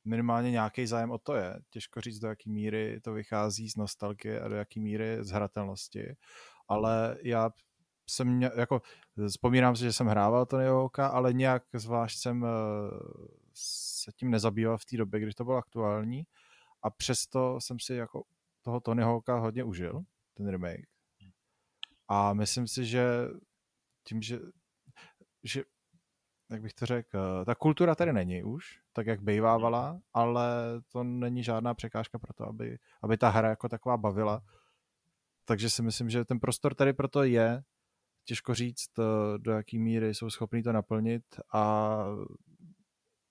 minimálně 0.04 0.50
nějaký 0.50 0.86
zájem 0.86 1.10
o 1.10 1.18
to 1.18 1.34
je. 1.34 1.60
Těžko 1.70 2.00
říct, 2.00 2.18
do 2.18 2.28
jaký 2.28 2.50
míry 2.50 3.00
to 3.00 3.12
vychází 3.12 3.70
z 3.70 3.76
nostalgie 3.76 4.40
a 4.40 4.48
do 4.48 4.54
jaký 4.56 4.80
míry 4.80 5.16
z 5.20 5.30
hratelnosti. 5.30 6.16
Ale 6.68 7.18
já 7.22 7.50
jsem 8.10 8.28
mě, 8.28 8.50
jako, 8.56 8.82
vzpomínám 9.28 9.76
si, 9.76 9.84
že 9.84 9.92
jsem 9.92 10.06
hrával 10.06 10.46
Tony 10.46 10.66
Hawka, 10.66 11.06
ale 11.06 11.32
nějak 11.32 11.62
zvlášť 11.72 12.18
jsem 12.18 12.44
eh, 12.44 12.48
se 13.54 14.12
tím 14.12 14.30
nezabýval 14.30 14.78
v 14.78 14.84
té 14.84 14.96
době, 14.96 15.20
když 15.20 15.34
to 15.34 15.44
bylo 15.44 15.56
aktuální. 15.56 16.26
A 16.82 16.90
přesto 16.90 17.60
jsem 17.60 17.80
si 17.80 17.94
jako 17.94 18.22
toho 18.62 18.80
Tony 18.80 19.02
Hawka 19.02 19.38
hodně 19.38 19.64
užil, 19.64 20.02
ten 20.34 20.48
remake. 20.48 20.93
A 22.08 22.34
myslím 22.34 22.68
si, 22.68 22.86
že 22.86 23.28
tím, 24.04 24.22
že, 24.22 24.38
že 25.44 25.62
jak 26.50 26.62
bych 26.62 26.74
to 26.74 26.86
řekl, 26.86 27.44
ta 27.44 27.54
kultura 27.54 27.94
tady 27.94 28.12
není 28.12 28.42
už, 28.42 28.80
tak 28.92 29.06
jak 29.06 29.22
bejvávala, 29.22 29.90
hmm. 29.90 30.00
ale 30.12 30.46
to 30.88 31.04
není 31.04 31.42
žádná 31.42 31.74
překážka 31.74 32.18
pro 32.18 32.32
to, 32.34 32.48
aby, 32.48 32.78
aby 33.02 33.16
ta 33.16 33.28
hra 33.28 33.48
jako 33.48 33.68
taková 33.68 33.96
bavila. 33.96 34.42
Takže 35.44 35.70
si 35.70 35.82
myslím, 35.82 36.10
že 36.10 36.24
ten 36.24 36.40
prostor 36.40 36.74
tady 36.74 36.92
proto 36.92 37.22
je. 37.22 37.62
Těžko 38.26 38.54
říct, 38.54 38.90
do 39.36 39.52
jaký 39.52 39.78
míry 39.78 40.14
jsou 40.14 40.30
schopní 40.30 40.62
to 40.62 40.72
naplnit 40.72 41.24
a 41.54 41.96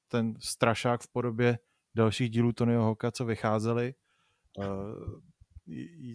ten 0.07 0.33
strašák 0.39 1.01
v 1.01 1.11
podobě 1.11 1.59
dalších 1.95 2.29
dílů 2.29 2.53
Tonyho 2.53 2.83
Hoka, 2.83 3.11
co 3.11 3.25
vycházely. 3.25 3.93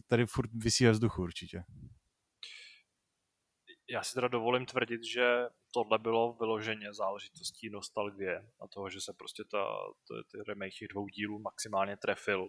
Tady 0.07 0.27
furt 0.27 0.51
vysí 0.55 0.85
ve 0.85 0.91
vzduchu 0.91 1.23
určitě. 1.23 1.65
Já 3.91 4.03
si 4.03 4.15
teda 4.15 4.29
dovolím 4.29 4.67
tvrdit, 4.67 5.05
že 5.05 5.47
tohle 5.75 5.99
bylo 5.99 6.33
vyloženě 6.33 6.93
záležitostí 6.93 7.71
nostalgie 7.71 8.51
a 8.61 8.69
toho, 8.69 8.91
že 8.91 9.01
se 9.01 9.13
prostě 9.13 9.45
ta, 9.45 9.79
ty, 10.09 10.15
ty 10.31 10.45
remake 10.49 10.73
těch 10.73 10.89
dvou 10.89 11.09
dílů 11.09 11.39
maximálně 11.39 11.97
trefil 11.97 12.49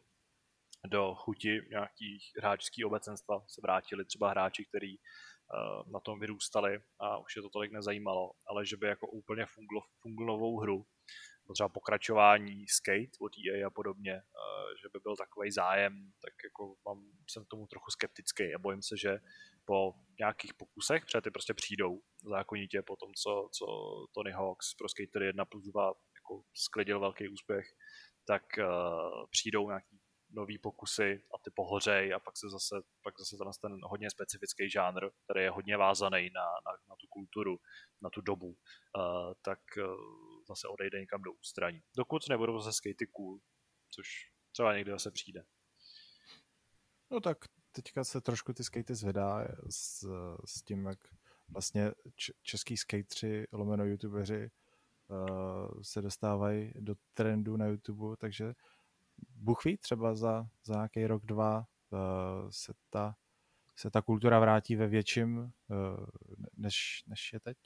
do 0.88 1.16
chuti 1.16 1.62
nějakých 1.70 2.24
hráčských 2.38 2.86
obecenstva. 2.86 3.44
Se 3.48 3.62
vrátili 3.62 4.06
třeba 4.06 4.30
hráči, 4.30 4.66
kteří 4.66 5.00
uh, 5.00 5.92
na 5.92 6.00
tom 6.00 6.20
vyrůstali 6.20 6.80
a 7.00 7.18
už 7.18 7.36
je 7.36 7.42
to 7.42 7.50
tolik 7.50 7.72
nezajímalo, 7.72 8.32
ale 8.48 8.66
že 8.66 8.78
by 8.78 8.88
jako 8.88 9.08
úplně 9.08 9.46
funglo, 9.46 9.82
funglovou 10.02 10.60
hru, 10.60 10.86
třeba 11.54 11.70
pokračování 11.70 12.68
Skate 12.68 13.18
od 13.22 13.32
EA 13.48 13.68
a 13.68 13.70
podobně, 13.70 14.14
uh, 14.14 14.72
že 14.82 14.88
by 14.94 15.00
byl 15.04 15.16
takový 15.16 15.52
zájem, 15.52 16.12
tak 16.22 16.34
jako 16.44 16.76
mám, 16.86 17.04
jsem 17.30 17.46
tomu 17.46 17.68
trochu 17.68 17.92
skeptický 17.92 18.56
a 18.56 18.60
bojím 18.60 18.82
se, 18.82 18.98
že 18.98 19.20
po 19.66 19.94
nějakých 20.20 20.54
pokusech, 20.54 21.06
protože 21.06 21.22
ty 21.22 21.32
prostě 21.32 21.54
přijdou 21.54 22.02
zákonitě 22.24 22.82
po 22.82 22.96
tom, 22.96 23.14
co, 23.14 23.50
co 23.52 23.66
Tony 24.14 24.32
Hawks 24.32 24.74
pro 24.74 24.90
Skater 24.90 25.22
1 25.22 25.46
plus 25.46 25.64
2 25.64 25.94
jako 26.18 26.44
sklidil 26.54 27.00
velký 27.00 27.30
úspěch, 27.30 27.66
tak 28.26 28.44
uh, 28.58 29.26
přijdou 29.30 29.68
nějaký 29.68 30.00
nový 30.32 30.58
pokusy 30.58 31.24
a 31.34 31.38
ty 31.44 31.52
pohořej 31.56 32.14
a 32.14 32.20
pak 32.20 32.38
se 32.38 32.50
zase, 32.50 32.76
pak 33.04 33.20
zase 33.20 33.38
ten, 33.38 33.48
ten 33.62 33.80
hodně 33.84 34.10
specifický 34.10 34.70
žánr, 34.70 35.10
který 35.24 35.44
je 35.44 35.50
hodně 35.50 35.78
vázaný 35.78 36.30
na, 36.36 36.46
na, 36.66 36.72
na 36.90 36.96
tu 36.96 37.08
kulturu, 37.10 37.60
na 38.02 38.10
tu 38.10 38.22
dobu, 38.22 38.48
uh, 38.48 39.34
tak 39.42 39.60
uh, 39.78 40.29
zase 40.50 40.68
odejde 40.68 41.00
někam 41.00 41.22
do 41.22 41.32
ústraní. 41.32 41.82
Dokud 41.98 42.30
nebudou 42.30 42.60
zase 42.60 42.78
skatey 42.78 43.08
cool, 43.08 43.40
což 43.90 44.32
třeba 44.52 44.76
někdy 44.76 44.92
zase 44.92 45.12
přijde. 45.12 45.44
No 47.12 47.20
tak 47.20 47.38
teďka 47.72 48.04
se 48.04 48.22
trošku 48.22 48.54
ty 48.54 48.64
skatey 48.64 48.96
zvedá 48.96 49.48
s, 49.70 50.08
s 50.46 50.64
tím, 50.64 50.86
jak 50.86 51.00
vlastně 51.50 51.92
český 52.42 52.78
skateři, 52.78 53.48
lomeno 53.52 53.86
youtubeři 53.86 54.52
uh, 55.08 55.82
se 55.82 56.02
dostávají 56.02 56.74
do 56.76 56.96
trendu 57.14 57.58
na 57.58 57.66
YouTube, 57.66 58.18
takže 58.18 58.54
Bůh 59.30 59.66
ví, 59.66 59.78
třeba 59.78 60.16
za, 60.16 60.48
za 60.64 60.74
nějaký 60.74 61.08
rok, 61.08 61.26
dva 61.26 61.58
uh, 61.90 62.50
se, 62.50 62.74
ta, 62.90 63.16
se 63.76 63.92
ta 63.92 64.02
kultura 64.02 64.40
vrátí 64.40 64.76
ve 64.76 64.88
větším, 64.88 65.38
uh, 65.38 65.52
než, 66.58 67.04
než 67.08 67.34
je 67.34 67.40
teď. 67.40 67.58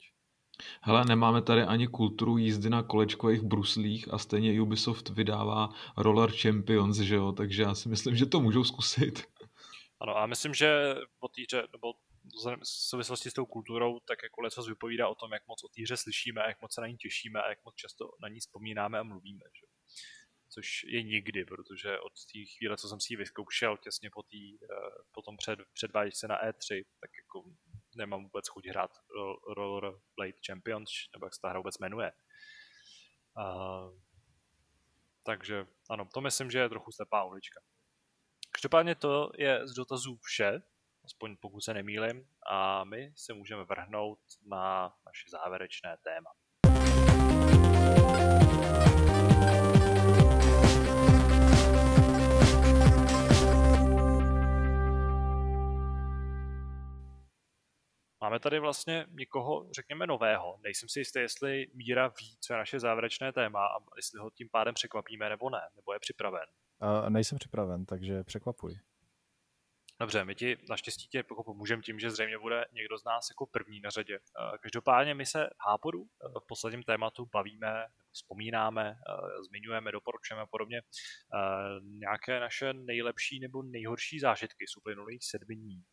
Hele, 0.80 1.04
nemáme 1.04 1.42
tady 1.42 1.62
ani 1.62 1.88
kulturu 1.88 2.38
jízdy 2.38 2.70
na 2.70 2.82
kolečkových 2.82 3.42
bruslích 3.42 4.12
a 4.12 4.18
stejně 4.18 4.60
Ubisoft 4.62 5.08
vydává 5.08 5.68
Roller 5.96 6.30
Champions, 6.30 6.96
že 6.96 7.14
jo? 7.14 7.32
takže 7.32 7.62
já 7.62 7.74
si 7.74 7.88
myslím, 7.88 8.16
že 8.16 8.26
to 8.26 8.40
můžou 8.40 8.64
zkusit. 8.64 9.22
Ano, 10.00 10.16
a 10.16 10.26
myslím, 10.26 10.54
že 10.54 10.94
po 11.18 11.28
týře, 11.28 11.68
nebo 11.72 11.92
v 11.92 12.58
souvislosti 12.62 13.30
s 13.30 13.32
tou 13.32 13.46
kulturou, 13.46 14.00
tak 14.00 14.18
jako 14.22 14.40
leco 14.40 14.62
vypovídá 14.62 15.08
o 15.08 15.14
tom, 15.14 15.32
jak 15.32 15.46
moc 15.46 15.64
o 15.64 15.68
týře 15.68 15.96
slyšíme, 15.96 16.40
jak 16.48 16.60
moc 16.62 16.74
se 16.74 16.80
na 16.80 16.86
ní 16.86 16.96
těšíme 16.96 17.42
a 17.42 17.48
jak 17.48 17.58
moc 17.64 17.74
často 17.74 18.10
na 18.22 18.28
ní 18.28 18.40
vzpomínáme 18.40 18.98
a 18.98 19.02
mluvíme. 19.02 19.44
Že? 19.60 19.66
Což 20.54 20.84
je 20.84 21.02
nikdy, 21.02 21.44
protože 21.44 22.00
od 22.00 22.12
té 22.32 22.38
chvíle, 22.56 22.76
co 22.76 22.88
jsem 22.88 23.00
si 23.00 23.12
ji 23.12 23.16
vyzkoušel 23.16 23.76
těsně 23.76 24.10
po, 24.10 24.22
tý, 24.22 24.54
eh, 24.54 24.66
po 25.12 25.22
tom 25.22 25.36
před, 25.36 25.58
předváděčce 25.72 26.28
na 26.28 26.36
E3, 26.36 26.84
tak 27.00 27.10
jako 27.22 27.48
nemám 27.96 28.22
vůbec 28.22 28.48
chuť 28.48 28.66
hrát 28.66 28.90
Rollerblade 29.56 30.38
Champions, 30.46 30.90
nebo 31.14 31.26
jak 31.26 31.34
se 31.34 31.40
ta 31.42 31.48
hra 31.48 31.58
vůbec 31.58 31.78
jmenuje. 31.78 32.12
Uh, 33.36 33.98
takže 35.22 35.66
ano, 35.90 36.08
to 36.14 36.20
myslím, 36.20 36.50
že 36.50 36.58
je 36.58 36.68
trochu 36.68 36.92
slepá 36.92 37.24
ulička. 37.24 37.60
Každopádně 38.50 38.94
to 38.94 39.30
je 39.38 39.68
z 39.68 39.74
dotazů 39.74 40.16
vše, 40.22 40.62
aspoň 41.04 41.36
pokud 41.36 41.60
se 41.60 41.74
nemýlim, 41.74 42.28
a 42.50 42.84
my 42.84 43.12
se 43.16 43.34
můžeme 43.34 43.64
vrhnout 43.64 44.18
na 44.46 44.94
naše 45.06 45.30
závěrečné 45.30 45.96
téma. 46.02 46.30
Máme 58.24 58.40
tady 58.40 58.58
vlastně 58.58 59.06
někoho, 59.10 59.72
řekněme, 59.72 60.06
nového. 60.06 60.58
Nejsem 60.62 60.88
si 60.88 60.98
jistý, 60.98 61.18
jestli 61.18 61.66
Míra 61.74 62.08
ví, 62.08 62.36
co 62.40 62.52
je 62.52 62.56
naše 62.58 62.80
závěrečné 62.80 63.32
téma 63.32 63.66
a 63.66 63.78
jestli 63.96 64.20
ho 64.20 64.30
tím 64.30 64.48
pádem 64.48 64.74
překvapíme 64.74 65.28
nebo 65.28 65.50
ne, 65.50 65.60
nebo 65.76 65.92
je 65.92 65.98
připraven. 65.98 66.46
Uh, 66.82 67.10
nejsem 67.10 67.38
připraven, 67.38 67.86
takže 67.86 68.24
překvapuj. 68.24 68.78
Dobře, 70.00 70.24
my 70.24 70.34
ti 70.34 70.56
naštěstí 70.68 71.08
tě 71.08 71.18
jako 71.18 71.44
pomůžeme 71.44 71.82
tím, 71.82 71.98
že 71.98 72.10
zřejmě 72.10 72.38
bude 72.38 72.64
někdo 72.72 72.98
z 72.98 73.04
nás 73.04 73.30
jako 73.30 73.46
první 73.46 73.80
na 73.80 73.90
řadě. 73.90 74.18
Každopádně 74.60 75.14
my 75.14 75.26
se 75.26 75.50
Hápodu 75.66 76.04
v 76.42 76.46
posledním 76.46 76.82
tématu 76.82 77.28
bavíme, 77.32 77.86
vzpomínáme, 78.12 78.96
zmiňujeme, 79.48 79.92
doporučujeme 79.92 80.42
a 80.42 80.46
podobně 80.46 80.82
nějaké 81.82 82.40
naše 82.40 82.72
nejlepší 82.72 83.40
nebo 83.40 83.62
nejhorší 83.62 84.20
zážitky 84.20 84.66
z 84.66 84.76
uplynulých 84.76 85.24
sedmi 85.24 85.56
dní. 85.56 85.84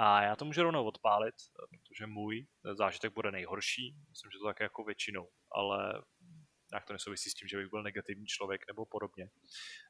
A 0.00 0.22
já 0.22 0.36
to 0.36 0.44
můžu 0.44 0.62
rovnou 0.62 0.84
odpálit, 0.84 1.34
protože 1.70 2.06
můj 2.06 2.46
zážitek 2.74 3.14
bude 3.14 3.30
nejhorší. 3.30 3.96
Myslím, 4.08 4.30
že 4.30 4.38
to 4.38 4.44
tak 4.44 4.60
jako 4.60 4.84
většinou, 4.84 5.28
ale 5.52 6.02
nějak 6.72 6.84
to 6.86 6.92
nesouvisí 6.92 7.30
s 7.30 7.34
tím, 7.34 7.48
že 7.48 7.56
bych 7.56 7.70
byl 7.70 7.82
negativní 7.82 8.26
člověk 8.26 8.60
nebo 8.68 8.86
podobně. 8.86 9.30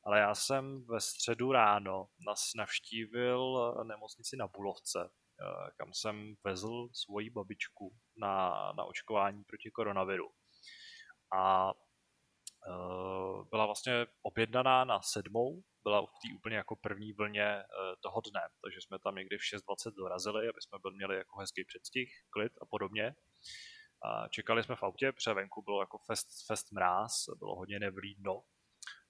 Ale 0.04 0.18
já 0.18 0.34
jsem 0.34 0.84
ve 0.84 1.00
středu 1.00 1.52
ráno 1.52 2.08
nas 2.26 2.50
navštívil 2.56 3.74
nemocnici 3.84 4.36
na 4.36 4.46
Bulovce, 4.46 5.10
eh, 5.10 5.70
kam 5.76 5.92
jsem 5.92 6.34
vezl 6.44 6.88
svoji 6.92 7.30
babičku 7.30 7.96
na, 8.16 8.48
na 8.72 8.84
očkování 8.84 9.44
proti 9.44 9.70
koronaviru. 9.70 10.30
A 11.32 11.72
uh, 12.68 13.48
byla 13.50 13.66
vlastně 13.66 14.06
objednaná 14.22 14.84
na 14.84 15.02
sedmou, 15.02 15.62
byla 15.82 16.06
v 16.06 16.18
té 16.22 16.34
úplně 16.34 16.56
jako 16.56 16.76
první 16.76 17.12
vlně 17.12 17.56
uh, 17.56 17.94
toho 18.00 18.20
dne, 18.20 18.40
takže 18.62 18.80
jsme 18.80 18.98
tam 18.98 19.14
někdy 19.14 19.38
v 19.38 19.40
6.20 19.40 19.94
dorazili, 19.94 20.48
aby 20.48 20.60
jsme 20.60 20.78
byli 20.82 20.94
měli 20.94 21.16
jako 21.16 21.38
hezký 21.38 21.64
předstih, 21.64 22.12
klid 22.30 22.52
a 22.60 22.66
podobně. 22.66 23.14
A 24.02 24.28
čekali 24.28 24.62
jsme 24.62 24.76
v 24.76 24.82
autě, 24.82 25.12
protože 25.12 25.34
venku 25.34 25.62
bylo 25.62 25.80
jako 25.82 25.98
fest, 25.98 26.28
fest 26.46 26.72
mráz, 26.72 27.12
bylo 27.38 27.56
hodně 27.56 27.78
nevlídno. 27.78 28.34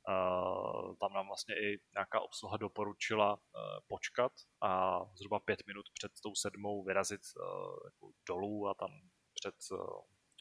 Uh, 0.09 0.97
tam 1.01 1.13
nám 1.13 1.27
vlastně 1.27 1.55
i 1.55 1.81
nějaká 1.95 2.21
obsluha 2.21 2.57
doporučila 2.57 3.35
uh, 3.35 3.41
počkat 3.89 4.33
a 4.63 5.01
zhruba 5.15 5.39
pět 5.39 5.67
minut 5.67 5.87
před 5.95 6.13
tou 6.23 6.35
sedmou 6.35 6.85
vyrazit 6.85 7.21
uh, 7.37 7.45
jako 7.85 8.13
dolů 8.29 8.69
a 8.69 8.75
tam 8.75 8.91
před, 9.35 9.55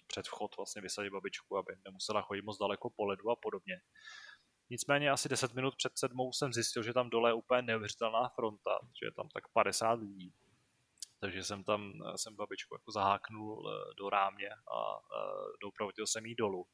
před 0.07 0.25
vchod 0.27 0.57
vlastně 0.57 0.81
vysadit 0.81 1.13
babičku, 1.13 1.57
aby 1.57 1.73
nemusela 1.85 2.21
chodit 2.21 2.41
moc 2.41 2.57
daleko 2.57 2.89
po 2.89 3.05
ledu 3.05 3.29
a 3.31 3.35
podobně. 3.35 3.81
Nicméně 4.69 5.11
asi 5.11 5.29
10 5.29 5.53
minut 5.53 5.75
před 5.75 5.97
sedmou 5.97 6.33
jsem 6.33 6.53
zjistil, 6.53 6.83
že 6.83 6.93
tam 6.93 7.09
dole 7.09 7.29
je 7.29 7.33
úplně 7.33 7.61
neuvěřitelná 7.61 8.29
fronta, 8.29 8.79
že 8.99 9.05
je 9.05 9.11
tam 9.11 9.29
tak 9.29 9.47
50 9.53 9.93
lidí 9.93 10.33
takže 11.19 11.43
jsem 11.43 11.63
tam, 11.63 11.93
eh, 12.05 12.17
jsem 12.17 12.35
babičku 12.35 12.75
jako 12.75 12.91
zaháknul 12.91 13.69
eh, 13.69 13.93
do 13.97 14.09
rámě 14.09 14.49
a 14.49 14.97
eh, 14.97 15.57
doprovodil 15.61 16.07
jsem 16.07 16.25
jí 16.25 16.35
dolů. 16.35 16.65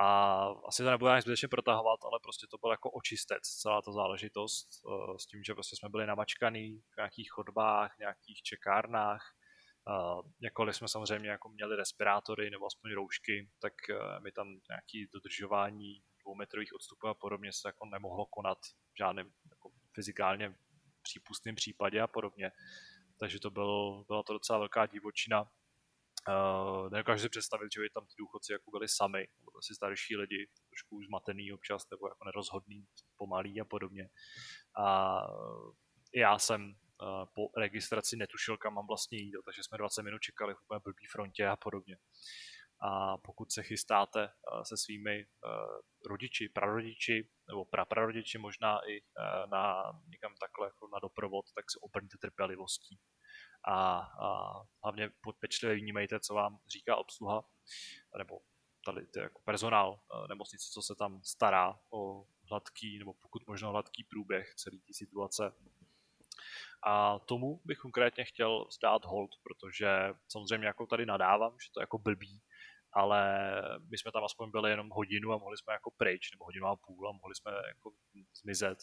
A 0.00 0.46
asi 0.68 0.82
to 0.82 0.90
nebudu 0.90 1.08
nějak 1.08 1.22
zbytečně 1.22 1.48
protahovat, 1.48 2.00
ale 2.04 2.18
prostě 2.22 2.46
to 2.50 2.58
byl 2.58 2.70
jako 2.70 2.90
očistec, 2.90 3.42
celá 3.42 3.82
ta 3.82 3.92
záležitost, 3.92 4.68
s 5.16 5.26
tím, 5.26 5.44
že 5.44 5.54
prostě 5.54 5.76
jsme 5.76 5.88
byli 5.88 6.06
namačkaný 6.06 6.82
v 6.92 6.96
nějakých 6.96 7.30
chodbách, 7.30 7.98
nějakých 7.98 8.42
čekárnách, 8.42 9.22
jakkoliv 10.40 10.76
jsme 10.76 10.88
samozřejmě 10.88 11.30
jako 11.30 11.48
měli 11.48 11.76
respirátory 11.76 12.50
nebo 12.50 12.66
aspoň 12.66 12.92
roušky, 12.92 13.50
tak 13.60 13.72
mi 14.22 14.32
tam 14.32 14.48
nějaký 14.68 15.06
dodržování 15.12 16.02
dvoumetrových 16.22 16.74
odstupů 16.74 17.08
a 17.08 17.14
podobně 17.14 17.52
se 17.52 17.68
jako 17.68 17.86
nemohlo 17.86 18.26
konat 18.26 18.58
v 18.94 18.98
žádném 18.98 19.32
jako 19.50 19.70
fyzikálně 19.94 20.54
přípustném 21.02 21.54
případě 21.54 22.00
a 22.00 22.06
podobně 22.06 22.52
takže 23.22 23.40
to 23.40 23.50
byl, 23.50 24.04
byla 24.08 24.22
to 24.22 24.32
docela 24.32 24.58
velká 24.58 24.86
divočina. 24.86 25.42
Uh, 25.42 26.90
nedokážu 26.90 27.22
si 27.22 27.28
představit, 27.28 27.72
že 27.74 27.80
by 27.80 27.90
tam 27.90 28.06
ty 28.06 28.14
důchodci 28.18 28.52
jako 28.52 28.70
byli 28.70 28.88
sami, 28.88 29.18
nebo 29.18 29.58
asi 29.58 29.74
starší 29.74 30.16
lidi, 30.16 30.46
trošku 30.70 31.02
zmatený 31.08 31.52
občas, 31.52 31.90
nebo 31.90 32.08
jako 32.08 32.24
nerozhodný, 32.24 32.86
pomalý 33.16 33.60
a 33.60 33.64
podobně. 33.64 34.08
A 34.74 35.18
uh, 35.28 35.72
já 36.14 36.38
jsem 36.38 36.62
uh, 36.62 37.24
po 37.34 37.60
registraci 37.60 38.16
netušil, 38.16 38.56
kam 38.56 38.74
mám 38.74 38.86
vlastně 38.86 39.18
jít, 39.18 39.34
takže 39.44 39.62
jsme 39.62 39.78
20 39.78 40.02
minut 40.02 40.18
čekali 40.18 40.54
v 40.54 40.62
úplně 40.62 40.80
blbý 40.84 41.06
frontě 41.06 41.46
a 41.46 41.56
podobně. 41.56 41.96
A 42.84 43.16
pokud 43.18 43.52
se 43.52 43.62
chystáte 43.62 44.32
se 44.62 44.76
svými 44.76 45.26
rodiči, 46.06 46.48
prarodiči 46.48 47.28
nebo 47.48 47.64
praprarodiči 47.64 48.38
možná 48.38 48.80
i 48.88 49.02
na 49.50 49.82
někam 50.08 50.34
takhle 50.40 50.66
jako 50.66 50.88
na 50.92 50.98
doprovod, 50.98 51.44
tak 51.54 51.70
se 51.70 51.78
obrňte 51.82 52.18
trpělivostí 52.20 53.00
a, 53.64 53.98
a 53.98 54.52
hlavně 54.82 55.10
pečlivě 55.40 55.76
vnímejte, 55.76 56.20
co 56.20 56.34
vám 56.34 56.58
říká 56.72 56.96
obsluha, 56.96 57.44
nebo 58.18 58.40
tady 58.84 59.06
ty 59.06 59.18
jako 59.18 59.42
personál 59.44 60.00
nemocnice, 60.28 60.68
co 60.72 60.82
se 60.82 60.94
tam 60.94 61.22
stará 61.24 61.78
o 61.90 62.26
hladký, 62.50 62.98
nebo 62.98 63.14
pokud 63.14 63.46
možno 63.46 63.70
hladký 63.70 64.04
průběh 64.04 64.54
celé 64.54 64.78
té 64.78 64.92
situace. 64.92 65.52
A 66.86 67.18
tomu 67.18 67.60
bych 67.64 67.78
konkrétně 67.78 68.24
chtěl 68.24 68.66
zdát 68.70 69.04
hold, 69.04 69.30
protože 69.42 69.88
samozřejmě 70.28 70.66
jako 70.66 70.86
tady 70.86 71.06
nadávám, 71.06 71.56
že 71.60 71.72
to 71.74 71.80
jako 71.80 71.98
blbý, 71.98 72.42
ale 72.92 73.20
my 73.90 73.98
jsme 73.98 74.12
tam 74.12 74.24
aspoň 74.24 74.50
byli 74.50 74.70
jenom 74.70 74.88
hodinu 74.90 75.32
a 75.32 75.38
mohli 75.38 75.56
jsme 75.56 75.72
jako 75.72 75.90
pryč, 75.90 76.32
nebo 76.32 76.44
hodinu 76.44 76.66
a 76.66 76.76
půl 76.76 77.08
a 77.08 77.12
mohli 77.12 77.34
jsme 77.34 77.52
jako 77.52 77.92
zmizet, 78.42 78.78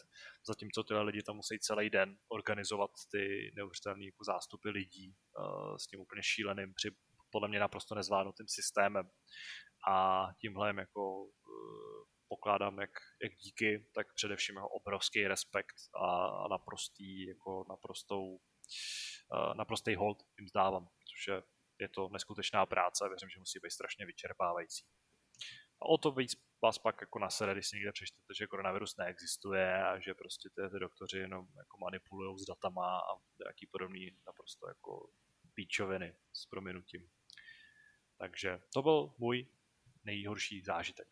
zatímco 0.47 0.83
tyhle 0.83 1.03
lidi 1.03 1.23
tam 1.23 1.35
musí 1.35 1.59
celý 1.59 1.89
den 1.89 2.17
organizovat 2.27 2.91
ty 3.11 3.51
neuvěřitelné 3.55 4.05
jako 4.05 4.23
zástupy 4.23 4.69
lidí 4.69 5.15
uh, 5.39 5.75
s 5.75 5.87
tím 5.87 5.99
úplně 5.99 6.23
šíleným, 6.23 6.73
při 6.73 6.91
podle 7.31 7.47
mě 7.47 7.59
naprosto 7.59 7.95
nezvládnutým 7.95 8.47
systémem. 8.47 9.09
A 9.87 10.27
tímhle 10.41 10.73
jako 10.77 11.23
uh, 11.23 12.03
pokládám 12.27 12.79
jak, 12.79 12.89
jak 13.23 13.33
díky, 13.33 13.85
tak 13.93 14.13
především 14.13 14.55
jeho 14.55 14.69
obrovský 14.69 15.27
respekt 15.27 15.75
a, 15.95 16.27
a 16.27 16.47
naprostý, 16.47 17.27
jako 17.27 17.65
naprostou, 17.69 18.23
uh, 18.25 19.53
naprostý 19.55 19.95
hold 19.95 20.23
jim 20.39 20.47
zdávám, 20.47 20.87
protože 20.87 21.31
je 21.31 21.41
to 21.87 22.09
neskutečná 22.09 22.65
práce 22.65 23.05
a 23.05 23.07
věřím, 23.07 23.29
že 23.29 23.39
musí 23.39 23.59
být 23.59 23.71
strašně 23.71 24.05
vyčerpávající. 24.05 24.85
A 25.81 25.85
o 25.85 25.97
to 25.97 26.11
víc 26.11 26.35
vás 26.61 26.77
pak 26.77 27.01
jako 27.01 27.19
nasede, 27.19 27.53
když 27.53 27.67
si 27.67 27.75
někde 27.75 27.91
přečtete, 27.91 28.33
že 28.33 28.47
koronavirus 28.47 28.97
neexistuje 28.97 29.83
a 29.83 29.99
že 29.99 30.13
prostě 30.13 30.49
ty, 30.49 30.69
ty 30.69 30.79
doktoři 30.79 31.17
jenom 31.17 31.47
jako 31.57 31.77
manipulují 31.77 32.39
s 32.39 32.45
datama 32.45 32.97
a 32.99 33.21
nějaký 33.43 33.67
podobný 33.67 34.11
naprosto 34.25 34.67
jako 34.67 35.09
píčoviny 35.53 36.15
s 36.33 36.45
prominutím. 36.45 37.09
Takže 38.17 38.59
to 38.73 38.81
byl 38.81 39.13
můj 39.17 39.47
nejhorší 40.03 40.61
zážitek. 40.61 41.07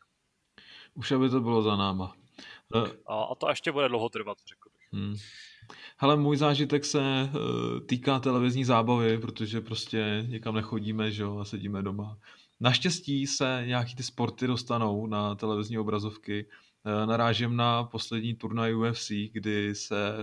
Už 0.94 1.12
aby 1.12 1.30
to 1.30 1.40
bylo 1.40 1.62
za 1.62 1.76
náma. 1.76 2.16
A, 3.06 3.24
a 3.24 3.36
to 3.36 3.50
ještě 3.50 3.72
bude 3.72 3.88
dlouho 3.90 4.10
trvat, 4.10 4.38
řekl 4.48 4.70
bych. 4.70 4.88
Hmm. 4.92 5.16
Hele, 5.98 6.18
můj 6.18 6.38
zážitek 6.38 6.86
se 6.86 7.00
uh, 7.00 7.80
týká 7.86 8.20
televizní 8.20 8.64
zábavy, 8.66 9.18
protože 9.18 9.62
prostě 9.62 10.26
někam 10.28 10.56
nechodíme, 10.56 11.12
že 11.12 11.24
jo, 11.24 11.38
a 11.38 11.46
sedíme 11.46 11.82
doma. 11.82 12.18
Naštěstí 12.60 13.28
se 13.28 13.64
nějaký 13.66 13.96
ty 13.96 14.04
sporty 14.04 14.48
dostanou 14.48 15.08
na 15.08 15.36
televizní 15.36 15.78
obrazovky. 15.78 16.46
Uh, 16.86 17.06
narážím 17.10 17.56
na 17.56 17.84
poslední 17.84 18.36
turnaj 18.36 18.76
UFC, 18.76 19.12
kdy 19.32 19.76
se 19.76 20.14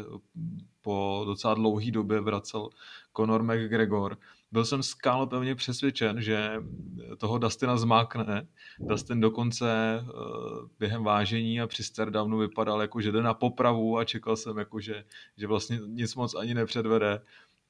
po 0.80 1.22
docela 1.26 1.54
dlouhé 1.54 1.90
době 1.90 2.20
vracel 2.20 2.68
Conor 3.16 3.42
McGregor 3.42 4.18
byl 4.54 4.64
jsem 4.64 4.82
skálopevně 4.82 5.54
přesvědčen, 5.54 6.22
že 6.22 6.62
toho 7.18 7.38
Dustina 7.38 7.76
zmákne. 7.76 8.46
Dustin 8.78 9.20
dokonce 9.20 10.00
uh, 10.02 10.68
během 10.78 11.04
vážení 11.04 11.60
a 11.60 11.66
při 11.66 11.84
stardownu 11.84 12.38
vypadal 12.38 12.80
jako, 12.80 13.00
že 13.00 13.12
jde 13.12 13.22
na 13.22 13.34
popravu 13.34 13.98
a 13.98 14.04
čekal 14.04 14.36
jsem 14.36 14.58
jako, 14.58 14.80
že, 14.80 15.04
že 15.36 15.46
vlastně 15.46 15.80
nic 15.86 16.14
moc 16.14 16.34
ani 16.34 16.54
nepředvede. 16.54 17.20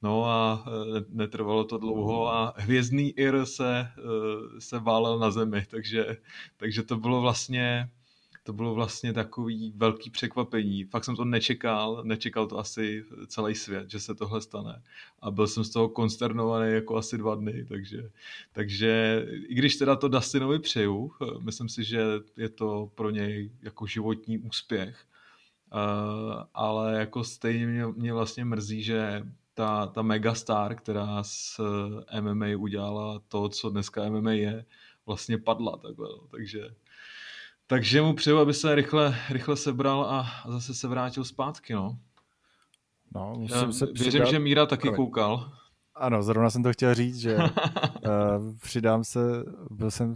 No 0.01 0.25
a 0.25 0.63
uh, 0.67 0.97
netrvalo 1.09 1.63
to 1.63 1.77
dlouho 1.77 2.27
a 2.27 2.53
hvězdný 2.57 3.09
Ir 3.09 3.45
se, 3.45 3.87
uh, 3.97 4.59
se 4.59 4.79
válel 4.79 5.19
na 5.19 5.31
zemi, 5.31 5.65
takže, 5.71 6.17
takže 6.57 6.83
to 6.83 6.97
bylo 6.97 7.21
vlastně 7.21 7.89
to 8.45 8.53
bylo 8.53 8.73
vlastně 8.73 9.13
takový 9.13 9.73
velký 9.75 10.09
překvapení. 10.09 10.83
Fakt 10.83 11.03
jsem 11.05 11.15
to 11.15 11.25
nečekal, 11.25 12.01
nečekal 12.03 12.47
to 12.47 12.59
asi 12.59 13.05
celý 13.27 13.55
svět, 13.55 13.89
že 13.89 13.99
se 13.99 14.15
tohle 14.15 14.41
stane. 14.41 14.81
A 15.19 15.31
byl 15.31 15.47
jsem 15.47 15.63
z 15.63 15.69
toho 15.69 15.89
konsternovaný 15.89 16.73
jako 16.73 16.95
asi 16.95 17.17
dva 17.17 17.35
dny, 17.35 17.65
takže, 17.65 18.11
takže 18.51 19.25
i 19.47 19.55
když 19.55 19.75
teda 19.75 19.95
to 19.95 20.07
Dustinovi 20.07 20.59
přeju, 20.59 21.11
myslím 21.39 21.69
si, 21.69 21.83
že 21.83 22.01
je 22.37 22.49
to 22.49 22.91
pro 22.95 23.09
něj 23.09 23.51
jako 23.61 23.85
životní 23.85 24.39
úspěch, 24.39 25.05
Uh, 25.73 26.43
ale 26.53 26.99
jako 26.99 27.23
stejně 27.23 27.67
mě, 27.67 27.85
mě 27.87 28.13
vlastně 28.13 28.45
mrzí, 28.45 28.83
že 28.83 29.23
ta, 29.53 29.87
ta 29.87 30.01
megastar, 30.01 30.75
která 30.75 31.23
s 31.23 31.61
MMA 32.21 32.45
udělala 32.57 33.21
to, 33.27 33.49
co 33.49 33.69
dneska 33.69 34.09
MMA 34.09 34.31
je, 34.31 34.65
vlastně 35.05 35.37
padla 35.37 35.77
takhle. 35.77 36.09
No. 36.09 36.27
Takže 36.31 36.75
takže 37.67 38.01
mu 38.01 38.13
přeju, 38.13 38.37
aby 38.37 38.53
se 38.53 38.75
rychle, 38.75 39.17
rychle 39.29 39.57
sebral 39.57 40.03
a, 40.03 40.27
zase 40.47 40.73
se 40.73 40.87
vrátil 40.87 41.23
zpátky, 41.23 41.73
no. 41.73 41.97
No, 43.15 43.33
musím 43.37 43.73
se 43.73 43.87
přidat... 43.87 44.13
Věřím, 44.13 44.31
že 44.31 44.39
Míra 44.39 44.65
taky 44.65 44.81
Promiň. 44.81 44.95
koukal. 44.95 45.51
Ano, 45.95 46.23
zrovna 46.23 46.49
jsem 46.49 46.63
to 46.63 46.73
chtěl 46.73 46.93
říct, 46.93 47.17
že 47.17 47.35
uh, 47.35 47.43
přidám 48.61 49.03
se, 49.03 49.19
byl 49.71 49.91
jsem, 49.91 50.15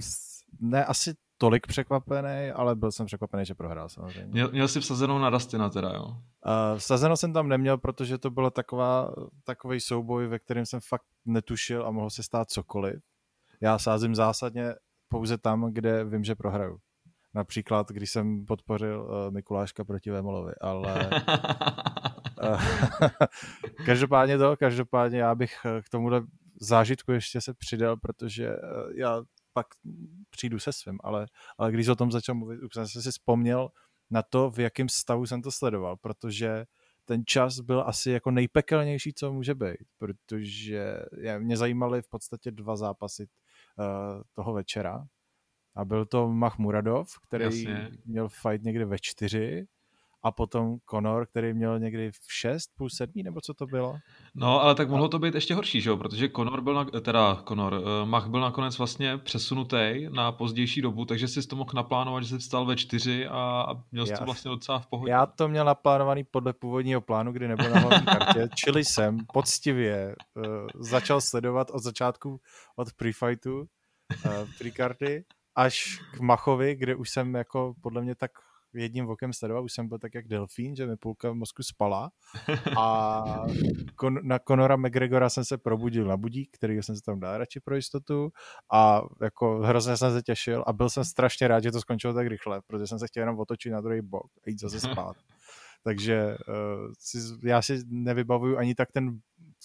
ne 0.59 0.85
asi 0.85 1.13
tolik 1.37 1.67
překvapený, 1.67 2.51
ale 2.51 2.75
byl 2.75 2.91
jsem 2.91 3.05
překvapený, 3.05 3.45
že 3.45 3.55
prohrál 3.55 3.89
samozřejmě. 3.89 4.31
Měl, 4.31 4.51
měl 4.51 4.67
jsi 4.67 4.79
vsazenou 4.79 5.19
na 5.19 5.29
Dustina 5.29 5.69
teda, 5.69 5.89
jo? 5.93 6.05
Uh, 6.05 6.77
vsazenou 6.77 7.15
jsem 7.15 7.33
tam 7.33 7.47
neměl, 7.47 7.77
protože 7.77 8.17
to 8.17 8.29
byl 8.29 8.51
taková, 8.51 9.13
takový 9.43 9.79
souboj, 9.79 10.27
ve 10.27 10.39
kterém 10.39 10.65
jsem 10.65 10.79
fakt 10.79 11.05
netušil 11.25 11.87
a 11.87 11.91
mohlo 11.91 12.09
se 12.09 12.23
stát 12.23 12.49
cokoliv. 12.49 12.95
Já 13.61 13.79
sázím 13.79 14.15
zásadně 14.15 14.73
pouze 15.07 15.37
tam, 15.37 15.73
kde 15.73 16.03
vím, 16.03 16.23
že 16.23 16.35
prohraju. 16.35 16.77
Například, 17.33 17.91
když 17.91 18.11
jsem 18.11 18.45
podpořil 18.45 19.01
uh, 19.01 19.33
Mikuláška 19.33 19.83
proti 19.83 20.11
Vemolovi, 20.11 20.53
ale 20.61 21.09
uh, 22.43 22.61
každopádně 23.85 24.37
to, 24.37 24.57
každopádně 24.57 25.19
já 25.19 25.35
bych 25.35 25.55
eh, 25.65 25.81
k 25.81 25.89
tomuhle 25.89 26.21
zážitku 26.61 27.11
ještě 27.11 27.41
se 27.41 27.53
přidal, 27.53 27.97
protože 27.97 28.49
já 28.95 29.23
pak 29.53 29.67
přijdu 30.29 30.59
se 30.59 30.73
svým, 30.73 30.97
ale, 31.03 31.27
ale 31.57 31.71
když 31.71 31.87
o 31.87 31.95
tom 31.95 32.11
začal 32.11 32.35
mluvit, 32.35 32.59
už 32.63 32.73
jsem 32.73 33.01
si 33.01 33.11
vzpomněl 33.11 33.69
na 34.09 34.21
to, 34.21 34.51
v 34.51 34.59
jakém 34.59 34.89
stavu 34.89 35.25
jsem 35.25 35.41
to 35.41 35.51
sledoval, 35.51 35.97
protože 35.97 36.65
ten 37.05 37.23
čas 37.25 37.59
byl 37.59 37.83
asi 37.87 38.11
jako 38.11 38.31
nejpekelnější, 38.31 39.13
co 39.13 39.33
může 39.33 39.55
být, 39.55 39.87
protože 39.97 40.99
mě 41.37 41.57
zajímaly 41.57 42.01
v 42.01 42.07
podstatě 42.07 42.51
dva 42.51 42.75
zápasy 42.75 43.27
uh, 43.77 44.21
toho 44.33 44.53
večera, 44.53 45.05
a 45.75 45.85
byl 45.85 46.05
to 46.05 46.27
Mahmuradov, 46.27 47.07
který 47.27 47.43
Jasně. 47.43 47.89
měl 48.05 48.29
fight 48.29 48.63
někde 48.63 48.85
ve 48.85 48.97
čtyři 49.01 49.67
a 50.23 50.31
potom 50.31 50.77
Conor, 50.89 51.25
který 51.25 51.53
měl 51.53 51.79
někdy 51.79 52.11
v 52.11 52.33
šest, 52.33 52.71
půl 52.77 52.89
sedmí, 52.89 53.23
nebo 53.23 53.41
co 53.41 53.53
to 53.53 53.65
bylo? 53.65 53.95
No, 54.35 54.61
ale 54.61 54.75
tak 54.75 54.89
mohlo 54.89 55.07
to 55.07 55.19
být 55.19 55.35
ještě 55.35 55.55
horší, 55.55 55.81
že 55.81 55.89
jo? 55.89 55.97
protože 55.97 56.29
Conor 56.29 56.61
byl, 56.61 56.73
na, 56.73 56.85
teda 56.85 57.43
Conor, 57.47 57.73
uh, 57.73 58.09
Mach 58.09 58.27
byl 58.27 58.39
nakonec 58.39 58.77
vlastně 58.77 59.17
přesunutý 59.17 60.07
na 60.09 60.31
pozdější 60.31 60.81
dobu, 60.81 61.05
takže 61.05 61.27
si 61.27 61.47
to 61.47 61.55
mohl 61.55 61.71
naplánovat, 61.75 62.23
že 62.23 62.29
jsi 62.29 62.37
vstal 62.37 62.65
ve 62.65 62.75
čtyři 62.75 63.27
a, 63.27 63.65
a 63.69 63.83
měl 63.91 64.05
jsi 64.05 64.13
to 64.13 64.25
vlastně 64.25 64.49
docela 64.49 64.79
v 64.79 64.87
pohodě. 64.87 65.11
Já 65.11 65.25
to 65.25 65.47
měl 65.47 65.65
naplánovaný 65.65 66.23
podle 66.23 66.53
původního 66.53 67.01
plánu, 67.01 67.31
kdy 67.31 67.47
nebyl 67.47 67.69
na 67.69 67.79
hlavní 67.79 68.05
kartě, 68.05 68.49
čili 68.55 68.85
jsem 68.85 69.17
poctivě 69.33 70.15
uh, 70.35 70.43
začal 70.75 71.21
sledovat 71.21 71.67
od 71.71 71.79
začátku, 71.79 72.39
od 72.75 72.87
pre-fightu, 72.93 73.59
uh, 73.59 73.65
pre-karty 74.57 75.23
až 75.55 75.99
k 76.13 76.19
Machovi, 76.19 76.75
kde 76.75 76.95
už 76.95 77.09
jsem 77.09 77.35
jako 77.35 77.73
podle 77.81 78.01
mě 78.01 78.15
tak 78.15 78.31
jedním 78.73 79.05
vokem 79.05 79.33
sledoval, 79.33 79.63
už 79.63 79.73
jsem 79.73 79.87
byl 79.87 79.99
tak 79.99 80.15
jak 80.15 80.27
delfín, 80.27 80.75
že 80.75 80.87
mi 80.87 80.97
půlka 80.97 81.33
mozku 81.33 81.63
spala 81.63 82.11
a 82.77 83.23
kon, 83.95 84.19
na 84.23 84.39
Conora 84.39 84.75
McGregora 84.75 85.29
jsem 85.29 85.45
se 85.45 85.57
probudil 85.57 86.05
na 86.05 86.17
budík, 86.17 86.49
který 86.53 86.83
jsem 86.83 86.95
se 86.95 87.01
tam 87.01 87.19
dal 87.19 87.37
radši 87.37 87.59
pro 87.59 87.75
jistotu 87.75 88.29
a 88.73 89.01
jako 89.21 89.59
hrozně 89.59 89.97
jsem 89.97 90.11
se 90.11 90.21
těšil 90.21 90.63
a 90.67 90.73
byl 90.73 90.89
jsem 90.89 91.05
strašně 91.05 91.47
rád, 91.47 91.63
že 91.63 91.71
to 91.71 91.81
skončilo 91.81 92.13
tak 92.13 92.27
rychle, 92.27 92.61
protože 92.67 92.87
jsem 92.87 92.99
se 92.99 93.07
chtěl 93.07 93.21
jenom 93.21 93.39
otočit 93.39 93.71
na 93.71 93.81
druhý 93.81 94.01
bok 94.01 94.31
a 94.47 94.49
jít 94.49 94.59
zase 94.59 94.79
spát. 94.79 95.17
Takže 95.83 96.37
uh, 96.47 96.93
si, 96.99 97.17
já 97.43 97.61
si 97.61 97.79
nevybavuju 97.87 98.57
ani 98.57 98.75
tak 98.75 98.91
ten 98.91 99.19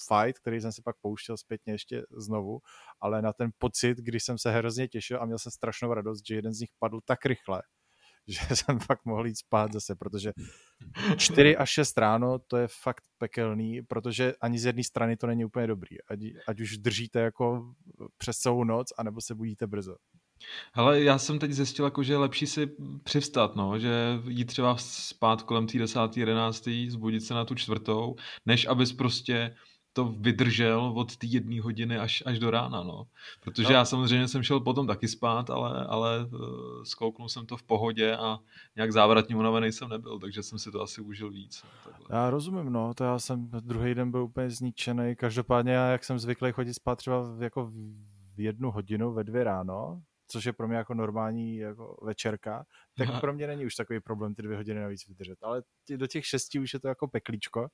fight, 0.09 0.39
který 0.39 0.61
jsem 0.61 0.73
si 0.73 0.83
pak 0.83 0.97
pouštěl 1.01 1.37
zpětně 1.37 1.73
ještě 1.73 2.03
znovu, 2.11 2.61
ale 3.01 3.23
na 3.23 3.33
ten 3.33 3.51
pocit, 3.59 3.99
když 3.99 4.25
jsem 4.25 4.39
se 4.39 4.51
hrozně 4.51 4.89
těšil 4.89 5.23
a 5.23 5.25
měl 5.25 5.39
jsem 5.39 5.53
strašnou 5.53 5.95
radost, 5.95 6.23
že 6.29 6.35
jeden 6.35 6.53
z 6.53 6.61
nich 6.61 6.71
padl 6.79 7.01
tak 7.05 7.27
rychle, 7.27 7.63
že 8.27 8.57
jsem 8.57 8.79
fakt 8.79 9.05
mohl 9.05 9.27
jít 9.27 9.39
spát 9.39 9.73
zase, 9.73 9.95
protože 9.95 10.33
4 11.17 11.57
až 11.57 11.71
6 11.71 11.99
ráno 11.99 12.39
to 12.39 12.57
je 12.57 12.69
fakt 12.83 13.05
pekelný, 13.19 13.83
protože 13.83 14.35
ani 14.41 14.59
z 14.59 14.65
jedné 14.65 14.85
strany 14.85 15.17
to 15.17 15.27
není 15.27 15.45
úplně 15.45 15.67
dobrý. 15.67 15.97
Ať, 16.09 16.19
ať 16.49 16.61
už 16.61 16.79
držíte 16.79 17.21
jako 17.21 17.75
přes 18.19 18.37
celou 18.37 18.65
noc, 18.65 18.87
anebo 18.99 19.21
se 19.21 19.35
budíte 19.35 19.67
brzo. 19.67 19.97
Ale 20.75 21.03
já 21.03 21.19
jsem 21.19 21.39
teď 21.39 21.51
zjistil, 21.51 21.85
jako, 21.85 22.03
že 22.03 22.13
je 22.13 22.17
lepší 22.17 22.47
si 22.47 22.71
přivstat, 23.05 23.57
no, 23.57 23.79
že 23.79 24.21
jít 24.29 24.45
třeba 24.45 24.77
spát 24.77 25.43
kolem 25.43 25.67
té 25.67 25.79
10. 25.79 25.99
11. 26.17 26.69
zbudit 26.89 27.23
se 27.23 27.35
na 27.35 27.45
tu 27.45 27.55
čtvrtou, 27.55 28.17
než 28.47 28.67
abys 28.67 28.93
prostě 28.93 29.57
to 29.95 30.05
vydržel 30.05 30.93
od 30.97 31.17
té 31.17 31.27
jedné 31.27 31.61
hodiny 31.61 31.99
až, 31.99 32.23
až 32.27 32.39
do 32.39 32.51
rána, 32.51 32.83
no. 32.83 33.07
Protože 33.41 33.69
no. 33.69 33.75
já 33.75 33.85
samozřejmě 33.85 34.29
jsem 34.29 34.43
šel 34.43 34.61
potom 34.61 34.87
taky 34.87 35.09
spát, 35.09 35.51
ale, 35.51 35.87
ale 35.87 36.25
uh, 36.25 36.83
skouknul 36.83 37.29
jsem 37.29 37.47
to 37.47 37.57
v 37.57 37.63
pohodě 37.63 38.17
a 38.17 38.39
nějak 38.77 38.93
závratně 38.93 39.37
unavený 39.37 39.73
jsem 39.73 39.89
nebyl, 39.89 40.19
takže 40.19 40.43
jsem 40.43 40.59
si 40.59 40.71
to 40.71 40.83
asi 40.83 41.01
užil 41.01 41.31
víc. 41.31 41.63
No, 41.65 41.71
takhle. 41.85 42.17
Já 42.17 42.31
rozumím, 42.31 42.73
no, 42.73 42.95
to 42.95 43.05
já 43.05 43.19
jsem 43.19 43.49
druhý 43.51 43.95
den 43.95 44.11
byl 44.11 44.23
úplně 44.23 44.51
zničený, 44.51 45.17
každopádně 45.17 45.73
já, 45.73 45.87
jak 45.87 46.05
jsem 46.05 46.19
zvyklý 46.19 46.53
chodit 46.53 46.75
spát 46.75 46.97
třeba 46.97 47.25
jako 47.41 47.71
v 48.37 48.41
jednu 48.41 48.71
hodinu, 48.71 49.13
ve 49.13 49.25
dvě 49.25 49.45
ráno, 49.45 50.03
což 50.29 50.45
je 50.45 50.53
pro 50.53 50.69
mě 50.69 50.77
jako 50.77 50.95
normální 50.95 51.57
jako 51.57 51.97
večerka, 52.03 52.65
tak 52.97 53.21
pro 53.21 53.33
mě 53.33 53.47
není 53.47 53.67
už 53.67 53.75
takový 53.75 54.01
problém 54.01 54.35
ty 54.35 54.43
dvě 54.43 54.57
hodiny 54.57 54.81
navíc 54.81 55.07
vydržet. 55.09 55.39
Ale 55.43 55.63
do 55.97 56.07
těch 56.07 56.27
šesti 56.27 56.59
už 56.59 56.75
je 56.75 56.81
to 56.81 56.89
jako 56.89 57.09
peklíčko. 57.09 57.69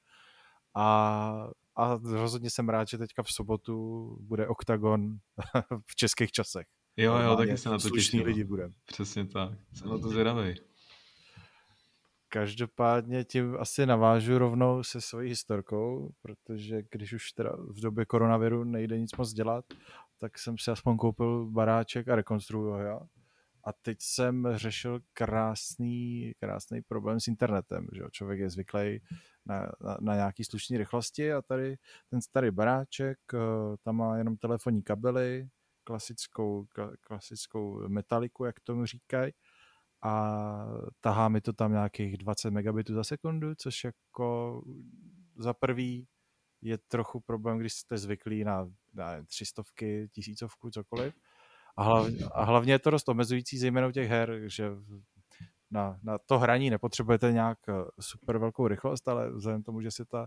A, 0.74 1.50
a 1.80 2.00
rozhodně 2.02 2.50
jsem 2.50 2.68
rád, 2.68 2.88
že 2.88 2.98
teďka 2.98 3.22
v 3.22 3.32
sobotu 3.32 4.06
bude 4.20 4.48
OKTAGON 4.48 5.16
v 5.86 5.96
českých 5.96 6.32
časech. 6.32 6.66
Jo, 6.96 7.16
jo, 7.18 7.36
taky 7.36 7.56
se 7.56 7.68
na 7.68 7.78
to 7.78 7.90
těším. 7.90 8.24
lidi 8.24 8.44
budeme. 8.44 8.74
Přesně 8.84 9.26
tak. 9.26 9.58
Jsem 9.72 9.90
na 9.90 9.98
to 9.98 10.08
zvědavý. 10.08 10.54
Každopádně 12.28 13.24
tím 13.24 13.56
asi 13.58 13.86
navážu 13.86 14.38
rovnou 14.38 14.82
se 14.82 15.00
svojí 15.00 15.28
historkou, 15.28 16.10
protože 16.22 16.82
když 16.90 17.12
už 17.12 17.32
teda 17.32 17.52
v 17.56 17.80
době 17.80 18.06
koronaviru 18.06 18.64
nejde 18.64 18.98
nic 18.98 19.16
moc 19.16 19.32
dělat, 19.32 19.64
tak 20.18 20.38
jsem 20.38 20.58
si 20.58 20.70
aspoň 20.70 20.96
koupil 20.96 21.46
baráček 21.46 22.08
a 22.08 22.16
rekonstruju 22.16 22.70
ho. 22.70 23.08
A 23.64 23.72
teď 23.72 23.98
jsem 24.00 24.48
řešil 24.54 25.00
krásný, 25.12 26.32
krásný 26.40 26.82
problém 26.82 27.20
s 27.20 27.28
internetem. 27.28 27.86
Že 27.92 28.02
Člověk 28.10 28.40
je 28.40 28.50
zvyklý 28.50 29.00
na, 29.46 29.72
na, 29.80 29.96
na 30.00 30.14
nějaký 30.14 30.44
slušné 30.44 30.78
rychlosti 30.78 31.32
a 31.32 31.42
tady 31.42 31.76
ten 32.10 32.20
starý 32.20 32.50
baráček, 32.50 33.18
eh, 33.34 33.38
tam 33.82 33.96
má 33.96 34.16
jenom 34.16 34.36
telefonní 34.36 34.82
kabely, 34.82 35.48
klasickou, 35.84 36.66
klasickou 37.00 37.88
metaliku, 37.88 38.44
jak 38.44 38.60
tomu 38.60 38.86
říkají, 38.86 39.32
a 40.02 40.34
tahá 41.00 41.28
mi 41.28 41.40
to 41.40 41.52
tam 41.52 41.72
nějakých 41.72 42.16
20 42.16 42.50
megabitů 42.50 42.94
za 42.94 43.04
sekundu, 43.04 43.54
což 43.54 43.84
jako 43.84 44.62
za 45.36 45.54
prvý 45.54 46.08
je 46.62 46.78
trochu 46.78 47.20
problém, 47.20 47.58
když 47.58 47.72
jste 47.72 47.98
zvyklí 47.98 48.44
na, 48.44 48.70
na 48.94 49.24
třistovky, 49.24 50.08
tisícovku, 50.12 50.70
cokoliv. 50.70 51.14
A 51.76 51.82
hlavně, 51.82 52.24
a 52.24 52.44
hlavně 52.44 52.72
je 52.72 52.78
to 52.78 52.90
dost 52.90 53.08
omezující, 53.08 53.58
zejména 53.58 53.86
u 53.86 53.90
těch 53.90 54.08
her, 54.08 54.40
že 54.46 54.70
na, 55.70 55.98
na 56.02 56.18
to 56.18 56.38
hraní 56.38 56.70
nepotřebujete 56.70 57.32
nějak 57.32 57.58
eh, 57.68 57.72
super 58.00 58.38
velkou 58.38 58.68
rychlost, 58.68 59.08
ale 59.08 59.30
vzhledem 59.30 59.62
tomu, 59.62 59.80
že 59.80 59.90
se 59.90 60.04
ta 60.04 60.26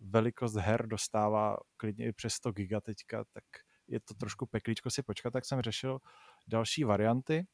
velikost 0.00 0.54
her 0.54 0.86
dostává 0.86 1.56
klidně 1.76 2.06
i 2.06 2.12
přes 2.12 2.34
100 2.34 2.52
giga 2.52 2.80
teďka, 2.80 3.24
tak 3.32 3.44
je 3.88 4.00
to 4.00 4.14
trošku 4.14 4.46
peklíčko 4.46 4.90
si 4.90 5.02
počkat, 5.02 5.30
tak 5.30 5.44
jsem 5.44 5.60
řešil 5.62 5.98
další 6.48 6.84
varianty. 6.84 7.46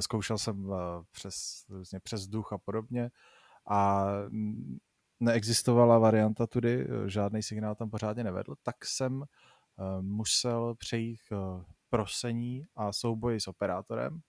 Zkoušel 0.00 0.38
jsem 0.38 0.72
eh, 0.72 1.04
přes, 1.12 1.64
různě 1.68 2.00
přes 2.00 2.26
duch 2.26 2.52
a 2.52 2.58
podobně 2.58 3.10
a 3.70 4.06
neexistovala 5.20 5.98
varianta 5.98 6.46
tudy, 6.46 6.86
eh, 6.88 7.10
žádný 7.10 7.42
signál 7.42 7.74
tam 7.74 7.90
pořádně 7.90 8.24
nevedl, 8.24 8.54
tak 8.62 8.84
jsem 8.84 9.24
musel 10.00 10.74
přejít 10.74 11.20
prosení 11.90 12.64
a 12.76 12.92
souboji 12.92 13.40
s 13.40 13.48
operátorem, 13.48 14.20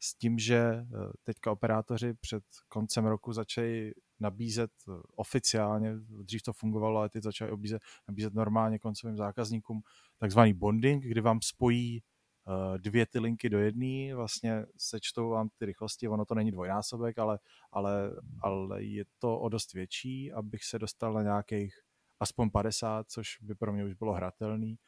s 0.00 0.14
tím, 0.14 0.38
že 0.38 0.56
eh, 0.56 0.86
teďka 1.22 1.52
operátoři 1.52 2.14
před 2.14 2.44
koncem 2.68 3.06
roku 3.06 3.32
začali 3.32 3.92
nabízet 4.20 4.70
eh, 4.88 4.92
oficiálně, 5.16 5.94
dřív 5.98 6.42
to 6.42 6.52
fungovalo, 6.52 6.98
ale 6.98 7.08
teď 7.08 7.22
začali 7.22 7.50
nabízet, 7.50 7.82
nabízet 8.08 8.34
normálně 8.34 8.78
koncovým 8.78 9.16
zákazníkům 9.16 9.82
takzvaný 10.18 10.54
bonding, 10.54 11.04
kdy 11.04 11.20
vám 11.20 11.38
spojí 11.42 12.02
eh, 12.02 12.78
dvě 12.78 13.06
ty 13.06 13.18
linky 13.18 13.48
do 13.48 13.58
jedné, 13.58 14.14
vlastně 14.14 14.66
sečtou 14.76 15.28
vám 15.28 15.48
ty 15.58 15.66
rychlosti, 15.66 16.08
ono 16.08 16.24
to 16.24 16.34
není 16.34 16.50
dvojnásobek, 16.50 17.18
ale, 17.18 17.38
ale, 17.72 18.10
ale 18.40 18.82
je 18.82 19.04
to 19.18 19.38
o 19.38 19.48
dost 19.48 19.72
větší, 19.72 20.32
abych 20.32 20.64
se 20.64 20.78
dostal 20.78 21.12
na 21.12 21.22
nějakých 21.22 21.74
aspoň 22.20 22.50
50, 22.50 23.10
což 23.10 23.38
by 23.40 23.54
pro 23.54 23.72
mě 23.72 23.84
už 23.84 23.94
bylo 23.94 24.12
hratelný 24.12 24.78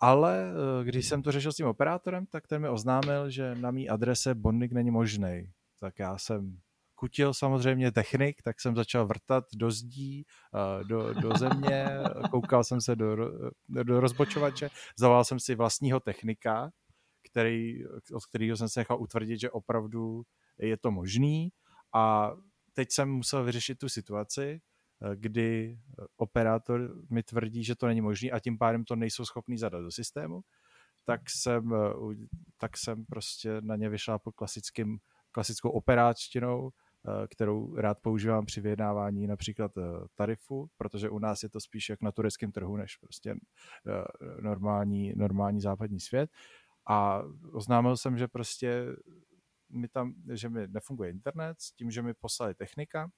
ale 0.00 0.52
eh, 0.52 0.84
když 0.84 1.06
jsem 1.06 1.22
to 1.22 1.32
řešil 1.32 1.52
s 1.52 1.56
tím 1.56 1.66
operátorem, 1.66 2.26
tak 2.26 2.46
ten 2.46 2.62
mi 2.62 2.68
oznámil, 2.68 3.30
že 3.30 3.54
na 3.54 3.70
mý 3.70 3.88
adrese 3.88 4.34
bonding 4.34 4.72
není 4.72 4.90
možný. 4.90 5.52
Tak 5.80 5.98
já 5.98 6.18
jsem 6.18 6.58
kutil 6.94 7.34
samozřejmě 7.34 7.92
technik, 7.92 8.42
tak 8.42 8.60
jsem 8.60 8.76
začal 8.76 9.06
vrtat 9.06 9.44
do 9.54 9.70
zdí, 9.70 10.24
eh, 10.54 10.84
do, 10.84 11.14
do 11.14 11.30
země, 11.38 11.86
koukal 12.30 12.64
jsem 12.64 12.80
se 12.80 12.96
do, 12.96 13.16
do 13.68 14.00
rozbočovače, 14.00 14.70
zavolal 14.98 15.24
jsem 15.24 15.40
si 15.40 15.54
vlastního 15.54 16.00
technika, 16.00 16.70
který, 17.30 17.86
od 18.12 18.26
kterého 18.28 18.56
jsem 18.56 18.68
se 18.68 18.80
nechal 18.80 19.02
utvrdit, 19.02 19.40
že 19.40 19.50
opravdu 19.50 20.22
je 20.58 20.76
to 20.76 20.90
možný 20.90 21.48
a 21.94 22.32
teď 22.72 22.88
jsem 22.92 23.10
musel 23.10 23.44
vyřešit 23.44 23.78
tu 23.78 23.88
situaci, 23.88 24.60
Eh, 24.60 24.77
kdy 25.14 25.78
eh, 25.78 26.04
operátor 26.16 26.94
mi 27.10 27.22
tvrdí, 27.22 27.64
že 27.64 27.76
to 27.76 27.86
není 27.86 28.00
možné 28.00 28.30
a 28.30 28.38
tím 28.40 28.58
pádem 28.58 28.84
to 28.84 28.96
nejsou 28.96 29.24
schopní 29.24 29.58
zadat 29.58 29.82
do 29.82 29.90
systému, 29.90 30.40
tak 31.04 31.20
jsem, 31.30 31.74
eh, 31.74 32.26
tak 32.58 32.76
jsem 32.76 33.04
prostě 33.04 33.60
na 33.60 33.76
ně 33.76 33.88
vyšel 33.88 34.18
po 34.18 34.32
klasickým, 34.32 34.98
klasickou 35.32 35.70
operáčtinou, 35.70 36.70
kterou 37.30 37.76
rád 37.76 38.00
používám 38.00 38.46
při 38.46 38.60
vyjednávání 38.60 39.26
například 39.26 39.72
tarifu, 40.14 40.70
protože 40.76 41.10
u 41.10 41.18
nás 41.18 41.42
je 41.42 41.48
to 41.48 41.60
spíš 41.60 41.88
jak 41.88 42.02
na 42.02 42.12
tureckém 42.12 42.52
trhu, 42.52 42.76
než 42.76 42.96
prostě 42.96 43.34
normální, 44.40 45.12
normální 45.16 45.60
západní 45.60 46.00
svět. 46.00 46.30
A 46.88 47.22
oznámil 47.52 47.96
jsem, 47.96 48.18
že 48.18 48.28
prostě 48.28 48.86
mi 49.70 49.88
tam, 49.88 50.14
že 50.32 50.48
mi 50.48 50.68
nefunguje 50.68 51.10
internet, 51.10 51.60
s 51.60 51.72
tím, 51.72 51.90
že 51.90 52.02
mi 52.02 52.14
poslali 52.14 52.54
technika, 52.54 53.10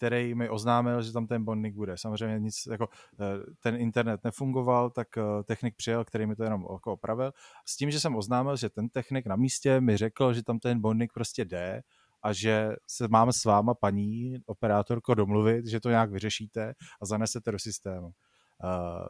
který 0.00 0.34
mi 0.34 0.48
oznámil, 0.48 1.02
že 1.02 1.12
tam 1.12 1.26
ten 1.26 1.44
bonding 1.44 1.76
bude. 1.76 1.98
Samozřejmě 1.98 2.38
nic, 2.38 2.66
jako 2.70 2.88
eh, 3.20 3.52
ten 3.60 3.76
internet 3.76 4.24
nefungoval, 4.24 4.90
tak 4.90 5.08
eh, 5.18 5.22
technik 5.44 5.76
přijel, 5.76 6.04
který 6.04 6.26
mi 6.26 6.36
to 6.36 6.44
jenom 6.44 6.66
jako 6.72 6.92
opravil. 6.92 7.32
S 7.66 7.76
tím, 7.76 7.90
že 7.90 8.00
jsem 8.00 8.16
oznámil, 8.16 8.56
že 8.56 8.68
ten 8.68 8.88
technik 8.88 9.26
na 9.26 9.36
místě 9.36 9.80
mi 9.80 9.96
řekl, 9.96 10.32
že 10.32 10.42
tam 10.42 10.58
ten 10.58 10.80
bonding 10.80 11.12
prostě 11.12 11.44
jde 11.44 11.82
a 12.22 12.32
že 12.32 12.76
se 12.86 13.08
máme 13.08 13.32
s 13.32 13.44
váma, 13.44 13.74
paní 13.74 14.36
operátorko, 14.46 15.14
domluvit, 15.14 15.66
že 15.66 15.80
to 15.80 15.90
nějak 15.90 16.10
vyřešíte 16.10 16.74
a 17.02 17.06
zanesete 17.06 17.52
do 17.52 17.58
systému. 17.58 18.10
Eh, 18.64 19.08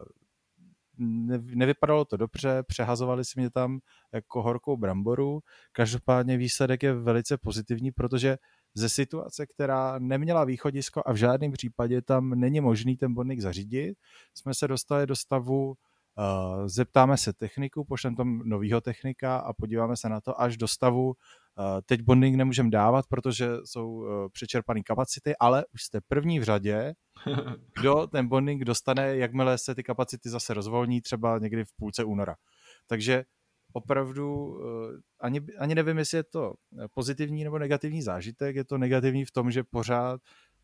nevypadalo 1.54 2.04
to 2.04 2.16
dobře, 2.16 2.62
přehazovali 2.66 3.24
si 3.24 3.40
mě 3.40 3.50
tam 3.50 3.80
jako 4.12 4.42
horkou 4.42 4.76
bramboru. 4.76 5.40
Každopádně 5.72 6.36
výsledek 6.36 6.82
je 6.82 6.94
velice 6.94 7.38
pozitivní, 7.38 7.92
protože 7.92 8.38
ze 8.74 8.88
situace, 8.88 9.46
která 9.46 9.98
neměla 9.98 10.44
východisko 10.44 11.02
a 11.06 11.12
v 11.12 11.16
žádném 11.16 11.52
případě 11.52 12.02
tam 12.02 12.30
není 12.30 12.60
možný 12.60 12.96
ten 12.96 13.14
bonding 13.14 13.40
zařídit, 13.40 13.98
jsme 14.34 14.54
se 14.54 14.68
dostali 14.68 15.06
do 15.06 15.16
stavu, 15.16 15.66
uh, 15.68 15.74
zeptáme 16.66 17.16
se 17.16 17.32
techniku, 17.32 17.84
pošleme 17.84 18.16
tam 18.16 18.42
novýho 18.44 18.80
technika 18.80 19.36
a 19.36 19.52
podíváme 19.52 19.96
se 19.96 20.08
na 20.08 20.20
to 20.20 20.40
až 20.40 20.56
do 20.56 20.68
stavu, 20.68 21.06
uh, 21.06 21.14
teď 21.86 22.02
bonding 22.02 22.36
nemůžeme 22.36 22.70
dávat, 22.70 23.06
protože 23.08 23.48
jsou 23.64 23.90
uh, 23.90 24.06
přečerpané 24.32 24.82
kapacity, 24.82 25.36
ale 25.40 25.64
už 25.74 25.82
jste 25.82 26.00
první 26.08 26.40
v 26.40 26.42
řadě, 26.42 26.94
kdo 27.80 28.06
ten 28.06 28.28
bonding 28.28 28.64
dostane, 28.64 29.16
jakmile 29.16 29.58
se 29.58 29.74
ty 29.74 29.82
kapacity 29.82 30.28
zase 30.28 30.54
rozvolní, 30.54 31.00
třeba 31.00 31.38
někdy 31.38 31.64
v 31.64 31.72
půlce 31.76 32.04
února. 32.04 32.34
Takže 32.86 33.24
opravdu 33.72 34.58
eh, 34.60 35.00
ani, 35.20 35.40
ani 35.58 35.74
nevím, 35.74 35.98
jestli 35.98 36.16
je 36.16 36.22
to 36.22 36.54
pozitivní 36.94 37.44
nebo 37.44 37.58
negativní 37.58 38.02
zážitek. 38.02 38.56
Je 38.56 38.64
to 38.64 38.78
negativní 38.78 39.24
v 39.24 39.30
tom, 39.30 39.50
že 39.50 39.64
pořád 39.64 40.20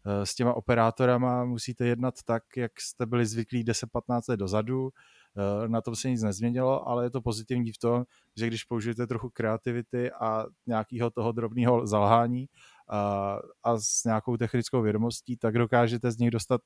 eh, 0.07 0.27
s 0.27 0.35
těma 0.35 0.55
operátorama 0.55 1.45
musíte 1.45 1.87
jednat 1.87 2.15
tak, 2.25 2.43
jak 2.57 2.81
jste 2.81 3.07
byli 3.07 3.27
zvyklí 3.27 3.65
10-15 3.65 4.21
let 4.29 4.37
dozadu. 4.37 4.91
Eh, 5.37 5.69
na 5.69 5.81
tom 5.81 5.97
se 5.97 6.11
nic 6.11 6.23
nezměnilo, 6.23 6.89
ale 6.89 7.05
je 7.05 7.11
to 7.11 7.21
pozitivní 7.21 7.73
v 7.73 7.79
tom, 7.79 8.05
že 8.37 8.47
když 8.47 8.65
použijete 8.65 9.07
trochu 9.07 9.31
kreativity 9.31 10.11
a 10.13 10.47
nějakého 10.67 11.11
toho 11.11 11.33
drobného 11.33 11.87
zalhání 11.87 12.47
a, 12.89 13.39
a 13.63 13.79
s 13.79 14.05
nějakou 14.05 14.37
technickou 14.37 14.83
vědomostí, 14.83 15.37
tak 15.37 15.59
dokážete 15.59 16.11
z 16.11 16.19
nich 16.19 16.31
dostat 16.31 16.61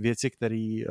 věci, 0.00 0.30
které 0.30 0.84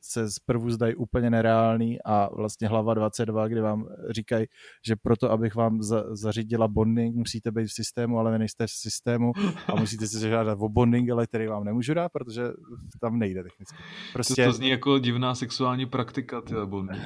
se 0.00 0.30
zprvu 0.30 0.70
zdají 0.70 0.94
úplně 0.94 1.30
nereálný 1.30 1.98
a 2.04 2.28
vlastně 2.34 2.68
hlava 2.68 2.94
22, 2.94 3.48
kdy 3.48 3.60
vám 3.60 3.88
říkají, 4.10 4.46
že 4.86 4.96
proto, 4.96 5.30
abych 5.30 5.54
vám 5.54 5.82
za, 5.82 6.04
zařídila 6.16 6.68
bonding, 6.68 7.16
musíte 7.16 7.50
být 7.50 7.66
v 7.66 7.72
systému, 7.72 8.18
ale 8.18 8.32
vy 8.32 8.38
nejste 8.38 8.66
v 8.66 8.70
systému 8.70 9.32
a 9.66 9.74
musíte 9.74 10.06
si 10.06 10.18
zažádat 10.18 10.58
o 10.60 10.68
bonding, 10.68 11.10
ale 11.10 11.26
který 11.26 11.46
vám 11.46 11.64
nemůžu 11.64 11.94
dát, 11.94 12.08
protože 12.12 12.42
tam 13.00 13.18
nejde 13.18 13.42
technicky. 13.42 13.76
Prostě... 14.12 14.44
To, 14.44 14.50
to 14.50 14.52
zní 14.52 14.68
jako 14.68 14.98
divná 14.98 15.34
sexuální 15.34 15.86
praktika, 15.86 16.40
ty 16.40 16.54
bonding. 16.64 17.02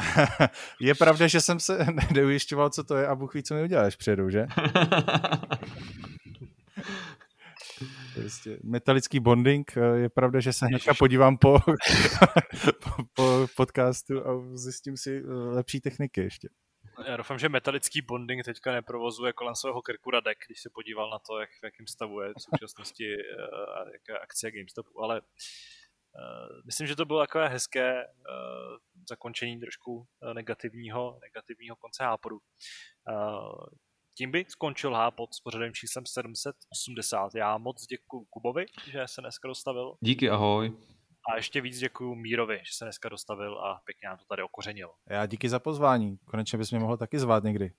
je 0.80 0.94
pravda, 0.94 1.26
že 1.26 1.40
jsem 1.40 1.60
se 1.60 1.86
neujišťoval, 2.14 2.70
co 2.70 2.84
to 2.84 2.96
je 2.96 3.06
a 3.06 3.14
Bůh 3.14 3.34
ví, 3.34 3.42
co 3.42 3.54
mi 3.54 3.62
uděláš 3.62 3.96
předu, 3.96 4.30
že? 4.30 4.46
Prostě 8.14 8.58
metalický 8.62 9.20
bonding. 9.20 9.76
Eh, 9.76 9.98
je 9.98 10.08
pravda, 10.08 10.40
že 10.40 10.52
se 10.52 10.66
hnedka 10.66 10.94
podívám 10.94 11.38
po, 11.38 11.58
po, 12.82 13.04
po 13.14 13.46
podcastu 13.56 14.26
a 14.26 14.56
zjistím 14.56 14.96
si 14.96 15.18
eh, 15.18 15.32
lepší 15.32 15.80
techniky 15.80 16.20
ještě. 16.20 16.48
Já 17.06 17.16
doufám, 17.16 17.38
že 17.38 17.48
metalický 17.48 18.02
bonding 18.02 18.44
teďka 18.44 18.72
neprovozuje 18.72 19.32
kolem 19.32 19.54
svého 19.54 19.82
krku 19.82 20.10
Radek, 20.10 20.38
když 20.46 20.62
se 20.62 20.70
podíval 20.74 21.10
na 21.10 21.18
to, 21.18 21.38
jak, 21.38 21.50
v 21.50 21.64
jakém 21.64 21.86
stavu 21.86 22.20
je 22.20 22.28
v 22.28 22.42
současnosti 22.42 23.16
uh, 23.16 23.88
jaká 23.92 24.22
akce 24.22 24.50
GameStopu, 24.50 25.02
ale 25.02 25.22
myslím, 26.66 26.86
že 26.86 26.96
to 26.96 27.04
bylo 27.04 27.20
takové 27.20 27.48
hezké 27.48 28.04
zakončení 29.08 29.60
trošku 29.60 30.06
negativního, 30.34 31.18
negativního 31.22 31.76
konce 31.76 32.04
Hápodu. 32.04 32.38
Tím 34.20 34.30
by 34.30 34.44
skončil 34.48 34.94
Hápod 34.94 35.34
s 35.34 35.40
pořadovým 35.40 35.72
číslem 35.74 36.06
780. 36.06 37.34
Já 37.34 37.58
moc 37.58 37.86
děkuji 37.86 38.26
Kubovi, 38.30 38.66
že 38.90 39.02
se 39.06 39.20
dneska 39.20 39.48
dostavil. 39.48 39.94
Díky, 40.00 40.30
ahoj. 40.30 40.72
A 41.32 41.36
ještě 41.36 41.60
víc 41.60 41.78
děkuji 41.78 42.14
Mírovi, 42.14 42.56
že 42.56 42.72
se 42.76 42.84
dneska 42.84 43.08
dostavil 43.08 43.58
a 43.58 43.80
pěkně 43.84 44.08
nám 44.08 44.18
to 44.18 44.24
tady 44.28 44.42
okořenil. 44.42 44.90
Já 45.10 45.26
díky 45.26 45.48
za 45.48 45.58
pozvání. 45.58 46.18
Konečně 46.24 46.58
bys 46.58 46.70
mě 46.70 46.80
mohl 46.80 46.96
taky 46.96 47.18
zvát 47.18 47.44
někdy. 47.44 47.72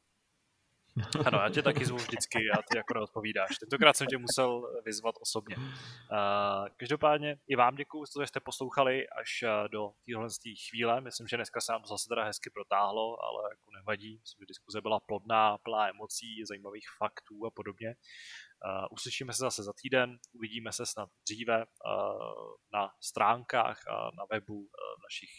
Ano, 1.26 1.40
já 1.40 1.50
tě 1.50 1.62
taky 1.62 1.86
zvu 1.86 1.98
vždycky 1.98 2.40
a 2.52 2.58
ty 2.70 2.78
jako 2.78 2.94
neodpovídáš. 2.94 3.58
Tentokrát 3.60 3.98
jsem 3.98 4.08
tě 4.08 4.18
musel 4.18 4.62
vyzvat 4.86 5.16
osobně. 5.22 5.56
Každopádně 6.78 7.38
i 7.48 7.56
vám 7.56 7.76
děkuji, 7.76 8.06
že 8.22 8.28
jste 8.28 8.40
poslouchali 8.40 9.10
až 9.10 9.44
do 9.72 9.92
téhle 10.06 10.28
chvíle. 10.70 11.02
Myslím, 11.02 11.28
že 11.28 11.38
dneska 11.38 11.62
se 11.62 11.72
nám 11.72 11.82
to 11.82 11.88
zase 11.88 12.06
teda 12.10 12.24
hezky 12.24 12.50
protáhlo, 12.50 13.24
ale 13.24 13.50
jako 13.52 13.72
nevadí. 13.80 14.20
Myslím, 14.22 14.38
že 14.40 14.46
diskuze 14.48 14.82
byla 14.82 15.00
plodná, 15.00 15.58
plná 15.58 15.90
emocí, 15.90 16.46
zajímavých 16.48 16.86
faktů 16.98 17.46
a 17.46 17.52
podobně. 17.52 17.96
Uslyšíme 18.92 19.34
se 19.34 19.42
zase 19.42 19.64
za 19.64 19.74
týden, 19.82 20.18
uvidíme 20.34 20.72
se 20.72 20.86
snad 20.86 21.10
dříve 21.30 21.66
na 22.74 22.90
stránkách 23.02 23.88
a 23.88 24.04
na 24.04 24.26
webu 24.32 24.68
v 25.00 25.04
našich 25.04 25.30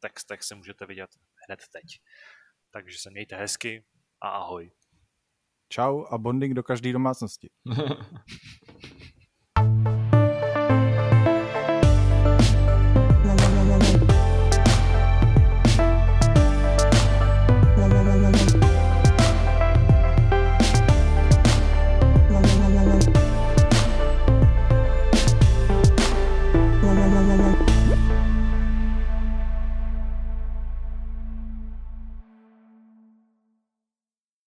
textech 0.00 0.42
se 0.42 0.54
můžete 0.54 0.86
vidět 0.86 1.10
hned 1.48 1.60
teď. 1.72 1.84
Takže 2.70 2.98
se 2.98 3.10
mějte 3.10 3.36
hezky 3.36 3.84
a 4.22 4.28
ahoj. 4.28 4.70
Čau 5.68 6.06
a 6.10 6.18
bonding 6.18 6.54
do 6.54 6.62
každé 6.62 6.92
domácnosti. 6.92 7.50